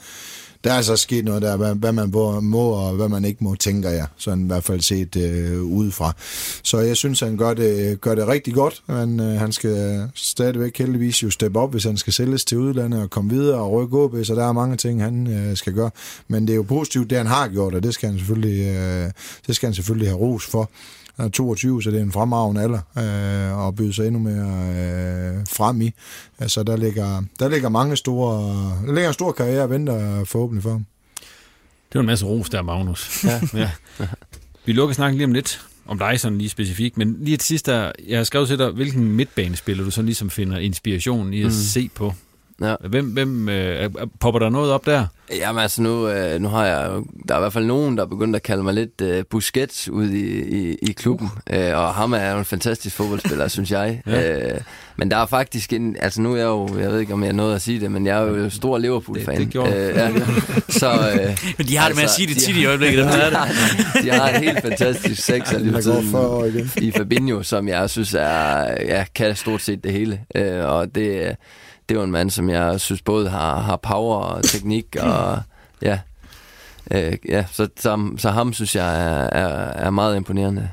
der 0.64 0.72
er 0.72 0.78
altså 0.78 0.96
sket 0.96 1.26
noget 1.26 1.42
der, 1.42 1.58
hvad, 1.58 1.76
hvad 1.76 1.92
man 1.92 2.10
må 2.42 2.70
og 2.70 2.96
hvad 2.96 3.10
man 3.10 3.26
ikke 3.26 3.44
må, 3.44 3.56
tænker 3.56 3.90
jeg. 3.90 4.08
Sådan 4.18 4.44
i 4.44 4.48
hvert 4.48 4.64
fald 4.64 4.82
set 4.82 5.16
øh, 5.16 5.64
udefra. 5.64 6.14
Så 6.64 6.80
jeg 6.80 6.98
synes, 6.98 7.20
han 7.20 7.38
gør 7.38 7.54
det, 7.54 7.92
øh, 7.92 7.98
gør 7.98 8.16
det 8.16 8.28
rigtig 8.28 8.54
godt. 8.54 8.84
Men 8.88 9.20
øh, 9.20 9.40
han 9.40 9.52
skal 9.52 10.10
stadigvæk 10.16 10.78
heldigvis 10.78 11.24
jo 11.24 11.30
steppe 11.30 11.60
op, 11.60 11.72
hvis 11.72 11.84
han 11.84 11.98
skal 11.98 12.14
sælges 12.14 12.46
til 12.46 12.58
udlandet 12.58 13.02
og 13.02 13.10
komme 13.10 13.30
videre 13.30 13.60
og 13.60 13.72
rykke 13.72 13.98
op. 13.98 14.16
Så 14.24 14.36
der 14.36 14.48
er 14.48 14.52
mange 14.52 14.78
ting, 14.78 15.04
han 15.04 15.28
øh, 15.28 15.58
skal 15.58 15.74
gøre. 15.74 15.90
Men 16.28 16.48
det 16.48 16.54
er 16.54 16.58
jo 16.58 16.64
positivt, 16.64 17.10
det 17.10 17.18
han 17.18 17.28
har 17.28 17.48
gjort, 17.48 17.74
og 17.74 17.84
det 17.84 17.94
skal 17.94 18.10
han 18.10 18.18
selvfølgelig, 18.18 18.76
øh, 18.76 19.12
det 19.48 19.56
skal 19.56 19.68
han 19.68 19.74
selvfølgelig 19.74 20.10
have 20.10 20.20
ros 20.20 20.46
for. 20.46 20.70
Han 21.18 21.26
er 21.26 21.30
22, 21.30 21.84
så 21.84 21.92
det 21.92 22.00
er 22.00 22.04
en 22.04 22.12
fremragende 22.12 22.62
alder 22.62 22.80
øh, 22.98 23.58
og 23.66 23.76
byde 23.76 23.94
sig 23.94 24.08
endnu 24.08 24.20
mere 24.20 24.36
øh, 24.40 25.46
frem 25.50 25.82
i. 25.82 25.92
Altså, 26.40 26.64
der 26.64 26.78
ligger, 26.78 27.24
der 27.40 27.50
ligger 27.50 27.70
mange 27.70 27.96
store... 27.96 28.44
Der 28.88 28.94
ligger 28.94 29.08
en 29.08 29.14
stor 29.14 29.32
karriere 29.32 29.64
og 29.64 29.70
venter 29.70 30.26
forhåbentlig 30.26 30.64
for 30.64 30.72
ham. 30.72 30.86
Det 31.90 31.96
var 31.96 32.00
en 32.00 32.06
masse 32.06 32.26
ros 32.26 32.50
der, 32.50 32.62
Magnus. 32.62 33.26
Ja. 33.26 33.42
ja. 33.54 33.72
Vi 34.66 34.74
lukker 34.74 34.96
snakken 34.96 35.18
lige 35.18 35.26
om 35.26 35.34
lidt 35.34 35.68
om 35.88 36.00
dig 36.00 36.20
sådan 36.20 36.38
lige 36.38 36.50
specifikt, 36.50 36.98
men 36.98 37.18
lige 37.22 37.38
til 37.38 37.48
sidst, 37.48 37.66
der, 37.66 37.92
jeg 38.08 38.20
har 38.20 38.24
skrevet 38.24 38.48
til 38.48 38.58
dig, 38.58 38.70
hvilken 38.70 39.12
midtbanespiller 39.12 39.84
du 39.84 39.92
sådan 39.92 40.06
ligesom 40.06 40.30
finder 40.30 40.58
inspiration 40.58 41.34
i 41.34 41.42
at 41.42 41.46
mm. 41.46 41.52
se 41.52 41.90
på. 41.96 42.14
Ja. 42.62 42.76
Hvem, 42.90 43.06
hvem 43.06 43.50
øh, 43.50 43.90
popper 44.20 44.40
der 44.40 44.50
noget 44.50 44.72
op 44.72 44.86
der? 44.86 45.06
Jamen 45.38 45.62
altså, 45.62 45.82
nu, 45.82 46.08
øh, 46.10 46.42
nu 46.42 46.48
har 46.48 46.66
jeg 46.66 46.90
der 47.28 47.34
er 47.36 47.40
i 47.40 47.42
hvert 47.42 47.54
fald 47.54 47.66
nogen, 47.66 47.98
der 47.98 48.04
er 48.04 48.08
begyndt 48.08 48.36
at 48.36 48.44
kalde 48.44 48.64
mig 48.64 48.74
lidt 48.74 49.02
øh, 49.02 49.24
Busquets 49.30 49.90
ud 49.90 50.10
i, 50.10 50.40
i, 50.58 50.76
i 50.82 50.92
klubben. 50.92 51.30
Øh, 51.54 51.78
og 51.78 51.94
ham 51.94 52.14
er 52.14 52.32
jo 52.32 52.38
en 52.40 52.46
fantastisk 52.46 52.96
fodboldspiller, 52.96 53.48
synes 53.58 53.72
jeg. 53.72 54.02
Ja. 54.08 54.38
Øh, 54.54 54.62
men 54.98 55.12
der 55.12 55.18
er 55.18 55.26
faktisk 55.26 55.74
en, 55.74 55.96
altså 56.00 56.22
nu 56.22 56.34
er 56.34 56.38
jeg 56.38 56.46
jo, 56.46 56.70
jeg 56.80 56.92
ved 56.92 57.00
ikke 57.00 57.14
om 57.14 57.24
jeg 57.24 57.34
nåede 57.34 57.56
at 57.56 57.62
sige 57.62 57.80
det, 57.80 57.92
men 57.92 58.06
jeg 58.06 58.18
er 58.18 58.22
jo 58.26 58.50
stor 58.50 58.78
Liverpool-fan. 58.78 59.36
Det- 59.36 59.44
det 59.46 59.50
gjorde 59.50 59.76
øh, 59.76 59.96
ja. 59.96 60.12
Så, 60.80 60.92
øh, 60.92 61.38
Men 61.58 61.68
de 61.68 61.78
har 61.78 61.88
det 61.88 61.96
med 61.98 62.04
at 62.04 62.10
sige 62.10 62.28
det 62.28 62.38
tit 62.38 62.56
i 62.56 62.66
øjeblikket, 62.66 63.06
er 63.06 63.30
det. 63.30 63.38
de 64.04 64.10
har 64.12 64.30
en 64.30 64.44
helt 64.44 64.62
fantastisk 64.62 65.24
sekser 65.24 65.60
lige 65.60 65.74
for 65.74 65.82
tiden 65.82 66.12
40 66.12 66.28
år 66.28 66.46
igen. 66.46 66.72
i 66.82 66.92
Fabinho, 66.92 67.44
som 67.44 67.68
jeg 67.68 67.90
synes 67.90 68.14
er, 68.14 68.58
ja, 68.86 69.06
kan 69.16 69.36
stort 69.36 69.62
set 69.62 69.84
det 69.84 69.92
hele. 69.92 70.20
Øh, 70.36 70.66
og 70.66 70.96
det, 70.96 71.36
det 71.90 71.96
er 71.96 72.00
jo 72.00 72.04
en 72.04 72.12
mand, 72.12 72.30
som 72.30 72.50
jeg 72.50 72.82
synes 72.82 73.02
både 73.02 73.30
har, 73.30 73.60
har 73.60 73.76
power 73.76 74.18
og 74.18 74.44
teknik, 74.44 74.96
og 75.00 75.42
ja, 75.82 76.00
øh, 76.92 77.18
ja 77.30 77.46
så, 77.52 77.70
så, 77.80 78.10
så 78.18 78.30
ham 78.30 78.54
synes 78.54 78.76
jeg 78.76 79.02
er, 79.02 79.30
er, 79.30 79.48
er 79.86 79.90
meget 79.90 80.16
imponerende. 80.16 80.70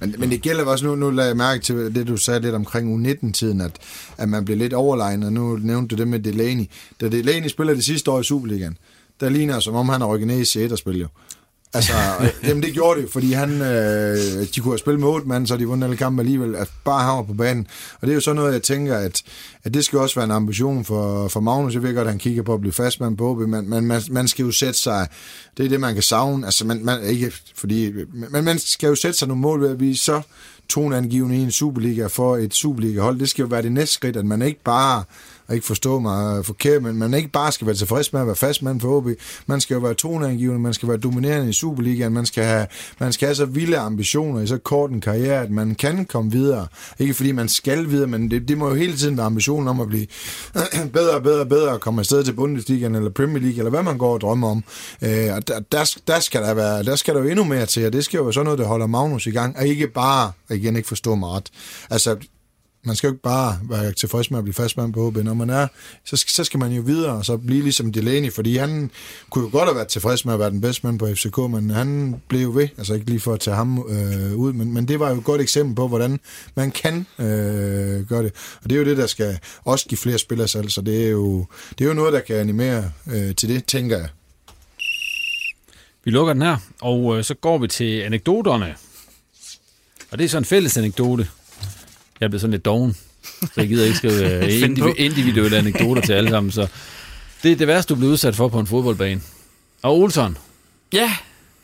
Men, 0.00 0.14
men 0.18 0.30
det 0.30 0.42
gælder 0.42 0.64
også 0.64 0.86
nu, 0.86 0.94
nu 0.94 1.10
lader 1.10 1.28
jeg 1.28 1.36
mærke 1.36 1.62
til 1.62 1.94
det, 1.94 2.08
du 2.08 2.16
sagde 2.16 2.40
lidt 2.40 2.54
omkring 2.54 3.06
U19-tiden, 3.06 3.60
at, 3.60 3.72
at 4.18 4.28
man 4.28 4.44
bliver 4.44 4.58
lidt 4.58 4.72
overlegnet, 4.72 5.26
og 5.26 5.32
nu 5.32 5.56
nævnte 5.56 5.96
du 5.96 6.00
det 6.00 6.08
med 6.08 6.20
Delaney. 6.20 6.64
Da 7.00 7.08
Delaney 7.08 7.48
spiller 7.48 7.74
det 7.74 7.84
sidste 7.84 8.10
år 8.10 8.20
i 8.20 8.24
Superligaen, 8.24 8.78
der 9.20 9.28
ligner 9.28 9.60
som 9.60 9.74
om 9.74 9.88
han 9.88 10.00
har 10.00 10.08
rykket 10.08 10.28
ned 10.28 10.38
i 10.38 10.42
C1-spil 10.42 11.00
jo. 11.00 11.08
Altså, 11.74 11.92
jamen 12.48 12.62
det 12.62 12.72
gjorde 12.72 13.02
det 13.02 13.10
fordi 13.10 13.32
han, 13.32 13.62
øh, 13.62 14.16
de 14.54 14.60
kunne 14.60 14.72
have 14.72 14.78
spillet 14.78 15.00
med 15.00 15.08
otte 15.08 15.28
mand, 15.28 15.46
så 15.46 15.56
de 15.56 15.66
vundet 15.66 15.84
alle 15.84 15.96
kampe 15.96 16.22
alligevel, 16.22 16.56
at 16.56 16.70
bare 16.84 17.04
han 17.04 17.16
var 17.16 17.22
på 17.22 17.34
banen. 17.34 17.66
Og 18.00 18.06
det 18.06 18.10
er 18.10 18.14
jo 18.14 18.20
sådan 18.20 18.36
noget, 18.36 18.52
jeg 18.52 18.62
tænker, 18.62 18.96
at, 18.96 19.22
at 19.64 19.74
det 19.74 19.84
skal 19.84 19.98
også 19.98 20.14
være 20.14 20.24
en 20.24 20.30
ambition 20.30 20.84
for, 20.84 21.28
for 21.28 21.40
Magnus. 21.40 21.74
Jeg 21.74 21.82
ved 21.82 21.94
godt, 21.94 22.06
at 22.06 22.12
han 22.12 22.18
kigger 22.18 22.42
på 22.42 22.54
at 22.54 22.60
blive 22.60 22.72
fastmand 22.72 23.16
på 23.16 23.30
OB, 23.30 23.38
men, 23.38 23.70
men 23.70 23.86
man, 23.86 24.02
man 24.10 24.28
skal 24.28 24.44
jo 24.44 24.50
sætte 24.50 24.78
sig, 24.78 25.08
det 25.56 25.64
er 25.64 25.68
det, 25.68 25.80
man 25.80 25.94
kan 25.94 26.02
savne. 26.02 26.46
Altså, 26.46 26.66
man, 26.66 26.84
man, 26.84 27.02
ikke 27.02 27.32
fordi, 27.54 27.92
men 28.30 28.44
man 28.44 28.58
skal 28.58 28.86
jo 28.86 28.94
sætte 28.94 29.18
sig 29.18 29.28
nogle 29.28 29.40
mål 29.40 29.60
ved 29.60 29.70
at 29.70 29.78
blive 29.78 29.96
så 29.96 30.22
toneangivende 30.68 31.36
i 31.36 31.40
en 31.40 31.50
Superliga 31.50 32.06
for 32.06 32.36
et 32.36 32.54
Superliga-hold. 32.54 33.18
Det 33.18 33.28
skal 33.28 33.42
jo 33.42 33.48
være 33.48 33.62
det 33.62 33.72
næste 33.72 33.94
skridt, 33.94 34.16
at 34.16 34.26
man 34.26 34.42
ikke 34.42 34.60
bare 34.64 35.04
og 35.48 35.54
ikke 35.54 35.66
forstå 35.66 35.98
mig 35.98 36.44
forkert, 36.44 36.82
men 36.82 36.96
man 36.96 37.14
ikke 37.14 37.28
bare 37.28 37.52
skal 37.52 37.66
være 37.66 37.76
tilfreds 37.76 38.12
med 38.12 38.20
at 38.20 38.26
være 38.26 38.36
fastmand 38.36 38.80
for 38.80 38.96
OB. 38.96 39.08
Man 39.46 39.60
skal 39.60 39.74
jo 39.74 39.80
være 39.80 39.94
toneangivende, 39.94 40.60
man 40.60 40.74
skal 40.74 40.88
være 40.88 40.98
dominerende 40.98 41.50
i 41.50 41.52
Superligaen, 41.52 42.12
man 42.12 42.26
skal 42.26 42.44
have, 42.44 42.66
man 42.98 43.12
skal 43.12 43.26
have 43.26 43.34
så 43.34 43.44
vilde 43.44 43.78
ambitioner 43.78 44.40
i 44.40 44.46
så 44.46 44.58
kort 44.58 44.90
en 44.90 45.00
karriere, 45.00 45.42
at 45.42 45.50
man 45.50 45.74
kan 45.74 46.04
komme 46.04 46.32
videre. 46.32 46.66
Ikke 46.98 47.14
fordi 47.14 47.32
man 47.32 47.48
skal 47.48 47.90
videre, 47.90 48.06
men 48.06 48.30
det, 48.30 48.48
det 48.48 48.58
må 48.58 48.68
jo 48.68 48.74
hele 48.74 48.96
tiden 48.96 49.16
være 49.16 49.26
ambitionen 49.26 49.68
om 49.68 49.80
at 49.80 49.88
blive 49.88 50.06
bedre 50.92 51.14
og 51.14 51.22
bedre 51.22 51.40
og 51.40 51.48
bedre 51.48 51.72
og 51.72 51.80
komme 51.80 52.00
afsted 52.00 52.24
til 52.24 52.32
Bundesligaen 52.32 52.94
eller 52.94 53.10
Premier 53.10 53.42
League, 53.42 53.58
eller 53.58 53.70
hvad 53.70 53.82
man 53.82 53.98
går 53.98 54.14
og 54.14 54.20
drømmer 54.20 54.48
om. 54.48 54.64
Øh, 55.02 55.34
og 55.36 55.48
der, 55.48 55.60
der, 55.72 55.96
der, 56.06 56.20
skal 56.20 56.42
der, 56.42 56.54
være, 56.54 56.82
der 56.82 56.96
skal 56.96 57.14
der 57.14 57.20
jo 57.20 57.28
endnu 57.28 57.44
mere 57.44 57.66
til, 57.66 57.86
og 57.86 57.92
det 57.92 58.04
skal 58.04 58.18
jo 58.18 58.22
være 58.22 58.32
sådan 58.32 58.44
noget, 58.44 58.58
der 58.58 58.66
holder 58.66 58.86
Magnus 58.86 59.26
i 59.26 59.30
gang, 59.30 59.56
og 59.56 59.66
ikke 59.66 59.88
bare, 59.88 60.32
igen 60.50 60.76
ikke 60.76 60.88
forstå 60.88 61.14
mig 61.14 61.28
ret, 61.28 61.50
altså 61.90 62.16
man 62.84 62.96
skal 62.96 63.08
jo 63.08 63.12
ikke 63.12 63.22
bare 63.22 63.58
være 63.62 63.92
tilfreds 63.92 64.30
med 64.30 64.38
at 64.38 64.44
blive 64.44 64.54
fastmand 64.54 64.92
på 64.92 65.10
HB. 65.10 65.16
Når 65.16 65.34
man 65.34 65.50
er, 65.50 65.66
så 66.04 66.16
skal, 66.16 66.30
så 66.30 66.44
skal 66.44 66.60
man 66.60 66.72
jo 66.72 66.82
videre 66.82 67.12
og 67.12 67.24
så 67.24 67.36
blive 67.36 67.62
ligesom 67.62 67.92
Delaney, 67.92 68.32
fordi 68.32 68.56
han 68.56 68.90
kunne 69.30 69.44
jo 69.44 69.50
godt 69.50 69.68
have 69.68 69.74
været 69.74 69.88
tilfreds 69.88 70.24
med 70.24 70.34
at 70.34 70.40
være 70.40 70.50
den 70.50 70.60
bedste 70.60 70.86
mand 70.86 70.98
på 70.98 71.06
FCK, 71.06 71.38
men 71.38 71.70
han 71.70 72.16
blev 72.28 72.40
jo 72.40 72.50
ved, 72.54 72.68
altså 72.78 72.94
ikke 72.94 73.06
lige 73.06 73.20
for 73.20 73.32
at 73.32 73.40
tage 73.40 73.56
ham 73.56 73.78
øh, 73.88 74.36
ud, 74.36 74.52
men, 74.52 74.74
men 74.74 74.88
det 74.88 75.00
var 75.00 75.10
jo 75.10 75.18
et 75.18 75.24
godt 75.24 75.40
eksempel 75.40 75.74
på, 75.76 75.88
hvordan 75.88 76.20
man 76.54 76.70
kan 76.70 77.06
øh, 77.18 77.26
gøre 78.08 78.22
det. 78.22 78.32
Og 78.62 78.70
det 78.70 78.72
er 78.72 78.78
jo 78.78 78.84
det, 78.84 78.96
der 78.96 79.06
skal 79.06 79.38
også 79.64 79.86
give 79.86 79.98
flere 79.98 80.18
spillere 80.18 80.48
selv, 80.48 80.68
så 80.68 80.80
det 80.80 81.04
er 81.04 81.10
jo, 81.10 81.46
det 81.78 81.84
er 81.84 81.88
jo 81.88 81.94
noget, 81.94 82.12
der 82.12 82.20
kan 82.20 82.36
animere 82.36 82.90
øh, 83.06 83.34
til 83.34 83.48
det, 83.48 83.64
tænker 83.64 83.98
jeg. 83.98 84.08
Vi 86.04 86.10
lukker 86.10 86.32
den 86.32 86.42
her, 86.42 86.56
og 86.80 87.18
øh, 87.18 87.24
så 87.24 87.34
går 87.34 87.58
vi 87.58 87.68
til 87.68 88.00
anekdoterne. 88.00 88.74
Og 90.10 90.18
det 90.18 90.24
er 90.24 90.28
så 90.28 90.38
en 90.38 90.44
fælles 90.44 90.76
anekdote. 90.76 91.28
Jeg 92.20 92.30
blevet 92.30 92.40
sådan 92.40 92.50
lidt 92.52 92.64
doven, 92.64 92.96
så 93.42 93.50
jeg 93.56 93.68
gider 93.68 93.84
ikke 93.84 93.96
skrive 93.96 94.34
øh, 94.34 94.42
indiv- 94.70 94.94
individuelle 94.96 95.56
anekdoter 95.56 96.02
til 96.02 96.12
alle 96.12 96.30
sammen. 96.30 96.52
Så 96.52 96.66
det 97.42 97.52
er 97.52 97.56
det 97.56 97.66
værste, 97.66 97.94
du 97.94 97.98
blev 97.98 98.10
udsat 98.10 98.36
for 98.36 98.48
på 98.48 98.58
en 98.60 98.66
fodboldbane. 98.66 99.20
Og 99.82 99.98
Olsson, 99.98 100.38
Ja. 100.92 101.12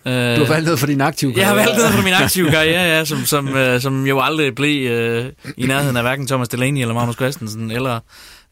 Øh, 0.07 0.13
du 0.13 0.45
har 0.45 0.53
valgt 0.53 0.65
noget 0.65 0.79
for 0.79 0.87
din 0.87 1.01
aktive 1.01 1.33
Jeg 1.37 1.47
har 1.47 1.55
karriere. 1.55 1.67
valgt 1.67 1.79
noget 1.79 1.95
fra 1.95 2.03
min 2.03 2.13
aktive 2.13 2.51
karriere, 2.51 2.83
ja, 2.83 3.05
som, 3.05 3.25
som, 3.25 3.49
øh, 3.57 3.81
som 3.81 4.07
jo 4.07 4.21
aldrig 4.21 4.55
blev 4.55 4.91
øh, 4.91 5.33
i 5.57 5.67
nærheden 5.67 5.97
af 5.97 6.03
hverken 6.03 6.27
Thomas 6.27 6.49
Delaney 6.49 6.81
eller 6.81 6.95
Magnus 6.95 7.15
Christensen, 7.17 7.71
eller 7.71 8.01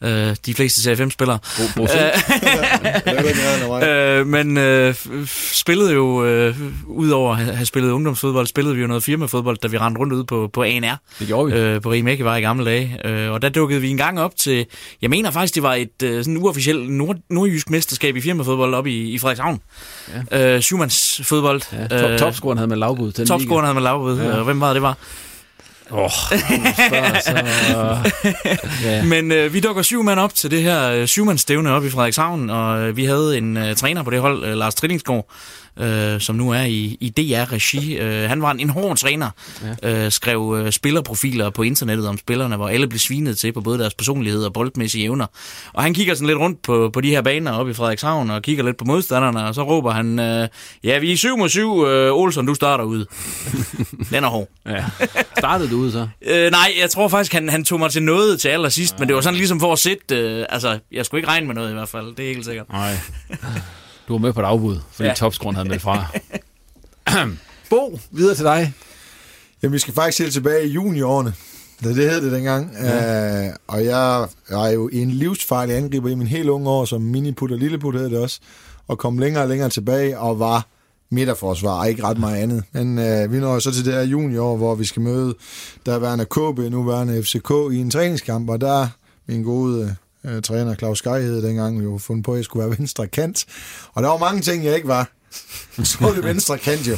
øh, 0.04 0.36
de 0.46 0.54
fleste 0.54 0.82
Serie 0.82 1.06
5-spillere. 1.06 1.38
øh, 4.20 4.26
men 4.26 4.56
øh, 4.56 4.90
f- 4.90 5.08
f- 5.24 5.54
spillede 5.54 5.92
jo, 5.92 6.24
øh, 6.24 6.56
udover 6.86 7.36
at 7.36 7.44
have 7.56 7.66
spillet 7.66 7.90
ungdomsfodbold, 7.90 8.46
spillede 8.46 8.74
vi 8.74 8.80
jo 8.80 8.86
noget 8.86 9.02
firmafodbold, 9.02 9.56
da 9.62 9.68
vi 9.68 9.78
rendte 9.78 9.98
rundt 9.98 10.12
ude 10.12 10.24
på, 10.24 10.50
på 10.52 10.62
ANR. 10.62 10.96
Det 11.18 11.26
gjorde 11.26 11.52
vi. 11.52 11.58
Øh, 11.58 11.82
på 11.82 11.90
Rimækkevej 11.90 12.36
i 12.36 12.40
gamle 12.40 12.64
dage. 12.64 12.96
Øh, 13.04 13.30
og 13.32 13.42
der 13.42 13.48
dukkede 13.48 13.80
vi 13.80 13.90
en 13.90 13.96
gang 13.96 14.20
op 14.20 14.36
til, 14.36 14.66
jeg 15.02 15.10
mener 15.10 15.30
faktisk, 15.30 15.54
det 15.54 15.62
var 15.62 15.74
et 15.74 16.02
øh, 16.02 16.24
sådan 16.24 16.36
uofficielt 16.36 16.90
nord, 16.90 17.16
nordjysk 17.30 17.70
mesterskab 17.70 18.16
i 18.16 18.20
firmafodbold 18.20 18.74
op 18.74 18.86
i, 18.86 19.10
i 19.10 19.18
Frederikshavn. 19.18 19.60
Ja. 20.32 20.54
Øh, 20.54 20.60
syvmands 20.62 21.20
fodbold. 21.24 21.62
Ja, 21.72 21.98
top, 21.98 22.18
topscoren 22.18 22.58
havde 22.58 22.68
man 22.68 22.78
lavbud 22.78 23.12
Topscoren 23.12 23.64
havde 23.64 23.74
man 23.74 23.82
lavbud. 23.82 24.20
Ja. 24.20 24.36
Og 24.38 24.44
hvem 24.44 24.60
var 24.60 24.72
det 24.72 24.82
var? 24.82 24.96
Åh, 25.90 25.98
oh, 25.98 26.10
så... 27.20 27.44
ja. 28.84 29.04
Men 29.04 29.32
øh, 29.32 29.52
vi 29.54 29.60
dukker 29.60 29.82
syv 29.82 30.02
mand 30.02 30.20
op 30.20 30.34
til 30.34 30.50
det 30.50 30.62
her 30.62 30.90
øh, 30.90 31.06
syvmandsstævne 31.06 31.70
op 31.70 31.84
i 31.84 31.90
Frederikshavn, 31.90 32.50
og 32.50 32.80
øh, 32.80 32.96
vi 32.96 33.04
havde 33.04 33.38
en 33.38 33.56
øh, 33.56 33.76
træner 33.76 34.02
på 34.02 34.10
det 34.10 34.20
hold, 34.20 34.44
øh, 34.44 34.54
Lars 34.54 34.74
Trillingsgaard, 34.74 35.30
øh, 35.78 36.20
som 36.20 36.36
nu 36.36 36.50
er 36.50 36.62
i, 36.62 36.96
i 37.00 37.08
DR-regi. 37.08 37.98
Øh, 37.98 38.28
han 38.28 38.42
var 38.42 38.50
en, 38.50 38.60
en 38.60 38.70
hård 38.70 38.96
træner, 38.96 39.30
ja. 39.82 40.04
øh, 40.04 40.12
skrev 40.12 40.56
øh, 40.58 40.72
spillerprofiler 40.72 41.50
på 41.50 41.62
internettet 41.62 42.08
om 42.08 42.18
spillerne, 42.18 42.56
hvor 42.56 42.68
alle 42.68 42.88
blev 42.88 42.98
svinet 42.98 43.38
til 43.38 43.52
på 43.52 43.60
både 43.60 43.78
deres 43.78 43.94
personlighed 43.94 44.44
og 44.44 44.52
boldmæssige 44.52 45.04
evner. 45.04 45.26
Og 45.72 45.82
han 45.82 45.94
kigger 45.94 46.14
sådan 46.14 46.26
lidt 46.26 46.38
rundt 46.38 46.62
på, 46.62 46.90
på 46.92 47.00
de 47.00 47.10
her 47.10 47.22
baner 47.22 47.52
oppe 47.52 47.70
i 47.70 47.74
Frederikshavn, 47.74 48.30
og 48.30 48.42
kigger 48.42 48.64
lidt 48.64 48.76
på 48.76 48.84
modstanderne, 48.84 49.44
og 49.44 49.54
så 49.54 49.62
råber 49.62 49.90
han, 49.90 50.18
øh, 50.18 50.48
ja, 50.84 50.98
vi 50.98 51.12
er 51.12 51.16
7 51.16 51.36
mod 51.36 51.48
7, 51.48 51.84
øh, 51.84 52.12
Olsen, 52.12 52.46
du 52.46 52.54
starter 52.54 52.84
ud. 52.84 53.04
Den 54.10 54.24
er 54.24 54.28
hård. 54.28 54.48
ja. 54.66 54.84
Startede 55.38 55.70
du 55.70 55.76
ud 55.76 55.92
så? 55.92 56.08
Øh, 56.30 56.50
nej, 56.50 56.72
jeg 56.80 56.90
tror 56.90 57.08
faktisk, 57.08 57.32
han, 57.32 57.48
han 57.48 57.64
tog 57.64 57.78
mig 57.78 57.90
til 57.90 58.02
noget 58.02 58.40
til 58.40 58.48
allersidst, 58.48 58.94
ja. 58.94 58.98
men 58.98 59.08
det 59.08 59.14
var 59.16 59.20
sådan 59.20 59.36
ligesom 59.36 59.60
for 59.60 59.72
at 59.72 59.78
sætte... 59.78 60.16
Øh, 60.16 60.46
altså, 60.48 60.78
jeg 60.92 61.06
skulle 61.06 61.18
ikke 61.18 61.28
regne 61.28 61.46
med 61.46 61.54
noget 61.54 61.70
i 61.70 61.72
hvert 61.72 61.88
fald, 61.88 62.16
det 62.16 62.24
er 62.24 62.34
helt 62.34 62.44
sikkert. 62.44 62.68
Nej. 62.68 62.94
Du 64.08 64.12
var 64.12 64.18
med 64.18 64.32
på 64.32 64.40
et 64.40 64.44
afbud, 64.44 64.76
fordi 64.90 65.08
ja. 65.08 65.14
Topscoren 65.14 65.56
havde 65.56 65.68
meldt 65.68 65.82
fra. 65.82 66.06
Bo, 67.70 67.98
videre 68.10 68.34
til 68.34 68.44
dig. 68.44 68.72
Jamen, 69.62 69.72
vi 69.72 69.78
skal 69.78 69.94
faktisk 69.94 70.18
helt 70.18 70.32
tilbage 70.32 70.66
i 70.66 70.72
juniorårene. 70.72 71.32
Det, 71.84 71.96
det 71.96 72.10
hed 72.10 72.22
det 72.22 72.32
dengang. 72.32 72.72
Ja. 72.72 73.48
Uh, 73.48 73.54
og 73.66 73.84
jeg 73.84 74.28
er 74.50 74.68
jo 74.68 74.88
en 74.88 75.10
livsfarlig 75.10 75.76
angriber 75.76 76.08
i 76.08 76.14
min 76.14 76.26
helt 76.26 76.48
unge 76.48 76.70
år, 76.70 76.84
som 76.84 77.02
miniput 77.02 77.52
og 77.52 77.58
lilleput 77.58 77.94
hed 77.94 78.10
det 78.10 78.18
også, 78.18 78.40
og 78.88 78.98
kom 78.98 79.18
længere 79.18 79.42
og 79.42 79.48
længere 79.48 79.68
tilbage 79.68 80.18
og 80.18 80.38
var 80.38 80.66
midterforsvar, 81.10 81.80
og 81.80 81.88
ikke 81.88 82.04
ret 82.04 82.18
meget 82.18 82.36
andet. 82.36 82.64
Men 82.72 82.98
uh, 82.98 83.32
vi 83.32 83.38
når 83.38 83.54
jo 83.54 83.60
så 83.60 83.72
til 83.72 83.84
det 83.84 83.94
her 83.94 84.02
junior, 84.02 84.56
hvor 84.56 84.74
vi 84.74 84.84
skal 84.84 85.02
møde 85.02 85.34
der 85.86 85.98
værende 85.98 86.24
KB, 86.24 86.72
nuværende 86.72 87.22
FCK, 87.22 87.50
i 87.72 87.76
en 87.76 87.90
træningskamp, 87.90 88.50
og 88.50 88.60
der 88.60 88.88
min 89.26 89.42
gode 89.42 89.96
uh, 90.24 90.40
træner 90.42 90.74
Claus 90.74 90.98
Skej 90.98 91.20
hed 91.20 91.42
dengang 91.42 91.84
jo 91.84 91.98
fundet 91.98 92.24
på, 92.24 92.32
at 92.32 92.36
jeg 92.36 92.44
skulle 92.44 92.68
være 92.68 92.78
venstre 92.78 93.06
kant. 93.06 93.44
Og 93.92 94.02
der 94.02 94.08
var 94.08 94.18
mange 94.18 94.40
ting, 94.42 94.64
jeg 94.64 94.74
ikke 94.74 94.88
var. 94.88 95.10
Så 95.84 96.12
det 96.16 96.24
venstre 96.24 96.58
kant 96.58 96.88
jo. 96.88 96.96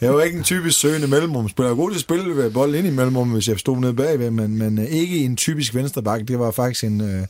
Jeg 0.00 0.14
var 0.14 0.22
ikke 0.22 0.38
en 0.38 0.44
typisk 0.44 0.80
søgende 0.80 1.06
mellemrumspiller. 1.06 1.68
Jeg 1.68 1.76
var 1.76 1.82
god 1.82 1.90
til 1.90 1.96
at 1.96 2.00
spille 2.00 2.36
ved 2.36 2.50
bold 2.50 2.74
ind 2.74 2.86
i 2.86 2.90
mellemrum, 2.90 3.28
hvis 3.30 3.48
jeg 3.48 3.58
stod 3.58 3.76
nede 3.76 3.94
bagved, 3.94 4.30
men, 4.30 4.58
men 4.58 4.78
øh, 4.78 4.84
ikke 4.84 5.18
en 5.18 5.36
typisk 5.36 5.74
venstreback. 5.74 6.28
Det 6.28 6.38
var 6.38 6.50
faktisk 6.50 6.84
en, 6.84 7.00
øh, 7.00 7.20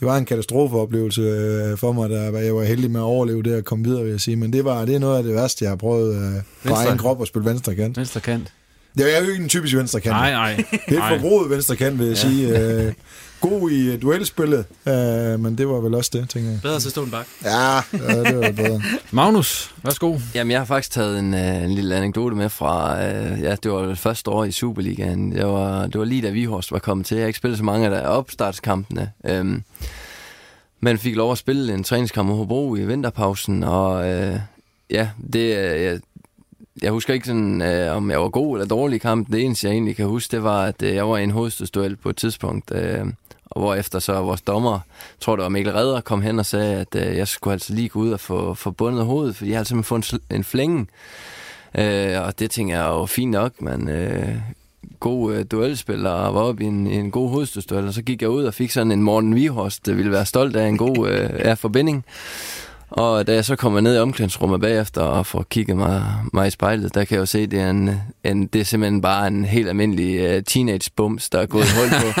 var 0.00 0.16
en 0.16 0.24
katastrofeoplevelse 0.24 1.20
øh, 1.20 1.78
for 1.78 1.92
mig, 1.92 2.10
der 2.10 2.38
jeg 2.38 2.54
var 2.54 2.64
heldig 2.64 2.90
med 2.90 3.00
at 3.00 3.04
overleve 3.04 3.42
det 3.42 3.56
og 3.56 3.64
komme 3.64 3.84
videre, 3.84 4.02
vil 4.02 4.10
jeg 4.10 4.20
sige. 4.20 4.36
Men 4.36 4.52
det, 4.52 4.64
var, 4.64 4.84
det 4.84 4.94
er 4.94 4.98
noget 4.98 5.16
af 5.16 5.22
det 5.22 5.34
værste, 5.34 5.64
jeg 5.64 5.70
har 5.70 5.76
prøvet 5.76 6.14
øh, 6.16 6.22
på 6.22 6.68
Venstre- 6.68 6.86
egen 6.86 6.98
krop 6.98 7.22
at 7.22 7.28
spille 7.28 7.50
venstre 7.50 7.74
kant. 7.74 7.96
Venstre 7.96 8.20
kant. 8.20 8.52
Jeg 8.96 9.10
er 9.12 9.24
jo 9.24 9.30
ikke 9.30 9.42
en 9.42 9.48
typisk 9.48 9.76
venstre 9.76 10.00
kant. 10.00 10.12
Nej, 10.12 10.30
nej. 10.32 10.64
Det 10.88 10.98
er 10.98 11.02
et 11.02 11.20
forbruget 11.20 11.50
venstre 11.50 11.76
kant, 11.76 11.98
vil 11.98 12.06
jeg 12.06 12.16
ja. 12.16 12.20
sige. 12.20 12.58
Øh, 12.58 12.92
god 13.40 13.70
i 13.70 13.92
øh, 13.92 14.02
duelspillet, 14.02 14.64
øh, 14.88 15.40
men 15.40 15.58
det 15.58 15.68
var 15.68 15.80
vel 15.80 15.94
også 15.94 16.10
det, 16.12 16.28
tænker 16.30 16.50
jeg. 16.50 16.58
Bedre 16.62 16.80
til 16.80 16.88
at 16.88 16.90
stå 16.90 17.04
en 17.04 17.10
bak. 17.10 17.26
Ja, 17.44 17.74
ja 17.74 18.24
det 18.24 18.36
var 18.36 18.52
bedre. 18.52 18.82
Magnus, 19.10 19.74
værsgo. 19.82 20.18
Jamen, 20.34 20.50
jeg 20.50 20.60
har 20.60 20.64
faktisk 20.64 20.90
taget 20.90 21.18
en, 21.18 21.34
øh, 21.34 21.64
en 21.64 21.70
lille 21.70 21.96
anekdote 21.96 22.36
med 22.36 22.48
fra, 22.48 23.04
øh, 23.04 23.42
ja, 23.42 23.56
det 23.62 23.72
var 23.72 23.82
det 23.82 23.98
første 23.98 24.30
år 24.30 24.44
i 24.44 24.52
Superligaen. 24.52 25.32
Det 25.32 25.46
var, 25.46 25.86
det 25.86 25.98
var 25.98 26.04
lige 26.04 26.22
da 26.22 26.30
Vihorst 26.30 26.72
var 26.72 26.78
kommet 26.78 27.06
til. 27.06 27.14
Jeg 27.14 27.22
har 27.22 27.26
ikke 27.26 27.38
spillet 27.38 27.58
så 27.58 27.64
mange 27.64 27.84
af 27.84 27.90
der 27.90 28.08
opstartskampene. 28.08 29.12
Øhm, 29.24 29.62
men 30.80 30.98
fik 30.98 31.16
lov 31.16 31.32
at 31.32 31.38
spille 31.38 31.74
en 31.74 31.84
træningskamp 31.84 32.28
mod 32.28 32.36
Hobro 32.36 32.76
i 32.76 32.84
vinterpausen, 32.84 33.64
og 33.64 34.10
øh, 34.10 34.36
ja, 34.90 35.08
det, 35.32 35.50
jeg, 35.50 36.00
jeg 36.82 36.92
husker 36.92 37.14
ikke 37.14 37.26
sådan, 37.26 37.62
øh, 37.62 37.96
om 37.96 38.10
jeg 38.10 38.20
var 38.20 38.28
god 38.28 38.56
eller 38.56 38.68
dårlig 38.68 38.96
i 38.96 38.98
kampen. 38.98 39.32
Det 39.32 39.44
eneste, 39.44 39.66
jeg 39.66 39.72
egentlig 39.72 39.96
kan 39.96 40.06
huske, 40.06 40.32
det 40.32 40.42
var, 40.42 40.64
at 40.64 40.82
øh, 40.82 40.94
jeg 40.94 41.08
var 41.08 41.18
i 41.18 41.22
en 41.22 41.30
hovedstødsduel 41.30 41.96
på 41.96 42.10
et 42.10 42.16
tidspunkt. 42.16 42.72
Øh, 42.74 43.06
og 43.50 43.60
hvorefter 43.60 43.98
så 43.98 44.20
vores 44.20 44.40
dommer, 44.40 44.80
tror 45.20 45.36
det 45.36 45.42
var 45.42 45.48
Mikkel 45.48 45.72
Redder, 45.72 46.00
kom 46.00 46.22
hen 46.22 46.38
og 46.38 46.46
sagde, 46.46 46.76
at 46.80 46.94
øh, 46.94 47.16
jeg 47.16 47.28
skulle 47.28 47.52
altså 47.52 47.74
lige 47.74 47.88
gå 47.88 48.00
ud 48.00 48.10
og 48.10 48.20
få, 48.20 48.54
få 48.54 48.70
bundet 48.70 49.04
hovedet, 49.04 49.36
fordi 49.36 49.50
jeg 49.50 49.58
havde 49.58 49.68
simpelthen 49.68 50.02
fået 50.02 50.12
en, 50.12 50.18
sl- 50.18 50.36
en 50.36 50.44
flænge. 50.44 50.86
Øh, 51.78 52.26
og 52.26 52.38
det 52.38 52.50
tænker 52.50 52.76
jeg 52.76 52.88
jo 52.88 53.06
fint 53.06 53.30
nok, 53.30 53.62
men 53.62 53.88
øh, 53.88 54.34
god 55.00 55.34
øh, 55.34 55.44
duelspiller 55.50 56.10
og 56.10 56.34
var 56.34 56.40
oppe 56.40 56.64
i 56.64 56.66
en, 56.66 56.86
en 56.86 57.10
god 57.10 57.30
hovedstødsduel, 57.30 57.86
og 57.86 57.94
så 57.94 58.02
gik 58.02 58.22
jeg 58.22 58.30
ud 58.30 58.44
og 58.44 58.54
fik 58.54 58.70
sådan 58.70 58.92
en 58.92 59.02
Morten 59.02 59.34
Vihorst, 59.34 59.86
der 59.86 59.94
ville 59.94 60.12
være 60.12 60.26
stolt 60.26 60.56
af 60.56 60.68
en 60.68 60.78
god 60.78 61.08
øh, 61.08 61.56
forbinding. 61.56 62.04
Og 62.90 63.26
da 63.26 63.34
jeg 63.34 63.44
så 63.44 63.56
kommer 63.56 63.80
ned 63.80 63.96
i 63.96 63.98
omklædningsrummet 63.98 64.60
bagefter 64.60 65.00
og 65.00 65.26
får 65.26 65.42
kigget 65.50 65.76
mig, 65.76 66.04
mig 66.32 66.46
i 66.46 66.50
spejlet, 66.50 66.94
der 66.94 67.04
kan 67.04 67.14
jeg 67.14 67.20
jo 67.20 67.26
se, 67.26 67.38
at 67.38 67.50
det 67.50 67.60
er, 67.60 67.70
en, 67.70 68.00
en, 68.24 68.46
det 68.46 68.60
er 68.60 68.64
simpelthen 68.64 69.00
bare 69.00 69.26
en 69.26 69.44
helt 69.44 69.68
almindelig 69.68 70.36
uh, 70.36 70.42
teenage-bums, 70.44 71.30
der 71.30 71.38
er 71.38 71.46
gået 71.46 71.66
hul 71.70 71.88
på. 71.88 72.20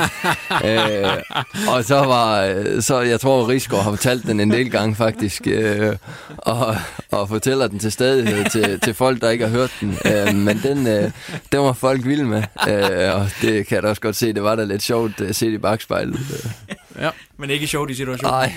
uh, 0.50 1.74
og 1.74 1.84
så 1.84 1.94
var, 1.94 2.48
uh, 2.48 2.80
så 2.80 3.00
jeg 3.00 3.20
tror, 3.20 3.48
Rigsgaard 3.48 3.82
har 3.84 3.90
fortalt 3.90 4.26
den 4.26 4.40
en 4.40 4.50
del 4.50 4.70
gange 4.70 4.94
faktisk, 4.94 5.46
uh, 5.46 5.96
og, 6.38 6.76
og 7.10 7.28
fortæller 7.28 7.66
den 7.66 7.78
til 7.78 7.92
stadighed 7.92 8.44
til, 8.50 8.80
til 8.80 8.94
folk, 8.94 9.20
der 9.20 9.30
ikke 9.30 9.46
har 9.46 9.52
hørt 9.52 9.72
den. 9.80 9.88
Uh, 9.88 10.34
men 10.34 10.60
den, 10.62 10.78
uh, 10.78 11.10
den 11.52 11.60
var 11.60 11.72
folk 11.72 12.04
vilde 12.04 12.24
med, 12.24 12.42
uh, 12.56 13.20
og 13.20 13.30
det 13.42 13.66
kan 13.66 13.74
jeg 13.74 13.82
da 13.82 13.88
også 13.88 14.02
godt 14.02 14.16
se, 14.16 14.32
det 14.32 14.42
var 14.42 14.56
da 14.56 14.64
lidt 14.64 14.82
sjovt 14.82 15.20
at 15.20 15.36
se 15.36 15.46
det 15.46 15.52
i 15.52 15.58
bagspejlet. 15.58 16.20
Ja. 17.00 17.10
Men 17.36 17.50
ikke 17.50 17.66
sjovt 17.66 17.90
i 17.90 17.94
situationen. 17.94 18.32
Nej. 18.32 18.52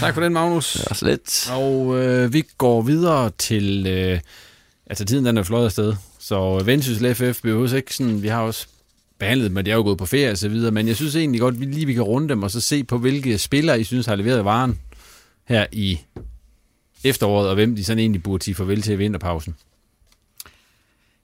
tak 0.00 0.14
for 0.14 0.20
den, 0.20 0.32
Magnus. 0.32 0.72
Det 0.72 0.86
var 0.90 0.94
slet. 0.94 1.50
Og 1.52 2.04
øh, 2.04 2.32
vi 2.32 2.44
går 2.58 2.82
videre 2.82 3.30
til... 3.38 3.86
Øh, 3.86 4.20
altså, 4.86 5.04
tiden 5.04 5.24
den 5.24 5.36
er 5.36 5.42
fløjet 5.42 5.64
afsted. 5.64 5.94
Så 6.18 6.62
Vendsyssel 6.64 7.14
FF 7.14 7.42
behøver 7.42 7.74
ikke 7.74 7.94
sådan... 7.94 8.22
Vi 8.22 8.28
har 8.28 8.40
også 8.40 8.66
behandlet 9.18 9.48
dem, 9.48 9.56
og 9.56 9.66
de 9.66 9.70
er 9.70 9.74
jo 9.74 9.82
gået 9.82 9.98
på 9.98 10.06
ferie 10.06 10.30
og 10.30 10.38
så 10.38 10.48
videre, 10.48 10.70
men 10.70 10.88
jeg 10.88 10.96
synes 10.96 11.16
egentlig 11.16 11.40
godt, 11.40 11.54
at 11.54 11.60
vi 11.60 11.64
lige 11.64 11.86
vi 11.86 11.94
kan 11.94 12.02
runde 12.02 12.28
dem 12.28 12.42
og 12.42 12.50
så 12.50 12.60
se 12.60 12.84
på, 12.84 12.98
hvilke 12.98 13.38
spillere 13.38 13.80
I 13.80 13.84
synes 13.84 14.06
har 14.06 14.14
leveret 14.14 14.44
varen 14.44 14.78
her 15.44 15.66
i 15.72 16.00
efteråret, 17.04 17.48
og 17.48 17.54
hvem 17.54 17.76
de 17.76 17.84
sådan 17.84 17.98
egentlig 17.98 18.22
burde 18.22 18.44
sige 18.44 18.54
farvel 18.54 18.82
til 18.82 18.92
i 18.92 18.96
vinterpausen. 18.96 19.56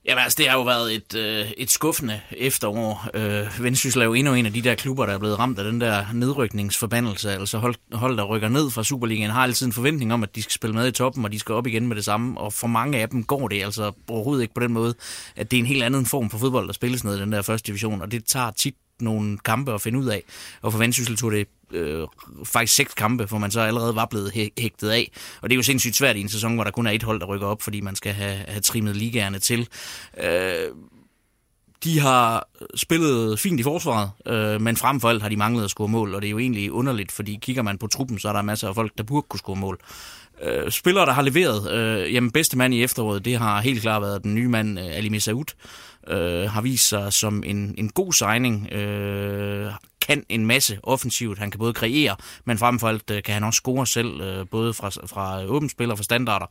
Jamen 0.05 0.23
altså, 0.23 0.37
det 0.37 0.49
har 0.49 0.57
jo 0.57 0.63
været 0.63 0.95
et, 0.95 1.15
øh, 1.15 1.51
et 1.57 1.71
skuffende 1.71 2.21
efterår. 2.31 3.09
Øh, 3.15 3.63
Vendsyssel 3.63 4.01
er 4.01 4.07
jo 4.07 4.15
endnu 4.15 4.35
en 4.35 4.47
af 4.47 4.53
de 4.53 4.63
der 4.63 4.75
klubber, 4.75 5.07
der 5.07 5.15
er 5.15 5.19
blevet 5.19 5.39
ramt 5.39 5.59
af 5.59 5.65
den 5.65 5.81
der 5.81 6.05
nedrykningsforbandelse. 6.15 7.33
Altså 7.33 7.59
hold, 7.59 7.75
hold 7.93 8.17
der 8.17 8.25
rykker 8.25 8.49
ned 8.49 8.71
fra 8.71 8.85
Superligaen 8.85 9.31
har 9.31 9.43
altid 9.43 9.67
en 9.67 9.73
forventning 9.73 10.13
om, 10.13 10.23
at 10.23 10.37
de 10.37 10.43
skal 10.43 10.53
spille 10.53 10.75
med 10.75 10.89
i 10.89 10.93
toppen, 10.93 11.25
og 11.25 11.33
de 11.33 11.39
skal 11.39 11.55
op 11.55 11.67
igen 11.67 11.87
med 11.87 11.97
det 11.97 12.05
samme. 12.05 12.41
Og 12.41 12.53
for 12.53 12.67
mange 12.67 12.99
af 12.99 13.09
dem 13.09 13.25
går 13.25 13.49
det 13.49 13.63
altså 13.63 13.93
overhovedet 14.09 14.43
ikke 14.43 14.55
på 14.55 14.61
den 14.61 14.73
måde, 14.73 14.95
at 15.37 15.51
det 15.51 15.57
er 15.57 15.61
en 15.61 15.67
helt 15.67 15.83
anden 15.83 16.07
form 16.07 16.31
for 16.31 16.39
fodbold, 16.39 16.67
der 16.67 16.73
spilles 16.73 17.05
ned 17.05 17.17
i 17.17 17.21
den 17.21 17.33
der 17.33 17.43
første 17.43 17.67
division. 17.67 18.03
Og 18.03 18.13
det 18.13 18.25
tager 18.25 18.51
tit 18.51 18.75
nogle 19.01 19.39
kampe 19.39 19.75
at 19.75 19.81
finde 19.81 19.99
ud 19.99 20.07
af. 20.07 20.23
Og 20.63 20.73
for 20.73 20.79
Vendsyssel 20.79 21.17
tog 21.17 21.33
det 21.33 21.49
øh, 21.73 22.07
faktisk 22.45 22.75
seks 22.75 22.95
kampe, 22.95 23.25
hvor 23.25 23.39
man 23.39 23.51
så 23.51 23.61
allerede 23.61 23.97
var 23.97 24.07
blevet 24.07 24.31
hæ- 24.31 24.55
hægtet 24.59 24.91
af. 24.91 25.11
Og 25.41 25.51
det 25.51 25.55
er 25.55 25.57
jo 25.57 25.63
sindssygt 25.63 25.97
svært 25.97 26.17
i 26.17 26.21
en 26.21 26.29
sæson, 26.29 26.55
hvor 26.55 26.65
der 26.65 26.71
kun 26.71 26.87
er 26.87 26.91
et 26.91 27.03
hold, 27.03 27.21
der 27.21 27.27
rykker 27.27 27.47
op, 27.47 27.63
fordi 27.63 27.81
man 27.81 27.97
skal 27.97 28.13
have, 28.13 28.37
have 28.49 28.61
trimmet 28.61 28.97
ligaerne 28.97 29.39
til. 29.39 29.69
Øh, 30.25 30.69
de 31.85 32.01
har 32.01 32.49
spillet 32.77 33.39
fint 33.39 33.61
i 33.61 33.63
forsvaret, 33.63 34.11
øh, 34.27 34.61
men 34.61 34.77
frem 34.77 35.01
for 35.01 35.09
alt 35.09 35.23
har 35.23 35.29
de 35.29 35.37
manglet 35.37 35.65
at 35.65 35.71
score 35.71 35.89
mål, 35.89 36.15
og 36.15 36.23
det 36.23 36.29
er 36.29 36.31
jo 36.31 36.39
egentlig 36.39 36.73
underligt, 36.73 37.13
fordi 37.13 37.39
kigger 37.43 37.63
man 37.63 37.79
på 37.79 37.87
truppen, 37.87 38.19
så 38.19 38.29
er 38.29 38.33
der 38.33 38.43
masser 38.43 38.69
af 38.69 38.75
folk, 38.75 38.93
der 38.99 39.05
burde 39.05 39.27
kunne 39.29 39.39
score 39.39 39.57
mål. 39.57 39.79
Øh, 40.43 40.71
spillere, 40.71 41.07
der 41.07 41.13
har 41.13 41.23
leveret, 41.23 41.73
øh, 41.73 42.15
jamen 42.15 42.31
bedste 42.31 42.59
mand 42.59 42.75
i 42.75 42.83
efteråret, 42.83 43.25
det 43.25 43.39
har 43.39 43.61
helt 43.61 43.83
klart 43.83 44.03
været 44.03 44.23
den 44.23 44.35
nye 44.35 44.49
mand, 44.49 44.79
øh, 44.79 44.97
Ali 44.97 45.09
Mesaoud, 45.09 45.45
øh, 46.09 46.51
har 46.51 46.61
vist 46.61 46.89
sig 46.89 47.13
som 47.13 47.43
en, 47.47 47.75
en 47.79 47.89
god 47.89 48.13
signing, 48.13 48.73
øh, 48.73 49.73
kan 50.07 50.25
en 50.29 50.47
masse 50.47 50.79
offensivt. 50.83 51.39
Han 51.39 51.51
kan 51.51 51.59
både 51.59 51.73
kreere, 51.73 52.17
men 52.45 52.59
frem 52.59 52.79
for 52.79 52.89
alt 52.89 53.11
øh, 53.11 53.23
kan 53.23 53.35
han 53.35 53.45
også 53.45 53.57
score 53.57 53.87
selv, 53.87 54.21
øh, 54.21 54.47
både 54.51 54.75
fra, 54.75 54.91
fra 55.07 55.45
åbent 55.45 55.71
spil 55.71 55.91
og 55.91 55.99
fra 55.99 56.05
standarder. 56.05 56.47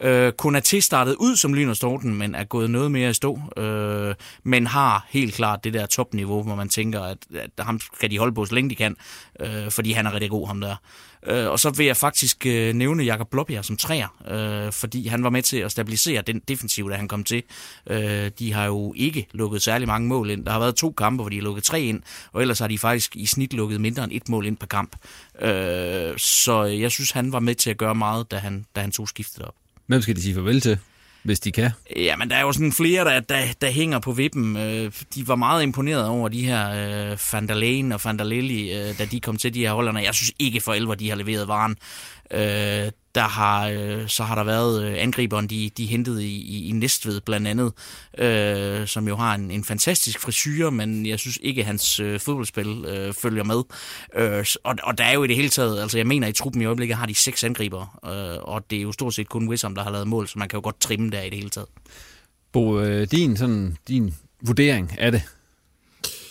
Øh, 0.00 0.32
Konaté 0.42 0.80
startede 0.80 1.20
ud 1.20 1.36
som 1.36 1.54
Lyn 1.54 1.68
og 1.68 1.76
Storten, 1.76 2.14
men 2.14 2.34
er 2.34 2.44
gået 2.44 2.70
noget 2.70 2.90
mere 2.90 3.10
i 3.10 3.12
stå. 3.12 3.38
Øh, 3.56 4.14
men 4.42 4.66
har 4.66 5.06
helt 5.08 5.34
klart 5.34 5.64
det 5.64 5.74
der 5.74 5.86
topniveau, 5.86 6.42
hvor 6.42 6.54
man 6.54 6.68
tænker, 6.68 7.00
at, 7.00 7.18
at 7.34 7.64
ham 7.64 7.80
skal 7.80 8.10
de 8.10 8.18
holde 8.18 8.34
på 8.34 8.44
så 8.44 8.54
længe 8.54 8.70
de 8.70 8.74
kan, 8.74 8.96
øh, 9.40 9.70
fordi 9.70 9.92
han 9.92 10.06
er 10.06 10.12
rigtig 10.12 10.30
god, 10.30 10.46
ham 10.46 10.60
der. 10.60 10.76
Øh, 11.26 11.50
og 11.50 11.60
så 11.60 11.70
vil 11.70 11.86
jeg 11.86 11.96
faktisk 11.96 12.46
øh, 12.46 12.74
nævne 12.74 13.02
Jakob 13.02 13.30
Blåbjerg 13.30 13.64
som 13.64 13.76
træer, 13.76 14.08
øh, 14.30 14.72
fordi 14.72 15.06
han 15.06 15.24
var 15.24 15.30
med 15.30 15.42
til 15.42 15.56
at 15.56 15.70
stabilisere 15.70 16.22
den 16.22 16.42
defensiv, 16.48 16.90
da 16.90 16.94
han 16.94 17.08
kom 17.08 17.24
til. 17.24 17.42
Øh, 17.86 18.30
de 18.38 18.52
har 18.52 18.64
jo 18.64 18.92
ikke 18.96 19.26
lukket 19.32 19.62
særlig 19.62 19.88
mange 19.88 20.08
mål 20.08 20.30
ind. 20.30 20.44
Der 20.44 20.52
har 20.52 20.58
været 20.58 20.74
to 20.74 20.90
kampe, 20.90 21.22
hvor 21.22 21.28
de 21.28 21.36
har 21.36 21.42
lukket 21.42 21.64
tre 21.64 21.82
ind, 21.82 22.02
og 22.32 22.40
ellers 22.40 22.58
har 22.58 22.68
de 22.68 22.78
faktisk 22.78 23.16
i 23.16 23.26
snit 23.26 23.52
lukket 23.52 23.80
mindre 23.80 24.04
end 24.04 24.12
et 24.12 24.28
mål 24.28 24.46
ind 24.46 24.56
per 24.56 24.66
kamp. 24.66 24.96
Øh, 25.40 26.18
så 26.18 26.62
jeg 26.64 26.90
synes, 26.90 27.10
han 27.10 27.32
var 27.32 27.40
med 27.40 27.54
til 27.54 27.70
at 27.70 27.76
gøre 27.76 27.94
meget, 27.94 28.30
da 28.30 28.36
han, 28.36 28.66
da 28.76 28.80
han 28.80 28.90
tog 28.90 29.08
skiftet 29.08 29.42
op. 29.42 29.54
Hvem 29.86 30.02
skal 30.02 30.16
de 30.16 30.22
sige 30.22 30.34
farvel 30.34 30.60
til, 30.60 30.78
hvis 31.24 31.40
de 31.40 31.52
kan? 31.52 31.70
Jamen, 31.96 32.30
der 32.30 32.36
er 32.36 32.40
jo 32.40 32.52
sådan 32.52 32.72
flere, 32.72 33.04
der, 33.04 33.20
der, 33.20 33.42
der 33.60 33.70
hænger 33.70 33.98
på 33.98 34.12
vippen. 34.12 34.56
Øh, 34.56 34.92
de 35.14 35.28
var 35.28 35.36
meget 35.36 35.62
imponeret 35.62 36.06
over 36.06 36.28
de 36.28 36.46
her 36.46 36.70
øh, 36.70 37.18
Van 37.32 37.48
der 37.48 37.54
Leen 37.54 37.92
og 37.92 38.00
Van 38.04 38.18
der 38.18 38.24
Lely, 38.24 38.72
øh, 38.74 38.98
da 38.98 39.04
de 39.04 39.20
kom 39.20 39.36
til 39.36 39.54
de 39.54 39.60
her 39.60 39.72
holderne. 39.72 40.00
Jeg 40.00 40.14
synes 40.14 40.32
ikke 40.38 40.60
for 40.60 40.72
alvor, 40.72 40.94
de 40.94 41.08
har 41.08 41.16
leveret 41.16 41.48
varen. 41.48 41.76
Øh, 42.30 42.90
der 43.14 43.22
har, 43.22 43.68
øh, 43.68 44.08
så 44.08 44.22
har 44.22 44.34
der 44.34 44.44
været 44.44 44.84
øh, 44.84 44.94
angriberen, 44.98 45.46
de, 45.46 45.70
de 45.76 45.86
hentede 45.86 46.26
i, 46.26 46.36
i, 46.36 46.68
i 46.68 46.72
Næstved 46.72 47.20
blandt 47.20 47.48
andet, 47.48 47.72
øh, 48.18 48.86
som 48.86 49.08
jo 49.08 49.16
har 49.16 49.34
en, 49.34 49.50
en 49.50 49.64
fantastisk 49.64 50.20
frisyr, 50.20 50.70
men 50.70 51.06
jeg 51.06 51.18
synes 51.18 51.38
ikke, 51.42 51.60
at 51.60 51.66
hans 51.66 52.00
øh, 52.00 52.20
fodboldspil 52.20 52.84
øh, 52.84 53.14
følger 53.14 53.44
med. 53.44 53.62
Øh, 54.16 54.46
og, 54.64 54.76
og 54.82 54.98
der 54.98 55.04
er 55.04 55.12
jo 55.12 55.24
i 55.24 55.26
det 55.26 55.36
hele 55.36 55.48
taget, 55.48 55.82
altså 55.82 55.98
jeg 55.98 56.06
mener, 56.06 56.28
i 56.28 56.32
truppen 56.32 56.62
i 56.62 56.64
øjeblikket 56.64 56.96
har 56.96 57.06
de 57.06 57.14
seks 57.14 57.44
angribere, 57.44 57.88
øh, 58.04 58.42
og 58.42 58.70
det 58.70 58.78
er 58.78 58.82
jo 58.82 58.92
stort 58.92 59.14
set 59.14 59.28
kun 59.28 59.48
Wissam, 59.48 59.74
der 59.74 59.82
har 59.82 59.90
lavet 59.90 60.08
mål, 60.08 60.28
så 60.28 60.38
man 60.38 60.48
kan 60.48 60.56
jo 60.56 60.64
godt 60.64 60.80
trimme 60.80 61.10
der 61.10 61.22
i 61.22 61.30
det 61.30 61.38
hele 61.38 61.50
taget. 61.50 61.68
Bo, 62.52 62.80
øh, 62.80 63.06
din, 63.10 63.36
sådan, 63.36 63.76
din 63.88 64.14
vurdering 64.40 64.98
af 64.98 65.12
det, 65.12 65.22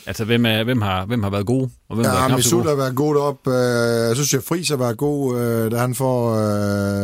Altså, 0.07 0.25
hvem, 0.25 0.45
er, 0.45 0.63
hvem, 0.63 0.81
har, 0.81 1.05
hvem 1.05 1.23
har 1.23 1.29
været 1.29 1.45
god, 1.45 1.67
og 1.89 1.95
hvem 1.95 2.05
ja, 2.05 2.11
har 2.11 2.29
god? 2.29 2.67
har 2.67 2.75
været 2.75 2.95
god 2.95 3.17
op. 3.17 3.47
Øh, 3.47 4.07
Jeg 4.07 4.15
synes, 4.15 4.33
at 4.33 4.43
Friis 4.43 4.69
har 4.69 4.75
været 4.75 4.97
god, 4.97 5.39
øh, 5.39 5.71
da 5.71 5.77
han 5.77 5.95
får, 5.95 6.31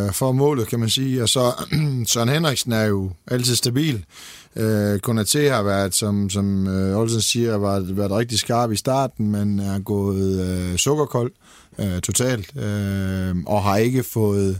øh, 0.05 0.13
får 0.13 0.31
målet, 0.31 0.67
kan 0.67 0.79
man 0.79 0.89
sige. 0.89 1.23
Og 1.23 1.29
så 1.29 1.51
Søren 2.13 2.29
Henriksen 2.29 2.71
er 2.71 2.85
jo 2.85 3.11
altid 3.27 3.55
stabil. 3.55 4.05
Øh, 4.55 4.99
Konaté 5.07 5.39
har 5.49 5.63
været, 5.63 5.95
som, 5.95 6.29
som 6.29 6.67
øh, 6.67 6.97
Olsen 6.97 7.21
siger, 7.21 7.51
har 7.51 7.57
været, 7.59 7.97
været 7.97 8.11
rigtig 8.11 8.39
skarp 8.39 8.71
i 8.71 8.75
starten, 8.75 9.31
men 9.31 9.59
er 9.59 9.79
gået 9.79 10.41
øh, 10.49 10.77
sukkerkold 10.77 11.31
øh, 11.79 12.01
totalt, 12.01 12.57
øh, 12.57 13.35
og 13.45 13.63
har 13.63 13.77
ikke 13.77 14.03
fået 14.03 14.59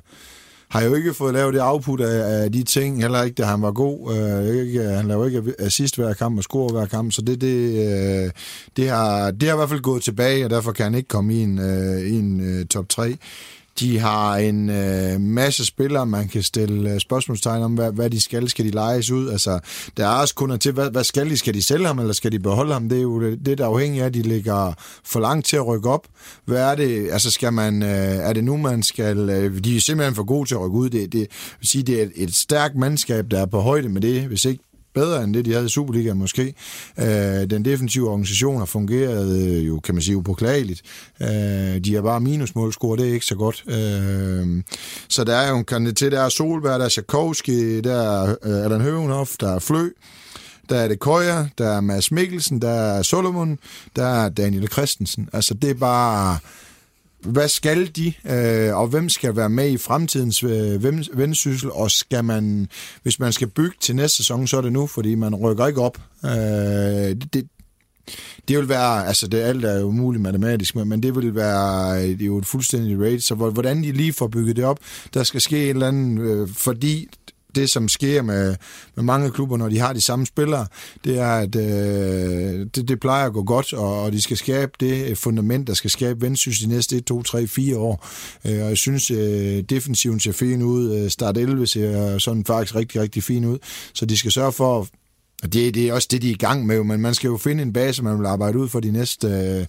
har 0.70 0.82
jo 0.82 0.94
ikke 0.94 1.14
fået 1.14 1.34
lavet 1.34 1.54
det 1.54 1.62
output 1.64 2.02
af, 2.02 2.44
af 2.44 2.52
de 2.52 2.64
ting, 2.64 3.02
heller 3.02 3.24
ikke 3.24 3.36
da 3.36 3.44
han 3.44 3.62
var 3.62 3.72
god. 3.72 4.16
Øh, 4.16 4.66
ikke, 4.66 4.84
han 4.84 5.08
laver 5.08 5.26
ikke 5.26 5.54
assist 5.60 5.96
hver 5.96 6.14
kamp 6.14 6.38
og 6.38 6.44
score 6.44 6.72
hver 6.72 6.86
kamp, 6.86 7.12
så 7.12 7.22
det, 7.22 7.42
det, 7.42 7.58
øh, 8.26 8.32
det, 8.78 8.90
har, 8.90 9.32
det 9.32 9.50
har 9.50 9.56
i 9.56 9.58
hvert 9.58 9.70
fald 9.70 9.82
gået 9.82 10.04
tilbage, 10.04 10.46
og 10.46 10.50
derfor 10.50 10.72
kan 10.72 10.84
han 10.84 10.96
ikke 10.96 11.08
komme 11.08 11.34
i 11.34 11.40
en, 11.42 11.60
øh, 11.60 12.02
i 12.02 12.20
en 12.20 12.42
øh, 12.42 12.66
top 12.66 12.90
3. 12.90 13.18
De 13.80 14.00
har 14.00 14.38
en 14.38 14.70
øh, 14.70 15.22
masse 15.22 15.66
spillere, 15.66 16.06
man 16.06 16.28
kan 16.28 16.44
stille 16.44 16.94
øh, 16.94 17.00
spørgsmålstegn 17.00 17.64
om, 17.64 17.74
hvad, 17.74 17.92
hvad 17.92 18.10
de 18.10 18.22
skal. 18.22 18.50
Skal 18.50 18.66
de 18.66 18.72
lejes 18.72 19.12
ud? 19.12 19.30
Altså, 19.30 19.60
der 19.98 20.08
er 20.08 20.22
også 20.22 20.36
kunder 20.36 20.58
til, 20.58 20.72
hvad, 20.72 20.92
hvad 20.92 21.04
skal 21.04 21.30
de? 21.30 21.38
Skal 21.38 21.54
de 21.54 21.64
sælge 21.64 21.88
ham, 21.88 22.00
eller 22.00 22.14
skal 22.14 22.32
de 22.32 22.40
beholde 22.40 22.74
ham? 22.74 22.90
Det 22.90 22.98
er 22.98 23.02
jo 23.02 23.22
det, 23.22 23.46
det 23.46 23.58
der 23.58 23.66
afhængig 23.66 24.02
af, 24.02 24.06
at 24.06 24.14
de 24.14 24.22
ligger 24.22 24.74
for 25.06 25.20
langt 25.20 25.46
til 25.46 25.56
at 25.56 25.68
rykke 25.68 25.90
op. 25.90 26.08
Hvad 26.46 26.72
er 26.72 26.76
det? 26.76 27.12
Altså, 27.12 27.32
skal 27.32 27.54
man, 27.54 27.84
øh, 27.84 27.90
er 27.90 28.34
det 28.34 28.44
nu, 28.44 28.58
man 28.58 28.84
skal... 28.84 29.30
Øh, 29.30 29.64
de 29.64 29.76
er 29.76 29.82
simpelthen 29.82 30.16
for 30.16 30.24
gode 30.24 30.50
til 30.50 30.56
at 30.56 30.62
rykke 30.62 30.78
ud. 30.78 30.90
Det, 30.90 31.14
det, 31.14 31.28
vil 31.60 31.68
sige, 31.68 31.84
det 31.84 32.00
er 32.00 32.04
et, 32.04 32.12
et 32.16 32.36
stærkt 32.36 32.76
mandskab, 32.76 33.26
der 33.32 33.40
er 33.40 33.46
på 33.46 33.60
højde 33.60 33.90
med 33.90 34.02
det, 34.02 34.22
hvis 34.22 34.46
ikke 34.46 34.64
bedre 34.94 35.24
end 35.24 35.34
det, 35.34 35.46
de 35.46 35.54
havde 35.54 35.66
i 35.66 35.70
Superligaen 35.70 36.18
måske. 36.18 36.54
Øh, 37.00 37.50
den 37.50 37.66
defensive 37.66 38.10
organisation 38.10 38.58
har 38.58 38.66
fungeret 38.66 39.38
øh, 39.38 39.68
jo, 39.68 39.80
kan 39.80 39.96
man 39.96 40.02
sige, 40.02 40.18
upåklageligt. 40.18 40.82
Øh, 41.22 41.28
de 41.86 41.96
har 41.96 42.02
bare 42.02 42.20
minusmålscore, 42.20 42.98
det 42.98 43.10
er 43.10 43.14
ikke 43.14 43.26
så 43.26 43.36
godt. 43.36 43.64
Øh, 43.68 44.64
så 45.10 45.24
der 45.24 45.36
er 45.36 45.50
jo 45.50 45.58
en 45.58 45.66
kandidat, 45.66 46.12
der 46.12 46.22
er 46.22 46.30
Solberg, 46.30 46.80
der 46.80 46.86
er 46.86 46.90
Tchaikovsky, 46.90 47.80
der 47.80 48.24
er 48.24 48.36
øh, 48.44 48.64
Allan 48.64 48.82
Høvenhoff, 48.82 49.32
der 49.40 49.56
er 49.56 49.60
Flø, 49.60 49.90
der 50.70 50.76
er 50.76 50.88
det 50.88 51.00
Køjer, 51.00 51.46
der 51.58 51.70
er 51.70 51.82
Mads 51.82 52.12
Mikkelsen, 52.12 52.62
der 52.62 52.70
er 52.70 53.02
Solomon, 53.02 53.60
der 53.96 54.06
er 54.06 54.30
Daniel 54.30 54.68
Christensen. 54.72 55.30
Altså, 55.34 55.54
det 55.54 55.70
er 55.70 55.74
bare 55.74 56.38
hvad 57.22 57.48
skal 57.48 57.88
de, 57.96 58.14
øh, 58.26 58.78
og 58.78 58.88
hvem 58.88 59.10
skal 59.10 59.36
være 59.36 59.50
med 59.50 59.70
i 59.70 59.78
fremtidens 59.78 60.44
øh, 60.44 60.84
vendsyssel, 61.18 61.72
og 61.72 61.92
skal 61.92 62.24
man, 62.26 62.68
hvis 63.04 63.20
man 63.20 63.34
skal 63.34 63.48
bygge 63.48 63.76
til 63.82 63.96
næste 63.96 64.18
sæson, 64.18 64.48
så 64.48 64.58
er 64.58 64.62
det 64.62 64.74
nu, 64.74 64.88
fordi 64.88 65.16
man 65.16 65.36
rykker 65.36 65.68
ikke 65.68 65.82
op. 65.82 65.98
Øh, 66.26 66.32
det, 66.32 67.34
det, 67.34 67.48
det 68.48 68.58
vil 68.58 68.70
være, 68.70 69.08
altså 69.08 69.28
det 69.28 69.38
alt 69.38 69.66
er 69.66 69.80
jo 69.80 69.92
muligt 69.92 70.22
matematisk, 70.22 70.76
men 70.76 71.04
det 71.04 71.16
vil 71.16 71.36
være 71.36 72.02
det 72.02 72.22
er 72.22 72.26
jo 72.26 72.38
et 72.38 72.46
fuldstændigt 72.46 73.02
rate, 73.02 73.22
så 73.22 73.36
hvordan 73.36 73.84
de 73.84 73.92
lige 73.92 74.14
får 74.14 74.28
bygget 74.28 74.56
det 74.56 74.66
op, 74.66 74.80
der 75.14 75.24
skal 75.24 75.42
ske 75.42 75.64
en 75.64 75.76
eller 75.76 75.88
anden, 75.88 76.18
øh, 76.18 76.50
fordi 76.50 77.08
det, 77.56 77.70
som 77.70 77.88
sker 77.88 78.22
med, 78.22 78.56
med 78.96 79.04
mange 79.04 79.32
klubber, 79.32 79.58
når 79.58 79.70
de 79.70 79.80
har 79.80 79.94
de 79.94 80.02
samme 80.02 80.26
spillere, 80.26 80.68
det 81.04 81.20
er, 81.20 81.32
at 81.32 81.56
øh, 81.56 82.68
det, 82.76 82.88
det 82.88 83.00
plejer 83.00 83.26
at 83.26 83.34
gå 83.34 83.44
godt, 83.44 83.74
og, 83.74 84.02
og 84.02 84.12
de 84.12 84.22
skal 84.22 84.38
skabe 84.38 84.72
det 84.80 85.10
øh, 85.10 85.16
fundament, 85.16 85.68
der 85.68 85.74
skal 85.74 85.90
skabe 85.90 86.22
vendsyssel 86.22 86.70
de 86.70 86.74
næste 86.74 86.98
1, 86.98 87.06
2, 87.06 87.24
3, 87.24 87.48
4 87.48 87.78
år. 87.78 88.08
Øh, 88.46 88.62
og 88.64 88.70
jeg 88.70 88.78
synes, 88.78 89.12
øh, 89.12 89.62
defensiven 89.62 90.20
ser 90.20 90.32
fin 90.32 90.62
ud. 90.64 90.96
Øh, 90.96 91.10
start 91.10 91.38
11 91.38 91.68
ser 91.68 92.18
sådan 92.18 92.46
faktisk 92.46 92.76
rigtig, 92.76 93.02
rigtig 93.02 93.24
fin 93.24 93.46
ud. 93.46 93.58
Så 93.94 94.06
de 94.06 94.18
skal 94.18 94.32
sørge 94.32 94.52
for 94.52 94.88
og 95.44 95.54
det, 95.54 95.74
det 95.74 95.88
er 95.88 95.94
også 95.94 96.08
det, 96.12 96.22
de 96.22 96.28
er 96.28 96.34
i 96.34 96.38
gang 96.38 96.66
med, 96.66 96.84
men 96.84 97.02
man 97.02 97.14
skal 97.14 97.28
jo 97.28 97.38
finde 97.38 97.64
en 97.64 97.74
base, 97.74 98.04
man 98.04 98.20
vil 98.20 98.26
arbejde 98.26 98.58
ud 98.58 98.70
for 98.70 98.80
de 98.80 98.92
næste, 98.92 99.28
øh, 99.28 99.66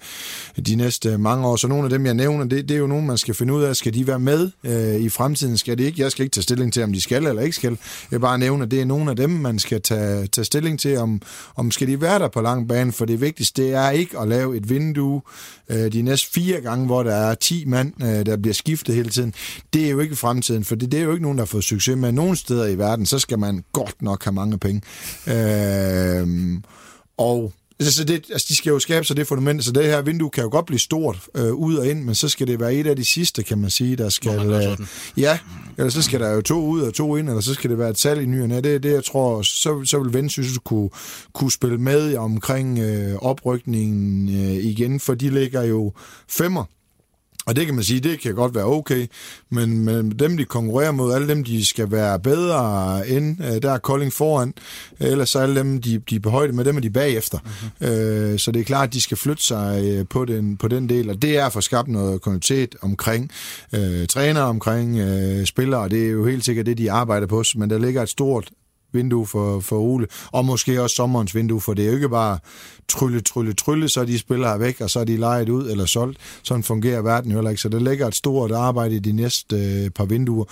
de 0.67 0.75
næste 0.75 1.19
mange 1.19 1.47
år. 1.47 1.57
Så 1.57 1.69
nogle 1.69 1.85
af 1.85 1.91
dem, 1.91 2.07
jeg 2.07 2.15
nævner, 2.15 2.45
det, 2.45 2.69
det 2.69 2.75
er 2.75 2.79
jo 2.79 2.87
nogen, 2.87 3.07
man 3.07 3.19
skal 3.19 3.35
finde 3.35 3.55
ud 3.55 3.63
af, 3.63 3.77
skal 3.77 3.95
de 3.95 4.07
være 4.07 4.19
med 4.19 4.51
øh, 4.65 5.01
i 5.01 5.09
fremtiden? 5.09 5.57
Skal 5.57 5.79
det 5.79 5.85
ikke? 5.85 6.03
Jeg 6.03 6.11
skal 6.11 6.23
ikke 6.23 6.35
tage 6.35 6.43
stilling 6.43 6.73
til, 6.73 6.83
om 6.83 6.93
de 6.93 7.01
skal 7.01 7.27
eller 7.27 7.43
ikke 7.43 7.57
skal. 7.57 7.79
Jeg 8.11 8.21
bare 8.21 8.39
nævner, 8.39 8.67
det 8.67 8.81
er 8.81 8.85
nogle 8.85 9.11
af 9.11 9.17
dem, 9.17 9.31
man 9.31 9.59
skal 9.59 9.83
tage, 9.83 10.27
tage 10.27 10.45
stilling 10.45 10.81
til, 10.81 10.99
om, 10.99 11.23
om 11.57 11.71
skal 11.71 11.89
de 11.89 12.01
være 12.01 12.19
der 12.19 12.29
på 12.29 12.41
lang 12.41 12.69
bane, 12.69 12.93
for 12.93 13.05
det 13.05 13.21
vigtigste 13.21 13.63
det 13.63 13.75
er 13.75 13.91
ikke 13.91 14.19
at 14.19 14.29
lave 14.29 14.57
et 14.57 14.71
vindue 14.71 15.23
øh, 15.71 15.93
de 15.93 16.03
næste 16.03 16.31
fire 16.33 16.61
gange, 16.61 16.87
hvor 16.87 17.03
der 17.03 17.15
er 17.15 17.35
10 17.35 17.65
mand, 17.65 18.03
øh, 18.03 18.27
der 18.27 18.37
bliver 18.37 18.55
skiftet 18.55 18.95
hele 18.95 19.11
tiden. 19.11 19.35
Det 19.73 19.87
er 19.87 19.91
jo 19.91 20.01
ikke 20.01 20.17
fremtiden, 20.17 20.65
for 20.65 20.75
det, 20.75 20.93
det 20.93 21.01
er 21.01 21.05
jo 21.05 21.11
ikke 21.11 21.23
nogen, 21.23 21.39
der 21.39 21.43
har 21.43 21.47
fået 21.47 21.65
succes 21.65 21.97
med. 21.97 22.13
Nogle 22.13 22.37
steder 22.37 22.67
i 22.67 22.79
verden, 22.79 23.07
så 23.07 23.19
skal 23.19 23.39
man 23.39 23.65
godt 23.73 24.03
nok 24.03 24.25
have 24.25 24.35
mange 24.35 24.59
penge. 24.59 24.83
Øh, 25.27 26.11
Øh, 26.21 26.27
og 27.19 27.53
så 27.81 28.05
det, 28.05 28.31
altså, 28.31 28.47
de 28.49 28.57
skal 28.57 28.71
jo 28.71 28.79
skabe 28.79 29.07
sig 29.07 29.17
det 29.17 29.27
fundament, 29.27 29.65
så 29.65 29.73
det 29.73 29.85
her 29.85 30.03
vindue 30.03 30.31
kan 30.31 30.43
jo 30.43 30.51
godt 30.51 30.67
blive 30.67 30.79
stort 30.79 31.19
øh, 31.35 31.53
ud 31.53 31.75
og 31.75 31.89
ind, 31.89 32.05
men 32.05 32.15
så 32.15 32.29
skal 32.29 32.47
det 32.47 32.61
være 32.61 32.75
et 32.75 32.87
af 32.87 32.97
de 32.97 33.05
sidste, 33.05 33.43
kan 33.43 33.59
man 33.59 33.71
sige, 33.71 33.97
der 33.97 34.09
skal... 34.09 34.51
Øh, 34.53 34.87
ja, 35.17 35.39
eller 35.79 35.91
så 35.91 36.03
skal 36.03 36.21
der 36.21 36.31
jo 36.31 36.41
to 36.41 36.67
ud 36.67 36.81
og 36.81 36.95
to 36.95 37.17
ind, 37.17 37.29
eller 37.29 37.41
så 37.41 37.55
skal 37.55 37.71
det 37.71 37.79
være 37.79 37.91
et 37.91 37.99
salg 37.99 38.23
i 38.23 38.27
nyerne. 38.27 38.61
Det 38.61 38.75
er 38.75 38.79
det, 38.79 38.93
jeg 38.93 39.05
tror, 39.05 39.43
så, 39.43 39.85
så 39.85 40.03
vil 40.03 40.15
Vendsyssel 40.15 40.59
kunne, 40.59 40.91
kunne 41.33 41.53
spille 41.53 41.79
med 41.79 42.17
omkring 42.17 42.79
øh, 42.79 43.17
oprykningen 43.17 44.29
øh, 44.29 44.65
igen, 44.65 45.01
for 45.01 45.15
de 45.15 45.31
ligger 45.31 45.63
jo 45.63 45.93
femmer 46.29 46.65
og 47.51 47.57
det 47.57 47.67
kan 47.67 47.75
man 47.75 47.85
sige, 47.85 48.01
det 48.01 48.21
kan 48.21 48.35
godt 48.35 48.55
være 48.55 48.65
okay, 48.65 49.07
men, 49.51 49.85
men 49.85 50.11
dem, 50.11 50.37
de 50.37 50.45
konkurrerer 50.45 50.91
mod, 50.91 51.15
alle 51.15 51.29
dem, 51.29 51.45
de 51.45 51.65
skal 51.65 51.91
være 51.91 52.21
bedre 52.21 53.09
end, 53.09 53.45
øh, 53.45 53.63
der 53.63 53.73
er 53.73 53.79
Kolding 53.79 54.13
foran, 54.13 54.55
ellers 55.01 55.31
så 55.31 55.39
alle 55.39 55.57
dem, 55.61 55.83
de, 55.83 55.99
de 55.99 56.17
er 56.17 56.21
på 56.21 56.31
højde 56.31 56.53
med, 56.53 56.65
dem 56.65 56.77
er 56.77 56.81
de 56.81 56.91
bagefter. 56.91 57.39
Mm-hmm. 57.45 57.95
Øh, 57.95 58.39
så 58.39 58.53
det 58.53 58.61
er 58.61 58.65
klart, 58.65 58.89
at 58.89 58.95
de 58.95 59.01
skal 59.01 59.17
flytte 59.17 59.43
sig 59.43 59.85
øh, 59.85 60.05
på 60.11 60.25
den, 60.25 60.57
på 60.57 60.69
den 60.69 60.89
del, 60.89 61.11
og 61.11 61.23
det 61.23 61.39
er 61.39 61.49
for 61.49 61.61
skabt 61.61 61.89
noget 61.89 62.21
kontinuitet 62.21 62.77
omkring 62.83 63.31
øh, 63.73 64.07
træner, 64.07 64.41
omkring 64.41 64.99
øh, 64.99 65.47
spillere, 65.47 65.81
og 65.81 65.91
det 65.91 66.07
er 66.07 66.11
jo 66.11 66.27
helt 66.27 66.45
sikkert 66.45 66.67
det, 66.67 66.79
de 66.79 66.91
arbejder 66.91 67.27
på, 67.27 67.45
men 67.57 67.71
der 67.71 67.79
ligger 67.79 68.03
et 68.03 68.09
stort 68.09 68.51
vindue 68.93 69.27
for, 69.27 69.61
for 69.61 69.79
Ole, 69.79 70.07
og 70.33 70.45
måske 70.45 70.83
også 70.83 70.97
sommerens 70.97 71.35
vindue, 71.35 71.61
for 71.61 71.75
det 71.75 71.85
er 71.85 71.89
jo 71.89 71.95
ikke 71.95 72.09
bare 72.09 72.39
trylle, 72.89 73.21
trylle, 73.21 73.53
trylle, 73.53 73.89
så 73.89 74.01
er 74.01 74.05
de 74.05 74.19
spillere 74.19 74.61
væk, 74.61 74.81
og 74.81 74.91
så 74.91 75.01
er 75.01 75.05
de 75.05 75.17
lejet 75.17 75.49
ud 75.49 75.71
eller 75.71 75.87
solgt. 75.87 76.19
Sådan 76.43 76.63
fungerer 76.63 77.03
verden 77.03 77.31
jo 77.31 77.37
heller 77.37 77.51
ikke, 77.51 77.63
så 77.63 77.69
der 77.69 77.79
ligger 77.79 78.07
et 78.07 78.15
stort 78.15 78.53
arbejde 78.53 78.95
i 78.95 78.99
de 78.99 79.13
næste 79.13 79.57
øh, 79.57 79.91
par 79.91 80.05
vinduer, 80.05 80.45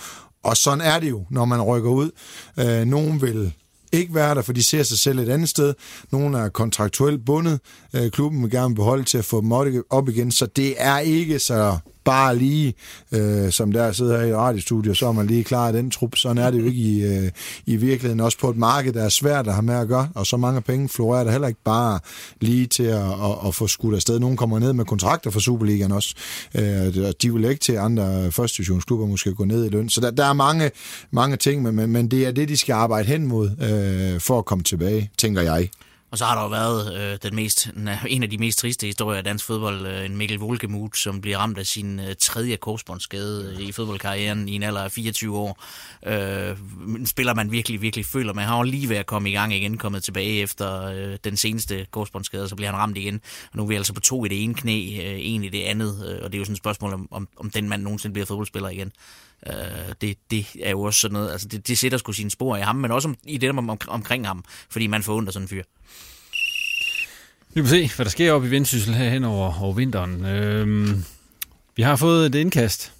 og 0.43 0.57
sådan 0.57 0.81
er 0.81 0.99
det 0.99 1.09
jo, 1.09 1.25
når 1.29 1.45
man 1.45 1.61
rykker 1.61 1.89
ud. 1.89 2.11
Øh, 2.59 2.85
nogen 2.85 3.21
vil 3.21 3.53
ikke 3.91 4.15
være 4.15 4.35
der, 4.35 4.41
for 4.41 4.53
de 4.53 4.63
ser 4.63 4.83
sig 4.83 4.99
selv 4.99 5.19
et 5.19 5.29
andet 5.29 5.49
sted. 5.49 5.73
Nogle 6.11 6.37
er 6.37 6.49
kontraktuelt 6.49 7.25
bundet. 7.25 7.59
Øh, 7.95 8.11
klubben 8.11 8.41
vil 8.41 8.51
gerne 8.51 8.75
beholde 8.75 9.03
til 9.03 9.17
at 9.17 9.25
få 9.25 9.41
dem 9.41 9.51
op 9.89 10.09
igen, 10.09 10.31
så 10.31 10.45
det 10.45 10.73
er 10.77 10.99
ikke 10.99 11.39
så 11.39 11.77
bare 12.05 12.37
lige, 12.37 12.73
øh, 13.11 13.51
som 13.51 13.71
der 13.71 13.91
sidder 13.91 14.19
her 14.19 14.25
i 14.25 14.33
radiostudiet, 14.33 14.97
så 14.97 15.07
er 15.07 15.11
man 15.11 15.27
lige 15.27 15.43
klar 15.43 15.69
i 15.69 15.73
den 15.73 15.91
trup. 15.91 16.15
Sådan 16.15 16.37
er 16.37 16.51
det 16.51 16.59
jo 16.59 16.65
ikke 16.65 16.79
i, 16.79 17.03
øh, 17.03 17.31
i 17.65 17.75
virkeligheden. 17.75 18.19
Også 18.19 18.37
på 18.39 18.49
et 18.49 18.57
marked, 18.57 18.93
der 18.93 19.03
er 19.03 19.09
svært 19.09 19.47
at 19.47 19.53
have 19.53 19.63
med 19.63 19.75
at 19.75 19.87
gøre, 19.87 20.09
og 20.15 20.25
så 20.25 20.37
mange 20.37 20.61
penge 20.61 20.89
florerer 20.89 21.23
der 21.23 21.31
heller 21.31 21.47
ikke 21.47 21.63
bare 21.65 21.99
lige 22.41 22.67
til 22.67 22.83
at, 22.83 23.01
at, 23.01 23.47
at 23.47 23.55
få 23.55 23.67
skudt 23.67 23.95
afsted. 23.95 24.19
Nogle 24.19 24.37
kommer 24.37 24.59
ned 24.59 24.73
med 24.73 24.85
kontrakter 24.85 25.31
for 25.31 25.39
Superligaen 25.39 25.91
også. 25.91 26.15
Øh, 26.55 27.13
de 27.21 27.33
vil 27.33 27.45
ikke 27.45 27.61
til 27.61 27.73
andre 27.73 28.31
første 28.31 28.57
divisionsklubber 28.57 29.05
måske 29.05 29.33
gå 29.33 29.45
ned 29.45 29.65
i 29.65 29.69
løn. 29.69 29.89
Så 29.89 30.01
der, 30.01 30.11
der 30.11 30.25
er 30.25 30.33
mange, 30.33 30.71
mange 31.11 31.37
ting, 31.37 31.63
men, 31.63 31.89
men 31.89 32.11
det 32.11 32.27
er 32.27 32.31
det, 32.31 32.49
de 32.49 32.57
skal 32.57 32.73
arbejde 32.73 33.07
hen 33.07 33.27
mod 33.27 33.49
øh, 33.49 34.21
for 34.21 34.37
at 34.37 34.45
komme 34.45 34.63
tilbage, 34.63 35.11
tænker 35.17 35.41
jeg. 35.41 35.69
Og 36.11 36.17
så 36.17 36.25
har 36.25 36.35
der 36.35 36.41
jo 36.41 36.47
været 36.47 36.95
øh, 36.95 37.17
den 37.23 37.35
mest, 37.35 37.69
en 38.07 38.23
af 38.23 38.29
de 38.29 38.37
mest 38.37 38.59
triste 38.59 38.85
historier 38.85 39.17
af 39.17 39.23
dansk 39.23 39.45
fodbold, 39.45 39.87
øh, 39.87 40.05
en 40.05 40.17
Mikkel 40.17 40.39
Volkemuth, 40.39 40.97
som 40.97 41.21
bliver 41.21 41.37
ramt 41.37 41.57
af 41.57 41.65
sin 41.65 41.99
øh, 41.99 42.15
tredje 42.19 42.55
korsbåndsskade 42.55 43.55
øh, 43.55 43.61
i 43.61 43.71
fodboldkarrieren 43.71 44.49
i 44.49 44.55
en 44.55 44.63
alder 44.63 44.81
af 44.81 44.91
24 44.91 45.37
år. 45.37 45.63
Øh, 46.05 46.57
en 46.87 47.05
spiller, 47.05 47.33
man 47.33 47.51
virkelig, 47.51 47.81
virkelig 47.81 48.05
føler 48.05 48.33
med. 48.33 48.43
Han 48.43 48.53
har 48.53 48.63
lige 48.63 48.89
ved 48.89 48.97
at 48.97 49.05
komme 49.05 49.29
i 49.29 49.33
gang 49.33 49.53
igen, 49.53 49.77
kommet 49.77 50.03
tilbage 50.03 50.41
efter 50.41 50.83
øh, 50.83 51.17
den 51.23 51.37
seneste 51.37 51.85
korsbåndsskade, 51.91 52.49
så 52.49 52.55
bliver 52.55 52.71
han 52.71 52.79
ramt 52.79 52.97
igen. 52.97 53.21
Og 53.51 53.57
nu 53.57 53.63
er 53.63 53.67
vi 53.67 53.75
altså 53.75 53.93
på 53.93 53.99
to 53.99 54.25
i 54.25 54.27
det 54.27 54.43
ene 54.43 54.53
knæ, 54.53 54.79
øh, 55.01 55.19
en 55.19 55.43
i 55.43 55.49
det 55.49 55.63
andet, 55.63 56.05
øh, 56.07 56.19
og 56.23 56.31
det 56.31 56.37
er 56.37 56.39
jo 56.39 56.45
sådan 56.45 56.53
et 56.53 56.57
spørgsmål, 56.57 56.93
om, 56.93 57.07
om, 57.11 57.27
om 57.37 57.49
den 57.49 57.69
mand 57.69 57.83
nogensinde 57.83 58.13
bliver 58.13 58.25
fodboldspiller 58.25 58.69
igen. 58.69 58.91
Øh, 59.47 59.53
det, 60.01 60.17
det 60.31 60.45
er 60.63 60.69
jo 60.69 60.81
også 60.81 60.99
sådan 60.99 61.13
noget, 61.13 61.31
altså 61.31 61.47
det, 61.47 61.67
det 61.67 61.77
sætter 61.77 61.97
sgu 61.97 62.11
sine 62.11 62.29
spor 62.29 62.57
i 62.57 62.61
ham, 62.61 62.75
men 62.75 62.91
også 62.91 63.07
om, 63.07 63.15
i 63.23 63.37
det 63.37 63.49
om, 63.49 63.69
om, 63.69 63.77
omkring 63.87 64.27
ham, 64.27 64.43
fordi 64.69 64.87
man 64.87 65.03
får 65.03 65.15
ondt 65.15 65.33
sådan 65.33 65.43
en 65.43 65.49
fyr. 65.49 65.63
Vi 67.53 67.61
må 67.61 67.67
se, 67.67 67.91
hvad 67.95 68.05
der 68.05 68.09
sker 68.11 68.31
op 68.31 68.45
i 68.45 68.49
Vendsyssel 68.49 68.93
her 68.93 69.09
hen 69.09 69.23
over, 69.23 69.63
over 69.63 69.73
vinteren. 69.73 70.25
Øhm, 70.25 71.03
vi 71.75 71.83
har 71.83 71.95
fået 71.95 72.25
et 72.25 72.35
indkast 72.35 72.93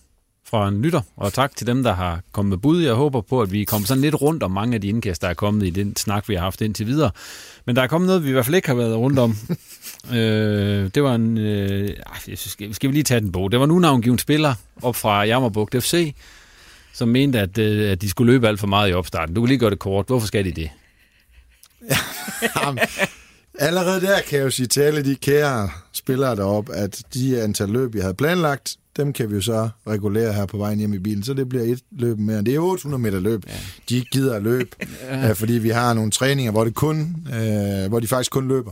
fra 0.49 0.67
en 0.67 0.81
lytter, 0.81 1.01
og 1.17 1.34
tak 1.34 1.55
til 1.55 1.67
dem, 1.67 1.84
der 1.84 1.93
har 1.93 2.21
kommet 2.31 2.49
med 2.49 2.57
bud. 2.57 2.81
Jeg 2.81 2.93
håber 2.93 3.21
på, 3.21 3.41
at 3.41 3.51
vi 3.51 3.63
kommer 3.63 3.88
sådan 3.88 4.01
lidt 4.01 4.21
rundt 4.21 4.43
om 4.43 4.51
mange 4.51 4.76
af 4.76 4.81
de 4.81 4.88
indkast, 4.88 5.21
der 5.21 5.27
er 5.27 5.34
kommet 5.34 5.67
i 5.67 5.69
den 5.69 5.95
snak, 5.95 6.30
vi 6.30 6.35
har 6.35 6.41
haft 6.41 6.61
indtil 6.61 6.88
videre. 6.88 7.11
Men 7.65 7.76
der 7.76 7.81
er 7.81 7.88
kommet 7.88 8.07
noget, 8.07 8.23
vi 8.23 8.30
i 8.30 8.31
hvert 8.31 8.45
fald 8.45 8.55
ikke 8.55 8.67
har 8.67 8.76
været 8.76 8.95
rundt 8.95 9.19
om. 9.19 9.38
øh, 10.17 10.89
det 10.95 11.03
var 11.03 11.15
en... 11.15 11.38
Øh, 11.38 11.89
skal, 12.35 12.73
skal 12.73 12.89
vi 12.89 12.93
lige 12.93 13.03
tage 13.03 13.21
den 13.21 13.31
på? 13.31 13.47
Det 13.51 13.59
var 13.59 13.65
nu 13.65 13.80
navngiven 13.80 14.19
spiller 14.19 14.53
op 14.81 14.95
fra 14.95 15.23
Jammerbugt 15.23 15.76
FC, 15.84 16.15
som 16.93 17.09
mente, 17.09 17.39
at, 17.39 17.57
øh, 17.57 17.91
at 17.91 18.01
de 18.01 18.09
skulle 18.09 18.34
løbe 18.34 18.47
alt 18.47 18.59
for 18.59 18.67
meget 18.67 18.89
i 18.89 18.93
opstarten. 18.93 19.35
Du 19.35 19.41
kan 19.41 19.47
lige 19.47 19.59
gøre 19.59 19.69
det 19.69 19.80
kort. 19.80 20.07
Hvorfor 20.07 20.27
skal 20.27 20.45
de 20.45 20.51
det? 20.51 20.69
Allerede 23.59 24.01
der 24.01 24.21
kan 24.21 24.38
jeg 24.38 24.45
jo 24.45 24.49
sige 24.49 24.67
til 24.67 24.81
alle 24.81 25.05
de 25.05 25.15
kære 25.15 25.69
spillere 25.93 26.35
derop, 26.35 26.69
at 26.73 27.01
de 27.13 27.41
antal 27.41 27.69
løb, 27.69 27.95
jeg 27.95 28.03
havde 28.03 28.13
planlagt, 28.13 28.76
dem 28.99 29.13
kan 29.13 29.30
vi 29.30 29.35
jo 29.35 29.41
så 29.41 29.69
regulere 29.88 30.34
her 30.34 30.45
på 30.45 30.57
vejen 30.57 30.80
hjem 30.80 30.93
i 30.93 30.99
bilen, 30.99 31.23
så 31.23 31.34
det 31.34 31.49
bliver 31.49 31.63
et 31.63 31.80
løb 31.91 32.19
mere. 32.19 32.41
Det 32.41 32.55
er 32.55 32.59
800 32.59 33.01
meter 33.01 33.19
løb. 33.19 33.43
Ja. 33.47 33.53
De 33.89 33.95
ikke 33.95 34.09
gider 34.11 34.35
at 34.35 34.43
løbe, 34.43 34.69
ja. 35.09 35.30
Øh, 35.30 35.35
fordi 35.35 35.53
vi 35.53 35.69
har 35.69 35.93
nogle 35.93 36.11
træninger, 36.11 36.51
hvor, 36.51 36.63
det 36.63 36.76
kun, 36.76 37.15
øh, 37.34 37.89
hvor 37.89 37.99
de 37.99 38.07
faktisk 38.07 38.31
kun 38.31 38.47
løber. 38.47 38.71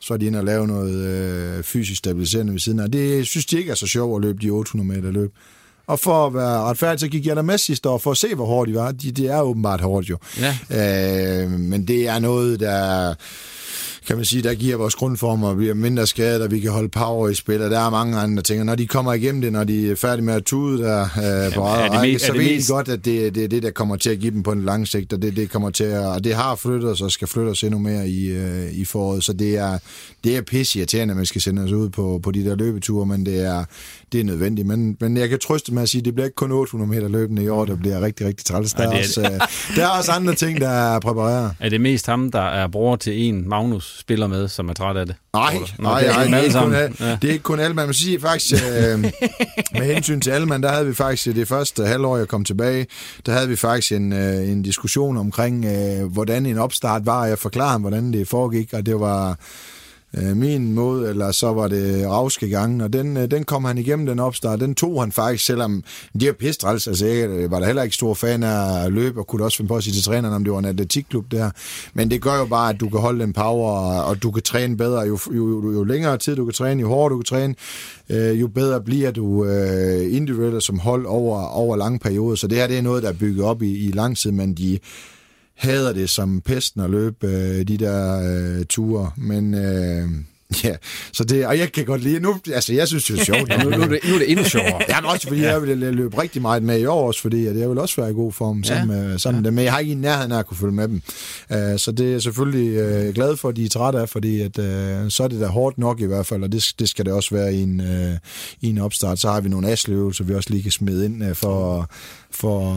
Så 0.00 0.14
er 0.14 0.18
de 0.18 0.26
inde 0.26 0.38
og 0.38 0.44
lave 0.44 0.66
noget 0.66 0.94
øh, 0.94 1.62
fysisk 1.62 1.98
stabiliserende 1.98 2.52
ved 2.52 2.60
siden 2.60 2.80
af. 2.80 2.90
Det 2.90 3.26
synes 3.26 3.46
de 3.46 3.58
ikke 3.58 3.70
er 3.70 3.74
så 3.74 3.86
sjovt 3.86 4.18
at 4.18 4.28
løbe 4.28 4.38
de 4.42 4.50
800 4.50 5.00
meter 5.00 5.10
løb. 5.10 5.32
Og 5.86 6.00
for 6.00 6.26
at 6.26 6.34
være 6.34 6.60
retfærdig, 6.60 7.00
så 7.00 7.08
gik 7.08 7.26
jeg 7.26 7.36
der 7.36 7.42
med 7.42 7.58
sidste 7.58 7.88
år 7.88 7.98
for 7.98 8.10
at 8.10 8.16
se, 8.16 8.34
hvor 8.34 8.46
hårdt 8.46 8.68
de 8.68 8.74
var. 8.74 8.92
De, 8.92 9.12
det 9.12 9.26
er 9.26 9.40
åbenbart 9.40 9.80
hårdt 9.80 10.10
jo. 10.10 10.18
Ja. 10.38 10.56
Øh, 11.42 11.50
men 11.50 11.88
det 11.88 12.08
er 12.08 12.18
noget, 12.18 12.60
der 12.60 13.14
kan 14.08 14.16
man 14.16 14.24
sige, 14.24 14.42
der 14.42 14.54
giver 14.54 14.76
vores 14.76 14.94
grundform 14.94 15.42
og 15.42 15.56
bliver 15.56 15.74
mindre 15.74 16.06
skadet, 16.06 16.42
og 16.42 16.50
vi 16.50 16.60
kan 16.60 16.70
holde 16.70 16.88
power 16.88 17.28
i 17.28 17.34
spil, 17.34 17.62
og 17.62 17.70
der 17.70 17.78
er 17.78 17.90
mange 17.90 18.18
andre 18.18 18.42
ting. 18.42 18.60
Og 18.60 18.66
når 18.66 18.74
de 18.74 18.86
kommer 18.86 19.12
igennem 19.12 19.40
det, 19.40 19.52
når 19.52 19.64
de 19.64 19.90
er 19.90 19.96
færdige 19.96 20.24
med 20.24 20.34
at 20.34 20.44
tude 20.44 20.82
der 20.82 21.02
øh, 21.02 21.54
på 21.54 21.60
ja, 21.60 21.98
række, 21.98 22.18
så 22.18 22.32
ved 22.32 22.62
de 22.62 22.72
godt, 22.72 22.88
at 22.88 23.04
det, 23.04 23.34
det 23.34 23.44
er 23.44 23.48
det, 23.48 23.62
der 23.62 23.70
kommer 23.70 23.96
til 23.96 24.10
at 24.10 24.18
give 24.18 24.30
dem 24.30 24.42
på 24.42 24.52
en 24.52 24.64
lang 24.64 24.88
sigt, 24.88 25.12
og 25.12 25.22
det, 25.22 25.36
det 25.36 25.50
kommer 25.50 25.70
til 25.70 25.84
at, 25.84 26.06
og 26.06 26.24
det 26.24 26.34
har 26.34 26.56
flyttet 26.56 26.90
os 26.90 27.00
og 27.00 27.10
skal 27.10 27.28
flytte 27.28 27.48
os 27.48 27.64
endnu 27.64 27.78
mere 27.78 28.08
i, 28.08 28.28
øh, 28.28 28.72
i 28.72 28.84
foråret. 28.84 29.24
Så 29.24 29.32
det 29.32 29.56
er, 29.56 29.78
det 30.24 30.36
er 30.36 30.42
pisse 30.42 30.78
irriterende, 30.78 31.12
at 31.12 31.16
man 31.16 31.26
skal 31.26 31.40
sende 31.40 31.62
os 31.62 31.72
ud 31.72 31.88
på, 31.88 32.20
på 32.22 32.30
de 32.30 32.44
der 32.44 32.56
løbeture, 32.56 33.06
men 33.06 33.26
det 33.26 33.40
er, 33.40 33.64
det 34.12 34.20
er 34.20 34.24
nødvendigt. 34.24 34.66
Men, 34.66 34.96
men 35.00 35.16
jeg 35.16 35.28
kan 35.28 35.38
trøste 35.38 35.74
med 35.74 35.82
at 35.82 35.88
sige, 35.88 36.00
at 36.00 36.04
det 36.04 36.14
bliver 36.14 36.26
ikke 36.26 36.36
kun 36.36 36.52
800 36.52 36.90
meter 36.90 37.08
løbende 37.08 37.44
i 37.44 37.48
år, 37.48 37.64
der 37.64 37.76
bliver 37.76 38.00
rigtig, 38.00 38.26
rigtig 38.26 38.46
træls. 38.46 38.72
Der, 38.72 38.82
ja, 38.82 38.98
også, 38.98 39.20
øh, 39.20 39.76
der 39.76 39.84
er 39.84 39.98
også 39.98 40.12
andre 40.12 40.34
ting, 40.34 40.60
der 40.60 40.68
er 40.68 41.00
præpareret. 41.00 41.50
Er 41.60 41.68
det 41.68 41.80
mest 41.80 42.06
ham, 42.06 42.30
der 42.30 42.40
er 42.40 42.68
bror 42.68 42.96
til 42.96 43.28
en 43.28 43.48
Magnus 43.48 43.97
spiller 43.98 44.26
med, 44.26 44.48
som 44.48 44.68
er 44.68 44.72
træt 44.72 44.96
af 44.96 45.06
det? 45.06 45.16
Nej, 45.32 45.58
nej, 45.78 46.06
nej, 46.06 46.24
det, 46.24 46.34
er 46.34 46.40
ikke 46.40 46.58
kun, 46.58 46.72
ja. 46.72 47.18
det 47.22 47.28
er 47.28 47.32
ikke 47.32 47.42
kun 47.42 47.60
Alman. 47.60 47.86
Man 47.86 47.94
sige 47.94 48.20
faktisk, 48.20 48.64
øh, 48.64 49.00
med 49.78 49.94
hensyn 49.94 50.20
til 50.20 50.30
Alman, 50.30 50.62
der 50.62 50.72
havde 50.72 50.86
vi 50.86 50.94
faktisk 50.94 51.36
det 51.36 51.48
første 51.48 51.86
halvår, 51.86 52.16
jeg 52.16 52.28
kom 52.28 52.44
tilbage, 52.44 52.86
der 53.26 53.32
havde 53.32 53.48
vi 53.48 53.56
faktisk 53.56 53.92
en, 53.92 54.12
øh, 54.12 54.48
en 54.48 54.62
diskussion 54.62 55.16
omkring, 55.16 55.64
øh, 55.64 56.12
hvordan 56.12 56.46
en 56.46 56.58
opstart 56.58 57.06
var. 57.06 57.26
Jeg 57.26 57.38
forklarede 57.38 57.72
ham, 57.72 57.80
hvordan 57.80 58.12
det 58.12 58.28
foregik, 58.28 58.72
og 58.72 58.86
det 58.86 59.00
var 59.00 59.38
øh, 60.16 60.36
min 60.36 60.72
mod, 60.74 61.08
eller 61.08 61.32
så 61.32 61.52
var 61.52 61.68
det 61.68 62.08
Ravske 62.08 62.48
gangen, 62.48 62.80
og 62.80 62.92
den, 62.92 63.16
øh, 63.16 63.30
den 63.30 63.44
kom 63.44 63.64
han 63.64 63.78
igennem, 63.78 64.06
den 64.06 64.18
opstart. 64.18 64.60
Den 64.60 64.74
tog 64.74 65.02
han 65.02 65.12
faktisk, 65.12 65.44
selvom 65.44 65.84
de 66.20 66.28
er 66.28 66.32
pisse. 66.32 66.66
Altså, 66.66 67.06
jeg 67.06 67.50
var 67.50 67.58
der 67.58 67.66
heller 67.66 67.82
ikke 67.82 67.94
stor 67.94 68.14
fan 68.14 68.42
af 68.42 68.84
at 68.84 68.92
løbe, 68.92 69.20
og 69.20 69.26
kunne 69.26 69.44
også 69.44 69.56
finde 69.56 69.68
på 69.68 69.76
at 69.76 69.84
sige 69.84 69.94
til 69.94 70.02
træneren, 70.02 70.34
om 70.34 70.44
det 70.44 70.52
var 70.52 70.58
en 70.58 70.64
atletikklub 70.64 71.24
der. 71.30 71.50
Men 71.94 72.10
det 72.10 72.22
gør 72.22 72.38
jo 72.38 72.46
bare, 72.46 72.70
at 72.70 72.80
du 72.80 72.88
kan 72.88 73.00
holde 73.00 73.20
den 73.20 73.32
power, 73.32 74.00
og 74.00 74.22
du 74.22 74.30
kan 74.30 74.42
træne 74.42 74.76
bedre. 74.76 75.00
Jo, 75.00 75.18
jo, 75.26 75.48
jo, 75.48 75.72
jo 75.72 75.84
længere 75.84 76.18
tid 76.18 76.36
du 76.36 76.44
kan 76.44 76.54
træne, 76.54 76.80
jo 76.80 76.88
hårdere 76.88 77.10
du 77.10 77.18
kan 77.18 77.24
træne, 77.24 77.54
øh, 78.08 78.40
jo 78.40 78.48
bedre 78.48 78.80
bliver 78.80 79.10
du 79.10 79.44
øh, 79.44 80.16
individuelt 80.16 80.62
som 80.62 80.78
hold 80.78 81.06
over, 81.06 81.42
over 81.42 81.76
lange 81.76 81.98
perioder. 81.98 82.36
Så 82.36 82.46
det 82.46 82.58
her 82.58 82.66
det 82.66 82.78
er 82.78 82.82
noget, 82.82 83.02
der 83.02 83.08
er 83.08 83.12
bygget 83.12 83.44
op 83.44 83.62
i, 83.62 83.88
i 83.88 83.90
lang 83.90 84.16
tid, 84.16 84.30
men 84.30 84.54
de 84.54 84.78
hader 85.58 85.92
det 85.92 86.10
som 86.10 86.40
pesten 86.40 86.80
at 86.80 86.90
løbe 86.90 87.26
øh, 87.26 87.68
de 87.68 87.76
der 87.76 88.20
øh, 88.20 88.64
ture. 88.64 89.10
Men 89.16 89.54
øh, 89.54 90.08
Ja, 90.64 90.76
så 91.12 91.24
det, 91.24 91.46
og 91.46 91.58
jeg 91.58 91.72
kan 91.72 91.84
godt 91.84 92.02
lide, 92.02 92.20
nu, 92.20 92.40
altså 92.54 92.72
jeg 92.72 92.88
synes 92.88 93.04
det 93.04 93.20
er 93.20 93.24
sjovt. 93.24 93.48
nu, 93.64 93.70
nu, 93.70 93.82
er 93.82 93.88
det, 93.88 94.00
nu 94.08 94.14
er 94.14 94.18
det 94.18 94.30
endnu 94.30 94.44
sjovere. 94.44 94.82
Ja, 94.88 95.00
men 95.00 95.10
også 95.10 95.28
fordi 95.28 95.40
ja. 95.40 95.52
jeg 95.52 95.62
vil 95.62 95.78
løbe 95.78 96.22
rigtig 96.22 96.42
meget 96.42 96.62
med 96.62 96.80
i 96.80 96.84
år 96.84 97.06
også, 97.06 97.20
fordi 97.20 97.46
at 97.46 97.58
jeg 97.58 97.70
vil 97.70 97.78
også 97.78 98.00
være 98.00 98.10
i 98.10 98.14
god 98.14 98.32
form 98.32 98.64
sammen, 98.64 98.96
ja. 98.96 99.02
med, 99.02 99.18
sammen 99.18 99.42
ja. 99.44 99.46
dem, 99.46 99.54
men 99.54 99.64
jeg 99.64 99.72
har 99.72 99.78
ikke 99.78 99.92
i 99.92 99.94
nærheden 99.94 100.32
af 100.32 100.38
at 100.38 100.46
kunne 100.46 100.56
følge 100.56 100.72
med 100.72 100.88
dem. 100.88 101.02
Uh, 101.50 101.78
så 101.78 101.92
det 101.96 102.06
er 102.06 102.10
jeg 102.10 102.22
selvfølgelig 102.22 103.08
uh, 103.08 103.14
glad 103.14 103.36
for, 103.36 103.48
at 103.48 103.56
de 103.56 103.64
er 103.64 103.68
trætte 103.68 103.98
af, 104.00 104.08
fordi 104.08 104.40
at, 104.40 104.58
uh, 104.58 104.64
så 105.08 105.20
er 105.24 105.28
det 105.28 105.40
da 105.40 105.46
hårdt 105.46 105.78
nok 105.78 106.00
i 106.00 106.06
hvert 106.06 106.26
fald, 106.26 106.42
og 106.42 106.52
det, 106.52 106.72
det 106.78 106.88
skal 106.88 107.04
det 107.04 107.12
også 107.12 107.34
være 107.34 107.54
i 107.54 107.62
en, 107.62 107.80
uh, 107.80 108.16
i 108.60 108.68
en 108.68 108.78
opstart. 108.78 109.18
Så 109.18 109.30
har 109.30 109.40
vi 109.40 109.48
nogle 109.48 109.68
asleøvelser, 109.68 110.24
vi 110.24 110.34
også 110.34 110.50
lige 110.50 110.62
kan 110.62 110.72
smide 110.72 111.04
ind 111.04 111.24
uh, 111.24 111.34
for 111.34 111.88
for 112.30 112.72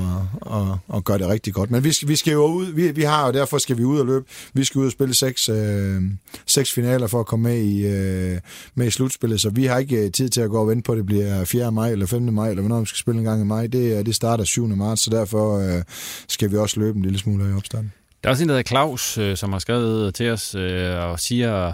at, 0.46 0.62
at, 0.62 0.98
at 0.98 1.04
gøre 1.04 1.18
det 1.18 1.28
rigtig 1.28 1.54
godt. 1.54 1.72
Men 1.72 1.84
vi 1.84 1.92
skal, 1.92 2.08
vi 2.08 2.16
skal 2.16 2.32
jo 2.32 2.46
ud, 2.46 2.66
vi, 2.66 2.92
vi 2.92 3.04
har, 3.04 3.24
og 3.24 3.34
derfor 3.34 3.58
skal 3.58 3.78
vi 3.78 3.84
ud 3.84 4.00
og 4.00 4.06
løbe. 4.06 4.26
Vi 4.54 4.64
skal 4.64 4.80
ud 4.80 4.86
og 4.86 4.92
spille 4.92 5.14
seks, 5.14 5.50
øh, 5.50 6.02
seks 6.46 6.74
finaler 6.74 7.08
for 7.08 7.20
at 7.20 7.26
komme 7.26 7.50
med 7.50 7.61
i, 7.62 7.86
øh, 7.86 8.40
med 8.76 8.88
i 8.88 8.90
slutspillet, 8.90 9.42
så 9.42 9.50
vi 9.50 9.66
har 9.66 9.78
ikke 9.78 10.06
øh, 10.06 10.12
tid 10.12 10.30
til 10.30 10.42
at 10.42 10.50
gå 10.50 10.62
og 10.62 10.68
vente 10.68 10.84
på, 10.84 10.92
at 10.92 10.98
det 10.98 11.06
bliver 11.06 11.46
4. 11.46 11.72
maj 11.72 11.92
eller 11.92 12.06
5. 12.06 12.22
maj, 12.22 12.50
eller 12.50 12.62
hvornår 12.62 12.80
vi 12.80 12.86
skal 12.86 12.98
spille 12.98 13.20
en 13.20 13.26
gang 13.26 13.42
i 13.42 13.46
maj. 13.46 13.68
Det, 13.68 13.98
øh, 14.00 14.06
det 14.06 14.16
starter 14.16 14.44
7. 14.44 14.68
marts, 14.68 15.02
så 15.02 15.10
derfor 15.10 15.58
øh, 15.58 15.84
skal 16.28 16.52
vi 16.52 16.58
også 16.58 16.80
løbe 16.80 16.98
en 16.98 17.04
lille 17.04 17.20
smule 17.20 17.50
i 17.50 17.54
opstarten. 17.54 17.94
Der 18.24 18.30
er 18.30 18.32
også 18.32 18.44
en, 18.44 18.50
der 18.50 18.56
hedder 18.56 18.68
Claus, 18.68 19.18
øh, 19.18 19.38
som 19.38 19.52
har 19.52 19.60
skrevet 19.60 20.16
til 20.16 20.30
os 20.30 20.56
øh, 20.56 20.96
og 20.96 21.20
siger, 21.20 21.74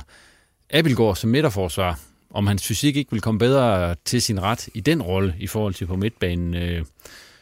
Abelgaard 0.69 1.15
som 1.15 1.29
midterforsvar, 1.29 1.99
om 2.29 2.47
hans 2.47 2.67
fysik 2.67 2.95
ikke 2.95 3.11
vil 3.11 3.21
komme 3.21 3.39
bedre 3.39 3.95
til 4.05 4.21
sin 4.21 4.41
ret 4.41 4.69
i 4.73 4.79
den 4.79 5.01
rolle 5.01 5.35
i 5.39 5.47
forhold 5.47 5.73
til 5.73 5.85
på 5.85 5.95
midtbanen. 5.95 6.53
Øh, 6.53 6.85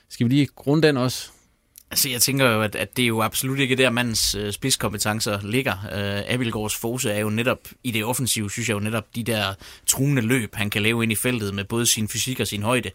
skal 0.09 0.25
vi 0.25 0.31
lige 0.31 0.47
grunde 0.55 0.87
den 0.87 0.97
også? 0.97 1.29
Altså, 1.91 2.09
jeg 2.09 2.21
tænker 2.21 2.51
jo, 2.51 2.61
at, 2.61 2.75
at 2.75 2.97
det 2.97 3.03
er 3.03 3.07
jo 3.07 3.21
absolut 3.21 3.59
ikke 3.59 3.75
der, 3.75 3.89
mandens 3.89 4.35
øh, 4.35 4.53
spidskompetencer 4.53 5.39
ligger. 5.43 5.73
Øh, 5.73 6.33
Abelgaards 6.33 6.75
fose 6.75 7.11
er 7.11 7.19
jo 7.19 7.29
netop, 7.29 7.59
i 7.83 7.91
det 7.91 8.05
offensive, 8.05 8.51
synes 8.51 8.69
jeg 8.69 8.75
jo 8.75 8.79
netop, 8.79 9.15
de 9.15 9.23
der 9.23 9.53
truende 9.85 10.21
løb, 10.21 10.55
han 10.55 10.69
kan 10.69 10.81
lave 10.81 11.03
ind 11.03 11.11
i 11.11 11.15
feltet 11.15 11.53
med 11.53 11.63
både 11.63 11.85
sin 11.85 12.07
fysik 12.07 12.39
og 12.39 12.47
sin 12.47 12.63
højde. 12.63 12.91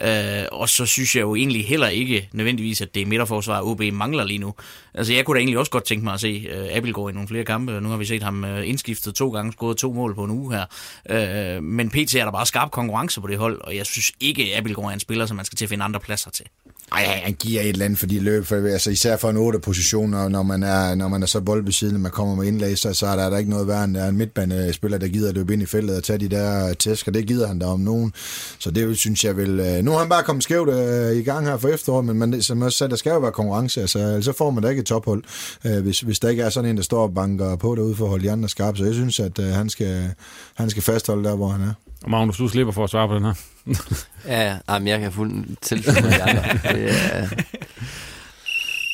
Øh, 0.00 0.44
og 0.52 0.68
så 0.68 0.86
synes 0.86 1.16
jeg 1.16 1.22
jo 1.22 1.34
egentlig 1.34 1.66
heller 1.66 1.88
ikke 1.88 2.28
nødvendigvis, 2.32 2.80
at 2.80 2.94
det 2.94 3.02
er 3.02 3.06
midterforsvar, 3.06 3.62
OB 3.62 3.82
mangler 3.92 4.24
lige 4.24 4.38
nu. 4.38 4.54
Altså, 4.94 5.12
jeg 5.12 5.24
kunne 5.24 5.34
da 5.34 5.38
egentlig 5.38 5.58
også 5.58 5.70
godt 5.70 5.84
tænke 5.84 6.04
mig 6.04 6.14
at 6.14 6.20
se 6.20 6.48
øh, 6.50 6.76
Abelgaard 6.76 7.10
i 7.10 7.12
nogle 7.12 7.28
flere 7.28 7.44
kampe. 7.44 7.80
Nu 7.80 7.88
har 7.88 7.96
vi 7.96 8.04
set 8.04 8.22
ham 8.22 8.44
øh, 8.44 8.68
indskiftet 8.68 9.14
to 9.14 9.30
gange, 9.30 9.52
scoret 9.52 9.76
to 9.76 9.92
mål 9.92 10.14
på 10.14 10.24
en 10.24 10.30
uge 10.30 10.54
her. 10.54 10.64
Øh, 11.10 11.62
men 11.62 11.90
PT 11.90 12.14
er 12.14 12.24
der 12.24 12.32
bare 12.32 12.46
skarp 12.46 12.70
konkurrence 12.70 13.20
på 13.20 13.26
det 13.26 13.38
hold, 13.38 13.60
og 13.60 13.76
jeg 13.76 13.86
synes 13.86 14.12
ikke, 14.20 14.42
at 14.42 14.58
Abelgaard 14.58 14.88
er 14.88 14.94
en 14.94 15.00
spiller, 15.00 15.26
som 15.26 15.36
man 15.36 15.44
skal 15.44 15.56
til 15.56 15.64
at 15.64 15.68
finde 15.68 15.84
andre 15.84 16.00
pladser 16.00 16.30
til. 16.30 16.46
Ej, 16.92 17.20
han 17.24 17.34
giver 17.34 17.60
et 17.60 17.68
eller 17.68 17.84
andet 17.84 17.98
for 17.98 18.06
de 18.06 18.20
løb, 18.20 18.46
for, 18.46 18.56
altså 18.56 18.90
især 18.90 19.16
for 19.16 19.30
en 19.30 19.36
8 19.36 19.58
position, 19.58 20.10
når, 20.10 20.28
når 20.28 20.42
man 20.42 20.62
er, 20.62 20.94
når 20.94 21.08
man 21.08 21.22
er 21.22 21.26
så 21.26 21.40
boldbesiddende, 21.40 22.00
man 22.00 22.10
kommer 22.10 22.34
med 22.34 22.46
indlæg, 22.46 22.78
så, 22.78 22.94
så 22.94 23.06
er 23.06 23.16
der, 23.16 23.30
der 23.30 23.38
ikke 23.38 23.50
noget 23.50 23.68
værre 23.68 23.84
end 23.84 23.94
der 23.94 24.04
er 24.04 24.08
en 24.08 24.16
midtbanespiller, 24.16 24.98
der 24.98 25.08
gider 25.08 25.28
at 25.28 25.34
løbe 25.34 25.52
ind 25.52 25.62
i 25.62 25.66
feltet 25.66 25.96
og 25.96 26.04
tage 26.04 26.18
de 26.18 26.28
der 26.28 26.74
tæsk, 26.74 27.08
og 27.08 27.14
det 27.14 27.26
gider 27.26 27.46
han 27.48 27.60
der 27.60 27.66
om 27.66 27.80
nogen. 27.80 28.12
Så 28.58 28.70
det 28.70 28.98
synes 28.98 29.24
jeg 29.24 29.36
vil... 29.36 29.60
Øh, 29.60 29.84
nu 29.84 29.90
har 29.90 29.98
han 29.98 30.08
bare 30.08 30.22
kommet 30.22 30.44
skævt 30.44 30.68
øh, 30.68 31.16
i 31.16 31.22
gang 31.22 31.46
her 31.46 31.56
for 31.56 31.68
efteråret, 31.68 32.04
men 32.04 32.18
man, 32.18 32.42
som 32.42 32.62
jeg 32.62 32.72
sagde, 32.72 32.90
der 32.90 32.96
skal 32.96 33.10
jo 33.10 33.18
være 33.18 33.32
konkurrence, 33.32 33.80
altså 33.80 34.18
så 34.22 34.32
får 34.32 34.50
man 34.50 34.62
da 34.62 34.68
ikke 34.68 34.80
et 34.80 34.86
tophold, 34.86 35.22
øh, 35.66 35.82
hvis, 35.82 36.00
hvis 36.00 36.18
der 36.18 36.28
ikke 36.28 36.42
er 36.42 36.50
sådan 36.50 36.70
en, 36.70 36.76
der 36.76 36.82
står 36.82 37.02
og 37.02 37.14
banker 37.14 37.56
på 37.56 37.74
derude 37.74 37.94
for 37.94 38.04
at 38.04 38.10
holde 38.10 38.24
de 38.24 38.30
andre 38.30 38.48
skarpe. 38.48 38.78
Så 38.78 38.84
jeg 38.84 38.94
synes, 38.94 39.20
at 39.20 39.38
øh, 39.38 39.46
han, 39.46 39.68
skal, 39.68 40.10
han 40.54 40.70
skal 40.70 40.82
fastholde 40.82 41.28
der, 41.28 41.36
hvor 41.36 41.48
han 41.48 41.60
er. 41.60 41.72
Og 42.04 42.10
Magnus, 42.10 42.36
du 42.36 42.48
slipper 42.48 42.72
for 42.72 42.84
at 42.84 42.90
svare 42.90 43.08
på 43.08 43.14
den 43.14 43.24
her. 43.24 43.34
ja, 44.26 44.56
jamen, 44.68 44.88
jeg 44.88 45.00
kan 45.00 45.12
fuldt 45.12 45.62
tilslutte 45.62 46.02
mig 46.02 46.12
de 46.12 46.22
andre. 46.22 46.42
Det 46.42 46.90
er, 46.90 47.28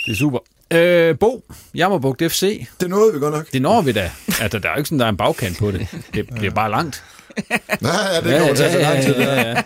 det 0.07 0.13
er 0.13 0.17
super. 0.17 0.39
Øh, 0.71 1.19
Bo, 1.19 1.45
Jammerbugt 1.75 2.23
FC. 2.29 2.67
Det 2.81 2.91
nåede 2.91 3.15
vi 3.15 3.19
godt 3.19 3.35
nok. 3.35 3.53
Det 3.53 3.63
når 3.63 3.83
vi 3.83 3.93
da. 3.93 4.11
Altså, 4.41 4.59
der 4.59 4.69
er 4.69 4.73
jo 4.73 4.79
ikke 4.79 4.89
sådan, 4.89 4.99
der 4.99 5.05
er 5.05 5.11
en 5.11 5.17
bagkant 5.17 5.59
på 5.59 5.71
det. 5.71 5.89
Det 6.15 6.27
bliver 6.35 6.55
bare 6.55 6.71
langt. 6.71 7.05
Nej, 7.81 7.93
ja, 8.13 8.21
det 8.21 8.39
kommer 8.39 8.47
ja, 8.47 8.55
til 8.55 8.65
at 8.65 8.71
tage 8.71 8.83
lang 8.83 9.03
tid. 9.03 9.17
Ja, 9.17 9.35
ja, 9.35 9.49
ja. 9.49 9.63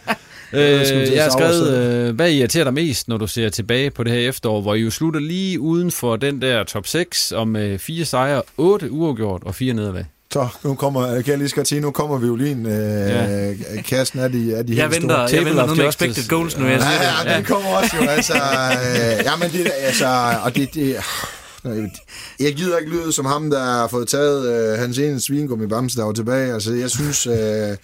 Øh, 0.53 1.13
jeg 1.15 1.23
har 1.23 1.31
skrevet, 1.31 1.79
øh, 1.79 2.15
hvad 2.15 2.31
irriterer 2.31 2.65
dig 2.65 2.75
mest, 2.75 3.09
når 3.09 3.17
du 3.17 3.27
ser 3.27 3.49
tilbage 3.49 3.91
på 3.91 4.05
det 4.05 4.13
her 4.13 4.29
efterår, 4.29 4.61
hvor 4.61 4.75
I 4.75 4.81
jo 4.81 4.91
slutter 4.91 5.21
lige 5.21 5.61
uden 5.61 5.91
for 5.91 6.17
den 6.17 6.43
der 6.43 6.65
top 6.65 6.87
6 6.87 7.33
om 7.33 7.57
øh, 7.57 7.79
fire 7.79 8.05
sejre, 8.05 8.43
otte 8.57 8.91
uafgjort 8.91 9.43
og 9.45 9.55
fire 9.55 9.75
nederlag. 9.75 10.05
Så 10.33 10.49
nu 10.65 10.75
kommer, 10.75 11.15
kan 11.15 11.27
jeg 11.27 11.39
lige 11.39 11.49
skal 11.49 11.67
sige, 11.67 11.81
nu 11.81 11.91
kommer 11.91 12.19
vi 12.19 12.27
jo 12.27 12.37
lige 12.37 12.51
en 12.51 12.67
øh, 12.67 12.73
ja. 12.73 13.83
kassen 13.83 14.19
af 14.19 14.33
de, 14.33 14.57
af 14.57 14.67
de 14.67 14.77
jeg 14.77 14.91
venter, 14.91 15.27
store. 15.27 15.39
Jeg 15.39 15.45
venter 15.45 15.67
nogle 15.67 15.89
expected 15.89 16.29
goals 16.29 16.59
nu, 16.59 16.67
jeg 16.67 16.81
siger 16.81 16.93
ja, 16.93 17.03
ja, 17.03 17.31
ja, 17.31 17.37
den 17.37 17.45
kommer 17.45 17.71
også 17.71 17.97
jo, 17.97 18.03
altså, 18.03 18.35
øh, 18.35 19.25
ja, 19.25 19.37
men 19.37 19.51
det, 19.51 19.73
altså, 19.81 20.07
og 20.45 20.57
det, 20.57 20.75
det, 20.75 20.97
jeg 22.41 22.55
gider 22.55 22.79
ikke 22.79 22.91
lyde 22.91 23.13
som 23.13 23.25
ham, 23.25 23.51
der 23.51 23.65
har 23.65 23.89
fået 23.89 24.09
taget 24.09 24.73
øh, 24.73 24.79
hans 24.79 24.99
ene 24.99 25.21
svingummi 25.21 25.67
bamse, 25.67 25.97
der 25.97 26.05
var 26.05 26.13
tilbage. 26.13 26.55
Altså, 26.55 26.73
jeg 26.73 26.91
synes, 26.91 27.27
øh, 27.27 27.35
det, 27.35 27.79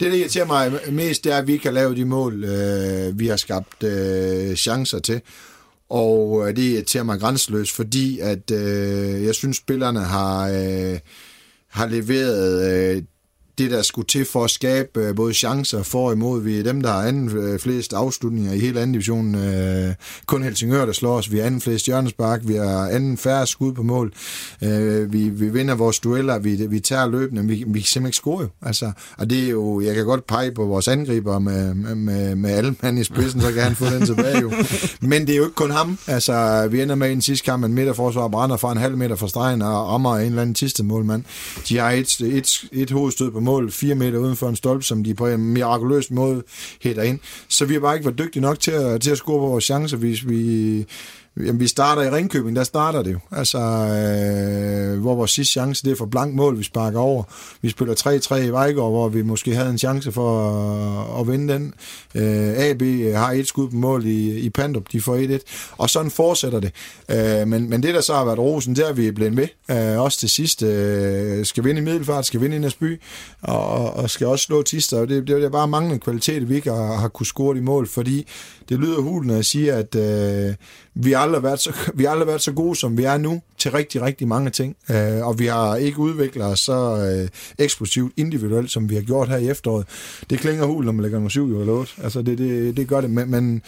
der 0.00 0.12
irriterer 0.12 0.46
mig 0.46 0.72
mest, 0.92 1.24
det 1.24 1.32
er, 1.32 1.38
at 1.38 1.46
vi 1.46 1.52
ikke 1.52 1.64
har 1.64 1.72
lavet 1.72 1.96
de 1.96 2.04
mål, 2.04 2.44
øh, 2.44 3.18
vi 3.18 3.26
har 3.26 3.36
skabt 3.36 3.82
øh, 3.82 4.56
chancer 4.56 4.98
til. 4.98 5.20
Og 5.90 6.44
øh, 6.48 6.56
det 6.56 6.62
irriterer 6.62 7.04
mig 7.04 7.20
grænseløst, 7.20 7.72
fordi 7.72 8.18
at 8.18 8.50
øh, 8.50 9.24
jeg 9.24 9.34
synes, 9.34 9.56
spillerne 9.56 10.00
har... 10.00 10.48
Øh, 10.48 10.98
har 11.74 11.86
leveret 11.86 12.96
øh, 12.96 13.02
det, 13.58 13.70
der 13.70 13.82
skulle 13.82 14.06
til 14.06 14.24
for 14.24 14.44
at 14.44 14.50
skabe 14.50 15.00
øh, 15.00 15.14
både 15.14 15.34
chancer 15.34 15.82
for 15.82 16.06
og 16.06 16.12
imod. 16.12 16.42
Vi 16.42 16.58
er 16.58 16.62
dem, 16.62 16.80
der 16.80 16.92
har 16.92 17.02
anden 17.02 17.38
øh, 17.38 17.58
flest 17.58 17.92
afslutninger 17.92 18.52
i 18.52 18.58
hele 18.58 18.80
anden 18.80 18.92
division. 18.92 19.34
Øh, 19.34 19.94
kun 20.26 20.42
Helsingør, 20.42 20.86
der 20.86 20.92
slår 20.92 21.16
os. 21.16 21.32
Vi 21.32 21.38
har 21.38 21.46
anden 21.46 21.60
flest 21.60 21.86
hjørnespark. 21.86 22.40
Vi 22.44 22.54
har 22.54 22.88
anden 22.88 23.16
færre 23.16 23.46
skud 23.46 23.72
på 23.72 23.82
mål. 23.82 24.12
Vi, 25.10 25.28
vi 25.28 25.48
vinder 25.48 25.74
vores 25.74 25.98
dueller. 25.98 26.38
Vi, 26.38 26.66
vi 26.66 26.80
tager 26.80 27.06
løbende. 27.06 27.42
Vi, 27.42 27.64
vi 27.66 27.80
kan 27.80 27.86
simpelthen 27.86 28.06
ikke 28.06 28.16
score 28.16 28.42
jo. 28.42 28.48
Altså, 28.62 28.92
og 29.18 29.30
det 29.30 29.44
er 29.44 29.48
jo, 29.48 29.80
jeg 29.80 29.94
kan 29.94 30.04
godt 30.04 30.26
pege 30.26 30.52
på 30.52 30.64
vores 30.64 30.88
angriber 30.88 31.38
med, 31.38 31.74
med, 31.74 32.34
med, 32.34 32.50
alle 32.50 32.76
mand 32.82 32.98
i 32.98 33.04
spidsen, 33.04 33.40
så 33.40 33.52
kan 33.52 33.62
han 33.62 33.76
få 33.76 33.84
den 33.84 34.06
tilbage 34.06 34.40
jo. 34.40 34.52
Men 35.00 35.26
det 35.26 35.30
er 35.30 35.36
jo 35.36 35.44
ikke 35.44 35.54
kun 35.54 35.70
ham. 35.70 35.98
Altså, 36.06 36.68
vi 36.70 36.82
ender 36.82 36.94
med 36.94 37.08
i 37.08 37.12
den 37.12 37.22
sidste 37.22 37.44
kamp, 37.44 37.64
en 37.64 37.74
midterforsvar 37.74 38.28
brænder 38.28 38.56
fra 38.56 38.72
en 38.72 38.78
halv 38.78 38.96
meter 38.96 39.16
fra 39.16 39.28
stregen 39.28 39.62
og 39.62 39.88
rammer 39.88 40.16
en 40.16 40.26
eller 40.26 40.42
anden 40.42 40.54
sidste 40.54 40.82
målmand. 40.82 41.24
De 41.68 41.78
har 41.78 41.90
et, 41.90 42.20
et, 42.20 42.64
et 42.72 42.90
hovedstød 42.90 43.30
på 43.30 43.40
mål, 43.44 43.70
fire 43.70 43.94
meter 43.94 44.18
uden 44.18 44.36
for 44.36 44.48
en 44.48 44.56
stolpe, 44.56 44.84
som 44.84 45.04
de 45.04 45.14
på 45.14 45.26
en 45.26 45.52
mirakuløs 45.52 46.10
måde 46.10 46.42
hætter 46.82 47.02
ind. 47.02 47.18
Så 47.48 47.64
vi 47.64 47.74
har 47.74 47.80
bare 47.80 47.94
ikke 47.94 48.04
været 48.04 48.18
dygtige 48.18 48.42
nok 48.42 48.60
til 48.60 48.70
at, 48.70 49.00
til 49.00 49.10
at 49.10 49.18
score 49.18 49.40
på 49.40 49.46
vores 49.46 49.64
chancer, 49.64 49.96
hvis 49.96 50.28
vi 50.28 50.86
Jamen, 51.36 51.60
vi 51.60 51.66
starter 51.66 52.02
i 52.02 52.10
Ringkøbing, 52.10 52.56
der 52.56 52.64
starter 52.64 53.02
det 53.02 53.12
jo. 53.12 53.18
Altså, 53.30 53.58
øh, 53.58 55.00
hvor 55.00 55.14
vores 55.14 55.30
sidste 55.30 55.52
chance, 55.52 55.84
det 55.84 55.92
er 55.92 55.96
for 55.96 56.06
blank 56.06 56.34
mål, 56.34 56.58
vi 56.58 56.62
sparker 56.62 56.98
over. 56.98 57.22
Vi 57.62 57.68
spiller 57.68 57.94
3-3 57.94 58.34
i 58.34 58.50
Vejgaard, 58.50 58.90
hvor 58.90 59.08
vi 59.08 59.22
måske 59.22 59.54
havde 59.54 59.70
en 59.70 59.78
chance 59.78 60.12
for 60.12 60.50
at, 60.50 61.20
at 61.20 61.28
vinde 61.28 61.54
den. 61.54 61.74
Øh, 62.14 62.54
AB 62.58 62.82
har 63.14 63.32
et 63.32 63.46
skud 63.46 63.70
på 63.70 63.76
mål 63.76 64.06
i, 64.06 64.38
i 64.38 64.50
Pandrup, 64.50 64.82
de 64.92 65.00
får 65.00 65.36
1-1. 65.38 65.74
Og 65.78 65.90
sådan 65.90 66.10
fortsætter 66.10 66.60
det. 66.60 66.72
Øh, 67.08 67.48
men, 67.48 67.70
men 67.70 67.82
det, 67.82 67.94
der 67.94 68.00
så 68.00 68.14
har 68.14 68.24
været 68.24 68.38
rosen, 68.38 68.76
det 68.76 68.88
er 68.88 68.92
vi 68.92 69.10
blevet 69.10 69.32
med. 69.32 69.48
Øh, 69.70 70.00
også 70.00 70.18
til 70.18 70.30
sidst 70.30 70.62
øh, 70.62 71.46
skal 71.46 71.64
vinde 71.64 71.80
i 71.80 71.84
Middelfart, 71.84 72.26
skal 72.26 72.40
vinde 72.40 72.56
i 72.56 72.58
Næsby, 72.58 73.00
og, 73.42 73.94
og 73.94 74.10
skal 74.10 74.26
også 74.26 74.44
slå 74.44 74.62
Tister. 74.62 75.04
Det, 75.04 75.28
det 75.28 75.44
er 75.44 75.48
bare 75.48 75.68
manglende 75.68 76.00
kvalitet, 76.00 76.48
vi 76.48 76.54
ikke 76.54 76.70
har, 76.70 76.96
har 76.96 77.08
kunne 77.08 77.26
score 77.26 77.56
de 77.56 77.60
mål, 77.60 77.88
fordi 77.88 78.26
det 78.68 78.78
lyder 78.78 79.00
hul, 79.00 79.26
når 79.26 79.34
jeg 79.34 79.44
siger, 79.44 79.76
at 79.76 79.94
øh, 79.94 80.54
vi, 80.94 81.12
har 81.12 81.23
aldrig 81.24 81.42
været 81.42 81.60
så, 81.60 81.72
vi 81.94 82.04
har 82.04 82.10
aldrig 82.10 82.26
været 82.26 82.42
så 82.42 82.52
gode, 82.52 82.76
som 82.76 82.98
vi 82.98 83.04
er 83.04 83.16
nu, 83.16 83.42
til 83.58 83.72
rigtig, 83.72 84.02
rigtig 84.02 84.28
mange 84.28 84.50
ting. 84.50 84.76
Øh, 84.90 85.26
og 85.26 85.38
vi 85.38 85.46
har 85.46 85.76
ikke 85.76 85.98
udviklet 85.98 86.44
os 86.44 86.60
så 86.60 86.96
øh, 86.96 87.28
eksplosivt 87.64 88.12
individuelt, 88.16 88.70
som 88.70 88.90
vi 88.90 88.94
har 88.94 89.02
gjort 89.02 89.28
her 89.28 89.36
i 89.36 89.48
efteråret. 89.48 89.86
Det 90.30 90.38
klinger 90.38 90.64
hul, 90.64 90.84
når 90.84 90.92
man 90.92 91.02
lægger 91.02 91.18
nummer 91.18 91.30
7 91.30 91.60
eller 91.60 91.72
8. 91.72 91.92
Altså, 92.02 92.22
det, 92.22 92.38
det, 92.38 92.76
det 92.76 92.88
gør 92.88 93.00
det. 93.00 93.10
Men, 93.10 93.30
men, 93.30 93.62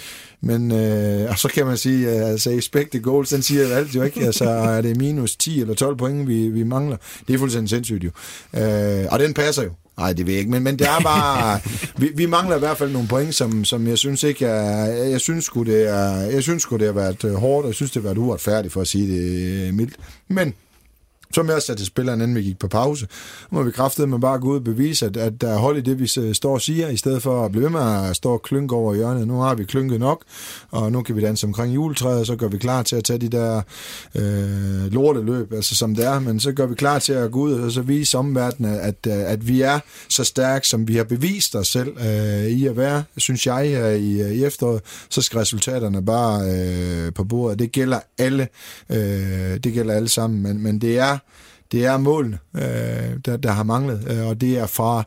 men 0.47 0.73
øh, 0.73 1.31
og 1.31 1.39
så 1.39 1.49
kan 1.49 1.67
man 1.67 1.77
sige, 1.77 2.11
øh, 2.11 2.31
altså, 2.31 2.51
expected 2.51 3.03
goals, 3.03 3.29
den 3.29 3.43
siger 3.43 3.77
alt 3.77 3.95
jo 3.95 4.03
ikke. 4.03 4.21
Altså, 4.21 4.45
er 4.45 4.81
det 4.81 4.97
minus 4.97 5.37
10 5.37 5.61
eller 5.61 5.75
12 5.75 5.97
point, 5.97 6.29
vi, 6.29 6.49
vi 6.49 6.63
mangler? 6.63 6.97
Det 7.29 7.35
er 7.35 7.39
fuldstændig 7.39 7.71
sindssygt 7.71 8.05
jo. 8.05 8.11
Øh, 8.61 9.07
og 9.11 9.19
den 9.19 9.35
passer 9.35 9.63
jo. 9.63 9.71
Nej, 9.99 10.13
det 10.13 10.27
ved 10.27 10.33
jeg 10.33 10.39
ikke, 10.39 10.51
men, 10.51 10.63
men 10.63 10.79
det 10.79 10.87
er 10.87 11.01
bare... 11.01 11.61
vi, 12.01 12.11
vi 12.17 12.27
mangler 12.27 12.57
i 12.57 12.59
hvert 12.59 12.79
fald 12.79 12.93
nogle 12.93 13.09
point, 13.09 13.35
som, 13.35 13.65
som 13.65 13.87
jeg 13.87 13.99
synes 13.99 14.23
ikke 14.23 14.47
er... 14.47 14.85
Jeg 14.87 15.21
synes 15.21 15.45
sgu, 15.45 15.63
det 15.63 15.89
er, 15.89 16.11
jeg 16.11 16.43
synes 16.43 16.63
sgu, 16.63 16.77
det 16.77 16.87
har 16.87 16.93
været 16.93 17.39
hårdt, 17.39 17.65
og 17.65 17.69
jeg 17.69 17.75
synes, 17.75 17.91
det 17.91 18.03
har 18.03 18.09
været 18.09 18.19
uretfærdigt, 18.19 18.73
for 18.73 18.81
at 18.81 18.89
sige 18.89 19.15
det 19.15 19.75
mildt. 19.75 19.95
Men 20.29 20.55
som 21.35 21.49
jeg 21.49 21.57
at 21.57 21.63
sagde 21.63 21.81
til 21.81 21.87
spilleren, 21.87 22.21
inden 22.21 22.37
vi 22.37 22.43
gik 22.43 22.59
på 22.59 22.69
pause, 22.69 23.07
må 23.51 23.63
vi 23.63 23.71
kraftede 23.71 24.07
med 24.07 24.19
bare 24.19 24.39
gå 24.39 24.49
ud 24.49 24.57
og 24.57 24.65
bevise, 24.65 25.07
at, 25.07 25.17
at 25.17 25.41
der 25.41 25.49
er 25.49 25.59
hold 25.59 25.79
i 25.79 25.81
det, 25.81 26.01
vi 26.01 26.35
står 26.35 26.53
og 26.53 26.61
siger, 26.61 26.89
i 26.89 26.97
stedet 26.97 27.23
for 27.23 27.45
at 27.45 27.53
blive 27.53 27.63
ved 27.63 27.71
med 27.71 27.81
at 28.11 28.17
stå 28.17 28.33
og 28.33 28.43
klynke 28.43 28.75
over 28.75 28.95
hjørnet. 28.95 29.29
Nu 29.29 29.41
har 29.41 29.55
vi 29.55 29.65
klynket 29.65 30.01
nok, 30.01 30.25
og 30.71 30.93
nu 30.93 31.03
kan 31.03 31.17
vi 31.17 31.21
danse 31.21 31.47
omkring 31.47 31.75
juletræet, 31.75 32.21
og 32.21 32.27
så 32.27 32.37
gør 32.37 32.49
vi 32.49 32.59
klar 32.59 32.83
til 32.83 32.97
at 32.97 33.05
tage 33.05 33.19
de 33.19 33.29
der 33.29 33.63
øh, 34.15 34.93
lorteløb, 34.93 35.53
altså 35.53 35.77
som 35.77 35.95
det 35.95 36.05
er, 36.05 36.21
men 36.21 36.41
så 36.41 36.53
gør 36.53 36.67
vi 36.67 36.75
klar 36.75 36.99
til 36.99 37.13
at 37.13 37.31
gå 37.31 37.41
ud 37.41 37.53
og 37.53 37.73
så 37.73 37.83
vise 37.83 38.19
omverdenen, 38.19 38.75
at, 38.75 39.07
at 39.07 39.39
øh, 39.39 39.49
vi 39.49 39.61
er 39.61 39.81
så 40.09 40.25
stærke, 40.25 40.69
som 40.69 40.89
vi 40.89 40.97
har 40.97 41.05
bevist 41.05 41.57
os 41.57 41.69
selv 41.69 41.97
øh, 41.99 42.47
i 42.47 42.67
at 42.67 42.77
være, 42.77 43.05
synes 43.17 43.47
jeg, 43.47 43.69
her 43.69 43.87
i, 43.87 44.21
øh, 44.21 44.33
i 44.33 44.45
efteråret, 44.45 44.81
så 45.11 45.23
skal 45.23 45.39
resultaterne 45.39 46.05
bare 46.05 46.51
øh, 46.51 47.13
på 47.13 47.25
bordet. 47.25 47.59
Det 47.59 47.73
gælder 47.73 48.01
alle, 48.19 48.49
øh, 48.91 49.57
det 49.65 49.73
gælder 49.73 49.95
alle 49.95 50.09
sammen, 50.09 50.43
men, 50.43 50.63
men 50.63 50.81
det 50.81 50.99
er 50.99 51.16
det 51.73 51.85
er 51.85 51.97
målene, 51.99 52.39
øh, 52.55 53.17
der, 53.25 53.37
der 53.37 53.51
har 53.51 53.63
manglet, 53.63 54.11
øh, 54.11 54.27
og 54.27 54.41
det 54.41 54.59
er 54.59 54.67
fra 54.67 55.05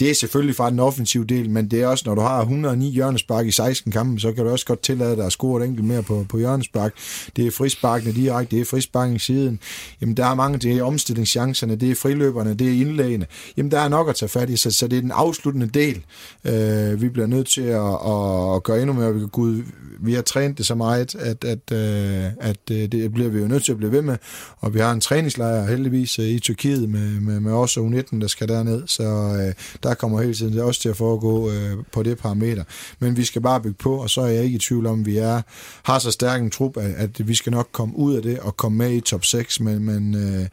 det 0.00 0.10
er 0.10 0.14
selvfølgelig 0.14 0.56
fra 0.56 0.70
den 0.70 0.78
offensive 0.78 1.24
del, 1.24 1.50
men 1.50 1.68
det 1.68 1.82
er 1.82 1.86
også, 1.86 2.04
når 2.06 2.14
du 2.14 2.20
har 2.20 2.40
109 2.40 2.90
hjørnespark 2.90 3.46
i 3.46 3.50
16 3.50 3.92
kampe, 3.92 4.20
så 4.20 4.32
kan 4.32 4.44
du 4.44 4.50
også 4.50 4.66
godt 4.66 4.82
tillade 4.82 5.16
dig 5.16 5.26
at 5.26 5.32
score 5.32 5.62
et 5.62 5.68
enkelt 5.68 5.86
mere 5.86 6.02
på, 6.02 6.26
på 6.28 6.38
hjørnespark. 6.38 6.94
Det 7.36 7.46
er 7.46 7.50
frisparkene 7.50 8.12
direkte, 8.12 8.56
det 8.56 8.60
er 8.60 8.64
frisparken 8.64 9.18
siden. 9.18 9.60
Jamen, 10.00 10.16
der 10.16 10.26
er 10.26 10.34
mange, 10.34 10.58
det 10.58 10.78
er 10.78 10.82
omstillingschancerne, 10.82 11.76
det 11.76 11.90
er 11.90 11.94
friløberne, 11.94 12.54
det 12.54 12.66
er 12.68 12.72
indlægene. 12.72 13.26
Jamen, 13.56 13.70
der 13.70 13.80
er 13.80 13.88
nok 13.88 14.08
at 14.08 14.14
tage 14.14 14.28
fat 14.28 14.50
i, 14.50 14.56
så, 14.56 14.70
så 14.70 14.88
det 14.88 14.96
er 14.96 15.00
den 15.00 15.12
afsluttende 15.12 15.68
del, 15.68 16.04
øh, 16.44 17.02
vi 17.02 17.08
bliver 17.08 17.26
nødt 17.26 17.48
til 17.48 17.62
at, 17.62 17.98
at, 18.06 18.54
at 18.56 18.62
gøre 18.62 18.80
endnu 18.80 18.92
mere. 18.92 19.14
Vi, 19.14 19.20
Gud, 19.32 19.62
vi 20.00 20.14
har 20.14 20.22
trænet 20.22 20.58
det 20.58 20.66
så 20.66 20.74
meget, 20.74 21.14
at, 21.14 21.44
at, 21.44 21.72
øh, 21.72 22.24
at 22.40 22.56
øh, 22.70 22.92
det 22.92 23.12
bliver 23.12 23.28
vi 23.28 23.38
jo 23.38 23.46
nødt 23.46 23.64
til 23.64 23.72
at 23.72 23.78
blive 23.78 23.92
ved 23.92 24.02
med, 24.02 24.16
og 24.58 24.74
vi 24.74 24.78
har 24.78 24.92
en 24.92 25.00
træningslejr 25.00 25.66
heldigvis 25.66 26.18
øh, 26.18 26.24
i 26.24 26.38
Tyrkiet 26.38 26.88
med, 26.88 27.20
med, 27.20 27.40
med 27.40 27.52
os 27.52 27.76
og 27.76 27.86
U19, 27.86 28.20
der 28.20 28.26
skal 28.26 28.48
derned, 28.48 28.82
så 28.86 29.02
øh, 29.04 29.54
der 29.82 29.87
kommer 29.94 30.22
hele 30.22 30.34
tiden 30.34 30.58
også 30.58 30.80
til 30.80 30.88
at 30.88 30.96
foregå 30.96 31.50
øh, 31.50 31.76
på 31.92 32.02
det 32.02 32.18
parameter. 32.18 32.64
Men 32.98 33.16
vi 33.16 33.24
skal 33.24 33.42
bare 33.42 33.60
bygge 33.60 33.76
på, 33.78 33.96
og 33.96 34.10
så 34.10 34.20
er 34.20 34.26
jeg 34.26 34.44
ikke 34.44 34.56
i 34.56 34.58
tvivl 34.58 34.86
om, 34.86 35.00
at 35.00 35.06
vi 35.06 35.16
er, 35.16 35.42
har 35.82 35.98
så 35.98 36.10
stærk 36.10 36.42
en 36.42 36.50
trup, 36.50 36.76
at, 36.76 36.90
at 36.96 37.28
vi 37.28 37.34
skal 37.34 37.52
nok 37.52 37.68
komme 37.72 37.96
ud 37.96 38.14
af 38.14 38.22
det 38.22 38.38
og 38.38 38.56
komme 38.56 38.78
med 38.78 38.92
i 38.92 39.00
top 39.00 39.24
6, 39.24 39.60
men, 39.60 39.84
men 39.84 40.14
øh, 40.14 40.46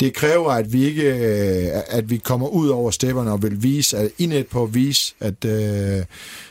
det 0.00 0.14
kræver, 0.14 0.50
at 0.50 0.72
vi 0.72 0.84
ikke 0.84 1.02
øh, 1.02 1.82
at 1.88 2.10
vi 2.10 2.16
kommer 2.16 2.48
ud 2.48 2.68
over 2.68 2.90
stepperne 2.90 3.32
og 3.32 3.42
vil 3.42 3.62
vise, 3.62 3.98
at 3.98 4.10
indet 4.18 4.46
på 4.46 4.62
at 4.62 4.74
vise, 4.74 5.14
at, 5.20 5.44
øh, 5.44 6.04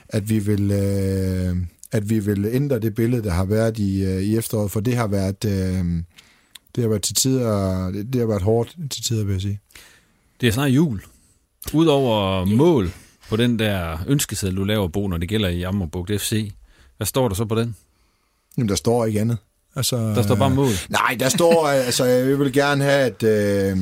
at 0.10 0.30
vi 0.30 0.40
vil... 0.40 0.72
Øh, 0.72 1.58
at 1.92 2.10
vi 2.10 2.20
vil 2.20 2.46
ændre 2.46 2.80
det 2.80 2.96
billede, 2.96 3.24
der 3.24 3.32
har 3.32 3.46
været 3.46 3.80
i, 3.80 4.04
øh, 4.04 4.22
i 4.22 4.38
efteråret, 4.38 4.72
for 4.72 4.80
det 4.80 4.96
har 4.96 5.08
været, 5.08 5.46
øh, 5.46 5.86
det 6.76 6.82
har 6.82 6.88
været 6.88 7.02
til 7.02 7.16
tider, 7.16 7.92
det 7.92 8.16
har 8.16 8.28
været 8.28 8.42
hårdt 8.42 8.78
til 8.90 9.04
tider, 9.04 9.26
vil 9.26 9.32
jeg 9.32 9.42
sige. 9.42 9.60
Det 10.42 10.48
er 10.48 10.52
snart 10.52 10.70
jul. 10.70 11.02
Udover 11.74 12.46
mål 12.46 12.92
på 13.30 13.36
den 13.36 13.60
der 13.60 13.98
ønskeseddel, 14.08 14.58
du 14.58 14.64
laver, 14.64 14.88
Bo, 14.88 15.08
når 15.08 15.18
det 15.18 15.30
gælder 15.30 15.50
i 15.50 15.62
Ammerbugt 15.64 16.12
FC, 16.22 16.52
hvad 16.98 17.08
står 17.08 17.28
der 17.28 17.36
så 17.36 17.46
på 17.46 17.56
den? 17.56 17.76
Jamen, 18.58 18.70
der 18.70 18.76
står 18.76 19.06
ikke 19.06 19.22
andet. 19.22 19.38
Altså, 19.76 19.98
der 19.98 20.22
står 20.22 20.36
bare 20.36 20.50
mål? 20.50 20.72
Nej, 20.90 21.18
der 21.20 21.30
står, 21.30 21.68
altså, 21.88 22.06
jeg 22.06 22.40
vil 22.40 22.54
gerne 22.54 22.84
have, 22.84 23.02
at 23.02 23.24
øh, 23.24 23.78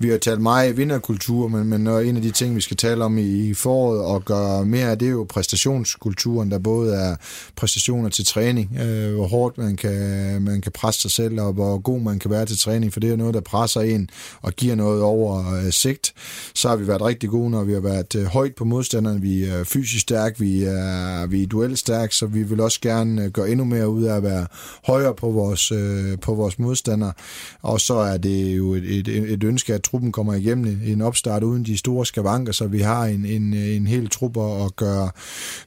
vi 0.00 0.08
har 0.10 0.18
talt 0.18 0.40
meget 0.40 0.76
vinderkultur, 0.76 1.48
men, 1.48 1.68
men 1.68 1.86
en 1.86 2.16
af 2.16 2.22
de 2.22 2.30
ting, 2.30 2.56
vi 2.56 2.60
skal 2.60 2.76
tale 2.76 3.04
om 3.04 3.18
i, 3.18 3.48
i 3.48 3.54
foråret 3.54 4.00
og 4.00 4.24
gøre 4.24 4.64
mere 4.64 4.90
af, 4.90 4.98
det 4.98 5.08
er 5.08 5.12
jo 5.12 5.26
præstationskulturen, 5.28 6.50
der 6.50 6.58
både 6.58 6.94
er 6.94 7.16
præstationer 7.56 8.08
til 8.08 8.26
træning, 8.26 8.76
øh, 8.80 9.14
hvor 9.14 9.26
hårdt 9.26 9.58
man 9.58 9.76
kan, 9.76 10.42
man 10.42 10.60
kan 10.60 10.72
presse 10.72 11.00
sig 11.00 11.10
selv, 11.10 11.40
og 11.40 11.52
hvor 11.52 11.78
god 11.78 12.00
man 12.00 12.18
kan 12.18 12.30
være 12.30 12.46
til 12.46 12.58
træning, 12.58 12.92
for 12.92 13.00
det 13.00 13.10
er 13.10 13.16
noget, 13.16 13.34
der 13.34 13.40
presser 13.40 13.80
en 13.80 14.10
og 14.42 14.52
giver 14.52 14.74
noget 14.74 15.02
over 15.02 15.54
øh, 15.54 15.72
sigt. 15.72 16.14
Så 16.54 16.68
har 16.68 16.76
vi 16.76 16.86
været 16.86 17.02
rigtig 17.02 17.30
gode, 17.30 17.50
når 17.50 17.64
vi 17.64 17.72
har 17.72 17.80
været 17.80 18.14
øh, 18.14 18.24
højt 18.24 18.54
på 18.54 18.64
modstanderen, 18.64 19.22
vi 19.22 19.44
er 19.44 19.64
fysisk 19.64 20.02
stærk, 20.02 20.40
vi 20.40 20.64
er, 20.64 21.26
vi 21.26 21.42
er 21.42 21.46
duelstærk, 21.46 22.12
så 22.12 22.26
vi 22.26 22.42
vil 22.42 22.60
også 22.60 22.80
gerne 22.80 23.24
øh, 23.24 23.30
gøre 23.30 23.50
endnu 23.50 23.64
mere 23.64 23.88
ud 23.88 24.02
af 24.02 24.16
at 24.16 24.22
være 24.22 24.46
højere 24.86 25.14
på 25.14 25.30
vores, 25.30 25.72
øh, 25.72 26.18
på 26.18 26.34
vores 26.34 26.58
modstandere. 26.58 27.12
Og 27.62 27.80
så 27.80 27.94
er 27.94 28.16
det 28.16 28.56
jo 28.56 28.74
et, 28.74 28.98
et, 28.98 29.08
et 29.08 29.44
ønske, 29.44 29.74
at 29.74 29.87
truppen 29.90 30.12
kommer 30.12 30.34
igennem 30.34 30.80
en 30.84 31.02
opstart 31.02 31.42
uden 31.42 31.64
de 31.64 31.76
store 31.76 32.06
skavanker, 32.06 32.52
så 32.52 32.66
vi 32.66 32.80
har 32.80 33.04
en, 33.04 33.24
en, 33.26 33.54
en 33.54 33.86
hel 33.86 34.08
trup 34.08 34.36
at 34.36 34.76
gøre, 34.76 35.10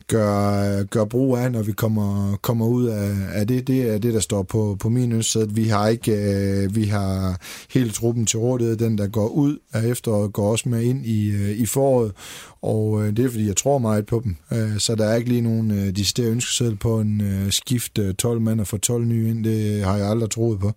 gøre, 0.07 0.84
gøre 0.84 1.07
brug 1.07 1.38
af, 1.38 1.52
når 1.52 1.61
vi 1.61 1.72
kommer, 1.72 2.38
kommer 2.41 2.65
ud 2.65 2.85
af, 2.85 3.15
af 3.34 3.48
det. 3.48 3.68
Det 3.68 3.93
er 3.93 3.98
det, 3.98 4.14
der 4.14 4.19
står 4.19 4.43
på, 4.43 4.77
på 4.80 4.89
min 4.89 5.11
ønske. 5.11 5.49
Vi 5.49 5.68
har 5.68 5.88
ikke 5.88 6.11
øh, 6.11 6.76
vi 6.76 6.84
har 6.84 7.38
hele 7.73 7.89
truppen 7.89 8.26
til 8.26 8.39
rådighed. 8.39 8.76
Den, 8.77 8.98
der 8.98 9.07
går 9.07 9.27
ud 9.27 9.57
af 9.73 9.85
efteråret, 9.88 10.34
går 10.34 10.52
også 10.52 10.69
med 10.69 10.81
ind 10.81 11.06
i, 11.06 11.31
øh, 11.31 11.49
i 11.49 11.65
foråret, 11.65 12.11
og 12.61 13.03
øh, 13.03 13.17
det 13.17 13.25
er 13.25 13.29
fordi, 13.29 13.47
jeg 13.47 13.57
tror 13.57 13.77
meget 13.77 14.05
på 14.05 14.21
dem. 14.23 14.35
Øh, 14.53 14.79
så 14.79 14.95
der 14.95 15.05
er 15.05 15.15
ikke 15.15 15.29
lige 15.29 15.41
nogen 15.41 15.71
øh, 15.71 15.95
decideret 15.95 16.31
ønskeseddel 16.31 16.75
på 16.75 16.99
en 16.99 17.21
øh, 17.21 17.51
skift 17.51 17.97
øh, 17.97 18.13
12 18.13 18.41
mand 18.41 18.59
og 18.59 18.67
få 18.67 18.77
12 18.77 19.05
nye 19.05 19.29
ind. 19.29 19.43
Det 19.43 19.83
har 19.83 19.97
jeg 19.97 20.09
aldrig 20.09 20.29
troet 20.29 20.59
på. 20.59 20.71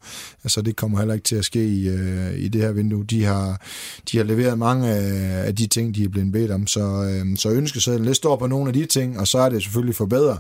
Altså, 0.45 0.63
det 0.63 0.77
kommer 0.77 0.99
heller 0.99 1.15
ikke 1.15 1.25
til 1.25 1.37
at 1.37 1.45
ske 1.45 1.67
i, 1.67 1.89
øh, 1.89 2.39
i 2.39 2.49
det 2.49 2.61
her 2.61 2.73
vindue. 2.73 3.05
De 3.05 3.25
har, 3.25 3.61
de 4.13 4.17
har 4.17 4.25
leveret 4.25 4.59
mange 4.59 4.89
af, 4.89 5.47
af 5.47 5.57
de 5.57 5.67
ting, 5.67 5.95
de 5.95 6.05
er 6.05 6.09
blevet 6.09 6.33
bedt 6.33 6.51
om. 6.51 6.67
Så, 6.67 6.81
øh, 6.81 7.37
så 7.37 7.51
ønskesedlen, 7.51 8.07
det 8.07 8.17
står 8.17 8.37
på 8.37 8.47
nogle 8.47 8.69
af 8.69 8.73
de 8.73 8.87
ting, 8.87 9.19
og 9.19 9.29
så 9.29 9.39
er 9.39 9.49
det 9.49 9.63
selvfølgelig 9.63 9.97
forbedre 9.97 10.39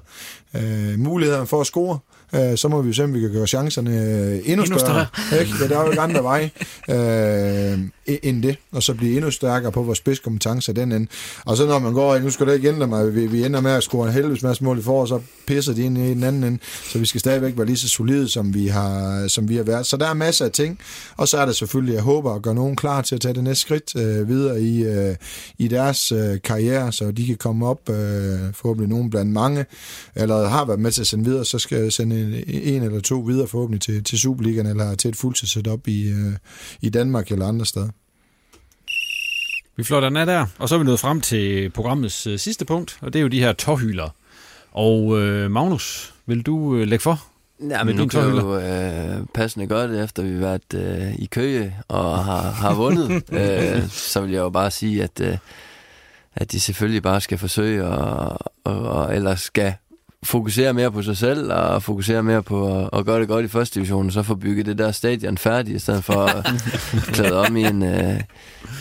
øh, 0.57 0.99
mulighederne 0.99 1.47
for 1.47 1.61
at 1.61 1.67
score 1.67 1.99
øh, 2.35 2.59
så 2.59 2.69
må 2.69 2.83
vi 2.83 2.89
jo 2.89 2.95
se, 2.95 3.05
om 3.05 3.15
vi 3.15 3.21
kan 3.21 3.33
gøre 3.33 3.47
chancerne 3.47 3.91
øh, 3.91 4.41
endnu, 4.45 4.63
endnu 4.63 4.79
større. 4.79 5.07
større. 5.17 5.41
Ikke? 5.41 5.53
Ja, 5.61 5.69
der 5.69 5.79
er 5.79 5.85
jo 5.85 5.91
ikke 5.91 6.01
andre 6.01 6.23
vej 6.23 6.51
øh, 6.91 7.79
end 8.07 8.43
det, 8.43 8.57
og 8.73 8.83
så 8.83 8.95
blive 8.95 9.17
endnu 9.17 9.31
stærkere 9.31 9.73
på 9.73 9.83
vores 9.83 9.99
spidskompetencer 9.99 10.73
den 10.73 10.93
ende. 10.93 11.07
Og 11.45 11.57
så 11.57 11.67
når 11.67 11.79
man 11.79 11.93
går, 11.93 12.19
nu 12.19 12.31
skal 12.31 12.47
det 12.47 12.55
ikke 12.55 12.69
ændre 12.69 12.87
mig, 12.87 13.15
vi, 13.15 13.27
vi 13.27 13.45
ender 13.45 13.61
med 13.61 13.71
at 13.71 13.83
score 13.83 14.07
en 14.07 14.13
helvedes 14.13 14.43
masse 14.43 14.65
mål 14.65 14.79
i 14.79 14.83
for, 14.83 15.07
så 15.07 15.21
pisser 15.47 15.73
de 15.73 15.83
ind 15.83 15.99
i 15.99 16.01
den 16.01 16.23
anden 16.23 16.45
ende, 16.45 16.59
så 16.93 16.99
vi 16.99 17.07
skal 17.07 17.21
stadigvæk 17.21 17.57
være 17.57 17.67
lige 17.67 17.77
så 17.77 17.89
solide, 17.89 18.29
som 18.29 18.55
vi 18.55 18.67
har, 18.67 19.29
som 19.29 19.49
vi 19.49 19.57
har 19.57 19.63
været. 19.63 19.87
Så 19.87 19.97
der 19.97 20.07
er 20.07 20.15
masser 20.15 20.45
af 20.45 20.51
ting, 20.51 20.79
og 21.17 21.29
så 21.29 21.39
er 21.39 21.47
det 21.47 21.57
selvfølgelig, 21.57 21.95
jeg 21.95 22.03
håber 22.03 22.35
at 22.35 22.43
gøre 22.43 22.55
nogen 22.55 22.77
klar 22.77 23.03
til 23.03 23.15
at 23.15 23.21
tage 23.21 23.35
det 23.35 23.45
næste 23.45 23.61
skridt 23.61 23.97
øh, 23.97 24.29
videre 24.29 24.61
i, 24.61 24.85
øh, 24.85 25.17
i 25.59 25.69
deres 25.69 26.13
øh, 26.13 26.41
karriere, 26.45 26.93
så 26.93 27.11
de 27.11 27.27
kan 27.27 27.37
komme 27.37 27.67
op, 27.67 27.91
øh, 27.91 27.97
forhåbentlig 28.53 28.89
nogen 28.89 29.11
blandt 29.11 29.33
mange, 29.33 29.67
eller 30.15 30.49
har 30.49 30.65
været 30.65 30.81
med 30.81 30.91
til 30.91 31.01
at 31.01 31.07
sende 31.07 31.25
videre, 31.25 31.45
så 31.45 31.59
skal 31.59 31.83
jeg 31.83 31.93
sende 31.93 32.24
en, 32.25 32.75
en 32.75 32.83
eller 32.83 33.01
to 33.01 33.19
videre 33.21 33.49
forhåbentlig 33.49 33.81
til, 33.81 34.05
til 34.05 34.19
Superligaen, 34.19 34.67
eller 34.67 34.95
til 34.95 35.09
et 35.09 35.17
fuldtidssetup 35.17 35.89
i, 35.89 36.09
øh, 36.09 36.33
i 36.81 36.89
Danmark 36.89 37.31
eller 37.31 37.47
andre 37.47 37.67
steder. 37.67 37.89
Vi 39.77 39.85
flår 39.85 40.01
den 40.01 40.17
af 40.17 40.27
der, 40.27 40.47
og 40.59 40.69
så 40.69 40.75
er 40.75 40.79
vi 40.79 40.85
nået 40.85 41.01
frem 41.01 41.21
til 41.21 41.71
programmets 41.71 42.27
øh, 42.27 42.39
sidste 42.39 42.65
punkt, 42.65 42.99
og 43.01 43.13
det 43.13 43.19
er 43.19 43.23
jo 43.23 43.29
de 43.29 43.41
her 43.41 43.53
tårhyler. 43.53 44.09
Og 44.73 45.21
øh, 45.21 45.51
Magnus, 45.51 46.15
vil 46.27 46.43
du 46.43 46.77
øh, 46.77 46.89
lægge 46.89 47.03
for? 47.03 47.25
Ja, 47.71 47.85
men 47.85 47.97
nu 47.97 48.07
kan 48.07 48.21
jo 48.21 48.59
øh, 48.59 49.27
passende 49.35 49.67
godt, 49.67 49.91
efter 49.91 50.23
vi 50.23 50.33
har 50.33 50.41
været 50.41 50.75
øh, 50.75 51.15
i 51.15 51.27
køge 51.27 51.77
og 51.89 52.25
har, 52.25 52.51
har 52.51 52.75
vundet, 52.75 53.11
øh, 53.41 53.89
så 53.89 54.21
vil 54.21 54.31
jeg 54.31 54.39
jo 54.39 54.51
bare 54.51 54.71
sige, 54.71 55.03
at, 55.03 55.21
øh, 55.21 55.39
at 56.35 56.53
de 56.53 56.61
selvfølgelig 56.61 57.03
bare 57.03 57.21
skal 57.21 57.39
forsøge, 57.39 57.85
og, 57.85 58.39
og, 58.65 58.89
og 58.89 59.15
ellers 59.17 59.41
skal 59.41 59.75
fokusere 60.25 60.73
mere 60.73 60.93
på 60.93 61.03
sig 61.03 61.17
selv 61.17 61.53
og 61.53 61.83
fokusere 61.83 62.23
mere 62.23 62.43
på 62.43 62.89
at, 62.89 63.07
gøre 63.07 63.21
det 63.21 63.29
godt 63.29 63.45
i 63.45 63.49
første 63.49 63.75
division, 63.75 64.07
og 64.07 64.13
så 64.13 64.23
få 64.23 64.35
bygget 64.35 64.67
det 64.67 64.79
der 64.79 64.93
stadion 64.93 65.39
færdigt, 65.39 65.77
i 65.77 65.79
stedet 65.79 66.05
for 66.05 66.15
at 66.15 66.47
klæde 67.15 67.47
om 67.47 67.57
i 67.57 67.65
en, 67.65 67.83
uh, 67.83 68.21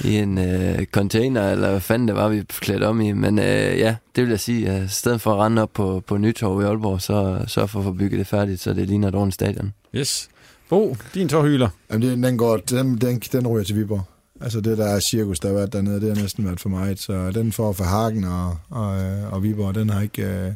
i 0.03 0.18
en 0.18 0.38
uh, 0.38 0.84
container, 0.91 1.52
eller 1.52 1.70
hvad 1.70 1.80
fanden 1.80 2.07
det 2.07 2.15
var, 2.15 2.30
vi 2.30 2.44
klædte 2.48 2.88
om 2.88 3.02
i. 3.02 3.11
Men 3.11 3.40
uh, 3.40 3.45
ja, 3.45 3.95
det 4.15 4.24
vil 4.24 4.30
jeg 4.30 4.40
sige, 4.40 4.70
at 4.70 4.84
i 4.84 4.88
stedet 4.88 5.22
for 5.22 5.34
at 5.34 5.40
rende 5.40 5.61
op 5.61 5.74
på, 5.74 6.03
på 6.07 6.18
Nytorv 6.18 6.61
i 6.61 6.65
Aalborg, 6.65 7.02
så 7.02 7.44
sørg 7.48 7.70
for 7.70 7.80
at 7.80 7.86
få 7.86 7.91
bygget 7.91 8.20
det 8.20 8.28
færdigt, 8.28 8.61
så 8.61 8.74
det 8.74 8.88
ligner 8.88 9.07
et 9.07 9.15
ordentligt 9.15 9.36
stadion. 9.36 9.74
Yes. 9.95 10.30
Bo, 10.70 10.98
din 11.14 11.30
tårhyler. 11.30 11.70
Jamen, 11.91 12.24
den, 12.24 12.38
går, 12.38 12.57
den, 12.57 12.98
den, 12.98 13.20
den 13.20 13.48
ryger 13.48 13.64
til 13.64 13.76
Viborg. 13.76 14.03
Altså 14.41 14.61
det 14.61 14.78
der 14.78 14.99
cirkus, 14.99 15.40
der 15.40 15.48
har 15.48 15.56
været 15.56 15.74
dernede, 15.74 16.02
det 16.02 16.15
har 16.15 16.22
næsten 16.22 16.45
været 16.45 16.60
for 16.60 16.70
meget. 16.70 16.99
Så 16.99 17.32
den 17.32 17.52
får 17.52 17.74
for 17.74 17.84
Hagen 17.84 18.24
og, 18.24 18.57
og, 18.70 18.95
og 19.32 19.44
Viborg, 19.44 19.76
den 19.76 19.90
har 19.90 20.02
ikke... 20.02 20.26
Den 20.26 20.56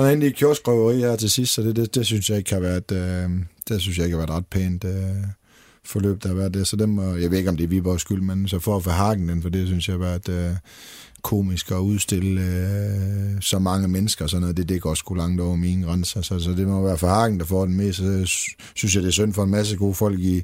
er 0.00 0.06
egentlig 0.06 0.34
kioskrøveri 0.34 0.98
her 0.98 1.16
til 1.16 1.30
sidst, 1.30 1.54
så 1.54 1.62
det, 1.62 1.76
det, 1.76 1.94
det 1.94 2.06
synes 2.06 2.30
jeg 2.30 2.38
ikke 2.38 2.52
har 2.52 2.60
været, 2.60 2.92
øh, 2.92 3.30
det 3.68 3.80
synes 3.80 3.98
jeg 3.98 4.06
ikke 4.06 4.18
har 4.18 4.26
været 4.26 4.36
ret 4.36 4.46
pænt 4.46 4.84
øh, 4.84 5.24
forløb, 5.84 6.22
der 6.22 6.28
har 6.28 6.36
været 6.36 6.54
det. 6.54 6.66
Så 6.66 6.76
dem, 6.76 6.98
jeg 6.98 7.30
ved 7.30 7.38
ikke, 7.38 7.50
om 7.50 7.56
det 7.56 7.64
er 7.64 7.68
Viborgs 7.68 8.00
skyld, 8.00 8.20
men 8.20 8.48
så 8.48 8.58
for 8.58 8.76
at 8.76 8.84
få 8.84 8.90
hakken 8.90 9.28
den, 9.28 9.42
for 9.42 9.48
det 9.48 9.66
synes 9.66 9.88
jeg 9.88 9.94
har 9.94 10.00
været 10.00 10.28
øh, 10.28 10.56
komisk 11.22 11.70
at 11.70 11.76
udstille 11.76 12.40
øh, 12.40 13.40
så 13.40 13.58
mange 13.58 13.88
mennesker 13.88 14.24
og 14.24 14.30
sådan 14.30 14.40
noget, 14.40 14.56
det, 14.56 14.68
det 14.68 14.82
går 14.82 14.94
sgu 14.94 15.14
langt 15.14 15.40
over 15.40 15.56
mine 15.56 15.86
grænser. 15.86 16.22
Så, 16.22 16.38
så 16.38 16.50
det 16.50 16.68
må 16.68 16.82
være 16.82 16.98
for 16.98 17.08
hakken, 17.08 17.40
der 17.40 17.46
får 17.46 17.64
den 17.64 17.74
med, 17.74 17.92
så 17.92 18.04
øh, 18.04 18.26
synes 18.74 18.94
jeg, 18.94 19.02
det 19.02 19.08
er 19.08 19.12
synd 19.12 19.34
for 19.34 19.44
en 19.44 19.50
masse 19.50 19.76
gode 19.76 19.94
folk 19.94 20.20
i 20.20 20.42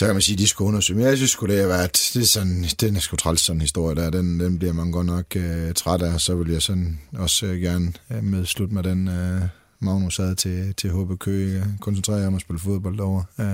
så 0.00 0.06
kan 0.06 0.14
man 0.14 0.22
sige, 0.22 0.34
at 0.34 0.38
de 0.38 0.46
skulle 0.46 0.68
undersøge. 0.68 0.98
Men 0.98 1.06
jeg 1.06 1.16
synes 1.16 1.30
sgu, 1.30 1.46
det 1.46 1.60
har 1.60 1.66
været, 1.66 2.10
det 2.14 2.22
er 2.22 2.26
sådan, 2.26 2.64
den 2.80 2.96
er 2.96 3.00
sgu 3.00 3.16
træls 3.16 3.40
sådan 3.40 3.56
en 3.56 3.60
historie 3.60 3.96
der, 3.96 4.10
den, 4.10 4.40
den 4.40 4.58
bliver 4.58 4.72
man 4.72 4.90
godt 4.90 5.06
nok 5.06 5.24
øh, 5.36 5.74
træt 5.74 6.02
af, 6.02 6.20
så 6.20 6.34
vil 6.34 6.52
jeg 6.52 6.62
sådan 6.62 7.00
også 7.12 7.46
øh, 7.46 7.60
gerne 7.60 7.92
med 8.08 8.22
medslutte 8.22 8.74
med 8.74 8.82
den 8.82 9.08
øh, 9.08 9.42
Magnus 9.80 10.16
havde 10.16 10.34
til, 10.34 10.74
til 10.74 10.90
HB 10.90 11.18
Køge, 11.18 11.64
koncentrere 11.80 12.26
om 12.26 12.34
at 12.34 12.40
spille 12.40 12.60
fodbold 12.60 13.00
over. 13.00 13.22
Øh, 13.40 13.46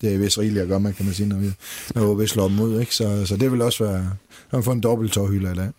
det, 0.00 0.14
er 0.14 0.18
vist 0.18 0.38
rigeligt 0.38 0.62
at 0.62 0.68
gøre, 0.68 0.80
man 0.80 0.94
kan 0.94 1.04
man 1.04 1.14
sige, 1.14 1.28
når 1.28 1.36
vi, 1.36 1.52
når 1.94 2.14
vi 2.14 2.26
slår 2.26 2.48
dem 2.48 2.60
ud. 2.60 2.80
Ikke? 2.80 2.94
Så, 2.94 3.26
så 3.26 3.36
det 3.36 3.52
vil 3.52 3.62
også 3.62 3.84
være... 3.84 4.10
Han 4.48 4.62
får 4.62 4.72
en 4.72 4.80
dobbelt 4.80 5.12
tårhylder 5.12 5.52
i 5.52 5.56
dag. 5.56 5.70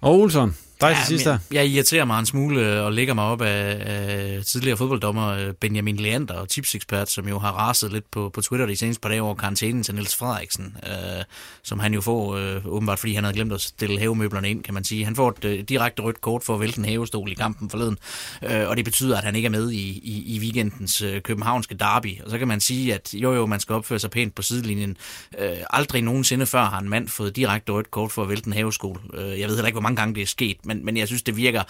Og 0.00 0.20
Olsen, 0.20 0.54
dig 0.80 0.90
til 0.90 1.00
Ja, 1.00 1.04
sidst 1.04 1.24
der. 1.24 1.38
Jeg 1.52 1.66
irriterer 1.66 2.04
mig 2.04 2.18
en 2.18 2.26
smule 2.26 2.82
og 2.82 2.92
lægger 2.92 3.14
mig 3.14 3.24
op 3.24 3.42
af, 3.42 3.76
af 3.80 4.44
tidligere 4.44 4.76
fodbolddommer 4.76 5.28
øh, 5.28 5.52
Benjamin 5.52 5.96
Leander 5.96 6.34
og 6.34 6.48
tipsekspert, 6.48 7.10
som 7.10 7.28
jo 7.28 7.38
har 7.38 7.52
raset 7.52 7.92
lidt 7.92 8.10
på, 8.10 8.30
på 8.34 8.40
Twitter 8.40 8.66
de 8.66 8.76
seneste 8.76 9.00
par 9.00 9.08
dage 9.08 9.22
over 9.22 9.34
karantænen 9.34 9.82
til 9.82 9.94
Niels 9.94 10.16
Frederiksen, 10.16 10.76
øh, 10.86 11.24
som 11.62 11.78
han 11.78 11.94
jo 11.94 12.00
får 12.00 12.36
øh, 12.36 12.66
åbenbart, 12.66 12.98
fordi 12.98 13.14
han 13.14 13.24
havde 13.24 13.34
glemt 13.34 13.52
at 13.52 13.60
stille 13.60 13.98
havemøblerne 13.98 14.50
ind, 14.50 14.62
kan 14.62 14.74
man 14.74 14.84
sige. 14.84 15.04
Han 15.04 15.16
får 15.16 15.28
et 15.28 15.44
øh, 15.44 15.60
direkte 15.68 16.02
rødt 16.02 16.20
kort 16.20 16.44
for 16.44 16.54
at 16.54 16.60
vælte 16.60 16.78
en 16.78 16.84
havestol 16.84 17.32
i 17.32 17.34
kampen 17.34 17.70
forleden, 17.70 17.98
øh, 18.42 18.68
og 18.68 18.76
det 18.76 18.84
betyder, 18.84 19.18
at 19.18 19.24
han 19.24 19.36
ikke 19.36 19.46
er 19.46 19.50
med 19.50 19.70
i, 19.70 20.00
i, 20.04 20.36
i 20.36 20.38
weekendens 20.40 21.02
øh, 21.02 21.22
københavnske 21.22 21.74
derby. 21.74 22.20
Og 22.24 22.30
så 22.30 22.38
kan 22.38 22.48
man 22.48 22.60
sige, 22.60 22.94
at 22.94 23.14
jo 23.14 23.34
jo, 23.34 23.46
man 23.46 23.60
skal 23.60 23.74
opføre 23.74 23.98
sig 23.98 24.10
pænt 24.10 24.34
på 24.34 24.42
sidelinjen. 24.42 24.96
Øh, 25.38 25.56
aldrig 25.70 26.02
nogensinde 26.02 26.46
før 26.46 26.64
har 26.64 26.78
en 26.78 26.88
mand 26.88 27.08
fået 27.08 27.36
direkte 27.36 27.72
rødt 27.72 27.90
kort 27.90 28.12
for 28.12 28.22
at 28.22 28.28
vælte 28.28 28.46
en 28.46 28.52
haveskole. 28.52 29.00
Øh, 29.14 29.40
jeg 29.40 29.48
ved 29.48 29.56
heller 29.56 29.66
ikke, 29.66 29.74
hvor 29.74 29.82
mange 29.82 29.96
gange 29.96 30.14
det 30.14 30.22
er 30.22 30.26
sket, 30.26 30.65
men, 30.66 30.84
men 30.84 30.96
jeg 30.96 31.06
synes, 31.06 31.22
det 31.22 31.36
virker 31.36 31.62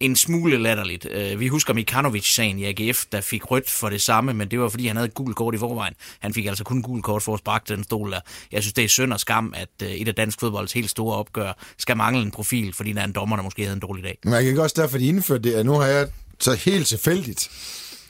en 0.00 0.16
smule 0.16 0.58
latterligt. 0.62 1.06
Øh, 1.10 1.40
Vi 1.40 1.48
husker 1.48 1.74
Mikanovic-sagen 1.74 2.58
i 2.58 2.64
AGF, 2.64 3.04
der 3.12 3.20
fik 3.20 3.50
rødt 3.50 3.70
for 3.70 3.88
det 3.90 4.00
samme, 4.02 4.34
men 4.34 4.48
det 4.48 4.60
var 4.60 4.68
fordi, 4.68 4.86
han 4.86 4.96
havde 4.96 5.06
et 5.08 5.14
gult 5.14 5.36
kort 5.36 5.54
i 5.54 5.58
forvejen. 5.58 5.94
Han 6.20 6.34
fik 6.34 6.46
altså 6.46 6.64
kun 6.64 6.82
gult 6.82 7.04
kort 7.04 7.22
for 7.22 7.34
at 7.34 7.38
sparke 7.38 7.74
den 7.74 7.84
stol 7.84 8.10
der. 8.12 8.20
Jeg 8.52 8.62
synes, 8.62 8.72
det 8.74 8.84
er 8.84 8.88
synd 8.88 9.12
og 9.12 9.20
skam, 9.20 9.54
at 9.56 9.68
øh, 9.82 9.88
et 9.90 10.08
af 10.08 10.14
dansk 10.14 10.40
fodbolds 10.40 10.72
helt 10.72 10.90
store 10.90 11.16
opgør 11.16 11.52
skal 11.78 11.96
mangle 11.96 12.22
en 12.22 12.30
profil, 12.30 12.72
fordi 12.72 12.92
der 12.92 13.00
er 13.00 13.04
en 13.04 13.12
dommer, 13.12 13.36
der 13.36 13.42
måske 13.42 13.62
havde 13.62 13.74
en 13.74 13.80
dårlig 13.80 14.04
dag. 14.04 14.18
Men 14.24 14.32
jeg 14.32 14.42
kan 14.42 14.48
ikke 14.48 14.62
også 14.62 14.82
derfor, 14.82 14.98
de 14.98 15.06
indførte 15.06 15.42
det, 15.42 15.54
at 15.54 15.66
nu 15.66 15.72
har 15.72 15.86
jeg 15.86 16.08
så 16.40 16.52
helt 16.54 16.86
tilfældigt 16.86 17.50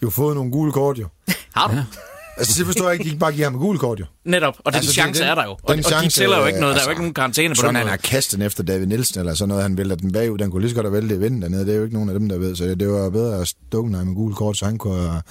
jo 0.02 0.11
fået 0.11 0.35
nogle 0.36 0.51
gule 0.51 0.73
kort 0.73 0.98
jo. 0.98 1.09
Har 1.57 1.69
du? 1.69 1.74
Ja. 1.74 1.85
Altså, 2.41 2.55
det 2.59 2.67
forstår 2.67 2.85
jeg 2.85 2.93
ikke, 2.93 3.03
de 3.05 3.09
ikke 3.09 3.19
bare 3.21 3.33
giver 3.33 3.47
ham 3.47 3.55
et 3.55 3.61
gule 3.61 3.79
kort 3.79 4.01
jo. 4.01 4.05
Netop, 4.25 4.55
og 4.65 4.73
den 4.73 4.77
altså, 4.77 4.93
chance 4.93 5.23
er 5.25 5.35
der 5.35 5.45
jo. 5.45 5.51
Og, 5.51 5.59
og 5.62 5.77
de 5.77 6.09
tæller 6.09 6.39
jo 6.41 6.47
ikke 6.47 6.61
noget, 6.61 6.75
der 6.77 6.81
er 6.81 6.85
jo 6.85 6.91
ikke 6.91 7.03
nogen 7.03 7.15
karantæne 7.15 7.49
på 7.49 7.51
den 7.51 7.57
Sådan 7.57 7.75
han 7.75 7.85
måde. 7.85 7.91
har 7.91 7.97
kastet 7.97 8.39
den 8.39 8.47
efter 8.47 8.62
David 8.62 8.87
Nielsen, 8.87 9.21
eller 9.21 9.35
sådan 9.35 9.49
noget, 9.49 9.62
han 9.62 9.77
vælter 9.77 9.97
den 9.97 10.12
bagud, 10.12 10.39
den 10.39 10.51
kunne 10.51 10.61
lige 10.61 10.71
så 10.71 10.75
godt 10.75 10.87
have 10.87 10.93
væltet 10.93 11.17
i 11.17 11.21
vinden 11.21 11.43
dernede, 11.43 11.67
det 11.67 11.73
er 11.73 11.77
jo 11.77 11.83
ikke 11.85 11.95
nogen 11.95 12.09
af 12.09 12.19
dem, 12.19 12.29
der 12.29 12.39
ved, 12.39 12.57
så 12.57 12.65
det, 12.65 12.81
det 12.81 12.89
var 12.89 13.11
bedre 13.11 13.41
at 13.41 13.49
stukke 13.49 13.91
med 13.91 14.15
gule 14.15 14.35
kort, 14.35 14.57
så 14.57 14.65
han 14.65 14.79
kunne, 14.79 15.01
have- 15.09 15.23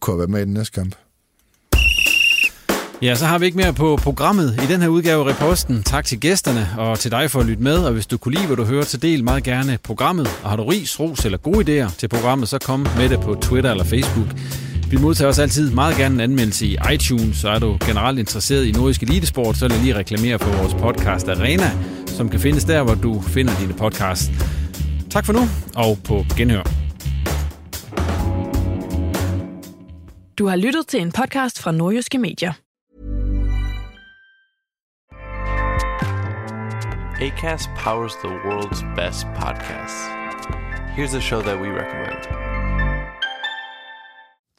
kunne 0.00 0.12
have 0.12 0.18
været 0.18 0.30
med 0.30 0.40
i 0.40 0.44
den 0.44 0.54
næste 0.54 0.72
kamp. 0.72 0.94
Ja, 3.02 3.14
så 3.14 3.26
har 3.26 3.38
vi 3.38 3.46
ikke 3.46 3.56
mere 3.58 3.72
på 3.72 3.96
programmet 4.02 4.58
i 4.62 4.66
den 4.72 4.80
her 4.80 4.88
udgave 4.88 5.24
af 5.30 5.34
Reposten. 5.34 5.82
Tak 5.82 6.04
til 6.04 6.20
gæsterne 6.20 6.68
og 6.78 6.98
til 6.98 7.10
dig 7.10 7.30
for 7.30 7.40
at 7.40 7.46
lytte 7.46 7.62
med. 7.62 7.76
Og 7.78 7.92
hvis 7.92 8.06
du 8.06 8.18
kunne 8.18 8.34
lide, 8.34 8.46
hvad 8.46 8.56
du 8.56 8.64
hører, 8.64 8.84
så 8.84 8.96
del 8.96 9.24
meget 9.24 9.44
gerne 9.44 9.78
programmet. 9.82 10.28
Og 10.42 10.50
har 10.50 10.56
du 10.56 10.64
ris, 10.64 11.00
ros 11.00 11.24
eller 11.24 11.38
gode 11.38 11.84
idéer 11.84 11.96
til 11.96 12.08
programmet, 12.08 12.48
så 12.48 12.58
kom 12.58 12.86
med 12.96 13.08
det 13.08 13.20
på 13.20 13.34
Twitter 13.34 13.70
eller 13.70 13.84
Facebook. 13.84 14.26
Vi 14.90 14.96
modtager 14.96 15.28
også 15.28 15.42
altid 15.42 15.70
meget 15.70 15.96
gerne 15.96 16.14
en 16.14 16.20
anmeldelse 16.20 16.66
i 16.66 16.76
iTunes, 16.94 17.36
så 17.36 17.48
er 17.48 17.58
du 17.58 17.78
generelt 17.86 18.18
interesseret 18.18 18.66
i 18.66 18.72
nordisk 18.72 19.02
elitesport, 19.02 19.56
så 19.56 19.68
vil 19.68 19.74
jeg 19.74 19.82
lige 19.82 19.94
reklamere 19.94 20.38
for 20.38 20.56
vores 20.56 20.74
podcast 20.74 21.28
Arena, 21.28 21.70
som 22.06 22.28
kan 22.28 22.40
findes 22.40 22.64
der, 22.64 22.82
hvor 22.82 22.94
du 22.94 23.20
finder 23.20 23.52
dine 23.60 23.74
podcasts. 23.74 24.30
Tak 25.10 25.26
for 25.26 25.32
nu, 25.32 25.40
og 25.76 25.98
på 26.04 26.24
genhør. 26.36 26.62
Du 30.38 30.46
har 30.46 30.56
lyttet 30.56 30.86
til 30.86 31.00
en 31.00 31.12
podcast 31.12 31.58
fra 31.62 31.72
Nordjyske 31.72 32.18
Medier. 32.18 32.52
ACAST 37.20 37.68
powers 37.84 38.12
the 38.24 38.32
world's 38.46 38.82
best 38.96 39.26
podcasts. 39.40 40.00
Here's 40.96 41.14
a 41.16 41.20
show 41.20 41.42
that 41.42 41.60
we 41.60 41.68
recommend. 41.68 42.49